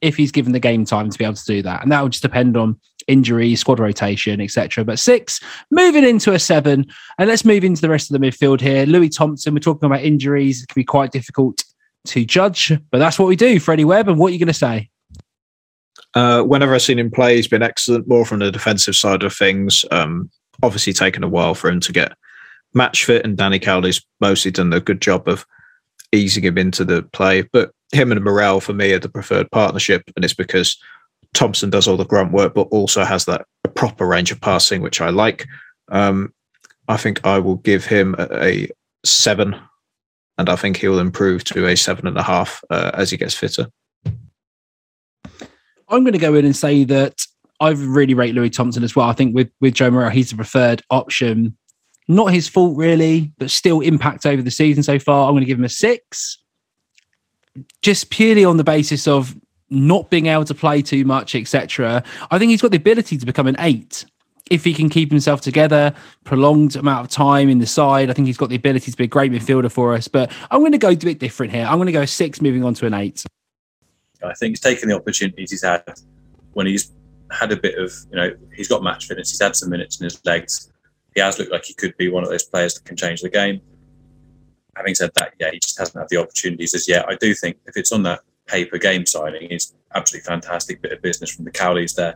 if 0.00 0.16
he's 0.16 0.30
given 0.30 0.52
the 0.52 0.60
game 0.60 0.84
time 0.84 1.10
to 1.10 1.18
be 1.18 1.24
able 1.24 1.34
to 1.34 1.44
do 1.44 1.62
that. 1.62 1.82
And 1.82 1.90
that 1.90 2.00
will 2.00 2.08
just 2.08 2.22
depend 2.22 2.56
on 2.56 2.78
injury, 3.08 3.54
squad 3.56 3.80
rotation, 3.80 4.40
etc. 4.40 4.84
But 4.84 4.98
six, 4.98 5.40
moving 5.70 6.04
into 6.04 6.32
a 6.32 6.38
seven, 6.38 6.86
and 7.18 7.28
let's 7.28 7.44
move 7.44 7.64
into 7.64 7.80
the 7.80 7.88
rest 7.88 8.10
of 8.10 8.20
the 8.20 8.26
midfield 8.26 8.60
here. 8.60 8.86
Louis 8.86 9.08
Thompson, 9.08 9.54
we're 9.54 9.60
talking 9.60 9.86
about 9.86 10.02
injuries. 10.02 10.62
It 10.62 10.68
can 10.68 10.80
be 10.80 10.84
quite 10.84 11.10
difficult 11.10 11.64
to 12.06 12.24
judge, 12.24 12.72
but 12.90 12.98
that's 12.98 13.18
what 13.18 13.28
we 13.28 13.36
do. 13.36 13.58
Freddie 13.58 13.84
Webb, 13.84 14.08
and 14.08 14.18
what 14.18 14.28
are 14.28 14.32
you 14.32 14.38
going 14.38 14.48
to 14.48 14.54
say? 14.54 14.88
Uh, 16.14 16.42
whenever 16.42 16.74
I've 16.74 16.82
seen 16.82 16.98
him 16.98 17.10
play, 17.10 17.36
he's 17.36 17.48
been 17.48 17.62
excellent, 17.62 18.08
more 18.08 18.24
from 18.24 18.38
the 18.38 18.50
defensive 18.50 18.96
side 18.96 19.22
of 19.22 19.34
things. 19.34 19.84
Um, 19.90 20.30
obviously, 20.62 20.92
taken 20.92 21.24
a 21.24 21.28
while 21.28 21.54
for 21.54 21.68
him 21.68 21.80
to 21.80 21.92
get 21.92 22.12
match 22.74 23.04
fit, 23.04 23.24
and 23.24 23.36
Danny 23.36 23.58
Cowley's 23.58 24.04
mostly 24.20 24.50
done 24.50 24.72
a 24.72 24.80
good 24.80 25.00
job 25.00 25.28
of 25.28 25.46
easing 26.12 26.44
him 26.44 26.58
into 26.58 26.84
the 26.84 27.02
play. 27.02 27.42
But 27.42 27.72
him 27.92 28.12
and 28.12 28.22
Morrell, 28.22 28.60
for 28.60 28.72
me, 28.72 28.92
are 28.92 28.98
the 28.98 29.08
preferred 29.08 29.50
partnership, 29.50 30.02
and 30.16 30.24
it's 30.24 30.34
because 30.34 30.78
Thompson 31.34 31.70
does 31.70 31.86
all 31.86 31.96
the 31.96 32.04
grunt 32.04 32.32
work, 32.32 32.54
but 32.54 32.68
also 32.70 33.04
has 33.04 33.24
that 33.26 33.46
proper 33.74 34.06
range 34.06 34.30
of 34.30 34.40
passing, 34.40 34.82
which 34.82 35.00
I 35.00 35.10
like. 35.10 35.46
Um, 35.90 36.32
I 36.88 36.96
think 36.96 37.24
I 37.24 37.38
will 37.38 37.56
give 37.56 37.84
him 37.84 38.14
a, 38.18 38.44
a, 38.44 38.68
seven, 39.04 39.56
and 40.38 40.48
I 40.48 40.56
think 40.56 40.78
he 40.78 40.88
will 40.88 40.98
improve 40.98 41.44
to 41.44 41.66
a 41.66 41.76
seven 41.76 42.06
and 42.06 42.16
a 42.16 42.22
half 42.22 42.62
uh, 42.70 42.90
as 42.94 43.10
he 43.10 43.16
gets 43.16 43.34
fitter. 43.34 43.68
I'm 45.90 46.04
going 46.04 46.12
to 46.12 46.18
go 46.18 46.34
in 46.34 46.44
and 46.44 46.56
say 46.56 46.84
that 46.84 47.26
I 47.60 47.70
really 47.70 48.14
rate 48.14 48.34
Louis 48.34 48.50
Thompson 48.50 48.84
as 48.84 48.94
well. 48.94 49.08
I 49.08 49.12
think 49.12 49.34
with 49.34 49.50
with 49.60 49.74
Joe 49.74 49.90
Morrell, 49.90 50.10
he's 50.10 50.30
the 50.30 50.36
preferred 50.36 50.82
option. 50.90 51.56
Not 52.08 52.32
his 52.32 52.48
fault 52.48 52.76
really, 52.76 53.32
but 53.38 53.50
still 53.50 53.80
impact 53.80 54.24
over 54.24 54.40
the 54.40 54.50
season 54.50 54.82
so 54.82 54.98
far. 54.98 55.28
I'm 55.28 55.34
going 55.34 55.42
to 55.42 55.46
give 55.46 55.58
him 55.58 55.64
a 55.64 55.68
six, 55.68 56.38
just 57.82 58.10
purely 58.10 58.44
on 58.44 58.56
the 58.56 58.64
basis 58.64 59.06
of 59.06 59.36
not 59.70 60.08
being 60.08 60.26
able 60.26 60.46
to 60.46 60.54
play 60.54 60.80
too 60.80 61.04
much, 61.04 61.34
etc. 61.34 62.02
I 62.30 62.38
think 62.38 62.50
he's 62.50 62.62
got 62.62 62.70
the 62.70 62.78
ability 62.78 63.18
to 63.18 63.26
become 63.26 63.46
an 63.46 63.56
eight 63.58 64.06
if 64.50 64.64
he 64.64 64.72
can 64.72 64.88
keep 64.88 65.10
himself 65.10 65.40
together, 65.40 65.94
prolonged 66.24 66.76
amount 66.76 67.04
of 67.04 67.10
time 67.10 67.48
in 67.48 67.58
the 67.58 67.66
side. 67.66 68.10
I 68.10 68.12
think 68.12 68.26
he's 68.26 68.36
got 68.36 68.48
the 68.48 68.56
ability 68.56 68.90
to 68.90 68.96
be 68.96 69.04
a 69.04 69.08
great 69.08 69.30
midfielder 69.30 69.70
for 69.70 69.94
us. 69.94 70.08
But 70.08 70.32
I'm 70.50 70.60
going 70.60 70.72
to 70.72 70.78
go 70.78 70.90
a 70.90 70.96
bit 70.96 71.18
different 71.18 71.52
here. 71.52 71.66
I'm 71.66 71.76
going 71.76 71.86
to 71.86 71.92
go 71.92 72.04
six, 72.04 72.40
moving 72.40 72.64
on 72.64 72.74
to 72.74 72.86
an 72.86 72.94
eight. 72.94 73.24
I 74.22 74.34
think 74.34 74.52
he's 74.52 74.60
taken 74.60 74.88
the 74.88 74.96
opportunities 74.96 75.50
he's 75.50 75.62
had 75.62 75.84
when 76.52 76.66
he's 76.66 76.90
had 77.30 77.52
a 77.52 77.56
bit 77.56 77.78
of, 77.78 77.92
you 78.10 78.16
know, 78.16 78.30
he's 78.54 78.68
got 78.68 78.82
match 78.82 79.06
fitness. 79.06 79.30
He's 79.30 79.40
had 79.40 79.54
some 79.54 79.70
minutes 79.70 80.00
in 80.00 80.04
his 80.04 80.24
legs. 80.24 80.72
He 81.18 81.22
has 81.22 81.36
looked 81.36 81.50
like 81.50 81.64
he 81.64 81.74
could 81.74 81.96
be 81.96 82.08
one 82.08 82.22
of 82.22 82.30
those 82.30 82.44
players 82.44 82.74
that 82.74 82.84
can 82.84 82.96
change 82.96 83.22
the 83.22 83.28
game. 83.28 83.60
Having 84.76 84.94
said 84.94 85.10
that, 85.16 85.32
yeah, 85.40 85.50
he 85.50 85.58
just 85.58 85.76
hasn't 85.76 85.98
had 85.98 86.08
the 86.10 86.16
opportunities 86.16 86.76
as 86.76 86.88
yet. 86.88 87.06
I 87.08 87.16
do 87.16 87.34
think 87.34 87.56
if 87.66 87.76
it's 87.76 87.90
on 87.90 88.04
that 88.04 88.20
paper 88.46 88.78
game 88.78 89.04
signing 89.04 89.50
is 89.50 89.74
absolutely 89.96 90.28
fantastic 90.28 90.80
bit 90.80 90.92
of 90.92 91.02
business 91.02 91.34
from 91.34 91.44
the 91.44 91.50
Cowleys 91.50 91.96
there. 91.96 92.14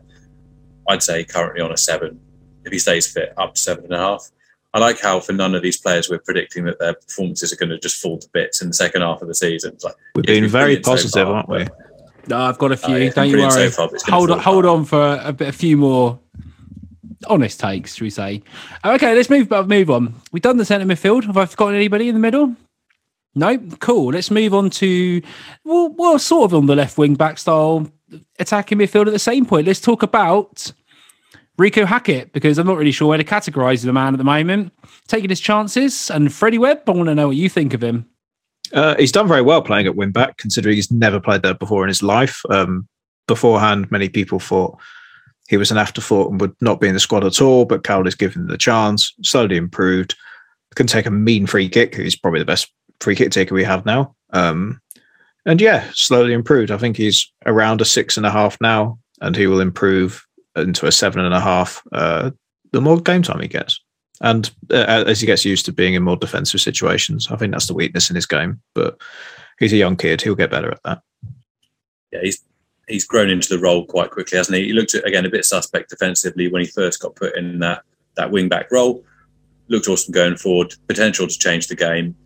I'd 0.89 1.03
say 1.03 1.25
currently 1.25 1.61
on 1.61 1.73
a 1.73 1.77
seven. 1.77 2.21
If 2.65 2.71
he 2.71 2.79
stays 2.79 3.13
fit, 3.13 3.35
up 3.37 3.57
to 3.57 3.61
seven 3.61 3.87
and 3.87 3.95
a 3.95 3.99
half. 3.99 4.31
I 4.73 4.79
like 4.79 5.01
how 5.01 5.19
for 5.19 5.33
none 5.33 5.57
of 5.57 5.63
these 5.63 5.79
players 5.79 6.09
we're 6.09 6.21
predicting 6.21 6.63
that 6.67 6.79
their 6.79 6.95
performances 6.95 7.53
are 7.53 7.57
going 7.57 7.71
to 7.71 7.81
just 7.81 8.01
fall 8.01 8.21
to 8.21 8.29
bits 8.33 8.63
in 8.63 8.69
the 8.69 8.75
second 8.75 9.03
half 9.03 9.21
of 9.21 9.27
the 9.27 9.35
season. 9.35 9.73
It's 9.73 9.83
like 9.83 9.97
we've 10.15 10.25
been 10.25 10.47
very 10.47 10.79
positive, 10.79 11.11
so 11.11 11.25
far, 11.25 11.35
aren't 11.35 11.49
we? 11.49 11.67
No, 12.29 12.39
I've 12.39 12.59
got 12.59 12.71
a 12.71 12.77
few. 12.77 12.95
Uh, 12.95 13.11
Don't 13.11 13.31
you 13.31 13.39
worry. 13.39 13.51
So 13.51 13.71
far, 13.71 13.91
hold 14.05 14.31
on, 14.31 14.39
hold 14.39 14.65
on 14.65 14.85
for 14.85 15.21
a, 15.21 15.33
bit, 15.33 15.49
a 15.49 15.53
few 15.53 15.77
more 15.77 16.21
honest 17.29 17.61
takes, 17.61 17.95
should 17.95 18.05
we 18.05 18.11
say? 18.11 18.43
Okay, 18.85 19.15
let's 19.15 19.31
move. 19.31 19.51
Move 19.51 19.91
on. 19.91 20.15
We've 20.33 20.43
done 20.43 20.57
the 20.57 20.65
centre 20.65 20.87
midfield. 20.87 21.25
Have 21.25 21.37
I 21.37 21.47
forgotten 21.47 21.75
anybody 21.75 22.09
in 22.09 22.15
the 22.15 22.21
middle? 22.21 22.55
No, 23.35 23.59
cool. 23.81 24.13
Let's 24.13 24.31
move 24.31 24.53
on 24.53 24.71
to 24.71 25.23
well, 25.65 25.89
well, 25.97 26.19
sort 26.19 26.51
of 26.51 26.55
on 26.55 26.67
the 26.67 26.77
left 26.77 26.99
wing 26.99 27.15
back 27.15 27.39
style 27.39 27.91
attacking 28.39 28.79
midfield 28.79 29.07
at 29.07 29.13
the 29.13 29.19
same 29.19 29.47
point. 29.47 29.67
Let's 29.67 29.81
talk 29.81 30.03
about 30.03 30.71
Reeco 31.59 31.87
Hackett 31.87 32.33
because 32.33 32.59
I'm 32.59 32.67
not 32.67 32.77
really 32.77 32.93
sure 32.93 33.09
where 33.09 33.19
to 33.19 33.25
categorise 33.25 33.85
the 33.85 33.93
man 33.93 34.15
at 34.15 34.19
the 34.19 34.25
moment. 34.25 34.73
Taking 35.09 35.31
his 35.31 35.41
chances 35.41 36.11
and 36.11 36.33
Freddie 36.33 36.59
Webb. 36.59 36.83
I 36.87 36.91
want 36.93 37.09
to 37.09 37.15
know 37.15 37.29
what 37.29 37.37
you 37.37 37.49
think 37.49 37.73
of 37.73 37.83
him. 37.83 38.07
Uh, 38.73 38.97
he's 38.99 39.13
done 39.13 39.29
very 39.29 39.43
well 39.43 39.63
playing 39.63 39.87
at 39.87 39.97
wing 39.97 40.13
back, 40.13 40.39
considering 40.39 40.77
he's 40.77 40.91
never 40.91 41.21
played 41.21 41.43
there 41.43 41.55
before 41.55 41.85
in 41.85 41.89
his 41.89 42.03
life. 42.03 42.43
Um, 42.51 42.89
beforehand, 43.27 43.91
many 43.91 44.09
people 44.09 44.41
thought 44.41 44.79
he 45.53 45.59
was 45.59 45.71
an 45.71 45.77
afterthought 45.77 46.31
and 46.31 46.41
would 46.41 46.57
not 46.63 46.81
be 46.81 46.89
in 46.89 46.95
the 46.95 46.99
squad 46.99 47.25
at 47.25 47.43
all. 47.43 47.67
But 47.67 47.85
Cowley's 47.85 48.15
given 48.15 48.41
him 48.41 48.49
the 48.49 48.57
chance, 48.57 49.13
slowly 49.23 49.59
improved. 49.59 50.17
Can 50.77 50.87
take 50.87 51.05
a 51.05 51.11
mean 51.11 51.47
free 51.47 51.69
kick. 51.69 51.95
He's 51.95 52.17
probably 52.17 52.41
the 52.41 52.47
best 52.47 52.73
free 53.03 53.15
kick 53.15 53.33
taker 53.33 53.55
we 53.55 53.63
have 53.63 53.85
now. 53.85 54.17
Um, 54.33 54.81
and 55.45 55.61
yeah, 55.61 55.91
slowly 55.93 56.33
improved. 56.33 56.71
I 56.71 56.79
think 56.79 56.97
he's 56.97 57.31
around 57.45 57.83
a 57.83 57.85
six 57.85 58.17
and 58.17 58.25
a 58.25 58.31
half 58.31 58.59
now, 58.63 58.99
and 59.21 59.37
he 59.37 59.47
will 59.47 59.61
improve 59.61 60.27
into 60.57 60.87
a 60.87 60.93
seven 60.93 61.23
and 61.23 61.35
a 61.35 61.41
half 61.41 61.83
uh, 61.93 62.31
the 62.71 62.81
more 62.81 62.99
game 62.99 63.21
time 63.21 63.41
he 63.41 63.49
gets. 63.49 63.79
And 64.23 64.51
uh, 64.71 65.05
as 65.07 65.21
he 65.21 65.27
gets 65.27 65.45
used 65.45 65.67
to 65.67 65.73
being 65.73 65.93
in 65.93 66.03
more 66.03 66.17
defensive 66.17 66.63
situations, 66.63 67.29
I 67.31 67.37
think 67.37 67.53
that's 67.53 67.67
the 67.67 67.75
weakness 67.75 68.09
in 68.09 68.17
his 68.17 68.25
game. 68.25 68.63
But 68.75 68.99
he's 69.59 69.75
a 69.75 69.77
young 69.77 69.97
kid; 69.97 70.23
he'll 70.23 70.35
get 70.35 70.51
better 70.51 70.71
at 70.71 70.83
that. 70.85 71.03
Yeah, 72.11 72.21
he's 72.23 72.43
he's 72.89 73.07
grown 73.07 73.31
into 73.31 73.49
the 73.49 73.63
role 73.63 73.87
quite 73.87 74.11
quickly, 74.11 74.39
hasn't 74.39 74.57
he? 74.57 74.67
He 74.67 74.73
looked 74.73 74.95
again 74.95 75.27
a 75.27 75.31
bit 75.31 75.45
suspect 75.45 75.91
defensively 75.91 76.49
when 76.49 76.63
he 76.63 76.69
first 76.69 77.01
got 77.01 77.17
put 77.17 77.37
in 77.37 77.59
that 77.61 77.83
that 78.17 78.31
wing 78.31 78.49
back 78.49 78.71
role. 78.71 79.05
Looked 79.69 79.89
awesome 79.89 80.13
going 80.13 80.37
forward. 80.37 80.75
Potential 80.89 81.27
to 81.27 81.39
change 81.39 81.69
the 81.69 81.77
game 81.77 82.17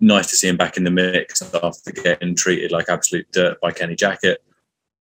nice 0.00 0.26
to 0.28 0.36
see 0.36 0.48
him 0.48 0.56
back 0.56 0.76
in 0.76 0.84
the 0.84 0.90
mix 0.90 1.42
after 1.54 1.92
getting 1.92 2.34
treated 2.34 2.72
like 2.72 2.88
absolute 2.88 3.30
dirt 3.32 3.60
by 3.60 3.70
Kenny 3.72 3.96
Jackett. 3.96 4.36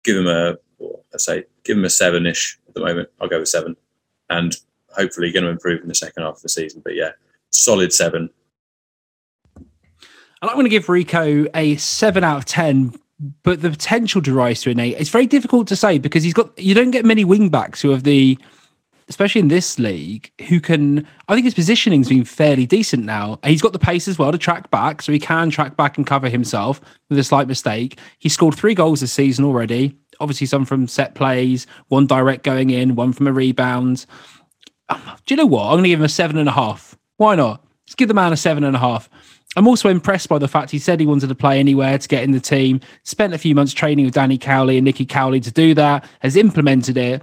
Give 0.03 0.17
him 0.19 0.27
a, 0.27 0.57
I 0.83 1.19
say, 1.19 1.45
give 1.65 1.79
him 1.79 1.85
a 1.85 1.91
seven-ish 1.91 2.59
at 2.69 2.75
the 2.75 2.81
moment. 2.81 3.09
I'll 3.21 3.29
go 3.29 3.39
with 3.39 3.49
seven, 3.49 3.77
and 4.29 4.55
hopefully 4.95 5.33
going 5.33 5.45
to 5.45 5.51
improve 5.51 5.83
in 5.83 5.89
the 5.89 5.95
second 5.95 6.23
half 6.23 6.37
of 6.37 6.43
the 6.43 6.49
season. 6.49 6.83
But 6.85 6.95
yeah, 6.95 7.13
solid 7.51 7.93
seven. 7.93 8.31
And 9.57 10.51
I'm 10.51 10.57
going 10.57 10.67
to 10.67 10.71
give 10.71 10.87
Reeco 10.87 11.49
a 11.55 11.77
seven 11.77 12.23
out 12.23 12.37
of 12.39 12.45
ten. 12.45 12.93
But 13.43 13.63
the 13.63 13.71
potential 13.71 14.21
to 14.23 14.35
rise 14.35 14.63
to 14.63 14.71
an 14.71 14.81
eight, 14.81 14.97
it's 14.99 15.11
very 15.11 15.27
difficult 15.27 15.69
to 15.69 15.77
say 15.77 15.99
because 15.99 16.25
he's 16.25 16.35
got 16.35 16.59
you 16.59 16.75
don't 16.75 16.91
get 16.91 17.05
many 17.05 17.25
wing 17.25 17.49
backs 17.49 17.81
who 17.81 17.91
have 17.91 18.03
the 18.03 18.39
especially 19.09 19.41
in 19.41 19.49
this 19.49 19.79
league, 19.79 20.31
who 20.49 20.61
can. 20.61 21.07
I 21.29 21.35
think 21.35 21.45
his 21.45 21.55
positioning's 21.55 22.09
been 22.09 22.25
fairly 22.25 22.67
decent 22.67 23.05
now. 23.05 23.39
He's 23.45 23.63
got 23.63 23.73
the 23.73 23.79
pace 23.79 24.09
as 24.09 24.19
well 24.19 24.33
to 24.33 24.39
track 24.39 24.71
back, 24.71 25.03
so 25.03 25.13
he 25.13 25.19
can 25.19 25.51
track 25.51 25.77
back 25.77 25.97
and 25.97 26.07
cover 26.07 26.29
himself 26.29 26.81
with 27.09 27.19
a 27.19 27.25
slight 27.25 27.49
mistake. 27.49 27.99
He 28.19 28.29
scored 28.29 28.55
three 28.55 28.75
goals 28.75 29.01
this 29.01 29.13
season 29.13 29.45
already. 29.45 29.97
Obviously, 30.21 30.47
some 30.47 30.65
from 30.65 30.87
set 30.87 31.15
plays, 31.15 31.67
one 31.89 32.07
direct 32.07 32.45
going 32.45 32.71
in, 32.71 32.95
one 32.95 33.13
from 33.13 33.27
a 33.27 33.33
rebound. 33.33 34.07
Um, 34.89 35.01
do 35.27 35.35
you 35.35 35.37
know 35.37 35.47
what? 35.47 35.65
I'm 35.65 35.75
going 35.75 35.85
to 35.85 35.89
give 35.89 36.01
him 36.01 36.05
a 36.05 36.09
seven 36.09 36.39
and 36.39 36.49
a 36.49 36.53
half. 36.53 36.97
Why 37.17 37.35
not? 37.35 37.65
Let's 37.87 37.95
give 37.95 38.09
the 38.09 38.15
man 38.15 38.33
a 38.33 38.37
seven 38.37 38.65
and 38.65 38.77
a 38.77 38.79
half. 38.79 39.09
I'm 39.57 39.69
also 39.69 39.89
impressed 39.89 40.29
by 40.29 40.39
the 40.39 40.49
fact 40.49 40.71
he 40.71 40.79
said 40.79 41.01
he 41.01 41.07
wanted 41.07 41.29
to 41.29 41.35
play 41.35 41.61
anywhere 41.61 41.97
to 41.99 42.09
get 42.09 42.25
in 42.25 42.33
the 42.33 42.41
team. 42.41 42.81
Spent 43.05 43.35
a 43.35 43.39
few 43.39 43.55
months 43.55 43.73
training 43.73 44.05
with 44.05 44.15
Danny 44.15 44.39
Cowley 44.39 44.79
and 44.79 44.85
Nicky 44.85 45.07
Cowley 45.07 45.41
to 45.41 45.51
do 45.51 45.75
that. 45.75 46.05
Has 46.21 46.37
implemented 46.37 46.97
it 46.97 47.23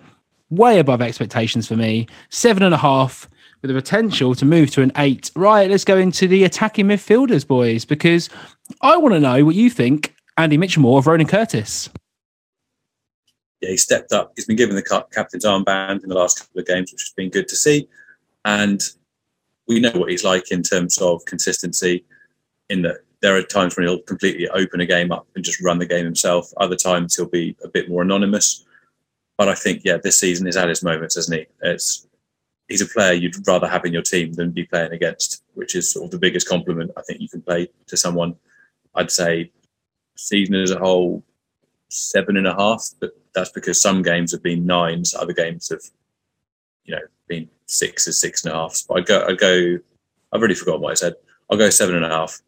way 0.49 0.79
above 0.79 1.01
expectations 1.01 1.67
for 1.67 1.75
me. 1.75 2.07
Seven 2.29 2.63
and 2.63 2.73
a 2.73 2.77
half 2.77 3.29
with 3.61 3.69
the 3.69 3.75
potential 3.75 4.35
to 4.35 4.45
move 4.45 4.71
to 4.71 4.81
an 4.81 4.91
eight. 4.97 5.31
Right, 5.35 5.69
let's 5.69 5.85
go 5.85 5.97
into 5.97 6.27
the 6.27 6.43
attacking 6.43 6.87
midfielders, 6.87 7.45
boys, 7.45 7.85
because 7.85 8.29
I 8.81 8.97
want 8.97 9.13
to 9.13 9.19
know 9.19 9.45
what 9.45 9.55
you 9.55 9.69
think, 9.69 10.15
Andy 10.37 10.57
Mitchell 10.57 10.97
of 10.97 11.07
Ronan 11.07 11.27
Curtis. 11.27 11.89
Yeah, 13.61 13.69
he 13.69 13.77
stepped 13.77 14.11
up. 14.11 14.33
He's 14.35 14.45
been 14.45 14.55
given 14.55 14.75
the 14.75 15.05
captain's 15.11 15.45
armband 15.45 16.03
in 16.03 16.09
the 16.09 16.15
last 16.15 16.39
couple 16.39 16.61
of 16.61 16.65
games, 16.65 16.91
which 16.91 17.01
has 17.01 17.13
been 17.15 17.29
good 17.29 17.47
to 17.47 17.55
see. 17.55 17.87
And 18.43 18.81
we 19.67 19.79
know 19.79 19.91
what 19.91 20.09
he's 20.09 20.23
like 20.23 20.51
in 20.51 20.63
terms 20.63 20.97
of 20.97 21.23
consistency. 21.25 22.03
In 22.71 22.81
that 22.83 22.97
there 23.21 23.35
are 23.35 23.43
times 23.43 23.75
when 23.75 23.85
he'll 23.85 24.01
completely 24.01 24.47
open 24.49 24.81
a 24.81 24.85
game 24.85 25.11
up 25.11 25.27
and 25.35 25.45
just 25.45 25.61
run 25.61 25.77
the 25.77 25.85
game 25.85 26.05
himself. 26.05 26.51
Other 26.57 26.75
times 26.75 27.15
he'll 27.15 27.27
be 27.27 27.55
a 27.63 27.67
bit 27.67 27.89
more 27.89 28.01
anonymous. 28.01 28.65
But 29.37 29.49
I 29.49 29.55
think, 29.55 29.81
yeah, 29.83 29.97
this 29.97 30.19
season 30.19 30.47
is 30.47 30.57
at 30.57 30.69
his 30.69 30.83
moments, 30.83 31.17
isn't 31.17 31.37
he? 31.37 31.45
It's 31.61 32.07
he's 32.67 32.81
a 32.81 32.85
player 32.85 33.13
you'd 33.13 33.47
rather 33.47 33.67
have 33.67 33.85
in 33.85 33.93
your 33.93 34.01
team 34.01 34.33
than 34.33 34.51
be 34.51 34.65
playing 34.65 34.93
against, 34.93 35.43
which 35.53 35.75
is 35.75 35.91
sort 35.91 36.05
of 36.05 36.11
the 36.11 36.17
biggest 36.17 36.47
compliment 36.47 36.91
I 36.97 37.01
think 37.01 37.19
you 37.19 37.29
can 37.29 37.41
play 37.41 37.69
to 37.87 37.97
someone. 37.97 38.35
I'd 38.95 39.11
say 39.11 39.51
season 40.15 40.55
as 40.55 40.71
a 40.71 40.79
whole, 40.79 41.23
seven 41.89 42.37
and 42.37 42.47
a 42.47 42.55
half, 42.55 42.87
but 42.99 43.11
that's 43.35 43.51
because 43.51 43.81
some 43.81 44.01
games 44.01 44.31
have 44.31 44.43
been 44.43 44.65
nines, 44.65 45.13
other 45.13 45.33
games 45.33 45.69
have, 45.69 45.81
you 46.85 46.95
know, 46.95 47.01
been 47.27 47.49
sixes, 47.65 48.19
six 48.19 48.45
and 48.45 48.53
a 48.53 48.55
half. 48.55 48.81
But 48.87 48.99
I'd 48.99 49.05
go, 49.05 49.25
I'd 49.27 49.37
go, 49.37 49.79
I've 50.31 50.39
already 50.39 50.55
forgotten 50.55 50.81
what 50.81 50.91
I 50.91 50.95
said. 50.95 51.15
I'll 51.49 51.57
go 51.57 51.69
seven 51.69 51.95
and 51.95 52.05
a 52.05 52.09
half. 52.09 52.41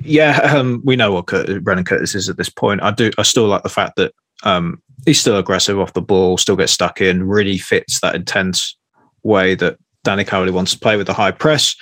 Yeah, 0.00 0.38
um, 0.38 0.82
we 0.84 0.96
know 0.96 1.12
what 1.12 1.32
Ronan 1.32 1.84
Curtis 1.84 2.14
is 2.14 2.28
at 2.28 2.36
this 2.36 2.48
point. 2.48 2.82
I 2.82 2.90
do. 2.90 3.10
I 3.18 3.22
still 3.22 3.46
like 3.46 3.62
the 3.62 3.68
fact 3.68 3.96
that 3.96 4.14
um, 4.44 4.82
he's 5.04 5.20
still 5.20 5.36
aggressive 5.36 5.78
off 5.78 5.94
the 5.94 6.02
ball, 6.02 6.38
still 6.38 6.56
gets 6.56 6.72
stuck 6.72 7.00
in, 7.00 7.26
really 7.26 7.58
fits 7.58 8.00
that 8.00 8.14
intense 8.14 8.76
way 9.22 9.54
that 9.56 9.78
Danny 10.04 10.24
Cowley 10.24 10.52
wants 10.52 10.72
to 10.72 10.78
play 10.78 10.96
with 10.96 11.06
the 11.06 11.12
high 11.12 11.32
press. 11.32 11.74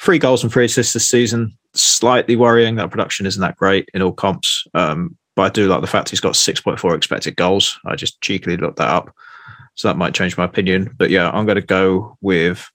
Three 0.00 0.18
goals 0.18 0.42
and 0.42 0.52
three 0.52 0.64
assists 0.64 0.92
this 0.92 1.08
season. 1.08 1.56
Slightly 1.74 2.36
worrying 2.36 2.76
that 2.76 2.90
production 2.90 3.26
isn't 3.26 3.40
that 3.40 3.56
great 3.56 3.88
in 3.92 4.00
all 4.00 4.12
comps. 4.12 4.64
Um, 4.74 5.16
but 5.36 5.42
I 5.42 5.48
do 5.50 5.68
like 5.68 5.80
the 5.80 5.86
fact 5.86 6.08
he's 6.08 6.20
got 6.20 6.34
6.4 6.34 6.96
expected 6.96 7.36
goals. 7.36 7.78
I 7.84 7.94
just 7.94 8.20
cheekily 8.22 8.56
looked 8.56 8.78
that 8.78 8.88
up. 8.88 9.14
So 9.74 9.86
that 9.86 9.96
might 9.96 10.14
change 10.14 10.36
my 10.36 10.44
opinion. 10.44 10.94
But 10.98 11.10
yeah, 11.10 11.30
I'm 11.30 11.46
going 11.46 11.56
to 11.56 11.62
go 11.62 12.16
with 12.20 12.68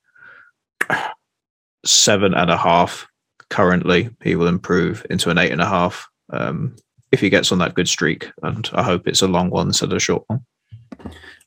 seven 1.86 2.34
and 2.34 2.50
a 2.50 2.58
half. 2.58 3.08
Currently, 3.54 4.10
he 4.24 4.36
will 4.36 4.48
improve 4.48 5.06
into 5.12 5.30
an 5.30 5.38
eight 5.38 5.52
and 5.52 5.62
a 5.62 5.68
half 5.68 6.10
um, 6.32 6.76
if 7.12 7.20
he 7.20 7.30
gets 7.30 7.52
on 7.52 7.60
that 7.60 7.76
good 7.76 7.88
streak. 7.88 8.32
And 8.42 8.68
I 8.74 8.82
hope 8.82 9.08
it's 9.08 9.22
a 9.22 9.28
long 9.28 9.52
one 9.52 9.68
instead 9.68 9.92
of 9.92 9.96
a 9.96 10.00
short 10.00 10.24
one. 10.26 10.44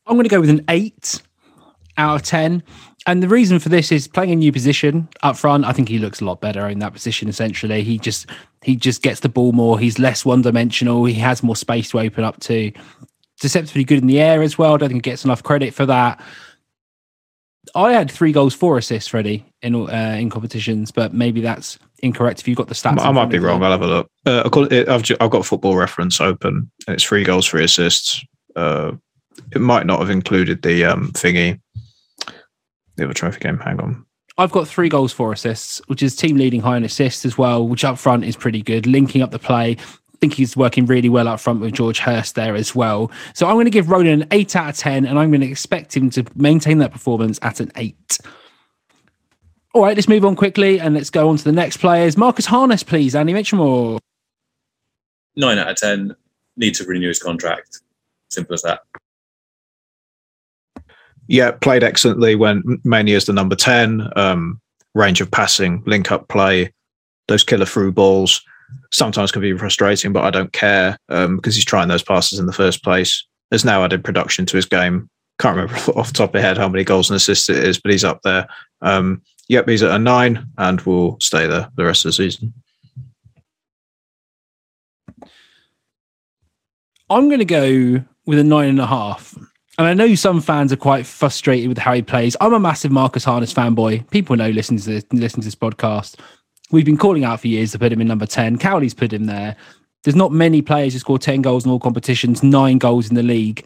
I'm 0.06 0.14
going 0.14 0.22
to 0.22 0.28
go 0.28 0.40
with 0.40 0.50
an 0.50 0.64
eight 0.68 1.20
out 1.98 2.14
of 2.14 2.22
10. 2.22 2.62
And 3.08 3.24
the 3.24 3.28
reason 3.28 3.58
for 3.58 3.70
this 3.70 3.90
is 3.90 4.06
playing 4.06 4.30
a 4.30 4.36
new 4.36 4.52
position 4.52 5.08
up 5.24 5.36
front. 5.36 5.64
I 5.64 5.72
think 5.72 5.88
he 5.88 5.98
looks 5.98 6.20
a 6.20 6.24
lot 6.24 6.40
better 6.40 6.68
in 6.68 6.78
that 6.78 6.92
position. 6.92 7.28
Essentially, 7.28 7.82
he 7.82 7.98
just 7.98 8.30
he 8.62 8.76
just 8.76 9.02
gets 9.02 9.18
the 9.18 9.28
ball 9.28 9.50
more. 9.50 9.76
He's 9.76 9.98
less 9.98 10.24
one 10.24 10.42
dimensional. 10.42 11.06
He 11.06 11.14
has 11.14 11.42
more 11.42 11.56
space 11.56 11.90
to 11.90 11.98
open 11.98 12.22
up 12.22 12.38
to. 12.42 12.70
Deceptively 13.40 13.82
good 13.82 13.98
in 13.98 14.06
the 14.06 14.20
air 14.20 14.42
as 14.42 14.56
well. 14.56 14.74
I 14.74 14.76
don't 14.76 14.90
think 14.90 15.04
he 15.04 15.10
gets 15.10 15.24
enough 15.24 15.42
credit 15.42 15.74
for 15.74 15.86
that. 15.86 16.22
I 17.74 17.94
had 17.94 18.12
three 18.12 18.30
goals, 18.30 18.54
four 18.54 18.78
assists, 18.78 19.08
Freddie, 19.08 19.44
in 19.60 19.74
uh, 19.74 20.16
in 20.20 20.30
competitions, 20.30 20.92
but 20.92 21.12
maybe 21.12 21.40
that's 21.40 21.80
incorrect. 22.02 22.40
If 22.40 22.48
you've 22.48 22.56
got 22.56 22.68
the 22.68 22.74
stats, 22.74 23.00
I 23.00 23.10
might 23.10 23.30
be 23.30 23.38
wrong. 23.38 23.62
I'll 23.62 23.70
have 23.70 23.82
a 23.82 23.86
look. 23.86 24.10
Uh, 24.24 24.48
I've, 24.88 25.04
I've 25.20 25.30
got 25.30 25.46
football 25.46 25.76
reference 25.76 26.20
open, 26.20 26.70
and 26.86 26.94
it's 26.94 27.04
three 27.04 27.24
goals, 27.24 27.46
three 27.46 27.64
assists. 27.64 28.24
Uh, 28.54 28.92
it 29.52 29.60
might 29.60 29.86
not 29.86 30.00
have 30.00 30.10
included 30.10 30.62
the 30.62 30.84
um, 30.84 31.12
thingy, 31.12 31.60
the 32.96 33.04
other 33.04 33.14
trophy 33.14 33.40
game. 33.40 33.58
Hang 33.58 33.80
on. 33.80 34.04
I've 34.38 34.52
got 34.52 34.68
three 34.68 34.88
goals, 34.88 35.12
four 35.12 35.32
assists, 35.32 35.80
which 35.86 36.02
is 36.02 36.14
team 36.14 36.36
leading 36.36 36.60
high 36.60 36.76
in 36.76 36.84
assists 36.84 37.24
as 37.24 37.38
well, 37.38 37.66
which 37.66 37.84
up 37.84 37.98
front 37.98 38.24
is 38.24 38.36
pretty 38.36 38.62
good. 38.62 38.86
Linking 38.86 39.22
up 39.22 39.30
the 39.30 39.38
play. 39.38 39.76
I 39.78 40.18
think 40.18 40.34
he's 40.34 40.56
working 40.56 40.86
really 40.86 41.08
well 41.08 41.28
up 41.28 41.40
front 41.40 41.60
with 41.60 41.74
George 41.74 41.98
Hirst 41.98 42.34
there 42.34 42.54
as 42.54 42.74
well. 42.74 43.10
So 43.34 43.46
I'm 43.46 43.54
going 43.54 43.66
to 43.66 43.70
give 43.70 43.90
Ronan 43.90 44.22
an 44.22 44.28
8 44.30 44.56
out 44.56 44.70
of 44.70 44.76
10, 44.76 45.06
and 45.06 45.18
I'm 45.18 45.30
going 45.30 45.42
to 45.42 45.46
expect 45.46 45.96
him 45.96 46.10
to 46.10 46.24
maintain 46.34 46.78
that 46.78 46.92
performance 46.92 47.38
at 47.42 47.60
an 47.60 47.70
8. 47.76 48.18
All 49.76 49.82
right, 49.82 49.94
let's 49.94 50.08
move 50.08 50.24
on 50.24 50.36
quickly 50.36 50.80
and 50.80 50.94
let's 50.94 51.10
go 51.10 51.28
on 51.28 51.36
to 51.36 51.44
the 51.44 51.52
next 51.52 51.76
players. 51.76 52.16
Marcus 52.16 52.46
Harness, 52.46 52.82
please, 52.82 53.14
Andy 53.14 53.34
Mitchell. 53.34 54.00
9 55.36 55.58
out 55.58 55.68
of 55.68 55.76
10. 55.76 56.16
Need 56.56 56.74
to 56.76 56.84
renew 56.84 57.08
his 57.08 57.22
contract. 57.22 57.82
Simple 58.30 58.54
as 58.54 58.62
that. 58.62 58.80
Yeah, 61.26 61.50
played 61.50 61.84
excellently 61.84 62.36
when 62.36 62.80
mainly 62.84 63.12
as 63.12 63.26
the 63.26 63.34
number 63.34 63.54
10. 63.54 64.12
Um, 64.16 64.62
range 64.94 65.20
of 65.20 65.30
passing, 65.30 65.82
link 65.84 66.10
up 66.10 66.26
play, 66.28 66.72
those 67.28 67.44
killer 67.44 67.66
through 67.66 67.92
balls. 67.92 68.40
Sometimes 68.94 69.30
can 69.30 69.42
be 69.42 69.58
frustrating, 69.58 70.10
but 70.10 70.24
I 70.24 70.30
don't 70.30 70.54
care 70.54 70.96
um, 71.10 71.36
because 71.36 71.54
he's 71.54 71.66
trying 71.66 71.88
those 71.88 72.02
passes 72.02 72.38
in 72.38 72.46
the 72.46 72.52
first 72.54 72.82
place. 72.82 73.26
Has 73.52 73.62
now 73.62 73.84
added 73.84 74.02
production 74.02 74.46
to 74.46 74.56
his 74.56 74.64
game. 74.64 75.10
Can't 75.38 75.54
remember 75.54 75.74
off 75.98 76.06
the 76.06 76.14
top 76.14 76.30
of 76.30 76.34
my 76.36 76.40
head 76.40 76.56
how 76.56 76.70
many 76.70 76.82
goals 76.82 77.10
and 77.10 77.16
assists 77.16 77.50
it 77.50 77.58
is, 77.58 77.78
but 77.78 77.92
he's 77.92 78.04
up 78.04 78.22
there. 78.22 78.48
Um, 78.80 79.20
yep, 79.48 79.68
he's 79.68 79.82
at 79.82 79.90
a 79.90 79.98
nine 79.98 80.46
and 80.58 80.80
will 80.82 81.18
stay 81.20 81.46
there 81.46 81.68
the 81.76 81.84
rest 81.84 82.04
of 82.04 82.10
the 82.10 82.12
season. 82.14 82.52
I'm 87.08 87.28
going 87.28 87.38
to 87.38 87.44
go 87.44 88.04
with 88.26 88.38
a 88.38 88.44
nine 88.44 88.68
and 88.68 88.80
a 88.80 88.86
half. 88.86 89.36
And 89.78 89.86
I 89.86 89.94
know 89.94 90.14
some 90.14 90.40
fans 90.40 90.72
are 90.72 90.76
quite 90.76 91.06
frustrated 91.06 91.68
with 91.68 91.78
how 91.78 91.92
he 91.92 92.02
plays. 92.02 92.36
I'm 92.40 92.54
a 92.54 92.58
massive 92.58 92.90
Marcus 92.90 93.24
Harness 93.24 93.52
fanboy. 93.52 94.10
People 94.10 94.34
know 94.34 94.48
listen 94.48 94.76
to 94.78 94.84
this, 94.84 95.04
listen 95.12 95.40
to 95.40 95.46
this 95.46 95.54
podcast. 95.54 96.18
We've 96.70 96.84
been 96.84 96.96
calling 96.96 97.24
out 97.24 97.40
for 97.40 97.48
years 97.48 97.72
to 97.72 97.78
put 97.78 97.92
him 97.92 98.00
in 98.00 98.08
number 98.08 98.26
10. 98.26 98.58
Cowley's 98.58 98.94
put 98.94 99.12
him 99.12 99.26
there. 99.26 99.54
There's 100.02 100.16
not 100.16 100.32
many 100.32 100.62
players 100.62 100.94
who 100.94 100.98
score 100.98 101.18
10 101.18 101.42
goals 101.42 101.64
in 101.64 101.70
all 101.70 101.78
competitions, 101.78 102.42
nine 102.42 102.78
goals 102.78 103.08
in 103.08 103.14
the 103.14 103.22
league 103.22 103.64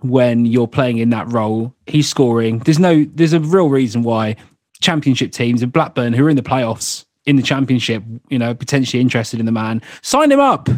when 0.00 0.44
you're 0.44 0.68
playing 0.68 0.98
in 0.98 1.10
that 1.10 1.32
role. 1.32 1.74
He's 1.86 2.08
scoring. 2.08 2.58
There's 2.60 2.78
no 2.78 3.04
there's 3.14 3.32
a 3.32 3.40
real 3.40 3.68
reason 3.68 4.02
why 4.02 4.36
championship 4.82 5.32
teams 5.32 5.62
in 5.62 5.70
Blackburn 5.70 6.12
who 6.12 6.26
are 6.26 6.30
in 6.30 6.36
the 6.36 6.42
playoffs 6.42 7.04
in 7.24 7.36
the 7.36 7.42
championship, 7.42 8.02
you 8.28 8.38
know, 8.38 8.54
potentially 8.54 9.00
interested 9.00 9.40
in 9.40 9.46
the 9.46 9.52
man. 9.52 9.80
Sign 10.02 10.30
him 10.30 10.40
up 10.40 10.68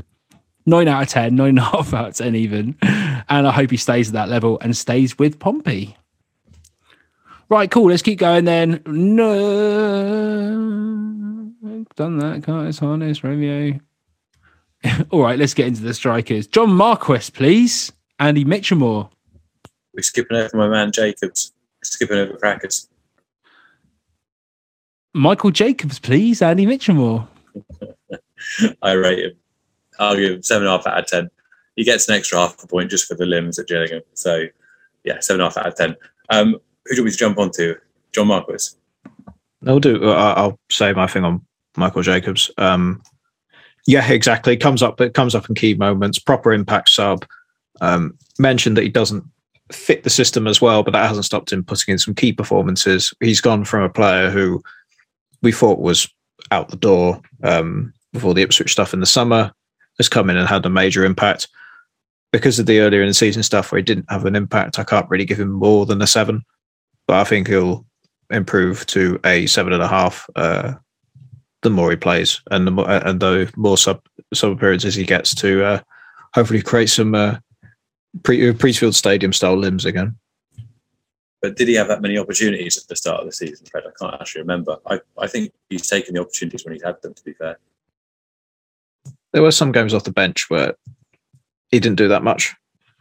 nine 0.67 0.89
out 0.89 1.03
of 1.03 1.09
10, 1.09 1.35
nine 1.35 1.51
and 1.51 1.59
a 1.59 1.63
half 1.63 1.93
out 1.95 2.09
of 2.09 2.15
10 2.17 2.35
even. 2.35 2.77
And 3.29 3.49
I 3.49 3.53
hope 3.53 3.71
he 3.71 3.77
stays 3.77 4.09
at 4.09 4.15
that 4.15 4.29
level 4.29 4.59
and 4.61 4.77
stays 4.77 5.19
with 5.19 5.39
Pompey. 5.39 5.97
Right, 7.49 7.71
cool. 7.71 7.89
Let's 7.91 8.03
keep 8.03 8.19
going 8.19 8.45
then. 8.45 8.83
No, 8.87 10.51
done 11.97 12.19
that. 12.19 12.43
Curtis 12.43 12.79
Harness, 12.79 13.25
Romeo. 13.25 13.81
All 15.11 15.23
right, 15.23 15.39
let's 15.39 15.55
get 15.55 15.67
into 15.67 15.83
the 15.83 15.95
strikers. 15.95 16.47
John 16.47 16.71
Marquis, 16.71 17.31
please. 17.33 17.93
Andy 18.19 18.45
Mitchelmore. 18.45 19.11
We're 19.95 20.03
skipping 20.03 20.37
over 20.37 20.57
my 20.57 20.69
man 20.69 20.93
Jacobs. 20.93 21.53
Skipping 21.83 22.19
over 22.19 22.37
Crackers. 22.37 22.89
Michael 25.15 25.51
Jacobs, 25.51 25.99
please. 25.99 26.43
Andy 26.43 26.67
Mitchelmore. 26.67 27.27
I 28.83 28.93
rate 28.93 29.25
him. 29.25 29.33
I'll 29.99 30.17
give 30.17 30.33
him 30.33 30.43
seven 30.43 30.67
and 30.67 30.75
a 30.75 30.77
half 30.77 30.87
out 30.87 30.99
of 30.99 31.07
ten. 31.07 31.31
He 31.77 31.85
gets 31.85 32.09
an 32.09 32.17
extra 32.17 32.39
half 32.39 32.63
a 32.63 32.67
point 32.67 32.91
just 32.91 33.07
for 33.07 33.15
the 33.15 33.25
limbs 33.25 33.59
at 33.59 33.69
Gillingham. 33.69 34.03
So 34.15 34.47
yeah, 35.05 35.21
seven 35.21 35.41
and 35.41 35.47
a 35.47 35.51
half 35.51 35.57
out 35.57 35.69
of 35.69 35.77
ten. 35.77 35.97
Um, 36.31 36.57
who 36.87 36.97
do 36.97 37.05
we 37.05 37.11
jump 37.11 37.39
on 37.39 37.51
to? 37.53 37.77
John 38.13 38.27
Marquis. 38.29 38.71
I'll 39.67 39.81
do. 39.81 40.11
Uh, 40.11 40.35
I'll 40.37 40.59
say 40.71 40.93
my 40.93 41.07
thing 41.07 41.25
on 41.25 41.45
Michael 41.77 42.03
Jacobs. 42.03 42.51
Um, 42.59 43.03
yeah, 43.87 44.11
exactly. 44.11 44.57
Comes 44.57 44.83
up. 44.83 45.01
It 45.01 45.15
comes 45.15 45.35
up 45.35 45.49
in 45.49 45.55
key 45.55 45.75
moments. 45.75 46.19
Proper 46.19 46.53
impact 46.53 46.91
sub. 46.91 47.25
Um, 47.81 48.17
mentioned 48.39 48.77
that 48.77 48.83
he 48.83 48.89
doesn't 48.89 49.25
fit 49.73 50.05
the 50.05 50.11
system 50.11 50.47
as 50.47 50.61
well, 50.61 50.83
but 50.83 50.93
that 50.93 51.09
hasn't 51.09 51.25
stopped 51.25 51.53
him 51.53 51.65
putting 51.65 51.93
in 51.93 51.99
some 51.99 52.15
key 52.15 52.33
performances. 52.33 53.13
He's 53.21 53.41
gone 53.41 53.65
from 53.65 53.83
a 53.83 53.89
player 53.89 54.31
who 54.31 54.63
we 55.45 55.53
thought 55.53 55.79
was 55.79 56.09
out 56.51 56.71
the 56.71 56.77
door 56.77 57.21
um, 57.45 57.93
before 58.13 58.35
the 58.35 58.43
Ipswich 58.43 58.73
stuff 58.73 58.93
in 58.93 59.01
the 59.01 59.07
summer 59.07 59.53
has 59.99 60.09
come 60.09 60.29
in 60.29 60.37
and 60.37 60.49
had 60.49 60.67
a 60.67 60.71
major 60.71 61.05
impact. 61.05 61.47
Because 62.33 62.59
of 62.59 62.67
the 62.67 62.81
earlier 62.81 63.01
in 63.01 63.07
the 63.07 63.15
season 63.15 63.45
stuff 63.45 63.71
where 63.71 63.79
he 63.79 63.85
didn't 63.85 64.11
have 64.11 64.25
an 64.25 64.35
impact, 64.35 64.81
I 64.81 64.85
can't 64.85 65.09
really 65.09 65.25
give 65.25 65.39
him 65.39 65.53
more 65.53 65.87
than 65.87 66.03
a 66.03 66.07
seven, 66.07 66.45
but 67.07 67.21
I 67.21 67.25
think 67.25 67.47
he'll 67.47 67.87
improve 68.31 68.85
to 68.87 69.21
a 69.25 69.47
seven 69.47 69.73
and 69.73 69.83
a 69.83 69.87
half. 69.87 70.29
Uh, 70.35 70.75
the 71.63 71.71
more 71.71 71.91
he 71.91 71.97
plays, 71.97 72.43
and 72.51 72.67
the 72.67 72.71
more, 72.73 72.91
and 72.91 73.21
the 73.21 73.51
more 73.57 73.79
sub 73.79 74.03
sub 74.35 74.53
appearances 74.53 74.95
he 74.95 75.05
gets 75.05 75.35
to, 75.37 75.65
uh, 75.65 75.81
hopefully 76.35 76.61
create 76.61 76.91
some 76.91 77.15
uh, 77.15 77.37
pre, 78.23 78.53
Priestfield 78.53 78.95
Stadium 78.95 79.33
style 79.33 79.57
limbs 79.57 79.85
again. 79.85 80.15
But 81.45 81.57
did 81.57 81.69
he 81.69 81.75
have 81.75 81.89
that 81.89 82.01
many 82.01 82.17
opportunities 82.17 82.79
at 82.79 82.89
the 82.89 82.97
start 82.97 83.21
of 83.21 83.27
the 83.27 83.33
season, 83.33 83.67
Fred? 83.67 83.85
I 83.87 83.91
can't 84.01 84.19
actually 84.19 84.41
remember. 84.41 84.79
I, 84.87 84.99
I 85.19 85.27
think 85.27 85.53
he's 85.69 85.87
taken 85.87 86.15
the 86.15 86.23
opportunities 86.23 86.65
when 86.65 86.73
he's 86.73 86.83
had 86.83 87.03
them. 87.03 87.13
To 87.13 87.23
be 87.23 87.35
fair, 87.35 87.59
there 89.35 89.43
were 89.43 89.51
some 89.51 89.71
games 89.71 89.93
off 89.93 90.05
the 90.05 90.11
bench 90.11 90.49
where 90.49 90.75
he 91.71 91.81
didn't 91.81 91.99
do 91.99 92.09
that 92.09 92.25
much, 92.25 92.55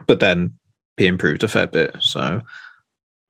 but 0.08 0.20
then 0.20 0.56
he 0.98 1.08
improved 1.08 1.46
a 1.46 1.48
fair 1.48 1.68
bit. 1.68 1.96
So 2.02 2.42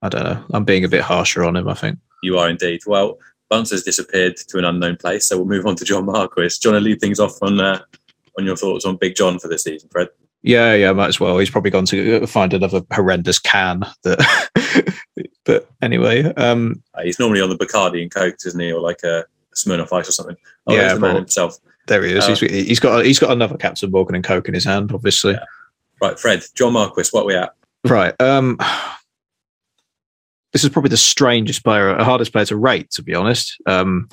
I 0.02 0.10
don't 0.10 0.23
know. 0.23 0.44
I'm 0.52 0.64
being 0.64 0.84
a 0.84 0.90
bit 0.90 1.02
harsher 1.02 1.44
on 1.44 1.57
him, 1.57 1.69
I 1.69 1.76
think. 1.76 1.99
You 2.23 2.40
are 2.40 2.49
indeed. 2.49 2.81
Well, 2.88 3.19
Bunce 3.52 3.69
has 3.69 3.84
disappeared 3.84 4.38
to 4.38 4.57
an 4.57 4.65
unknown 4.65 4.98
place, 4.98 5.27
so 5.27 5.38
we'll 5.38 5.45
move 5.45 5.68
on 5.68 5.76
to 5.76 5.85
John 5.85 6.07
Marquis. 6.07 6.49
Do 6.60 6.69
you 6.69 6.73
want 6.73 6.84
to 6.84 6.90
lead 6.90 7.02
things 7.02 7.19
off 7.19 7.38
on 7.44 7.61
uh, 7.61 7.84
on 8.40 8.45
your 8.45 8.57
thoughts 8.57 8.84
on 8.84 8.98
Big 8.98 9.14
John 9.14 9.38
for 9.38 9.48
this 9.48 9.65
season, 9.65 9.90
Fred? 9.91 10.07
Yeah, 10.41 10.73
yeah, 10.73 10.91
might 10.91 11.10
as 11.10 11.19
well. 11.19 11.38
He's 11.38 11.52
probably 11.52 11.69
gone 11.69 11.85
to 11.85 12.26
find 12.26 12.52
another 12.52 12.81
horrendous 12.91 13.38
can. 13.38 13.85
That, 14.02 14.90
anyway, 15.84 16.24
um, 16.36 16.82
uh, 16.94 17.04
he's 17.04 17.20
normally 17.20 17.42
on 17.42 17.50
the 17.50 17.58
Bacardi 17.58 18.02
and 18.02 18.14
Coke, 18.14 18.36
isn't 18.46 18.60
he, 18.60 18.72
or 18.72 18.82
like 18.82 19.04
a 19.04 19.26
Smirnoff 19.56 19.94
Ice 19.94 20.10
or 20.10 20.14
something? 20.14 20.38
Oh, 20.68 20.74
yeah, 20.74 20.94
the 20.94 21.00
man 21.00 21.16
himself. 21.16 21.58
There 21.88 22.04
he 22.04 22.14
is. 22.14 22.26
he's, 22.26 22.40
he's 22.40 22.80
got 22.80 23.06
he's 23.06 23.20
got 23.20 23.32
another 23.32 23.58
Captain 23.58 23.92
Morgan 23.92 24.16
and 24.16 24.24
Coke 24.24 24.48
in 24.48 24.54
his 24.54 24.64
hand, 24.64 24.92
obviously. 24.94 25.34
Yeah. 25.34 25.44
Right, 26.02 26.20
Fred, 26.20 26.44
John 26.56 26.74
Marquis, 26.74 27.10
what 27.12 27.24
are 27.24 27.28
we 27.28 27.36
at? 27.36 27.54
Right. 27.86 28.20
Um, 28.22 28.58
this 30.54 30.64
is 30.64 30.70
probably 30.70 30.90
the 30.90 30.98
strangest 30.98 31.64
player, 31.64 31.96
the 31.98 32.04
hardest 32.04 32.32
player 32.32 32.46
to 32.46 32.56
rate, 32.56 32.90
to 32.92 33.04
be 33.04 33.16
honest. 33.16 33.58
Um, 33.66 34.08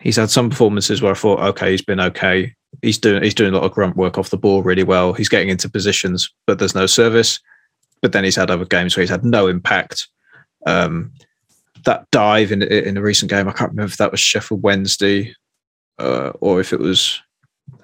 he's 0.00 0.16
had 0.16 0.30
some 0.30 0.50
performances 0.50 1.02
where 1.02 1.12
I 1.12 1.16
thought, 1.16 1.40
okay, 1.40 1.70
he's 1.70 1.82
been 1.82 2.00
okay. 2.00 2.54
He's 2.82 2.98
doing 2.98 3.22
he's 3.22 3.34
doing 3.34 3.54
a 3.54 3.56
lot 3.56 3.64
of 3.64 3.72
grunt 3.72 3.96
work 3.96 4.18
off 4.18 4.30
the 4.30 4.36
ball 4.36 4.62
really 4.62 4.82
well. 4.82 5.12
He's 5.12 5.28
getting 5.28 5.48
into 5.48 5.68
positions, 5.68 6.30
but 6.46 6.58
there's 6.58 6.74
no 6.74 6.86
service. 6.86 7.40
But 8.02 8.12
then 8.12 8.24
he's 8.24 8.36
had 8.36 8.50
other 8.50 8.66
games 8.66 8.96
where 8.96 9.02
he's 9.02 9.10
had 9.10 9.24
no 9.24 9.46
impact. 9.46 10.08
Um, 10.66 11.12
that 11.84 12.10
dive 12.10 12.50
in 12.50 12.62
in 12.62 12.96
a 12.96 13.02
recent 13.02 13.30
game, 13.30 13.48
I 13.48 13.52
can't 13.52 13.70
remember 13.70 13.90
if 13.90 13.98
that 13.98 14.10
was 14.10 14.20
Sheffield 14.20 14.62
Wednesday 14.62 15.34
uh, 15.98 16.30
or 16.40 16.60
if 16.60 16.72
it 16.72 16.80
was 16.80 17.20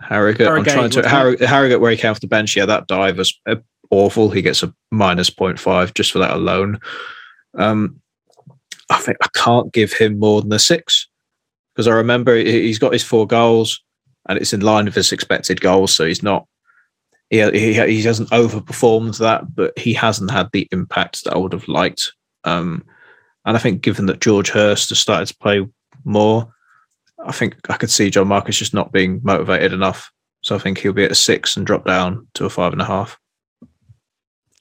Harrogate. 0.00 0.46
Harrogate 0.46 0.72
I'm 0.72 0.90
trying 0.90 1.02
to 1.02 1.08
Harrogate, 1.08 1.48
Harrogate 1.48 1.80
where 1.80 1.90
he 1.90 1.96
came 1.96 2.10
off 2.10 2.20
the 2.20 2.26
bench. 2.26 2.56
Yeah, 2.56 2.66
that 2.66 2.86
dive 2.86 3.18
was 3.18 3.38
uh, 3.46 3.56
awful. 3.90 4.30
He 4.30 4.42
gets 4.42 4.62
a 4.62 4.74
minus 4.90 5.30
0.5 5.30 5.94
just 5.94 6.12
for 6.12 6.18
that 6.18 6.32
alone. 6.32 6.80
Um, 7.58 8.00
I 8.90 8.98
think 8.98 9.18
I 9.22 9.28
can't 9.34 9.72
give 9.72 9.92
him 9.92 10.18
more 10.18 10.40
than 10.42 10.52
a 10.52 10.58
six 10.58 11.08
because 11.74 11.86
I 11.86 11.92
remember 11.92 12.34
he's 12.36 12.78
got 12.78 12.92
his 12.92 13.04
four 13.04 13.26
goals 13.26 13.80
and 14.28 14.38
it's 14.38 14.52
in 14.52 14.60
line 14.60 14.86
with 14.86 14.94
his 14.94 15.12
expected 15.12 15.60
goals. 15.60 15.94
So 15.94 16.04
he's 16.04 16.22
not, 16.22 16.46
he, 17.30 17.48
he, 17.50 17.74
he 17.74 18.02
hasn't 18.02 18.30
overperformed 18.30 19.18
that, 19.18 19.54
but 19.54 19.78
he 19.78 19.94
hasn't 19.94 20.30
had 20.30 20.48
the 20.52 20.68
impact 20.72 21.24
that 21.24 21.34
I 21.34 21.38
would 21.38 21.52
have 21.52 21.68
liked. 21.68 22.12
Um, 22.44 22.84
and 23.44 23.56
I 23.56 23.60
think 23.60 23.82
given 23.82 24.06
that 24.06 24.20
George 24.20 24.50
Hirst 24.50 24.90
has 24.90 24.98
started 24.98 25.26
to 25.26 25.36
play 25.36 25.66
more, 26.04 26.52
I 27.24 27.32
think 27.32 27.56
I 27.68 27.76
could 27.76 27.90
see 27.90 28.10
John 28.10 28.28
Marquis 28.28 28.52
just 28.52 28.74
not 28.74 28.92
being 28.92 29.20
motivated 29.22 29.72
enough. 29.72 30.10
So 30.42 30.54
I 30.54 30.58
think 30.58 30.78
he'll 30.78 30.92
be 30.92 31.04
at 31.04 31.12
a 31.12 31.16
six 31.16 31.56
and 31.56 31.66
drop 31.66 31.84
down 31.84 32.26
to 32.34 32.46
a 32.46 32.50
five 32.50 32.72
and 32.72 32.80
a 32.80 32.86
half. 32.86 33.18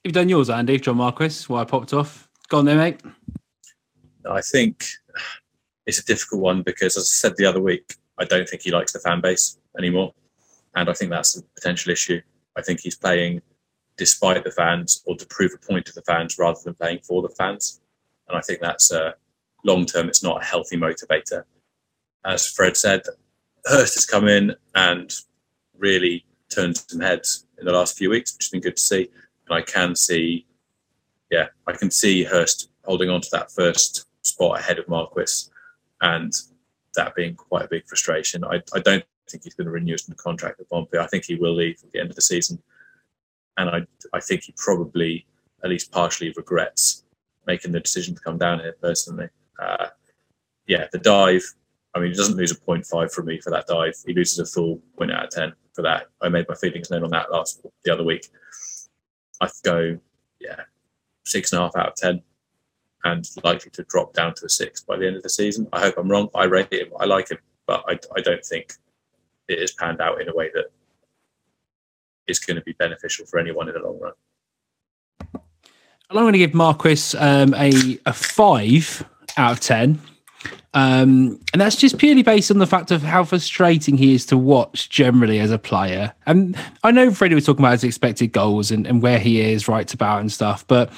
You've 0.04 0.14
done 0.14 0.28
yours, 0.28 0.50
Andy, 0.50 0.78
John 0.78 0.96
Marquis, 0.96 1.44
why 1.46 1.60
I 1.60 1.64
popped 1.64 1.92
off. 1.92 2.28
Go 2.48 2.58
on 2.58 2.64
there, 2.64 2.76
mate. 2.76 3.00
I 4.30 4.40
think 4.40 4.84
it's 5.86 5.98
a 5.98 6.04
difficult 6.04 6.42
one 6.42 6.62
because, 6.62 6.96
as 6.96 7.04
I 7.04 7.28
said 7.28 7.36
the 7.36 7.46
other 7.46 7.60
week, 7.60 7.94
I 8.18 8.24
don't 8.24 8.48
think 8.48 8.62
he 8.62 8.70
likes 8.70 8.92
the 8.92 8.98
fan 8.98 9.20
base 9.20 9.58
anymore. 9.78 10.12
And 10.74 10.88
I 10.88 10.92
think 10.92 11.10
that's 11.10 11.36
a 11.36 11.42
potential 11.54 11.92
issue. 11.92 12.20
I 12.56 12.62
think 12.62 12.80
he's 12.80 12.96
playing 12.96 13.42
despite 14.00 14.42
the 14.42 14.50
fans 14.50 15.02
or 15.04 15.14
to 15.14 15.26
prove 15.26 15.52
a 15.54 15.58
point 15.58 15.84
to 15.84 15.92
the 15.92 16.00
fans 16.00 16.38
rather 16.38 16.58
than 16.64 16.72
playing 16.72 16.98
for 17.02 17.20
the 17.20 17.28
fans. 17.28 17.82
And 18.28 18.38
I 18.38 18.40
think 18.40 18.60
that's 18.60 18.90
uh, 18.90 19.12
long 19.62 19.84
term, 19.84 20.08
it's 20.08 20.22
not 20.22 20.40
a 20.40 20.44
healthy 20.44 20.78
motivator. 20.78 21.44
As 22.24 22.46
Fred 22.46 22.78
said, 22.78 23.02
Hirst 23.66 23.94
has 23.96 24.06
come 24.06 24.26
in 24.26 24.56
and 24.74 25.14
really 25.76 26.24
turned 26.48 26.78
some 26.78 27.00
heads 27.00 27.44
in 27.58 27.66
the 27.66 27.72
last 27.72 27.98
few 27.98 28.08
weeks, 28.08 28.32
which 28.32 28.46
has 28.46 28.50
been 28.50 28.62
good 28.62 28.78
to 28.78 28.82
see. 28.82 29.10
And 29.46 29.58
I 29.58 29.60
can 29.60 29.94
see, 29.94 30.46
yeah, 31.30 31.48
I 31.66 31.72
can 31.72 31.90
see 31.90 32.24
Hirst 32.24 32.70
holding 32.86 33.10
on 33.10 33.20
to 33.20 33.28
that 33.32 33.52
first 33.52 34.06
spot 34.22 34.60
ahead 34.60 34.78
of 34.78 34.88
Marquis 34.88 35.50
and 36.00 36.32
that 36.96 37.14
being 37.14 37.34
quite 37.34 37.66
a 37.66 37.68
big 37.68 37.86
frustration. 37.86 38.44
I, 38.44 38.62
I 38.74 38.78
don't 38.78 39.04
think 39.28 39.44
he's 39.44 39.54
going 39.54 39.66
to 39.66 39.70
renew 39.70 39.92
his 39.92 40.08
contract 40.16 40.58
with 40.58 40.70
Pompey. 40.70 40.96
I 40.96 41.06
think 41.06 41.26
he 41.26 41.34
will 41.34 41.54
leave 41.54 41.80
at 41.84 41.92
the 41.92 42.00
end 42.00 42.08
of 42.08 42.16
the 42.16 42.22
season. 42.22 42.62
And 43.60 43.68
I, 43.68 43.80
I 44.16 44.20
think 44.20 44.44
he 44.44 44.54
probably, 44.56 45.26
at 45.62 45.68
least 45.68 45.92
partially, 45.92 46.32
regrets 46.34 47.04
making 47.46 47.72
the 47.72 47.80
decision 47.80 48.14
to 48.14 48.20
come 48.20 48.38
down 48.38 48.60
here 48.60 48.74
personally. 48.80 49.28
Uh, 49.58 49.88
yeah, 50.66 50.86
the 50.92 50.98
dive. 50.98 51.42
I 51.94 51.98
mean, 51.98 52.10
he 52.10 52.16
doesn't 52.16 52.36
lose 52.36 52.52
a 52.52 52.56
0.5 52.56 53.12
from 53.12 53.26
me 53.26 53.38
for 53.38 53.50
that 53.50 53.66
dive. 53.66 53.94
He 54.06 54.14
loses 54.14 54.38
a 54.38 54.46
full 54.46 54.80
point 54.96 55.12
out 55.12 55.24
of 55.24 55.30
10 55.30 55.52
for 55.74 55.82
that. 55.82 56.06
I 56.22 56.30
made 56.30 56.46
my 56.48 56.54
feelings 56.54 56.90
known 56.90 57.04
on 57.04 57.10
that 57.10 57.30
last 57.30 57.60
the 57.84 57.92
other 57.92 58.04
week. 58.04 58.28
I 59.42 59.48
go, 59.62 59.98
yeah, 60.40 60.60
six 61.26 61.52
and 61.52 61.60
a 61.60 61.64
half 61.64 61.76
out 61.76 61.88
of 61.88 61.94
10 61.96 62.22
and 63.04 63.28
likely 63.44 63.70
to 63.72 63.82
drop 63.84 64.14
down 64.14 64.34
to 64.34 64.46
a 64.46 64.48
six 64.48 64.82
by 64.82 64.96
the 64.96 65.06
end 65.06 65.16
of 65.16 65.22
the 65.22 65.28
season. 65.28 65.68
I 65.72 65.80
hope 65.80 65.96
I'm 65.98 66.10
wrong. 66.10 66.28
I 66.34 66.44
rate 66.44 66.72
him. 66.72 66.88
I 66.98 67.04
like 67.04 67.30
him, 67.30 67.38
but 67.66 67.84
I, 67.86 67.98
I 68.16 68.20
don't 68.22 68.44
think 68.44 68.72
it 69.48 69.58
has 69.58 69.72
panned 69.72 70.00
out 70.00 70.20
in 70.20 70.28
a 70.28 70.34
way 70.34 70.50
that 70.54 70.70
is 72.30 72.38
going 72.38 72.56
to 72.56 72.62
be 72.62 72.72
beneficial 72.72 73.26
for 73.26 73.38
anyone 73.38 73.68
in 73.68 73.74
the 73.74 73.80
long 73.80 73.98
run. 73.98 74.12
I'm 76.10 76.16
going 76.16 76.32
to 76.32 76.38
give 76.38 76.54
Marquis 76.54 77.16
um, 77.18 77.54
a, 77.54 77.98
a 78.06 78.12
five 78.12 79.04
out 79.36 79.52
of 79.52 79.60
10. 79.60 80.00
Um, 80.72 81.40
and 81.52 81.60
that's 81.60 81.76
just 81.76 81.98
purely 81.98 82.22
based 82.22 82.50
on 82.50 82.58
the 82.58 82.66
fact 82.66 82.90
of 82.90 83.02
how 83.02 83.24
frustrating 83.24 83.96
he 83.96 84.14
is 84.14 84.24
to 84.26 84.36
watch 84.36 84.88
generally 84.88 85.40
as 85.40 85.50
a 85.50 85.58
player. 85.58 86.12
And 86.26 86.56
I 86.84 86.92
know 86.92 87.10
Freddie 87.10 87.34
was 87.34 87.44
talking 87.44 87.64
about 87.64 87.72
his 87.72 87.84
expected 87.84 88.28
goals 88.28 88.70
and, 88.70 88.86
and 88.86 89.02
where 89.02 89.18
he 89.18 89.40
is 89.40 89.68
right 89.68 89.92
about 89.92 90.20
and 90.20 90.30
stuff, 90.30 90.66
but 90.66 90.92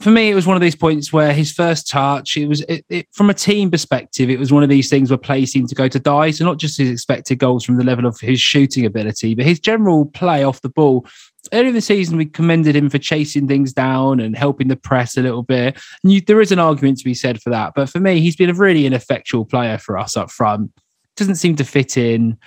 for 0.00 0.10
me, 0.10 0.30
it 0.30 0.34
was 0.34 0.46
one 0.46 0.56
of 0.56 0.62
these 0.62 0.76
points 0.76 1.12
where 1.12 1.32
his 1.32 1.50
first 1.50 1.88
touch, 1.88 2.36
it 2.36 2.46
was 2.46 2.60
it, 2.62 2.84
it, 2.88 3.08
from 3.12 3.30
a 3.30 3.34
team 3.34 3.68
perspective, 3.68 4.30
it 4.30 4.38
was 4.38 4.52
one 4.52 4.62
of 4.62 4.68
these 4.68 4.88
things 4.88 5.10
where 5.10 5.18
play 5.18 5.44
seemed 5.44 5.68
to 5.70 5.74
go 5.74 5.88
to 5.88 5.98
die. 5.98 6.30
So 6.30 6.44
not 6.44 6.58
just 6.58 6.78
his 6.78 6.88
expected 6.88 7.40
goals 7.40 7.64
from 7.64 7.78
the 7.78 7.84
level 7.84 8.06
of 8.06 8.20
his 8.20 8.40
shooting 8.40 8.86
ability, 8.86 9.34
but 9.34 9.44
his 9.44 9.58
general 9.58 10.06
play 10.06 10.44
off 10.44 10.60
the 10.60 10.68
ball. 10.68 11.04
Earlier 11.52 11.70
in 11.70 11.74
the 11.74 11.80
season, 11.80 12.16
we 12.16 12.26
commended 12.26 12.76
him 12.76 12.88
for 12.90 12.98
chasing 12.98 13.48
things 13.48 13.72
down 13.72 14.20
and 14.20 14.36
helping 14.36 14.68
the 14.68 14.76
press 14.76 15.16
a 15.16 15.22
little 15.22 15.42
bit. 15.42 15.76
And 16.04 16.12
you, 16.12 16.20
there 16.20 16.40
is 16.40 16.52
an 16.52 16.60
argument 16.60 16.98
to 16.98 17.04
be 17.04 17.14
said 17.14 17.42
for 17.42 17.50
that. 17.50 17.72
But 17.74 17.88
for 17.88 17.98
me, 17.98 18.20
he's 18.20 18.36
been 18.36 18.50
a 18.50 18.54
really 18.54 18.86
ineffectual 18.86 19.46
player 19.46 19.78
for 19.78 19.98
us 19.98 20.16
up 20.16 20.30
front. 20.30 20.70
Doesn't 21.16 21.36
seem 21.36 21.56
to 21.56 21.64
fit 21.64 21.96
in. 21.96 22.38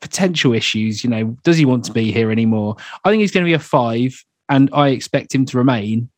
Potential 0.00 0.52
issues, 0.52 1.02
you 1.02 1.10
know, 1.10 1.36
does 1.42 1.56
he 1.56 1.64
want 1.64 1.84
to 1.86 1.92
be 1.92 2.12
here 2.12 2.30
anymore? 2.30 2.76
I 3.04 3.10
think 3.10 3.22
he's 3.22 3.32
going 3.32 3.44
to 3.44 3.48
be 3.48 3.54
a 3.54 3.58
five, 3.58 4.22
and 4.50 4.68
I 4.72 4.88
expect 4.88 5.34
him 5.34 5.46
to 5.46 5.56
remain 5.56 6.10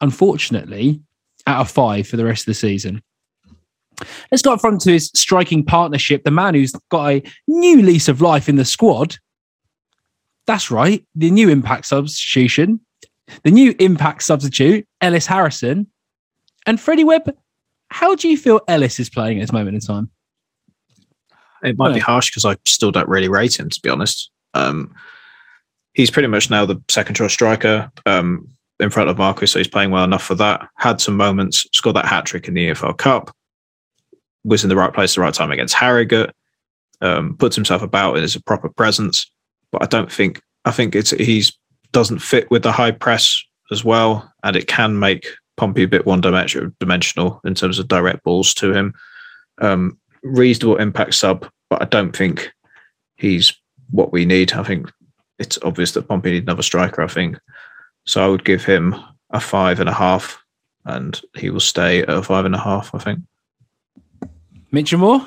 unfortunately, 0.00 1.00
out 1.46 1.60
of 1.60 1.70
five 1.70 2.06
for 2.06 2.16
the 2.16 2.24
rest 2.24 2.42
of 2.42 2.46
the 2.46 2.54
season. 2.54 3.02
Let's 4.30 4.42
go 4.42 4.52
up 4.52 4.60
front 4.60 4.80
to 4.82 4.92
his 4.92 5.10
striking 5.14 5.64
partnership, 5.64 6.24
the 6.24 6.30
man 6.30 6.54
who's 6.54 6.72
got 6.90 7.10
a 7.10 7.22
new 7.46 7.82
lease 7.82 8.08
of 8.08 8.20
life 8.20 8.48
in 8.48 8.56
the 8.56 8.64
squad. 8.64 9.16
That's 10.46 10.70
right, 10.70 11.04
the 11.14 11.30
new 11.30 11.48
impact 11.48 11.86
substitution, 11.86 12.80
the 13.44 13.50
new 13.50 13.74
impact 13.78 14.22
substitute, 14.22 14.86
Ellis 15.00 15.26
Harrison. 15.26 15.86
And 16.66 16.80
Freddie 16.80 17.04
Webb, 17.04 17.36
how 17.88 18.14
do 18.14 18.28
you 18.28 18.36
feel 18.36 18.60
Ellis 18.68 18.98
is 18.98 19.10
playing 19.10 19.38
at 19.38 19.42
this 19.42 19.52
moment 19.52 19.74
in 19.74 19.80
time? 19.80 20.10
It 21.62 21.76
might 21.76 21.92
be 21.92 22.00
harsh 22.00 22.30
because 22.30 22.44
I 22.46 22.56
still 22.64 22.90
don't 22.90 23.08
really 23.08 23.28
rate 23.28 23.58
him, 23.58 23.68
to 23.68 23.80
be 23.82 23.90
honest. 23.90 24.30
Um, 24.54 24.94
he's 25.92 26.10
pretty 26.10 26.28
much 26.28 26.50
now 26.50 26.64
the 26.64 26.82
second 26.88 27.16
choice 27.16 27.32
striker. 27.32 27.90
Um, 28.06 28.48
in 28.80 28.90
front 28.90 29.10
of 29.10 29.18
Marcus, 29.18 29.52
so 29.52 29.58
he's 29.58 29.68
playing 29.68 29.90
well 29.90 30.04
enough 30.04 30.22
for 30.22 30.34
that. 30.36 30.68
Had 30.76 31.00
some 31.00 31.16
moments, 31.16 31.66
scored 31.72 31.96
that 31.96 32.06
hat 32.06 32.26
trick 32.26 32.48
in 32.48 32.54
the 32.54 32.70
EFL 32.70 32.96
Cup, 32.96 33.34
was 34.44 34.62
in 34.62 34.68
the 34.68 34.76
right 34.76 34.92
place 34.92 35.12
at 35.12 35.14
the 35.16 35.20
right 35.20 35.34
time 35.34 35.50
against 35.50 35.74
Harrogate, 35.74 36.30
um, 37.00 37.36
puts 37.36 37.56
himself 37.56 37.82
about 37.82 38.16
and 38.16 38.24
is 38.24 38.36
a 38.36 38.42
proper 38.42 38.68
presence. 38.68 39.30
But 39.72 39.82
I 39.82 39.86
don't 39.86 40.10
think 40.10 40.40
I 40.64 40.70
think 40.70 40.94
it's 40.94 41.10
he's 41.10 41.56
doesn't 41.92 42.20
fit 42.20 42.50
with 42.50 42.62
the 42.62 42.72
high 42.72 42.90
press 42.92 43.42
as 43.70 43.84
well, 43.84 44.32
and 44.42 44.56
it 44.56 44.66
can 44.66 44.98
make 44.98 45.26
Pompey 45.56 45.82
a 45.82 45.88
bit 45.88 46.06
one 46.06 46.20
dimensional 46.20 47.40
in 47.44 47.54
terms 47.54 47.78
of 47.78 47.88
direct 47.88 48.24
balls 48.24 48.54
to 48.54 48.72
him. 48.72 48.94
Um, 49.60 49.98
reasonable 50.22 50.76
impact 50.76 51.14
sub, 51.14 51.48
but 51.68 51.82
I 51.82 51.84
don't 51.84 52.16
think 52.16 52.50
he's 53.16 53.52
what 53.90 54.12
we 54.12 54.24
need. 54.24 54.52
I 54.52 54.62
think 54.62 54.90
it's 55.38 55.58
obvious 55.62 55.92
that 55.92 56.08
Pompey 56.08 56.32
need 56.32 56.44
another 56.44 56.62
striker. 56.62 57.02
I 57.02 57.08
think 57.08 57.38
so 58.10 58.24
I 58.24 58.26
would 58.26 58.44
give 58.44 58.64
him 58.64 58.96
a 59.30 59.38
five 59.38 59.78
and 59.78 59.88
a 59.88 59.94
half, 59.94 60.42
and 60.84 61.20
he 61.36 61.48
will 61.48 61.60
stay 61.60 62.02
at 62.02 62.08
a 62.10 62.22
five 62.22 62.44
and 62.44 62.56
a 62.56 62.58
half, 62.58 62.92
I 62.92 62.98
think. 62.98 63.20
Mitchelmore? 64.72 65.24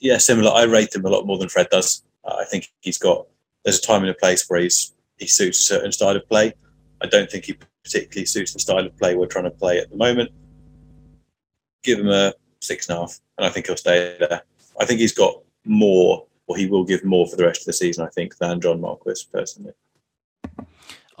Yeah, 0.00 0.18
similar. 0.18 0.50
I 0.50 0.64
rate 0.64 0.94
him 0.94 1.06
a 1.06 1.08
lot 1.08 1.26
more 1.26 1.38
than 1.38 1.48
Fred 1.48 1.68
does. 1.70 2.02
Uh, 2.24 2.36
I 2.40 2.44
think 2.44 2.70
he's 2.80 2.98
got, 2.98 3.26
there's 3.64 3.78
a 3.78 3.82
time 3.82 4.02
and 4.02 4.10
a 4.10 4.14
place 4.14 4.44
where 4.48 4.60
he's 4.60 4.92
he 5.16 5.26
suits 5.26 5.60
a 5.60 5.62
certain 5.62 5.92
style 5.92 6.16
of 6.16 6.28
play. 6.28 6.52
I 7.00 7.06
don't 7.06 7.30
think 7.30 7.46
he 7.46 7.56
particularly 7.84 8.26
suits 8.26 8.52
the 8.52 8.58
style 8.58 8.84
of 8.84 8.96
play 8.98 9.14
we're 9.14 9.26
trying 9.26 9.44
to 9.44 9.50
play 9.50 9.78
at 9.78 9.88
the 9.88 9.96
moment. 9.96 10.30
Give 11.84 12.00
him 12.00 12.08
a 12.08 12.34
six 12.60 12.88
and 12.88 12.98
a 12.98 13.00
half, 13.00 13.18
and 13.38 13.46
I 13.46 13.50
think 13.50 13.66
he'll 13.66 13.76
stay 13.78 14.16
there. 14.20 14.42
I 14.78 14.84
think 14.84 15.00
he's 15.00 15.14
got 15.14 15.36
more, 15.64 16.26
or 16.48 16.56
he 16.58 16.66
will 16.66 16.84
give 16.84 17.02
more 17.02 17.26
for 17.26 17.36
the 17.36 17.46
rest 17.46 17.62
of 17.62 17.66
the 17.66 17.72
season, 17.72 18.04
I 18.04 18.10
think, 18.10 18.36
than 18.36 18.60
John 18.60 18.80
Marquis 18.80 19.24
personally. 19.32 19.72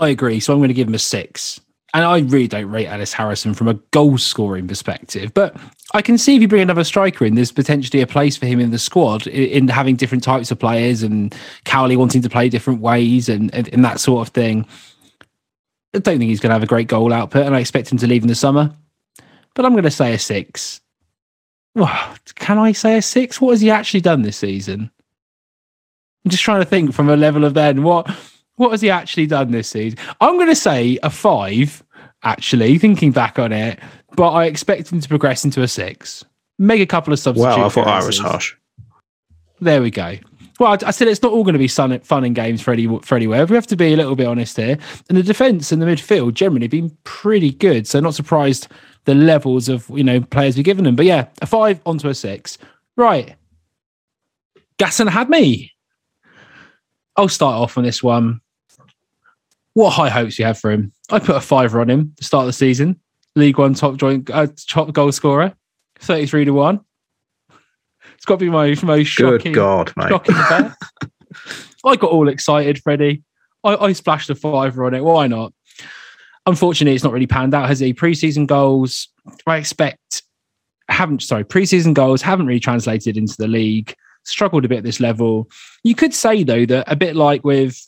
I 0.02 0.08
agree. 0.08 0.40
So 0.40 0.52
I'm 0.52 0.58
going 0.58 0.68
to 0.68 0.74
give 0.74 0.88
him 0.88 0.94
a 0.94 0.98
six. 0.98 1.60
And 1.94 2.04
I 2.04 2.20
really 2.20 2.48
don't 2.48 2.70
rate 2.70 2.86
Ellis 2.86 3.12
Harrison 3.12 3.54
from 3.54 3.68
a 3.68 3.74
goal 3.92 4.18
scoring 4.18 4.66
perspective, 4.66 5.32
but 5.34 5.56
I 5.94 6.00
can 6.00 6.16
see 6.16 6.34
if 6.34 6.42
you 6.42 6.48
bring 6.48 6.62
another 6.62 6.84
striker 6.84 7.26
in, 7.26 7.34
there's 7.34 7.52
potentially 7.52 8.00
a 8.00 8.06
place 8.06 8.34
for 8.34 8.46
him 8.46 8.60
in 8.60 8.70
the 8.70 8.78
squad 8.78 9.26
in, 9.26 9.68
having 9.68 9.96
different 9.96 10.24
types 10.24 10.50
of 10.50 10.58
players 10.58 11.02
and 11.02 11.34
Cowley 11.64 11.96
wanting 11.96 12.22
to 12.22 12.30
play 12.30 12.48
different 12.48 12.80
ways 12.80 13.28
and, 13.28 13.54
and, 13.54 13.68
and 13.74 13.84
that 13.84 14.00
sort 14.00 14.26
of 14.26 14.32
thing. 14.32 14.66
I 15.94 15.98
don't 15.98 16.18
think 16.18 16.30
he's 16.30 16.40
going 16.40 16.48
to 16.48 16.54
have 16.54 16.62
a 16.62 16.66
great 16.66 16.88
goal 16.88 17.12
output, 17.12 17.44
and 17.44 17.54
I 17.54 17.60
expect 17.60 17.92
him 17.92 17.98
to 17.98 18.06
leave 18.06 18.22
in 18.22 18.28
the 18.28 18.34
summer. 18.34 18.74
But 19.54 19.66
I'm 19.66 19.72
going 19.72 19.84
to 19.84 19.90
say 19.90 20.14
a 20.14 20.18
six. 20.18 20.80
Well, 21.74 22.16
can 22.36 22.58
I 22.58 22.72
say 22.72 22.96
a 22.96 23.02
six? 23.02 23.38
What 23.38 23.50
has 23.50 23.60
he 23.60 23.70
actually 23.70 24.00
done 24.00 24.22
this 24.22 24.38
season? 24.38 24.90
I'm 26.24 26.30
just 26.30 26.42
trying 26.42 26.62
to 26.62 26.68
think 26.68 26.94
from 26.94 27.10
a 27.10 27.16
level 27.16 27.44
of 27.44 27.52
then 27.52 27.82
what 27.82 28.08
what 28.56 28.70
has 28.70 28.80
he 28.80 28.90
actually 28.90 29.26
done 29.26 29.50
this 29.50 29.68
season? 29.68 29.98
I'm 30.20 30.36
going 30.36 30.48
to 30.48 30.54
say 30.54 30.98
a 31.02 31.10
five, 31.10 31.82
actually, 32.22 32.78
thinking 32.78 33.12
back 33.12 33.38
on 33.38 33.52
it, 33.52 33.78
but 34.16 34.30
I 34.30 34.44
expect 34.44 34.92
him 34.92 35.00
to 35.00 35.08
progress 35.08 35.44
into 35.44 35.62
a 35.62 35.68
six. 35.68 36.24
Make 36.58 36.80
a 36.80 36.86
couple 36.86 37.12
of 37.12 37.18
substitutes. 37.18 37.56
Well, 37.56 37.66
I 37.66 37.68
thought 37.68 37.86
I 37.86 38.04
was 38.04 38.18
harsh. 38.18 38.54
There 39.60 39.82
we 39.82 39.90
go. 39.90 40.16
Well, 40.60 40.72
I, 40.72 40.88
I 40.88 40.90
said 40.90 41.08
it's 41.08 41.22
not 41.22 41.32
all 41.32 41.44
going 41.44 41.54
to 41.54 41.58
be 41.58 41.68
fun, 41.68 41.98
fun 42.00 42.24
and 42.24 42.34
games 42.34 42.60
for, 42.60 42.72
any, 42.72 42.86
for 43.00 43.16
anywhere. 43.16 43.46
We 43.46 43.54
have 43.54 43.66
to 43.68 43.76
be 43.76 43.94
a 43.94 43.96
little 43.96 44.14
bit 44.14 44.26
honest 44.26 44.56
here. 44.56 44.78
And 45.08 45.18
the 45.18 45.22
defence 45.22 45.72
and 45.72 45.80
the 45.80 45.86
midfield 45.86 46.34
generally 46.34 46.68
been 46.68 46.96
pretty 47.04 47.50
good. 47.50 47.86
So 47.88 47.98
not 48.00 48.14
surprised 48.14 48.68
the 49.04 49.14
levels 49.14 49.68
of 49.68 49.88
you 49.90 50.04
know 50.04 50.20
players 50.20 50.56
we've 50.56 50.64
given 50.64 50.84
them. 50.84 50.94
But 50.94 51.06
yeah, 51.06 51.26
a 51.40 51.46
five 51.46 51.80
onto 51.86 52.08
a 52.08 52.14
six. 52.14 52.58
Right. 52.96 53.34
Gassan 54.78 55.08
Ahadme. 55.08 55.70
I'll 57.16 57.28
start 57.28 57.54
off 57.54 57.76
on 57.76 57.84
this 57.84 58.02
one 58.02 58.40
what 59.74 59.90
high 59.90 60.10
hopes 60.10 60.38
you 60.38 60.44
have 60.44 60.58
for 60.58 60.70
him. 60.70 60.92
I 61.10 61.18
put 61.18 61.36
a 61.36 61.40
fiver 61.40 61.80
on 61.80 61.88
him 61.88 62.14
to 62.16 62.24
start 62.24 62.46
the 62.46 62.52
season. 62.52 63.00
League 63.34 63.58
One 63.58 63.74
top 63.74 63.96
joint 63.96 64.28
uh, 64.30 64.48
top 64.68 64.92
goal 64.92 65.10
scorer, 65.12 65.54
thirty-three 65.98 66.44
to 66.44 66.52
one. 66.52 66.80
It's 68.14 68.26
got 68.26 68.38
to 68.38 68.44
be 68.44 68.50
my 68.50 68.68
most 68.68 68.84
Good 68.84 69.06
shocking. 69.06 69.52
God, 69.52 69.92
mate. 69.96 70.10
shocking 70.10 70.34
bet. 70.48 70.72
I 71.84 71.96
got 71.96 72.10
all 72.10 72.28
excited, 72.28 72.80
Freddie. 72.82 73.22
I, 73.64 73.74
I 73.76 73.92
splashed 73.92 74.30
a 74.30 74.34
fiver 74.34 74.84
on 74.84 74.94
it. 74.94 75.02
Why 75.02 75.26
not? 75.26 75.52
Unfortunately, 76.46 76.94
it's 76.94 77.04
not 77.04 77.12
really 77.12 77.26
panned 77.26 77.54
out. 77.54 77.68
Has 77.68 77.80
he 77.80 77.94
preseason 77.94 78.46
goals? 78.46 79.08
I 79.46 79.56
expect 79.56 80.22
haven't 80.88 81.22
sorry 81.22 81.44
preseason 81.44 81.94
goals 81.94 82.20
haven't 82.20 82.46
really 82.46 82.60
translated 82.60 83.16
into 83.16 83.36
the 83.38 83.48
league. 83.48 83.94
Struggled 84.24 84.64
a 84.64 84.68
bit 84.68 84.78
at 84.78 84.84
this 84.84 85.00
level. 85.00 85.50
You 85.82 85.94
could 85.94 86.14
say 86.14 86.44
though 86.44 86.66
that 86.66 86.90
a 86.90 86.96
bit 86.96 87.16
like 87.16 87.44
with 87.44 87.78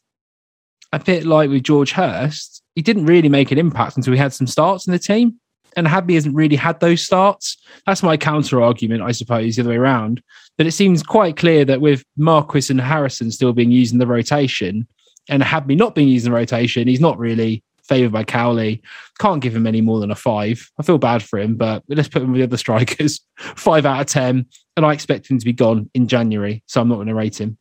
a 0.93 0.99
bit 0.99 1.25
like 1.25 1.51
with 1.51 1.63
George 1.63 1.93
Hirst, 1.93 2.63
he 2.75 2.83
didn't 2.83 3.07
really 3.07 3.29
make 3.29 3.51
an 3.51 3.59
impact 3.59 3.97
until 3.97 4.13
he 4.13 4.19
had 4.19 4.33
some 4.33 4.47
starts 4.47 4.87
in 4.87 4.93
the 4.93 4.99
team. 4.99 5.41
And 5.77 5.89
Ahadme 5.89 6.15
hasn't 6.15 6.37
really 6.37 6.55
had 6.55 6.79
those 6.79 7.03
starts. 7.03 7.57
That's 7.85 8.03
my 8.03 8.17
counter 8.17 8.63
argument, 8.63 9.03
I 9.03 9.11
suppose, 9.11 9.57
the 9.57 9.63
other 9.63 9.71
way 9.71 9.77
around. 9.77 10.23
But 10.57 10.69
it 10.69 10.73
seems 10.73 11.03
quite 11.03 11.37
clear 11.37 11.65
that 11.65 11.81
with 11.81 12.05
Marquis 12.17 12.67
and 12.71 12.81
Harrison 12.81 13.33
still 13.33 13.53
being 13.53 13.73
used 13.73 13.93
in 13.93 13.99
the 13.99 14.07
rotation 14.07 14.87
and 15.29 15.43
Ahadme 15.43 15.77
not 15.77 15.97
being 15.97 16.07
used 16.07 16.27
in 16.27 16.33
the 16.33 16.37
rotation, 16.37 16.87
he's 16.87 17.01
not 17.01 17.19
really 17.19 17.65
favoured 17.85 18.13
by 18.13 18.25
Cowley. 18.25 18.83
Can't 19.19 19.43
give 19.43 19.55
him 19.55 19.67
any 19.67 19.81
more 19.81 20.01
than 20.01 20.11
a 20.11 20.17
five. 20.17 20.71
I 20.79 20.83
feel 20.83 20.99
bad 20.99 21.23
for 21.23 21.39
him, 21.39 21.57
but 21.57 21.83
let's 21.89 22.09
put 22.09 22.23
him 22.23 22.33
with 22.33 22.41
the 22.41 22.45
other 22.45 22.57
strikers. 22.59 23.21
Five 23.37 23.87
out 23.87 24.01
of 24.01 24.07
10. 24.07 24.47
And 24.77 24.87
I 24.87 24.93
expect 24.93 25.31
him 25.31 25.39
to 25.39 25.45
be 25.45 25.53
gone 25.53 25.91
in 25.95 26.09
January. 26.09 26.63
So 26.67 26.81
I'm 26.81 26.89
not 26.89 26.97
going 26.97 27.09
to 27.09 27.15
rate 27.15 27.41
him. 27.41 27.59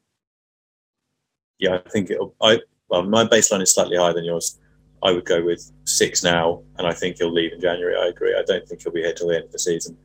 Yeah, 1.59 1.79
I 1.85 1.89
think 1.89 2.09
it'll. 2.09 2.35
I 2.41 2.59
well, 2.89 3.03
my 3.03 3.25
baseline 3.25 3.61
is 3.61 3.73
slightly 3.73 3.97
higher 3.97 4.13
than 4.13 4.25
yours. 4.25 4.59
I 5.01 5.11
would 5.11 5.25
go 5.25 5.43
with 5.43 5.71
six 5.85 6.23
now, 6.23 6.61
and 6.77 6.87
I 6.87 6.93
think 6.93 7.17
he'll 7.17 7.31
leave 7.31 7.53
in 7.53 7.61
January. 7.61 7.95
I 7.95 8.07
agree. 8.07 8.35
I 8.35 8.43
don't 8.43 8.67
think 8.67 8.81
he'll 8.81 8.91
be 8.91 9.01
here 9.01 9.13
till 9.13 9.27
the 9.27 9.35
end 9.35 9.45
of 9.45 9.51
the 9.51 9.59
season. 9.59 9.97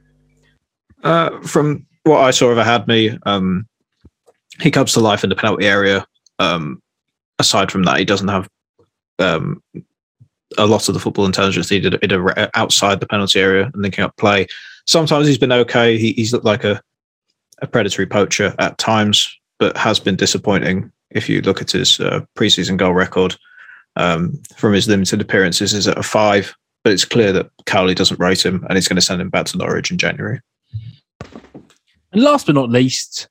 Uh, 1.03 1.41
from 1.41 1.87
what 2.05 2.21
I 2.21 2.31
saw 2.31 2.49
of 2.49 2.59
Hadme, 2.59 3.19
um, 3.27 3.67
he 4.61 4.71
comes 4.71 4.93
to 4.93 5.01
life 5.01 5.23
in 5.23 5.31
the 5.31 5.37
penalty 5.37 5.67
area. 5.67 6.07
Um, 6.39 6.83
aside 7.39 7.71
from 7.71 7.85
that, 7.85 7.99
he 7.99 8.05
doesn't 8.05 8.29
have 8.29 8.49
um, 9.19 9.63
a 10.59 10.67
lot 10.67 10.89
of 10.89 10.95
the 10.95 11.01
football 11.01 11.27
intelligence 11.27 11.71
in 11.71 11.95
a, 11.95 12.51
outside 12.55 13.01
the 13.01 13.07
penalty 13.07 13.41
area 13.41 13.71
and 13.73 13.83
linking 13.83 14.05
up 14.05 14.17
play. 14.17 14.47
Sometimes 14.87 15.27
he's 15.27 15.39
been 15.39 15.53
okay. 15.53 15.97
He, 15.97 16.13
he's 16.13 16.33
looked 16.33 16.45
like 16.45 16.65
a, 16.65 16.81
a 17.63 17.67
predatory 17.67 18.07
poacher 18.07 18.55
at 18.59 18.79
times, 18.79 19.35
but 19.59 19.77
has 19.77 20.01
been 20.01 20.17
disappointing 20.17 20.93
if 21.11 21.29
you 21.29 21.41
look 21.41 21.63
at 21.63 21.71
his 21.71 22.01
uh, 22.01 22.25
preseason 22.37 22.77
goal 22.77 22.93
record 22.93 23.37
um, 23.97 24.41
from 24.57 24.73
his 24.73 24.89
limited 24.89 25.21
appearances 25.21 25.75
is 25.75 25.89
at 25.89 25.99
a 25.99 26.03
five, 26.03 26.55
but 26.85 26.93
it's 26.93 27.05
clear 27.05 27.33
that 27.33 27.51
Cowley 27.67 27.95
doesn't 27.95 28.21
rate 28.21 28.45
him 28.45 28.65
and 28.69 28.77
he's 28.77 28.89
going 28.89 28.97
to 28.97 29.03
send 29.03 29.21
him 29.21 29.31
back 29.31 29.47
to 29.47 29.59
Norwich 29.59 29.91
in 29.91 29.99
January. 29.99 30.41
And 32.13 32.23
last 32.23 32.47
but 32.47 32.55
not 32.55 32.71
least, 32.71 33.29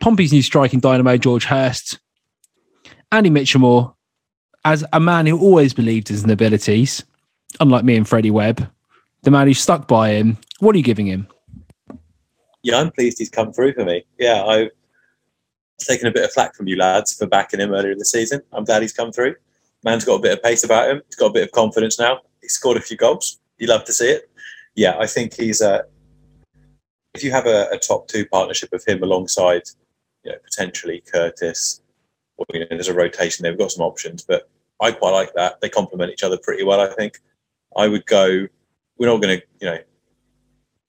Pompey's 0.00 0.32
new 0.32 0.42
striking 0.42 0.80
dynamo, 0.80 1.16
George 1.16 1.44
Hirst. 1.44 2.00
Andy 3.12 3.28
Mitchelmore, 3.30 3.94
as 4.64 4.84
a 4.92 5.00
man 5.00 5.26
who 5.26 5.38
always 5.38 5.72
believed 5.72 6.10
in 6.10 6.14
his 6.14 6.24
abilities, 6.24 7.04
unlike 7.60 7.84
me 7.84 7.96
and 7.96 8.08
Freddie 8.08 8.30
Webb, 8.30 8.70
the 9.22 9.30
man 9.30 9.46
who 9.46 9.54
stuck 9.54 9.88
by 9.88 10.10
him, 10.10 10.38
what 10.60 10.74
are 10.74 10.78
you 10.78 10.84
giving 10.84 11.06
him? 11.06 11.26
Yeah, 12.62 12.78
I'm 12.78 12.90
pleased 12.90 13.18
he's 13.18 13.30
come 13.30 13.52
through 13.52 13.72
for 13.72 13.84
me. 13.84 14.04
Yeah, 14.18 14.44
I've 14.44 14.70
taken 15.78 16.06
a 16.06 16.12
bit 16.12 16.24
of 16.24 16.32
flack 16.32 16.54
from 16.54 16.68
you 16.68 16.76
lads 16.76 17.14
for 17.14 17.26
backing 17.26 17.60
him 17.60 17.72
earlier 17.72 17.92
in 17.92 17.98
the 17.98 18.04
season. 18.04 18.42
I'm 18.52 18.64
glad 18.64 18.82
he's 18.82 18.92
come 18.92 19.12
through. 19.12 19.34
Man's 19.82 20.04
got 20.04 20.16
a 20.16 20.22
bit 20.22 20.32
of 20.32 20.42
pace 20.42 20.62
about 20.62 20.90
him. 20.90 21.00
He's 21.06 21.16
got 21.16 21.28
a 21.28 21.32
bit 21.32 21.44
of 21.44 21.52
confidence 21.52 21.98
now. 21.98 22.20
He's 22.42 22.52
scored 22.52 22.76
a 22.76 22.82
few 22.82 22.98
goals. 22.98 23.38
You 23.58 23.66
love 23.66 23.84
to 23.84 23.92
see 23.92 24.10
it. 24.10 24.30
Yeah, 24.74 24.96
I 24.98 25.06
think 25.06 25.34
he's 25.34 25.60
a. 25.60 25.84
If 27.14 27.24
you 27.24 27.30
have 27.32 27.46
a, 27.46 27.68
a 27.72 27.78
top 27.78 28.08
two 28.08 28.26
partnership 28.26 28.72
of 28.72 28.84
him 28.84 29.02
alongside, 29.02 29.62
you 30.22 30.32
know, 30.32 30.38
potentially 30.44 31.02
Curtis, 31.10 31.82
or 32.40 32.46
you 32.52 32.60
know, 32.60 32.66
there's 32.70 32.88
a 32.88 32.94
rotation 32.94 33.42
there. 33.42 33.52
We've 33.52 33.58
got 33.58 33.72
some 33.72 33.84
options, 33.84 34.24
but 34.24 34.48
I 34.80 34.92
quite 34.92 35.12
like 35.12 35.32
that. 35.34 35.60
They 35.60 35.68
complement 35.68 36.12
each 36.12 36.24
other 36.24 36.38
pretty 36.38 36.64
well. 36.64 36.80
I 36.80 36.92
think. 36.94 37.18
I 37.76 37.86
would 37.86 38.04
go. 38.06 38.48
We're 38.98 39.06
not 39.06 39.22
going 39.22 39.38
to, 39.38 39.46
you 39.60 39.70
know, 39.70 39.78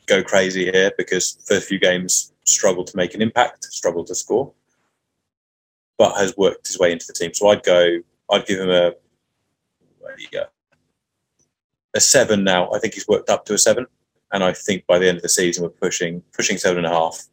go 0.08 0.24
crazy 0.24 0.66
here 0.66 0.92
because 0.98 1.38
first 1.48 1.68
few 1.68 1.80
games 1.80 2.34
struggled 2.44 2.88
to 2.88 2.98
make 2.98 3.14
an 3.14 3.22
impact, 3.22 3.66
struggled 3.66 4.08
to 4.08 4.16
score 4.16 4.52
but 6.02 6.18
has 6.18 6.36
worked 6.36 6.66
his 6.66 6.80
way 6.80 6.92
into 6.92 7.06
the 7.06 7.14
team. 7.14 7.32
So 7.32 7.48
I'd 7.50 7.62
go, 7.62 8.00
I'd 8.32 8.48
give 8.48 8.60
him 8.60 8.72
a 8.72 8.94
a 11.94 12.00
seven 12.00 12.44
now. 12.44 12.72
I 12.72 12.80
think 12.80 12.96
he's 12.96 13.08
worked 13.08 13.30
up 13.30 13.46
to 13.46 13.54
a 13.54 13.58
seven, 13.60 13.86
and 14.32 14.44
I 14.44 14.52
think 14.52 14.88
by 14.88 14.98
the 14.98 15.08
end 15.08 15.18
of 15.18 15.22
the 15.22 15.30
season 15.30 15.62
we're 15.62 15.70
pushing 15.70 16.24
pushing 16.34 16.58
seven 16.58 16.80
and 16.84 16.88
a 16.88 16.98
half, 16.98 17.28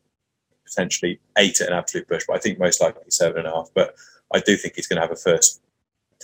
potentially 0.69 1.21
eight 1.37 1.61
at 1.61 1.69
an 1.69 1.75
absolute 1.75 2.09
push. 2.09 2.25
But 2.27 2.37
I 2.37 2.39
think 2.41 2.59
most 2.59 2.81
likely 2.81 3.03
seven 3.09 3.39
and 3.39 3.49
a 3.49 3.53
half. 3.53 3.71
But 3.75 3.95
I 4.33 4.41
do 4.41 4.57
think 4.57 4.75
he's 4.77 4.87
going 4.87 4.97
to 4.97 5.03
have 5.03 5.13
a 5.13 5.17
first 5.17 5.61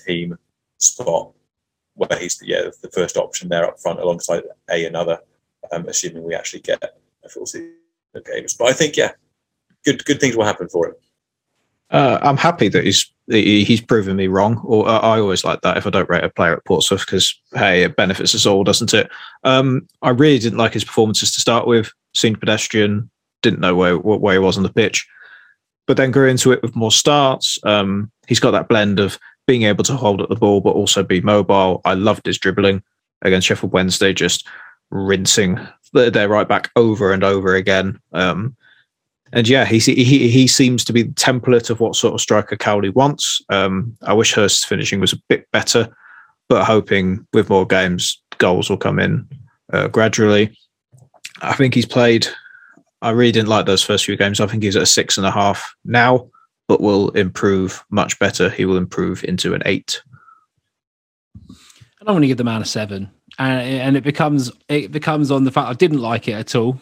team 0.06 0.38
spot 0.78 1.32
where 1.94 2.18
he's 2.18 2.40
yeah 2.42 2.68
the 2.82 2.90
first 2.90 3.16
option 3.16 3.48
there 3.48 3.66
up 3.66 3.78
front 3.80 4.00
alongside 4.00 4.42
a 4.70 4.86
another, 4.86 5.18
um, 5.72 5.86
assuming 5.88 6.24
we 6.24 6.34
actually 6.34 6.60
get 6.60 6.82
a 7.24 7.28
full 7.28 7.46
season 7.46 7.74
of 8.14 8.24
games. 8.24 8.54
But 8.54 8.68
I 8.68 8.72
think 8.72 8.96
yeah, 8.96 9.12
good 9.84 10.04
good 10.04 10.20
things 10.20 10.36
will 10.36 10.44
happen 10.44 10.68
for 10.68 10.88
him. 10.88 10.94
Uh, 11.90 12.18
I'm 12.22 12.36
happy 12.36 12.68
that 12.68 12.84
he's 12.84 13.10
he's 13.28 13.80
proven 13.80 14.16
me 14.16 14.26
wrong. 14.26 14.60
Or 14.64 14.88
uh, 14.88 14.98
I 14.98 15.20
always 15.20 15.44
like 15.44 15.60
that 15.62 15.76
if 15.76 15.86
I 15.86 15.90
don't 15.90 16.08
rate 16.08 16.24
a 16.24 16.28
player 16.28 16.54
at 16.54 16.64
Portsmouth 16.64 17.06
because 17.06 17.38
hey, 17.54 17.84
it 17.84 17.96
benefits 17.96 18.34
us 18.34 18.46
all, 18.46 18.64
doesn't 18.64 18.94
it? 18.94 19.08
Um, 19.44 19.86
I 20.02 20.10
really 20.10 20.38
didn't 20.38 20.58
like 20.58 20.74
his 20.74 20.84
performances 20.84 21.32
to 21.32 21.40
start 21.40 21.66
with. 21.66 21.92
Seemed 22.14 22.40
pedestrian. 22.40 23.10
Didn't 23.44 23.60
know 23.60 23.76
where 23.76 23.96
where 23.96 24.32
he 24.32 24.38
was 24.40 24.56
on 24.56 24.62
the 24.62 24.72
pitch, 24.72 25.06
but 25.86 25.96
then 25.96 26.10
grew 26.10 26.28
into 26.28 26.50
it 26.50 26.62
with 26.62 26.74
more 26.74 26.90
starts. 26.90 27.58
Um, 27.64 28.10
he's 28.26 28.40
got 28.40 28.52
that 28.52 28.68
blend 28.68 28.98
of 28.98 29.18
being 29.46 29.64
able 29.64 29.84
to 29.84 29.94
hold 29.94 30.22
at 30.22 30.30
the 30.30 30.36
ball 30.36 30.62
but 30.62 30.70
also 30.70 31.02
be 31.02 31.20
mobile. 31.20 31.82
I 31.84 31.92
loved 31.94 32.24
his 32.26 32.38
dribbling 32.38 32.82
against 33.22 33.46
Sheffield 33.46 33.72
Wednesday, 33.72 34.14
just 34.14 34.48
rinsing 34.90 35.58
their 35.92 36.28
right 36.28 36.48
back 36.48 36.70
over 36.74 37.12
and 37.12 37.22
over 37.22 37.54
again. 37.54 38.00
Um, 38.12 38.56
and 39.32 39.48
yeah, 39.48 39.64
he, 39.64 39.78
he 39.78 40.28
he 40.28 40.46
seems 40.46 40.84
to 40.84 40.92
be 40.92 41.02
the 41.02 41.12
template 41.12 41.68
of 41.68 41.80
what 41.80 41.96
sort 41.96 42.14
of 42.14 42.20
striker 42.20 42.56
Cowley 42.56 42.90
wants. 42.90 43.42
Um, 43.48 43.96
I 44.02 44.14
wish 44.14 44.32
Hirst's 44.32 44.64
finishing 44.64 45.00
was 45.00 45.12
a 45.12 45.22
bit 45.28 45.50
better, 45.50 45.94
but 46.48 46.64
hoping 46.64 47.26
with 47.32 47.50
more 47.50 47.66
games, 47.66 48.22
goals 48.38 48.70
will 48.70 48.76
come 48.76 48.98
in 48.98 49.28
uh, 49.72 49.88
gradually. 49.88 50.56
I 51.42 51.54
think 51.54 51.74
he's 51.74 51.86
played. 51.86 52.26
I 53.04 53.10
really 53.10 53.32
didn't 53.32 53.48
like 53.48 53.66
those 53.66 53.82
first 53.82 54.06
few 54.06 54.16
games. 54.16 54.40
I 54.40 54.46
think 54.46 54.62
he's 54.62 54.76
at 54.76 54.82
a 54.82 54.86
six 54.86 55.18
and 55.18 55.26
a 55.26 55.30
half 55.30 55.76
now, 55.84 56.26
but 56.66 56.80
will 56.80 57.10
improve 57.10 57.84
much 57.90 58.18
better. 58.18 58.48
He 58.48 58.64
will 58.64 58.78
improve 58.78 59.22
into 59.24 59.52
an 59.52 59.62
eight. 59.66 60.02
And 61.34 62.08
I'm 62.08 62.14
going 62.14 62.22
to 62.22 62.28
give 62.28 62.38
the 62.38 62.44
man 62.44 62.62
a 62.62 62.64
seven, 62.64 63.10
and 63.38 63.60
and 63.60 63.96
it 63.96 64.04
becomes 64.04 64.50
it 64.68 64.90
becomes 64.90 65.30
on 65.30 65.44
the 65.44 65.50
fact 65.50 65.68
I 65.68 65.74
didn't 65.74 66.00
like 66.00 66.28
it 66.28 66.32
at 66.32 66.54
all. 66.54 66.80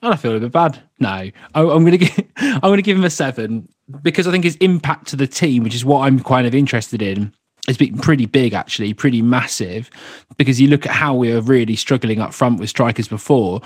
And 0.00 0.14
I 0.14 0.16
feel 0.16 0.36
a 0.36 0.40
bit 0.40 0.52
bad. 0.52 0.80
No, 1.00 1.08
I, 1.08 1.32
am 1.54 1.84
to 1.84 1.98
give 1.98 2.24
I'm 2.36 2.60
going 2.60 2.76
to 2.76 2.82
give 2.82 2.96
him 2.96 3.04
a 3.04 3.10
seven 3.10 3.68
because 4.02 4.28
I 4.28 4.30
think 4.30 4.44
his 4.44 4.56
impact 4.56 5.08
to 5.08 5.16
the 5.16 5.26
team, 5.26 5.64
which 5.64 5.74
is 5.74 5.84
what 5.84 6.02
I'm 6.02 6.22
kind 6.22 6.46
of 6.46 6.54
interested 6.54 7.02
in, 7.02 7.34
has 7.66 7.76
been 7.76 7.98
pretty 7.98 8.26
big 8.26 8.54
actually, 8.54 8.94
pretty 8.94 9.22
massive. 9.22 9.90
Because 10.36 10.60
you 10.60 10.68
look 10.68 10.86
at 10.86 10.92
how 10.92 11.14
we 11.16 11.32
were 11.32 11.40
really 11.40 11.74
struggling 11.74 12.20
up 12.20 12.32
front 12.32 12.60
with 12.60 12.70
strikers 12.70 13.08
before, 13.08 13.60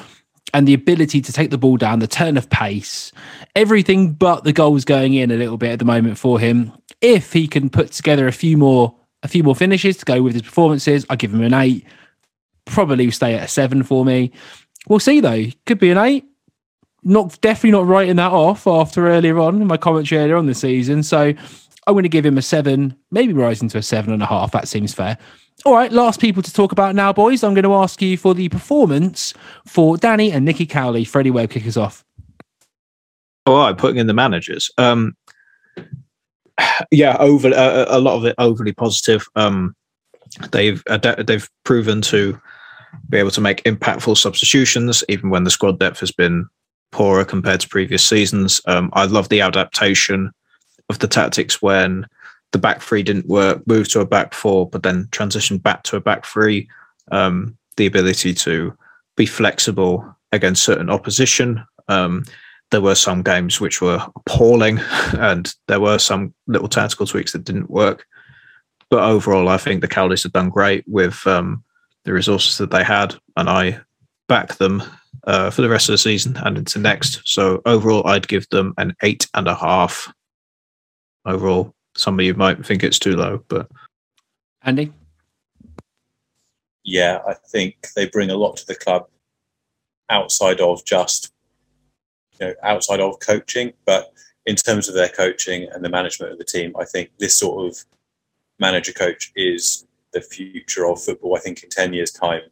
and 0.54 0.68
the 0.68 0.74
ability 0.74 1.20
to 1.22 1.32
take 1.32 1.50
the 1.50 1.58
ball 1.58 1.76
down, 1.76 1.98
the 1.98 2.06
turn 2.06 2.36
of 2.36 2.50
pace, 2.50 3.12
everything 3.56 4.12
but 4.12 4.44
the 4.44 4.52
goals 4.52 4.84
going 4.84 5.14
in 5.14 5.30
a 5.30 5.36
little 5.36 5.56
bit 5.56 5.72
at 5.72 5.78
the 5.78 5.84
moment 5.84 6.18
for 6.18 6.38
him. 6.38 6.72
If 7.00 7.32
he 7.32 7.48
can 7.48 7.70
put 7.70 7.92
together 7.92 8.26
a 8.28 8.32
few 8.32 8.56
more 8.56 8.94
a 9.22 9.28
few 9.28 9.44
more 9.44 9.54
finishes 9.54 9.96
to 9.98 10.04
go 10.04 10.20
with 10.20 10.32
his 10.32 10.42
performances, 10.42 11.06
I 11.08 11.16
give 11.16 11.32
him 11.32 11.42
an 11.42 11.54
eight. 11.54 11.86
Probably 12.64 13.10
stay 13.12 13.34
at 13.34 13.44
a 13.44 13.48
seven 13.48 13.84
for 13.84 14.04
me. 14.04 14.32
We'll 14.88 14.98
see 14.98 15.20
though. 15.20 15.46
Could 15.66 15.78
be 15.78 15.90
an 15.90 15.98
eight. 15.98 16.24
Not 17.04 17.40
definitely 17.40 17.72
not 17.72 17.86
writing 17.86 18.16
that 18.16 18.32
off 18.32 18.66
after 18.66 19.08
earlier 19.08 19.38
on 19.38 19.60
in 19.60 19.66
my 19.66 19.76
commentary 19.76 20.22
earlier 20.22 20.36
on 20.36 20.46
the 20.46 20.54
season. 20.54 21.02
So 21.02 21.34
I'm 21.86 21.94
going 21.94 22.04
to 22.04 22.08
give 22.08 22.26
him 22.26 22.38
a 22.38 22.42
seven, 22.42 22.96
maybe 23.10 23.32
rising 23.32 23.68
to 23.70 23.78
a 23.78 23.82
seven 23.82 24.12
and 24.12 24.22
a 24.22 24.26
half. 24.26 24.52
That 24.52 24.68
seems 24.68 24.94
fair. 24.94 25.18
All 25.64 25.74
right, 25.74 25.92
last 25.92 26.20
people 26.20 26.42
to 26.42 26.52
talk 26.52 26.72
about 26.72 26.96
now, 26.96 27.12
boys. 27.12 27.44
I'm 27.44 27.54
going 27.54 27.62
to 27.64 27.74
ask 27.74 28.02
you 28.02 28.16
for 28.16 28.34
the 28.34 28.48
performance 28.48 29.32
for 29.66 29.96
Danny 29.96 30.32
and 30.32 30.44
Nicky 30.44 30.66
Cowley. 30.66 31.04
Freddie 31.04 31.30
Webb 31.30 31.50
kick 31.50 31.66
us 31.66 31.76
off. 31.76 32.04
All 33.46 33.56
right, 33.58 33.78
putting 33.78 33.98
in 33.98 34.08
the 34.08 34.14
managers. 34.14 34.70
Um, 34.76 35.16
yeah, 36.90 37.16
over 37.20 37.48
uh, 37.48 37.86
a 37.88 38.00
lot 38.00 38.16
of 38.16 38.24
it 38.24 38.34
overly 38.38 38.72
positive. 38.72 39.24
Um, 39.36 39.76
they've 40.50 40.82
ad- 40.88 41.26
they've 41.26 41.48
proven 41.64 42.02
to 42.02 42.40
be 43.08 43.18
able 43.18 43.30
to 43.30 43.40
make 43.40 43.62
impactful 43.62 44.16
substitutions, 44.16 45.04
even 45.08 45.30
when 45.30 45.44
the 45.44 45.50
squad 45.50 45.78
depth 45.78 46.00
has 46.00 46.10
been 46.10 46.46
poorer 46.90 47.24
compared 47.24 47.60
to 47.60 47.68
previous 47.68 48.04
seasons. 48.04 48.60
Um, 48.66 48.90
I 48.94 49.04
love 49.04 49.28
the 49.28 49.40
adaptation 49.40 50.32
of 50.88 50.98
the 50.98 51.08
tactics 51.08 51.62
when 51.62 52.06
the 52.52 52.58
back 52.58 52.80
three 52.80 53.02
didn't 53.02 53.26
work, 53.26 53.66
moved 53.66 53.90
to 53.92 54.00
a 54.00 54.06
back 54.06 54.34
four, 54.34 54.68
but 54.68 54.82
then 54.82 55.06
transitioned 55.10 55.62
back 55.62 55.82
to 55.84 55.96
a 55.96 56.00
back 56.00 56.24
three. 56.24 56.68
um, 57.10 57.56
the 57.76 57.86
ability 57.86 58.34
to 58.34 58.76
be 59.16 59.26
flexible 59.26 60.16
against 60.32 60.62
certain 60.62 60.90
opposition. 60.90 61.64
Um, 61.88 62.24
there 62.70 62.80
were 62.80 62.94
some 62.94 63.22
games 63.22 63.60
which 63.60 63.80
were 63.80 64.04
appalling, 64.16 64.78
and 65.18 65.52
there 65.68 65.80
were 65.80 65.98
some 65.98 66.34
little 66.46 66.68
tactical 66.68 67.06
tweaks 67.06 67.32
that 67.32 67.44
didn't 67.44 67.70
work. 67.70 68.06
But 68.90 69.04
overall, 69.04 69.48
I 69.48 69.56
think 69.56 69.80
the 69.80 69.88
Cowleys 69.88 70.22
have 70.22 70.32
done 70.32 70.50
great 70.50 70.84
with 70.86 71.26
um, 71.26 71.64
the 72.04 72.12
resources 72.12 72.58
that 72.58 72.70
they 72.70 72.84
had, 72.84 73.14
and 73.36 73.48
I 73.48 73.80
back 74.28 74.54
them 74.56 74.82
uh, 75.24 75.50
for 75.50 75.62
the 75.62 75.68
rest 75.68 75.88
of 75.88 75.94
the 75.94 75.98
season 75.98 76.36
and 76.44 76.58
into 76.58 76.78
next. 76.78 77.22
So 77.24 77.62
overall, 77.64 78.06
I'd 78.06 78.28
give 78.28 78.48
them 78.50 78.74
an 78.76 78.94
eight 79.02 79.28
and 79.34 79.48
a 79.48 79.54
half. 79.54 80.12
Overall, 81.24 81.74
some 81.96 82.18
of 82.18 82.24
you 82.24 82.34
might 82.34 82.64
think 82.64 82.82
it's 82.82 82.98
too 82.98 83.16
low, 83.16 83.44
but 83.48 83.68
Andy, 84.62 84.92
yeah, 86.84 87.20
I 87.26 87.34
think 87.34 87.88
they 87.94 88.06
bring 88.06 88.30
a 88.30 88.36
lot 88.36 88.56
to 88.58 88.66
the 88.66 88.74
club 88.74 89.08
outside 90.10 90.60
of 90.60 90.84
just 90.84 91.32
you 92.38 92.46
know 92.46 92.54
outside 92.62 93.00
of 93.00 93.20
coaching, 93.20 93.72
but 93.84 94.12
in 94.46 94.56
terms 94.56 94.88
of 94.88 94.94
their 94.94 95.08
coaching 95.08 95.68
and 95.72 95.84
the 95.84 95.88
management 95.88 96.32
of 96.32 96.38
the 96.38 96.44
team, 96.44 96.72
I 96.78 96.84
think 96.84 97.10
this 97.18 97.36
sort 97.36 97.66
of 97.66 97.84
manager 98.58 98.92
coach 98.92 99.32
is 99.36 99.86
the 100.12 100.20
future 100.20 100.86
of 100.86 101.02
football. 101.02 101.36
I 101.36 101.40
think 101.40 101.62
in 101.62 101.68
ten 101.68 101.92
years' 101.92 102.12
time, 102.12 102.42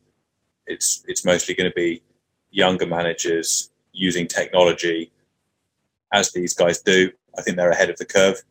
it's 0.67 1.05
it's 1.09 1.25
mostly 1.25 1.55
going 1.55 1.71
to 1.71 1.75
be 1.75 2.03
younger 2.51 2.87
managers 2.87 3.71
using 3.93 4.27
technology 4.27 5.11
as 6.13 6.33
these 6.33 6.55
guys 6.55 6.81
do. 6.81 7.11
I 7.37 7.43
think 7.43 7.57
they're 7.57 7.71
ahead 7.71 7.91
of 7.91 7.97
the 7.97 8.05
curve, 8.05 8.43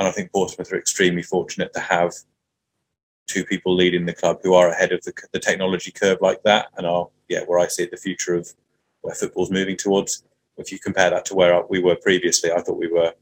and 0.00 0.08
I 0.08 0.12
think 0.12 0.32
Portsmouth 0.32 0.72
are 0.72 0.78
extremely 0.78 1.22
fortunate 1.22 1.74
to 1.74 1.80
have 1.80 2.14
two 3.28 3.44
people 3.44 3.74
leading 3.76 4.06
the 4.06 4.14
club 4.14 4.38
who 4.42 4.54
are 4.54 4.70
ahead 4.70 4.92
of 4.92 5.02
the, 5.04 5.12
the 5.32 5.38
technology 5.38 5.92
curve 5.92 6.18
like 6.20 6.42
that 6.42 6.68
and 6.76 6.86
are 6.86 7.08
yeah 7.28 7.42
where 7.46 7.60
I 7.60 7.68
see 7.68 7.84
it, 7.84 7.90
the 7.92 7.96
future 7.98 8.34
of 8.34 8.52
where 9.02 9.14
football's 9.14 9.50
moving 9.52 9.76
towards. 9.76 10.24
If 10.56 10.72
you 10.72 10.78
compare 10.78 11.10
that 11.10 11.26
to 11.26 11.34
where 11.34 11.62
we 11.68 11.80
were 11.80 11.96
previously, 11.96 12.50
I 12.50 12.60
thought 12.60 12.78
we 12.78 12.90
were 12.90 13.12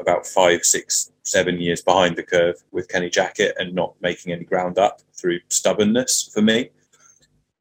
about 0.00 0.26
five, 0.26 0.64
six, 0.64 1.12
seven 1.22 1.60
years 1.60 1.82
behind 1.82 2.16
the 2.16 2.22
curve 2.22 2.56
with 2.70 2.88
Kenny 2.88 3.10
Jackett 3.10 3.52
and 3.58 3.74
not 3.74 3.94
making 4.00 4.32
any 4.32 4.44
ground 4.44 4.78
up 4.78 5.00
through 5.14 5.40
stubbornness 5.48 6.30
for 6.32 6.42
me. 6.42 6.70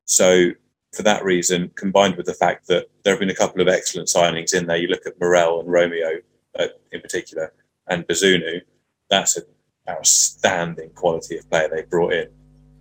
So 0.05 0.51
for 0.93 1.03
that 1.03 1.23
reason, 1.23 1.71
combined 1.75 2.15
with 2.15 2.25
the 2.25 2.33
fact 2.33 2.67
that 2.67 2.89
there 3.03 3.13
have 3.13 3.19
been 3.19 3.29
a 3.29 3.35
couple 3.35 3.61
of 3.61 3.67
excellent 3.67 4.07
signings 4.07 4.53
in 4.53 4.65
there, 4.65 4.77
you 4.77 4.87
look 4.87 5.05
at 5.05 5.19
Morrell 5.19 5.59
and 5.59 5.71
Romeo 5.71 6.19
uh, 6.57 6.67
in 6.91 6.99
particular, 6.99 7.53
and 7.87 8.07
Bazunu, 8.07 8.61
that's 9.09 9.37
an 9.37 9.43
outstanding 9.89 10.89
quality 10.91 11.37
of 11.37 11.49
player 11.49 11.69
they 11.69 11.83
brought 11.83 12.13
in. 12.13 12.29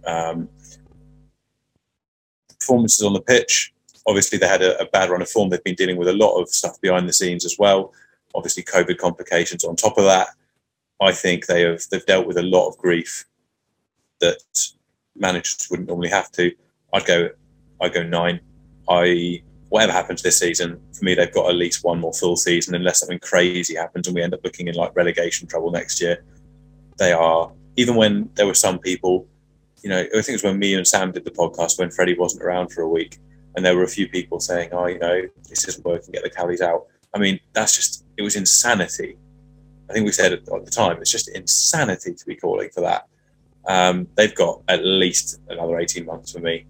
Um, 0.04 0.48
performances 2.58 3.04
on 3.04 3.12
the 3.12 3.20
pitch, 3.20 3.72
obviously 4.06 4.38
they 4.38 4.48
had 4.48 4.62
a, 4.62 4.80
a, 4.80 4.86
bad 4.86 5.10
run 5.10 5.22
of 5.22 5.28
form. 5.28 5.48
They've 5.48 5.64
been 5.64 5.74
dealing 5.74 5.96
with 5.96 6.08
a 6.08 6.12
lot 6.12 6.40
of 6.40 6.48
stuff 6.48 6.80
behind 6.80 7.08
the 7.08 7.12
scenes 7.12 7.44
as 7.44 7.56
well. 7.58 7.92
Obviously, 8.34 8.62
COVID 8.62 8.98
complications 8.98 9.64
on 9.64 9.76
top 9.76 9.98
of 9.98 10.04
that. 10.04 10.28
I 11.00 11.12
think 11.12 11.46
they 11.46 11.62
have 11.62 11.82
they've 11.90 12.04
dealt 12.06 12.26
with 12.26 12.36
a 12.36 12.42
lot 12.42 12.68
of 12.68 12.78
grief 12.78 13.24
that 14.20 14.38
managers 15.16 15.66
wouldn't 15.70 15.88
normally 15.88 16.10
have 16.10 16.30
to. 16.32 16.52
I'd 16.92 17.06
go 17.06 17.30
I'd 17.80 17.94
go 17.94 18.02
nine. 18.02 18.40
I 18.88 19.42
whatever 19.70 19.92
happens 19.92 20.20
this 20.20 20.38
season, 20.38 20.78
for 20.92 21.04
me 21.04 21.14
they've 21.14 21.32
got 21.32 21.48
at 21.48 21.56
least 21.56 21.82
one 21.82 21.98
more 21.98 22.12
full 22.12 22.36
season 22.36 22.74
unless 22.74 23.00
something 23.00 23.20
crazy 23.20 23.74
happens 23.74 24.06
and 24.06 24.14
we 24.14 24.22
end 24.22 24.34
up 24.34 24.44
looking 24.44 24.68
in 24.68 24.74
like 24.74 24.94
relegation 24.94 25.48
trouble 25.48 25.70
next 25.70 26.00
year. 26.00 26.22
They 26.98 27.12
are 27.12 27.50
even 27.76 27.94
when 27.94 28.28
there 28.34 28.46
were 28.46 28.54
some 28.54 28.78
people, 28.78 29.26
you 29.82 29.88
know, 29.88 30.00
I 30.00 30.08
think 30.10 30.28
it 30.28 30.32
was 30.32 30.42
when 30.42 30.58
me 30.58 30.74
and 30.74 30.86
Sam 30.86 31.12
did 31.12 31.24
the 31.24 31.30
podcast 31.30 31.78
when 31.78 31.90
Freddie 31.90 32.18
wasn't 32.18 32.42
around 32.42 32.72
for 32.72 32.82
a 32.82 32.88
week, 32.88 33.18
and 33.54 33.64
there 33.64 33.76
were 33.76 33.84
a 33.84 33.88
few 33.88 34.08
people 34.08 34.40
saying, 34.40 34.70
"Oh, 34.72 34.86
you 34.86 34.98
know, 34.98 35.22
this 35.48 35.66
isn't 35.66 35.84
working. 35.84 36.12
Get 36.12 36.22
the 36.22 36.30
Cowleys 36.30 36.60
out." 36.60 36.86
I 37.14 37.18
mean, 37.18 37.40
that's 37.52 37.74
just 37.74 38.04
it 38.16 38.22
was 38.22 38.36
insanity. 38.36 39.16
I 39.88 39.92
think 39.92 40.04
we 40.04 40.12
said 40.12 40.32
at 40.32 40.44
the 40.44 40.70
time 40.70 40.98
it's 41.00 41.10
just 41.10 41.28
insanity 41.28 42.14
to 42.14 42.26
be 42.26 42.36
calling 42.36 42.70
for 42.70 42.82
that. 42.82 43.06
Um, 43.66 44.08
they've 44.14 44.34
got 44.34 44.62
at 44.68 44.84
least 44.84 45.40
another 45.48 45.78
eighteen 45.78 46.06
months 46.06 46.32
for 46.32 46.40
me. 46.40 46.66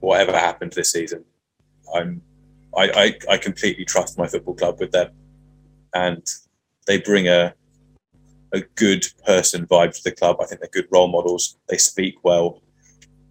Whatever 0.00 0.32
happens 0.32 0.74
this 0.74 0.92
season, 0.92 1.24
I'm 1.94 2.22
I, 2.76 3.14
I, 3.28 3.32
I 3.34 3.36
completely 3.36 3.84
trust 3.84 4.18
my 4.18 4.26
football 4.26 4.54
club 4.54 4.80
with 4.80 4.92
them, 4.92 5.10
and 5.94 6.26
they 6.86 6.98
bring 6.98 7.28
a 7.28 7.54
a 8.52 8.60
good 8.74 9.06
person 9.24 9.66
vibe 9.66 9.96
to 9.96 10.04
the 10.04 10.12
club. 10.12 10.36
I 10.40 10.44
think 10.44 10.60
they're 10.60 10.70
good 10.70 10.88
role 10.90 11.08
models. 11.08 11.56
They 11.68 11.78
speak 11.78 12.16
well. 12.22 12.60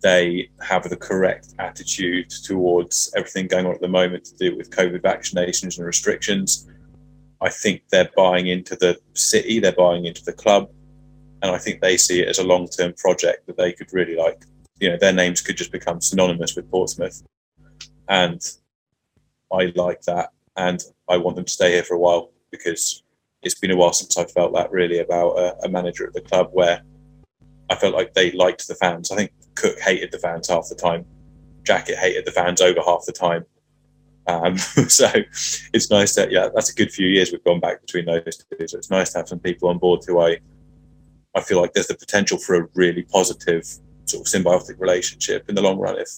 They 0.01 0.49
have 0.61 0.89
the 0.89 0.97
correct 0.97 1.53
attitude 1.59 2.31
towards 2.31 3.13
everything 3.15 3.47
going 3.47 3.67
on 3.67 3.75
at 3.75 3.81
the 3.81 3.87
moment 3.87 4.25
to 4.25 4.35
do 4.37 4.57
with 4.57 4.71
COVID 4.71 5.01
vaccinations 5.01 5.77
and 5.77 5.85
restrictions. 5.85 6.67
I 7.39 7.49
think 7.49 7.83
they're 7.91 8.09
buying 8.15 8.47
into 8.47 8.75
the 8.75 8.99
city, 9.13 9.59
they're 9.59 9.71
buying 9.71 10.05
into 10.05 10.23
the 10.23 10.33
club, 10.33 10.71
and 11.41 11.51
I 11.51 11.57
think 11.57 11.81
they 11.81 11.97
see 11.97 12.21
it 12.21 12.27
as 12.27 12.39
a 12.39 12.43
long 12.43 12.67
term 12.67 12.93
project 12.93 13.47
that 13.47 13.57
they 13.57 13.73
could 13.73 13.93
really 13.93 14.15
like. 14.15 14.43
You 14.79 14.89
know, 14.89 14.97
their 14.97 15.13
names 15.13 15.41
could 15.41 15.57
just 15.57 15.71
become 15.71 16.01
synonymous 16.01 16.55
with 16.55 16.69
Portsmouth. 16.71 17.21
And 18.09 18.41
I 19.53 19.71
like 19.75 20.01
that. 20.03 20.31
And 20.57 20.83
I 21.09 21.17
want 21.17 21.35
them 21.35 21.45
to 21.45 21.51
stay 21.51 21.71
here 21.71 21.83
for 21.83 21.95
a 21.95 21.99
while 21.99 22.31
because 22.51 23.03
it's 23.41 23.55
been 23.55 23.71
a 23.71 23.75
while 23.75 23.93
since 23.93 24.17
I 24.17 24.25
felt 24.25 24.53
that 24.53 24.71
really 24.71 24.99
about 24.99 25.31
a, 25.37 25.65
a, 25.65 25.69
manager 25.69 26.05
at 26.05 26.13
the 26.13 26.21
club 26.21 26.49
where 26.51 26.81
I 27.69 27.75
felt 27.75 27.95
like 27.95 28.13
they 28.13 28.31
liked 28.31 28.67
the 28.67 28.75
fans. 28.75 29.11
I 29.11 29.15
think 29.15 29.31
Cook 29.55 29.79
hated 29.79 30.11
the 30.11 30.19
fans 30.19 30.49
half 30.49 30.67
the 30.69 30.75
time. 30.75 31.05
Jackett 31.63 31.97
hated 31.97 32.25
the 32.25 32.31
fans 32.31 32.61
over 32.61 32.81
half 32.85 33.05
the 33.05 33.11
time. 33.11 33.45
Um, 34.27 34.57
so 34.87 35.09
it's 35.73 35.89
nice 35.89 36.15
that 36.15 36.31
yeah, 36.31 36.49
that's 36.53 36.69
a 36.69 36.75
good 36.75 36.91
few 36.91 37.07
years 37.07 37.31
we've 37.31 37.43
gone 37.43 37.59
back 37.59 37.81
between 37.81 38.05
those 38.05 38.23
two. 38.23 38.67
So 38.67 38.77
it's 38.77 38.91
nice 38.91 39.11
to 39.13 39.19
have 39.19 39.27
some 39.27 39.39
people 39.39 39.69
on 39.69 39.77
board 39.77 40.01
who 40.05 40.19
I 40.19 40.37
I 41.33 41.41
feel 41.41 41.61
like 41.61 41.73
there's 41.73 41.87
the 41.87 41.95
potential 41.95 42.37
for 42.37 42.55
a 42.55 42.67
really 42.75 43.03
positive 43.03 43.65
sort 44.05 44.27
of 44.27 44.31
symbiotic 44.31 44.79
relationship 44.79 45.47
in 45.47 45.55
the 45.55 45.61
long 45.61 45.79
run 45.79 45.97
if 45.97 46.09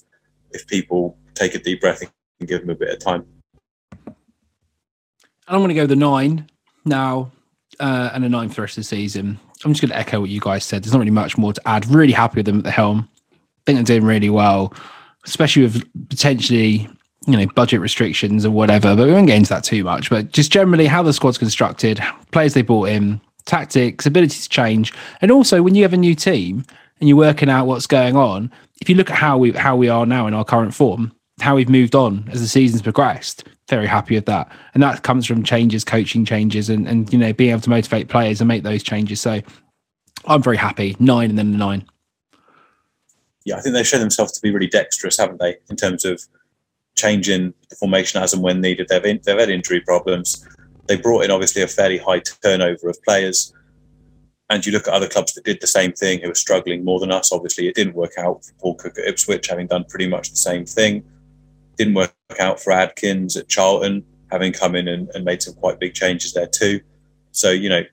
if 0.52 0.68
people 0.68 1.18
take 1.36 1.56
a 1.56 1.60
deep 1.60 1.82
breath 1.82 2.02
and 2.02 2.12
give 2.48 2.62
them 2.62 2.70
a 2.70 2.76
bit 2.76 2.90
of 2.90 3.00
time. 3.00 3.26
And 4.06 4.16
I'm 5.48 5.60
going 5.60 5.70
to 5.70 5.76
go 5.76 5.86
the 5.86 5.96
nine 5.96 6.48
now 6.86 7.32
uh, 7.80 8.12
and 8.14 8.24
a 8.24 8.30
nine 8.30 8.50
for 8.50 8.56
the 8.56 8.62
rest 8.62 8.78
of 8.78 8.84
the 8.84 8.88
season. 8.88 9.40
I'm 9.66 9.74
just 9.74 9.82
going 9.82 9.92
to 9.92 9.98
echo 9.98 10.20
what 10.22 10.30
you 10.30 10.40
guys 10.40 10.64
said. 10.64 10.84
There's 10.84 10.94
not 10.94 11.00
really 11.00 11.12
much 11.12 11.38
more 11.38 11.54
to 11.54 11.68
add. 11.68 11.86
Really 11.88 12.14
happy 12.14 12.38
with 12.38 12.46
them 12.46 12.60
at 12.60 12.64
the 12.64 12.72
helm. 12.72 13.10
I 13.32 13.38
think 13.66 13.78
they're 13.78 13.98
doing 13.98 14.08
really 14.08 14.30
well, 14.30 14.74
especially 15.26 15.64
with 15.64 16.10
potentially 16.10 16.90
you 17.28 17.38
know 17.38 17.46
budget 17.56 17.80
restrictions 17.80 18.46
or 18.46 18.52
whatever. 18.52 18.96
But 18.96 19.08
we 19.08 19.14
won't 19.14 19.28
get 19.28 19.38
into 19.38 19.50
that 19.50 19.64
too 19.64 19.84
much. 19.84 20.10
But 20.10 20.32
just 20.32 20.52
generally, 20.52 20.86
how 20.86 21.02
the 21.02 21.14
squad's 21.14 21.38
constructed, 21.38 22.02
players 22.32 22.54
they 22.54 22.62
brought 22.62 22.90
in, 22.90 23.22
tactics, 23.46 24.06
ability 24.06 24.42
to 24.42 24.50
change, 24.50 24.94
and 25.22 25.32
also 25.32 25.62
when 25.62 25.76
you 25.76 25.84
have 25.84 25.94
a 25.94 25.98
new 25.98 26.16
team 26.16 26.66
and 27.00 27.10
you're 27.10 27.18
working 27.18 27.50
out 27.50 27.68
what's 27.68 27.88
going 27.88 28.16
on. 28.16 28.52
If 28.82 28.90
you 28.90 28.96
look 28.96 29.10
at 29.10 29.18
how 29.18 29.38
we 29.38 29.52
how 29.52 29.76
we 29.76 29.90
are 29.90 30.06
now 30.06 30.28
in 30.28 30.34
our 30.34 30.46
current 30.46 30.74
form, 30.74 31.14
how 31.40 31.56
we've 31.56 31.70
moved 31.70 31.96
on 31.96 32.28
as 32.32 32.42
the 32.42 32.48
season's 32.48 32.82
progressed, 32.82 33.48
very 33.70 33.88
happy 33.88 34.16
with 34.16 34.26
that. 34.26 34.52
And 34.74 34.84
that 34.84 35.04
comes 35.04 35.26
from 35.26 35.44
changes, 35.44 35.84
coaching 35.84 36.26
changes, 36.26 36.70
and 36.70 36.88
and 36.88 37.12
you 37.12 37.20
know 37.20 37.34
being 37.34 37.52
able 37.52 37.62
to 37.62 37.70
motivate 37.70 38.10
players 38.10 38.42
and 38.42 38.48
make 38.48 38.64
those 38.64 38.84
changes. 38.84 39.22
So 39.22 39.42
I'm 40.26 40.44
very 40.44 40.58
happy. 40.58 40.96
Nine 41.00 41.30
and 41.30 41.40
then 41.40 41.52
the 41.52 41.58
nine. 41.58 41.86
Yeah, 43.46 43.58
I 43.58 43.62
think 43.62 43.74
they've 43.74 43.88
shown 43.88 44.00
themselves 44.00 44.32
to 44.34 44.42
be 44.42 44.52
really 44.52 44.68
dexterous, 44.68 45.18
haven't 45.18 45.40
they, 45.40 45.58
in 45.70 45.76
terms 45.76 46.06
of 46.06 46.22
changing 46.96 47.54
the 47.70 47.76
formation 47.76 48.22
as 48.22 48.34
and 48.34 48.42
when 48.42 48.62
needed. 48.62 48.88
They've 48.88 49.04
in, 49.04 49.20
they've 49.26 49.38
had 49.38 49.50
injury 49.50 49.82
problems. 49.82 50.48
They 50.88 50.96
brought 50.96 51.26
in 51.26 51.32
obviously 51.32 51.62
a 51.62 51.68
fairly 51.68 51.98
high 51.98 52.20
turnover 52.20 52.90
of 52.90 53.02
players. 53.04 53.54
And 54.50 54.66
you 54.66 54.72
look 54.72 54.88
at 54.88 54.94
other 54.94 55.08
clubs 55.08 55.34
that 55.34 55.46
did 55.46 55.60
the 55.60 55.68
same 55.68 55.94
thing 55.94 56.22
who 56.22 56.30
are 56.30 56.36
struggling 56.36 56.86
more 56.86 57.00
than 57.00 57.12
us. 57.12 57.32
Obviously, 57.32 57.68
it 57.68 57.76
didn't 57.76 57.96
work 57.96 58.14
out 58.18 58.46
for 58.46 58.54
Paul 58.60 58.76
Cook 58.76 58.98
at 58.98 59.08
Ipswich, 59.08 59.48
having 59.48 59.68
done 59.68 59.86
pretty 59.90 60.08
much 60.08 60.30
the 60.30 60.38
same 60.38 60.66
thing 60.66 61.04
didn't 61.78 61.94
work 61.94 62.14
out 62.40 62.60
for 62.60 62.72
Adkins 62.72 63.36
at 63.38 63.48
Charlton, 63.48 64.04
having 64.32 64.54
come 64.54 64.76
in 64.76 64.88
and, 64.88 65.10
and 65.14 65.24
made 65.26 65.42
some 65.42 65.54
quite 65.56 65.80
big 65.80 65.94
changes 65.94 66.34
there 66.34 66.48
too. 66.48 66.82
So, 67.32 67.52
you 67.52 67.70
know, 67.70 67.84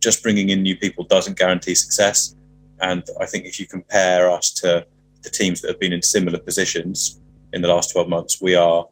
just 0.00 0.22
bringing 0.22 0.50
in 0.50 0.62
new 0.62 0.76
people 0.76 1.04
doesn't 1.04 1.38
guarantee 1.38 1.74
success. 1.74 2.34
And 2.80 3.02
I 3.20 3.26
think 3.26 3.46
if 3.46 3.58
you 3.58 3.66
compare 3.66 4.30
us 4.30 4.50
to 4.54 4.86
the 5.22 5.30
teams 5.30 5.60
that 5.60 5.68
have 5.68 5.80
been 5.80 5.92
in 5.92 6.02
similar 6.02 6.38
positions 6.38 7.20
in 7.52 7.62
the 7.62 7.68
last 7.68 7.92
12 7.92 8.08
months, 8.08 8.40
we 8.40 8.54
are 8.54 8.86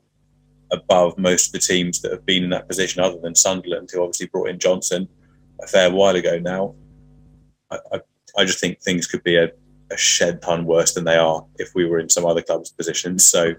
above 0.73 1.17
most 1.19 1.47
of 1.47 1.53
the 1.53 1.59
teams 1.59 2.01
that 2.01 2.11
have 2.11 2.27
been 2.27 2.45
in 2.45 2.51
that 2.51 2.69
position, 2.69 3.03
other 3.03 3.19
than 3.19 3.35
Sunderland, 3.35 3.91
who 3.93 4.03
obviously 4.03 4.27
brought 4.27 4.49
in 4.49 4.59
Johnson 4.59 5.09
a 5.63 5.67
fair 5.67 5.91
while 5.91 6.17
ago 6.17 6.39
now. 6.39 6.75
I, 7.71 7.79
I, 7.93 8.01
I 8.39 8.45
just 8.45 8.61
think 8.61 8.81
things 8.81 9.07
could 9.07 9.23
be 9.23 9.37
a, 9.37 9.51
a, 9.91 9.97
shed 9.97 10.43
ton 10.43 10.65
worse 10.65 10.95
than 10.95 11.05
they 11.05 11.17
are 11.17 11.45
if 11.59 11.71
we 11.75 11.85
were 11.85 12.01
in 12.01 12.09
some 12.09 12.27
other 12.27 12.43
club's 12.43 12.71
positions. 12.71 13.25
So 13.25 13.55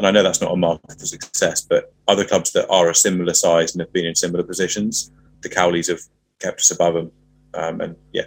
and 0.00 0.06
I 0.06 0.12
know 0.12 0.22
that's 0.22 0.40
not 0.40 0.52
a 0.52 0.56
marker 0.56 0.94
for 0.98 1.04
success, 1.04 1.60
but 1.60 1.92
other 2.08 2.24
clubs 2.24 2.52
that 2.52 2.66
are 2.70 2.88
a 2.88 2.94
similar 2.94 3.34
size 3.34 3.74
and 3.74 3.82
have 3.82 3.92
been 3.92 4.06
in 4.06 4.14
similar 4.14 4.42
positions, 4.42 5.12
the 5.42 5.50
Cowleys 5.50 5.88
have 5.88 6.00
kept 6.38 6.60
us 6.60 6.70
above 6.70 6.94
them. 6.94 7.12
Um, 7.52 7.82
and 7.82 7.96
yeah, 8.14 8.22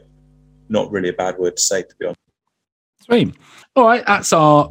not 0.70 0.92
really 0.92 1.10
a 1.10 1.14
bad 1.14 1.40
word 1.40 1.58
to 1.58 1.64
say, 1.64 1.82
to 1.82 1.96
be 1.98 2.06
honest. 2.06 2.20
Sweet. 3.02 3.36
All 3.76 3.88
right, 3.88 4.04
that's 4.06 4.32
our 4.34 4.70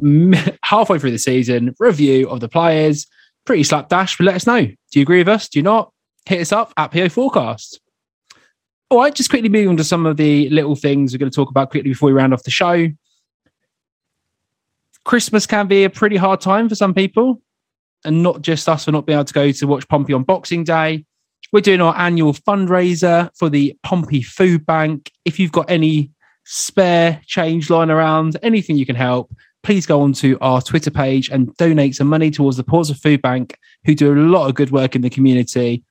halfway 0.63 0.97
through 0.97 1.11
the 1.11 1.19
season 1.19 1.75
review 1.77 2.29
of 2.29 2.39
the 2.39 2.47
players. 2.47 3.05
Pretty 3.43 3.63
slapdash, 3.63 4.17
but 4.17 4.23
let 4.23 4.35
us 4.35 4.47
know. 4.47 4.61
Do 4.61 4.75
you 4.93 5.01
agree 5.01 5.17
with 5.17 5.27
us? 5.27 5.49
Do 5.49 5.59
you 5.59 5.63
not? 5.63 5.91
Hit 6.25 6.39
us 6.39 6.53
up 6.53 6.71
at 6.77 6.93
PO 6.93 7.09
Forecast. 7.09 7.81
All 8.89 8.99
right, 8.99 9.13
just 9.13 9.29
quickly 9.29 9.49
moving 9.49 9.67
on 9.67 9.75
to 9.77 9.83
some 9.83 10.05
of 10.05 10.15
the 10.15 10.49
little 10.51 10.77
things 10.77 11.11
we're 11.11 11.19
going 11.19 11.29
to 11.29 11.35
talk 11.35 11.49
about 11.49 11.69
quickly 11.69 11.89
before 11.89 12.07
we 12.07 12.13
round 12.13 12.33
off 12.33 12.43
the 12.43 12.51
show. 12.51 12.87
Christmas 15.05 15.45
can 15.45 15.67
be 15.67 15.83
a 15.83 15.89
pretty 15.89 16.15
hard 16.15 16.41
time 16.41 16.69
for 16.69 16.75
some 16.75 16.93
people, 16.93 17.41
and 18.05 18.23
not 18.23 18.41
just 18.41 18.67
us 18.69 18.85
for 18.85 18.91
not 18.91 19.05
being 19.05 19.17
able 19.17 19.25
to 19.25 19.33
go 19.33 19.51
to 19.51 19.67
watch 19.67 19.87
Pompey 19.87 20.13
on 20.13 20.23
Boxing 20.23 20.63
Day. 20.63 21.05
We're 21.51 21.61
doing 21.61 21.81
our 21.81 21.95
annual 21.97 22.33
fundraiser 22.33 23.29
for 23.37 23.49
the 23.49 23.77
Pompey 23.83 24.21
Food 24.21 24.65
Bank. 24.65 25.11
If 25.25 25.39
you've 25.39 25.51
got 25.51 25.69
any 25.69 26.11
spare 26.45 27.21
change 27.25 27.69
lying 27.69 27.89
around, 27.89 28.37
anything 28.41 28.77
you 28.77 28.85
can 28.85 28.95
help, 28.95 29.33
please 29.61 29.85
go 29.85 30.01
onto 30.01 30.37
our 30.41 30.61
Twitter 30.61 30.91
page 30.91 31.29
and 31.29 31.55
donate 31.57 31.95
some 31.95 32.07
money 32.07 32.31
towards 32.31 32.57
the 32.57 32.65
of 32.67 32.97
Food 32.97 33.21
Bank, 33.21 33.57
who 33.85 33.95
do 33.95 34.13
a 34.13 34.15
lot 34.15 34.47
of 34.47 34.55
good 34.55 34.71
work 34.71 34.95
in 34.95 35.01
the 35.01 35.09
community. 35.09 35.83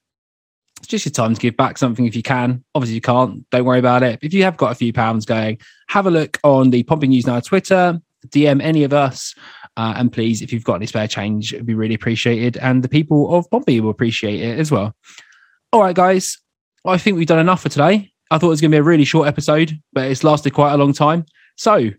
It's 0.79 0.89
just 0.89 1.05
your 1.05 1.13
time 1.13 1.35
to 1.35 1.41
give 1.41 1.57
back 1.57 1.79
something 1.79 2.07
if 2.07 2.17
you 2.17 2.23
can. 2.23 2.65
Obviously, 2.75 2.97
you 2.97 3.01
can't. 3.01 3.49
Don't 3.51 3.65
worry 3.65 3.79
about 3.79 4.03
it. 4.03 4.19
If 4.21 4.35
you 4.35 4.43
have 4.43 4.57
got 4.57 4.73
a 4.73 4.75
few 4.75 4.93
pounds 4.93 5.25
going, 5.25 5.59
have 5.89 6.07
a 6.07 6.11
look 6.11 6.39
on 6.43 6.71
the 6.71 6.83
Pompey 6.83 7.07
News 7.07 7.27
Now 7.27 7.39
Twitter, 7.39 8.01
DM 8.29 8.63
any 8.63 8.85
of 8.85 8.93
us. 8.93 9.35
Uh, 9.77 9.95
and 9.97 10.13
please, 10.13 10.43
if 10.43 10.53
you've 10.53 10.65
got 10.65 10.75
any 10.75 10.87
spare 10.87 11.09
change, 11.09 11.53
it'd 11.53 11.67
be 11.67 11.75
really 11.75 11.95
appreciated. 11.95 12.57
And 12.59 12.83
the 12.83 12.89
people 12.89 13.35
of 13.35 13.51
Pompey 13.51 13.81
will 13.81 13.91
appreciate 13.91 14.41
it 14.41 14.59
as 14.59 14.71
well. 14.71 14.95
All 15.73 15.81
right, 15.81 15.95
guys. 15.95 16.39
I 16.85 16.99
think 16.99 17.17
we've 17.17 17.27
done 17.27 17.39
enough 17.39 17.63
for 17.63 17.69
today. 17.69 18.13
I 18.31 18.39
thought 18.39 18.47
it 18.47 18.51
was 18.51 18.61
going 18.61 18.71
to 18.71 18.75
be 18.75 18.81
a 18.81 18.83
really 18.83 19.05
short 19.05 19.29
episode, 19.29 19.79
but 19.93 20.11
it's 20.11 20.25
lasted 20.25 20.53
quite 20.53 20.73
a 20.73 20.77
long 20.77 20.93
time. 20.93 21.27
So, 21.57 21.91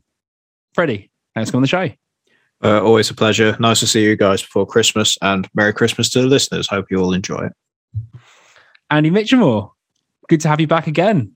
Freddie, 0.73 1.11
thanks 1.35 1.49
for 1.49 1.53
coming 1.53 1.59
on 1.59 1.61
the 1.61 1.67
show. 1.67 1.89
Uh, 2.63 2.81
always 2.81 3.09
a 3.09 3.13
pleasure. 3.13 3.55
Nice 3.59 3.79
to 3.81 3.87
see 3.87 4.03
you 4.03 4.15
guys 4.15 4.41
before 4.41 4.65
Christmas, 4.65 5.17
and 5.21 5.47
Merry 5.53 5.73
Christmas 5.73 6.09
to 6.11 6.21
the 6.21 6.27
listeners. 6.27 6.67
Hope 6.67 6.87
you 6.89 6.97
all 6.97 7.13
enjoy 7.13 7.45
it. 7.45 7.53
Andy 8.89 9.11
Mitchelmore, 9.11 9.71
good 10.27 10.41
to 10.41 10.47
have 10.47 10.59
you 10.59 10.67
back 10.67 10.87
again. 10.87 11.35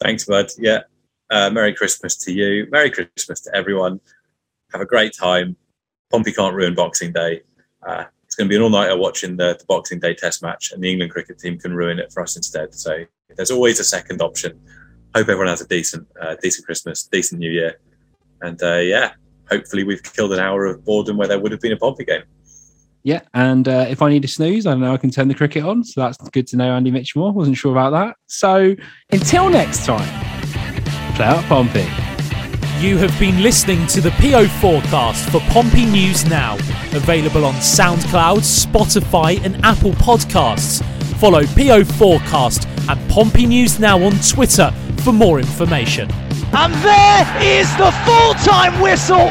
Thanks, 0.00 0.24
bud. 0.24 0.50
Yeah. 0.58 0.82
Uh, 1.30 1.50
Merry 1.50 1.74
Christmas 1.74 2.16
to 2.18 2.32
you. 2.32 2.66
Merry 2.70 2.90
Christmas 2.90 3.40
to 3.42 3.56
everyone. 3.56 4.00
Have 4.72 4.80
a 4.80 4.86
great 4.86 5.14
time. 5.16 5.56
Pompey 6.10 6.32
can't 6.32 6.54
ruin 6.54 6.74
Boxing 6.74 7.12
Day. 7.12 7.42
Uh, 7.86 8.04
it's 8.24 8.34
going 8.34 8.48
to 8.48 8.52
be 8.52 8.56
an 8.56 8.62
all-nighter 8.62 8.96
watching 8.96 9.36
the, 9.36 9.56
the 9.58 9.64
Boxing 9.66 10.00
Day 10.00 10.14
Test 10.14 10.42
match, 10.42 10.72
and 10.72 10.82
the 10.82 10.90
England 10.90 11.12
cricket 11.12 11.38
team 11.38 11.58
can 11.58 11.74
ruin 11.74 11.98
it 11.98 12.12
for 12.12 12.22
us 12.22 12.36
instead. 12.36 12.74
So 12.74 13.04
there's 13.36 13.50
always 13.50 13.80
a 13.80 13.84
second 13.84 14.20
option. 14.20 14.60
Hope 15.14 15.28
everyone 15.28 15.46
has 15.46 15.60
a 15.60 15.68
decent, 15.68 16.06
uh, 16.20 16.36
decent 16.42 16.66
Christmas, 16.66 17.04
decent 17.04 17.38
New 17.38 17.50
Year, 17.50 17.78
and 18.42 18.60
uh, 18.62 18.78
yeah, 18.78 19.12
hopefully 19.48 19.84
we've 19.84 20.02
killed 20.02 20.32
an 20.32 20.40
hour 20.40 20.66
of 20.66 20.84
boredom 20.84 21.16
where 21.16 21.28
there 21.28 21.38
would 21.38 21.52
have 21.52 21.60
been 21.60 21.72
a 21.72 21.76
Pompey 21.76 22.04
game. 22.04 22.24
Yeah, 23.04 23.20
and 23.34 23.68
uh, 23.68 23.86
if 23.88 24.02
I 24.02 24.10
need 24.10 24.24
a 24.24 24.28
snooze, 24.28 24.66
I 24.66 24.74
know 24.74 24.92
I 24.92 24.96
can 24.96 25.10
turn 25.10 25.28
the 25.28 25.34
cricket 25.34 25.62
on. 25.62 25.84
So 25.84 26.00
that's 26.00 26.16
good 26.30 26.46
to 26.48 26.56
know, 26.56 26.72
Andy 26.72 26.90
Mitchelmore. 26.90 27.32
Wasn't 27.32 27.56
sure 27.56 27.70
about 27.70 27.90
that. 27.90 28.16
So 28.26 28.74
until 29.10 29.50
next 29.50 29.84
time, 29.84 30.33
play 31.14 31.26
out 31.26 31.44
Pompey. 31.44 31.86
You 32.80 32.98
have 32.98 33.16
been 33.20 33.42
listening 33.42 33.86
to 33.88 34.00
the 34.00 34.10
PO 34.12 34.48
forecast 34.60 35.30
for 35.30 35.40
Pompey 35.50 35.86
News 35.86 36.24
Now, 36.24 36.54
available 36.92 37.44
on 37.44 37.54
SoundCloud, 37.54 38.40
Spotify, 38.40 39.42
and 39.44 39.64
Apple 39.64 39.92
Podcasts. 39.92 40.84
Follow 41.18 41.44
PO 41.46 41.84
Forecast 41.84 42.66
and 42.88 43.10
Pompey 43.10 43.46
News 43.46 43.78
Now 43.78 44.02
on 44.02 44.12
Twitter 44.28 44.72
for 45.04 45.12
more 45.12 45.38
information. 45.38 46.10
And 46.52 46.74
there 46.82 47.42
is 47.42 47.70
the 47.76 47.92
full 48.04 48.34
time 48.34 48.80
whistle. 48.80 49.30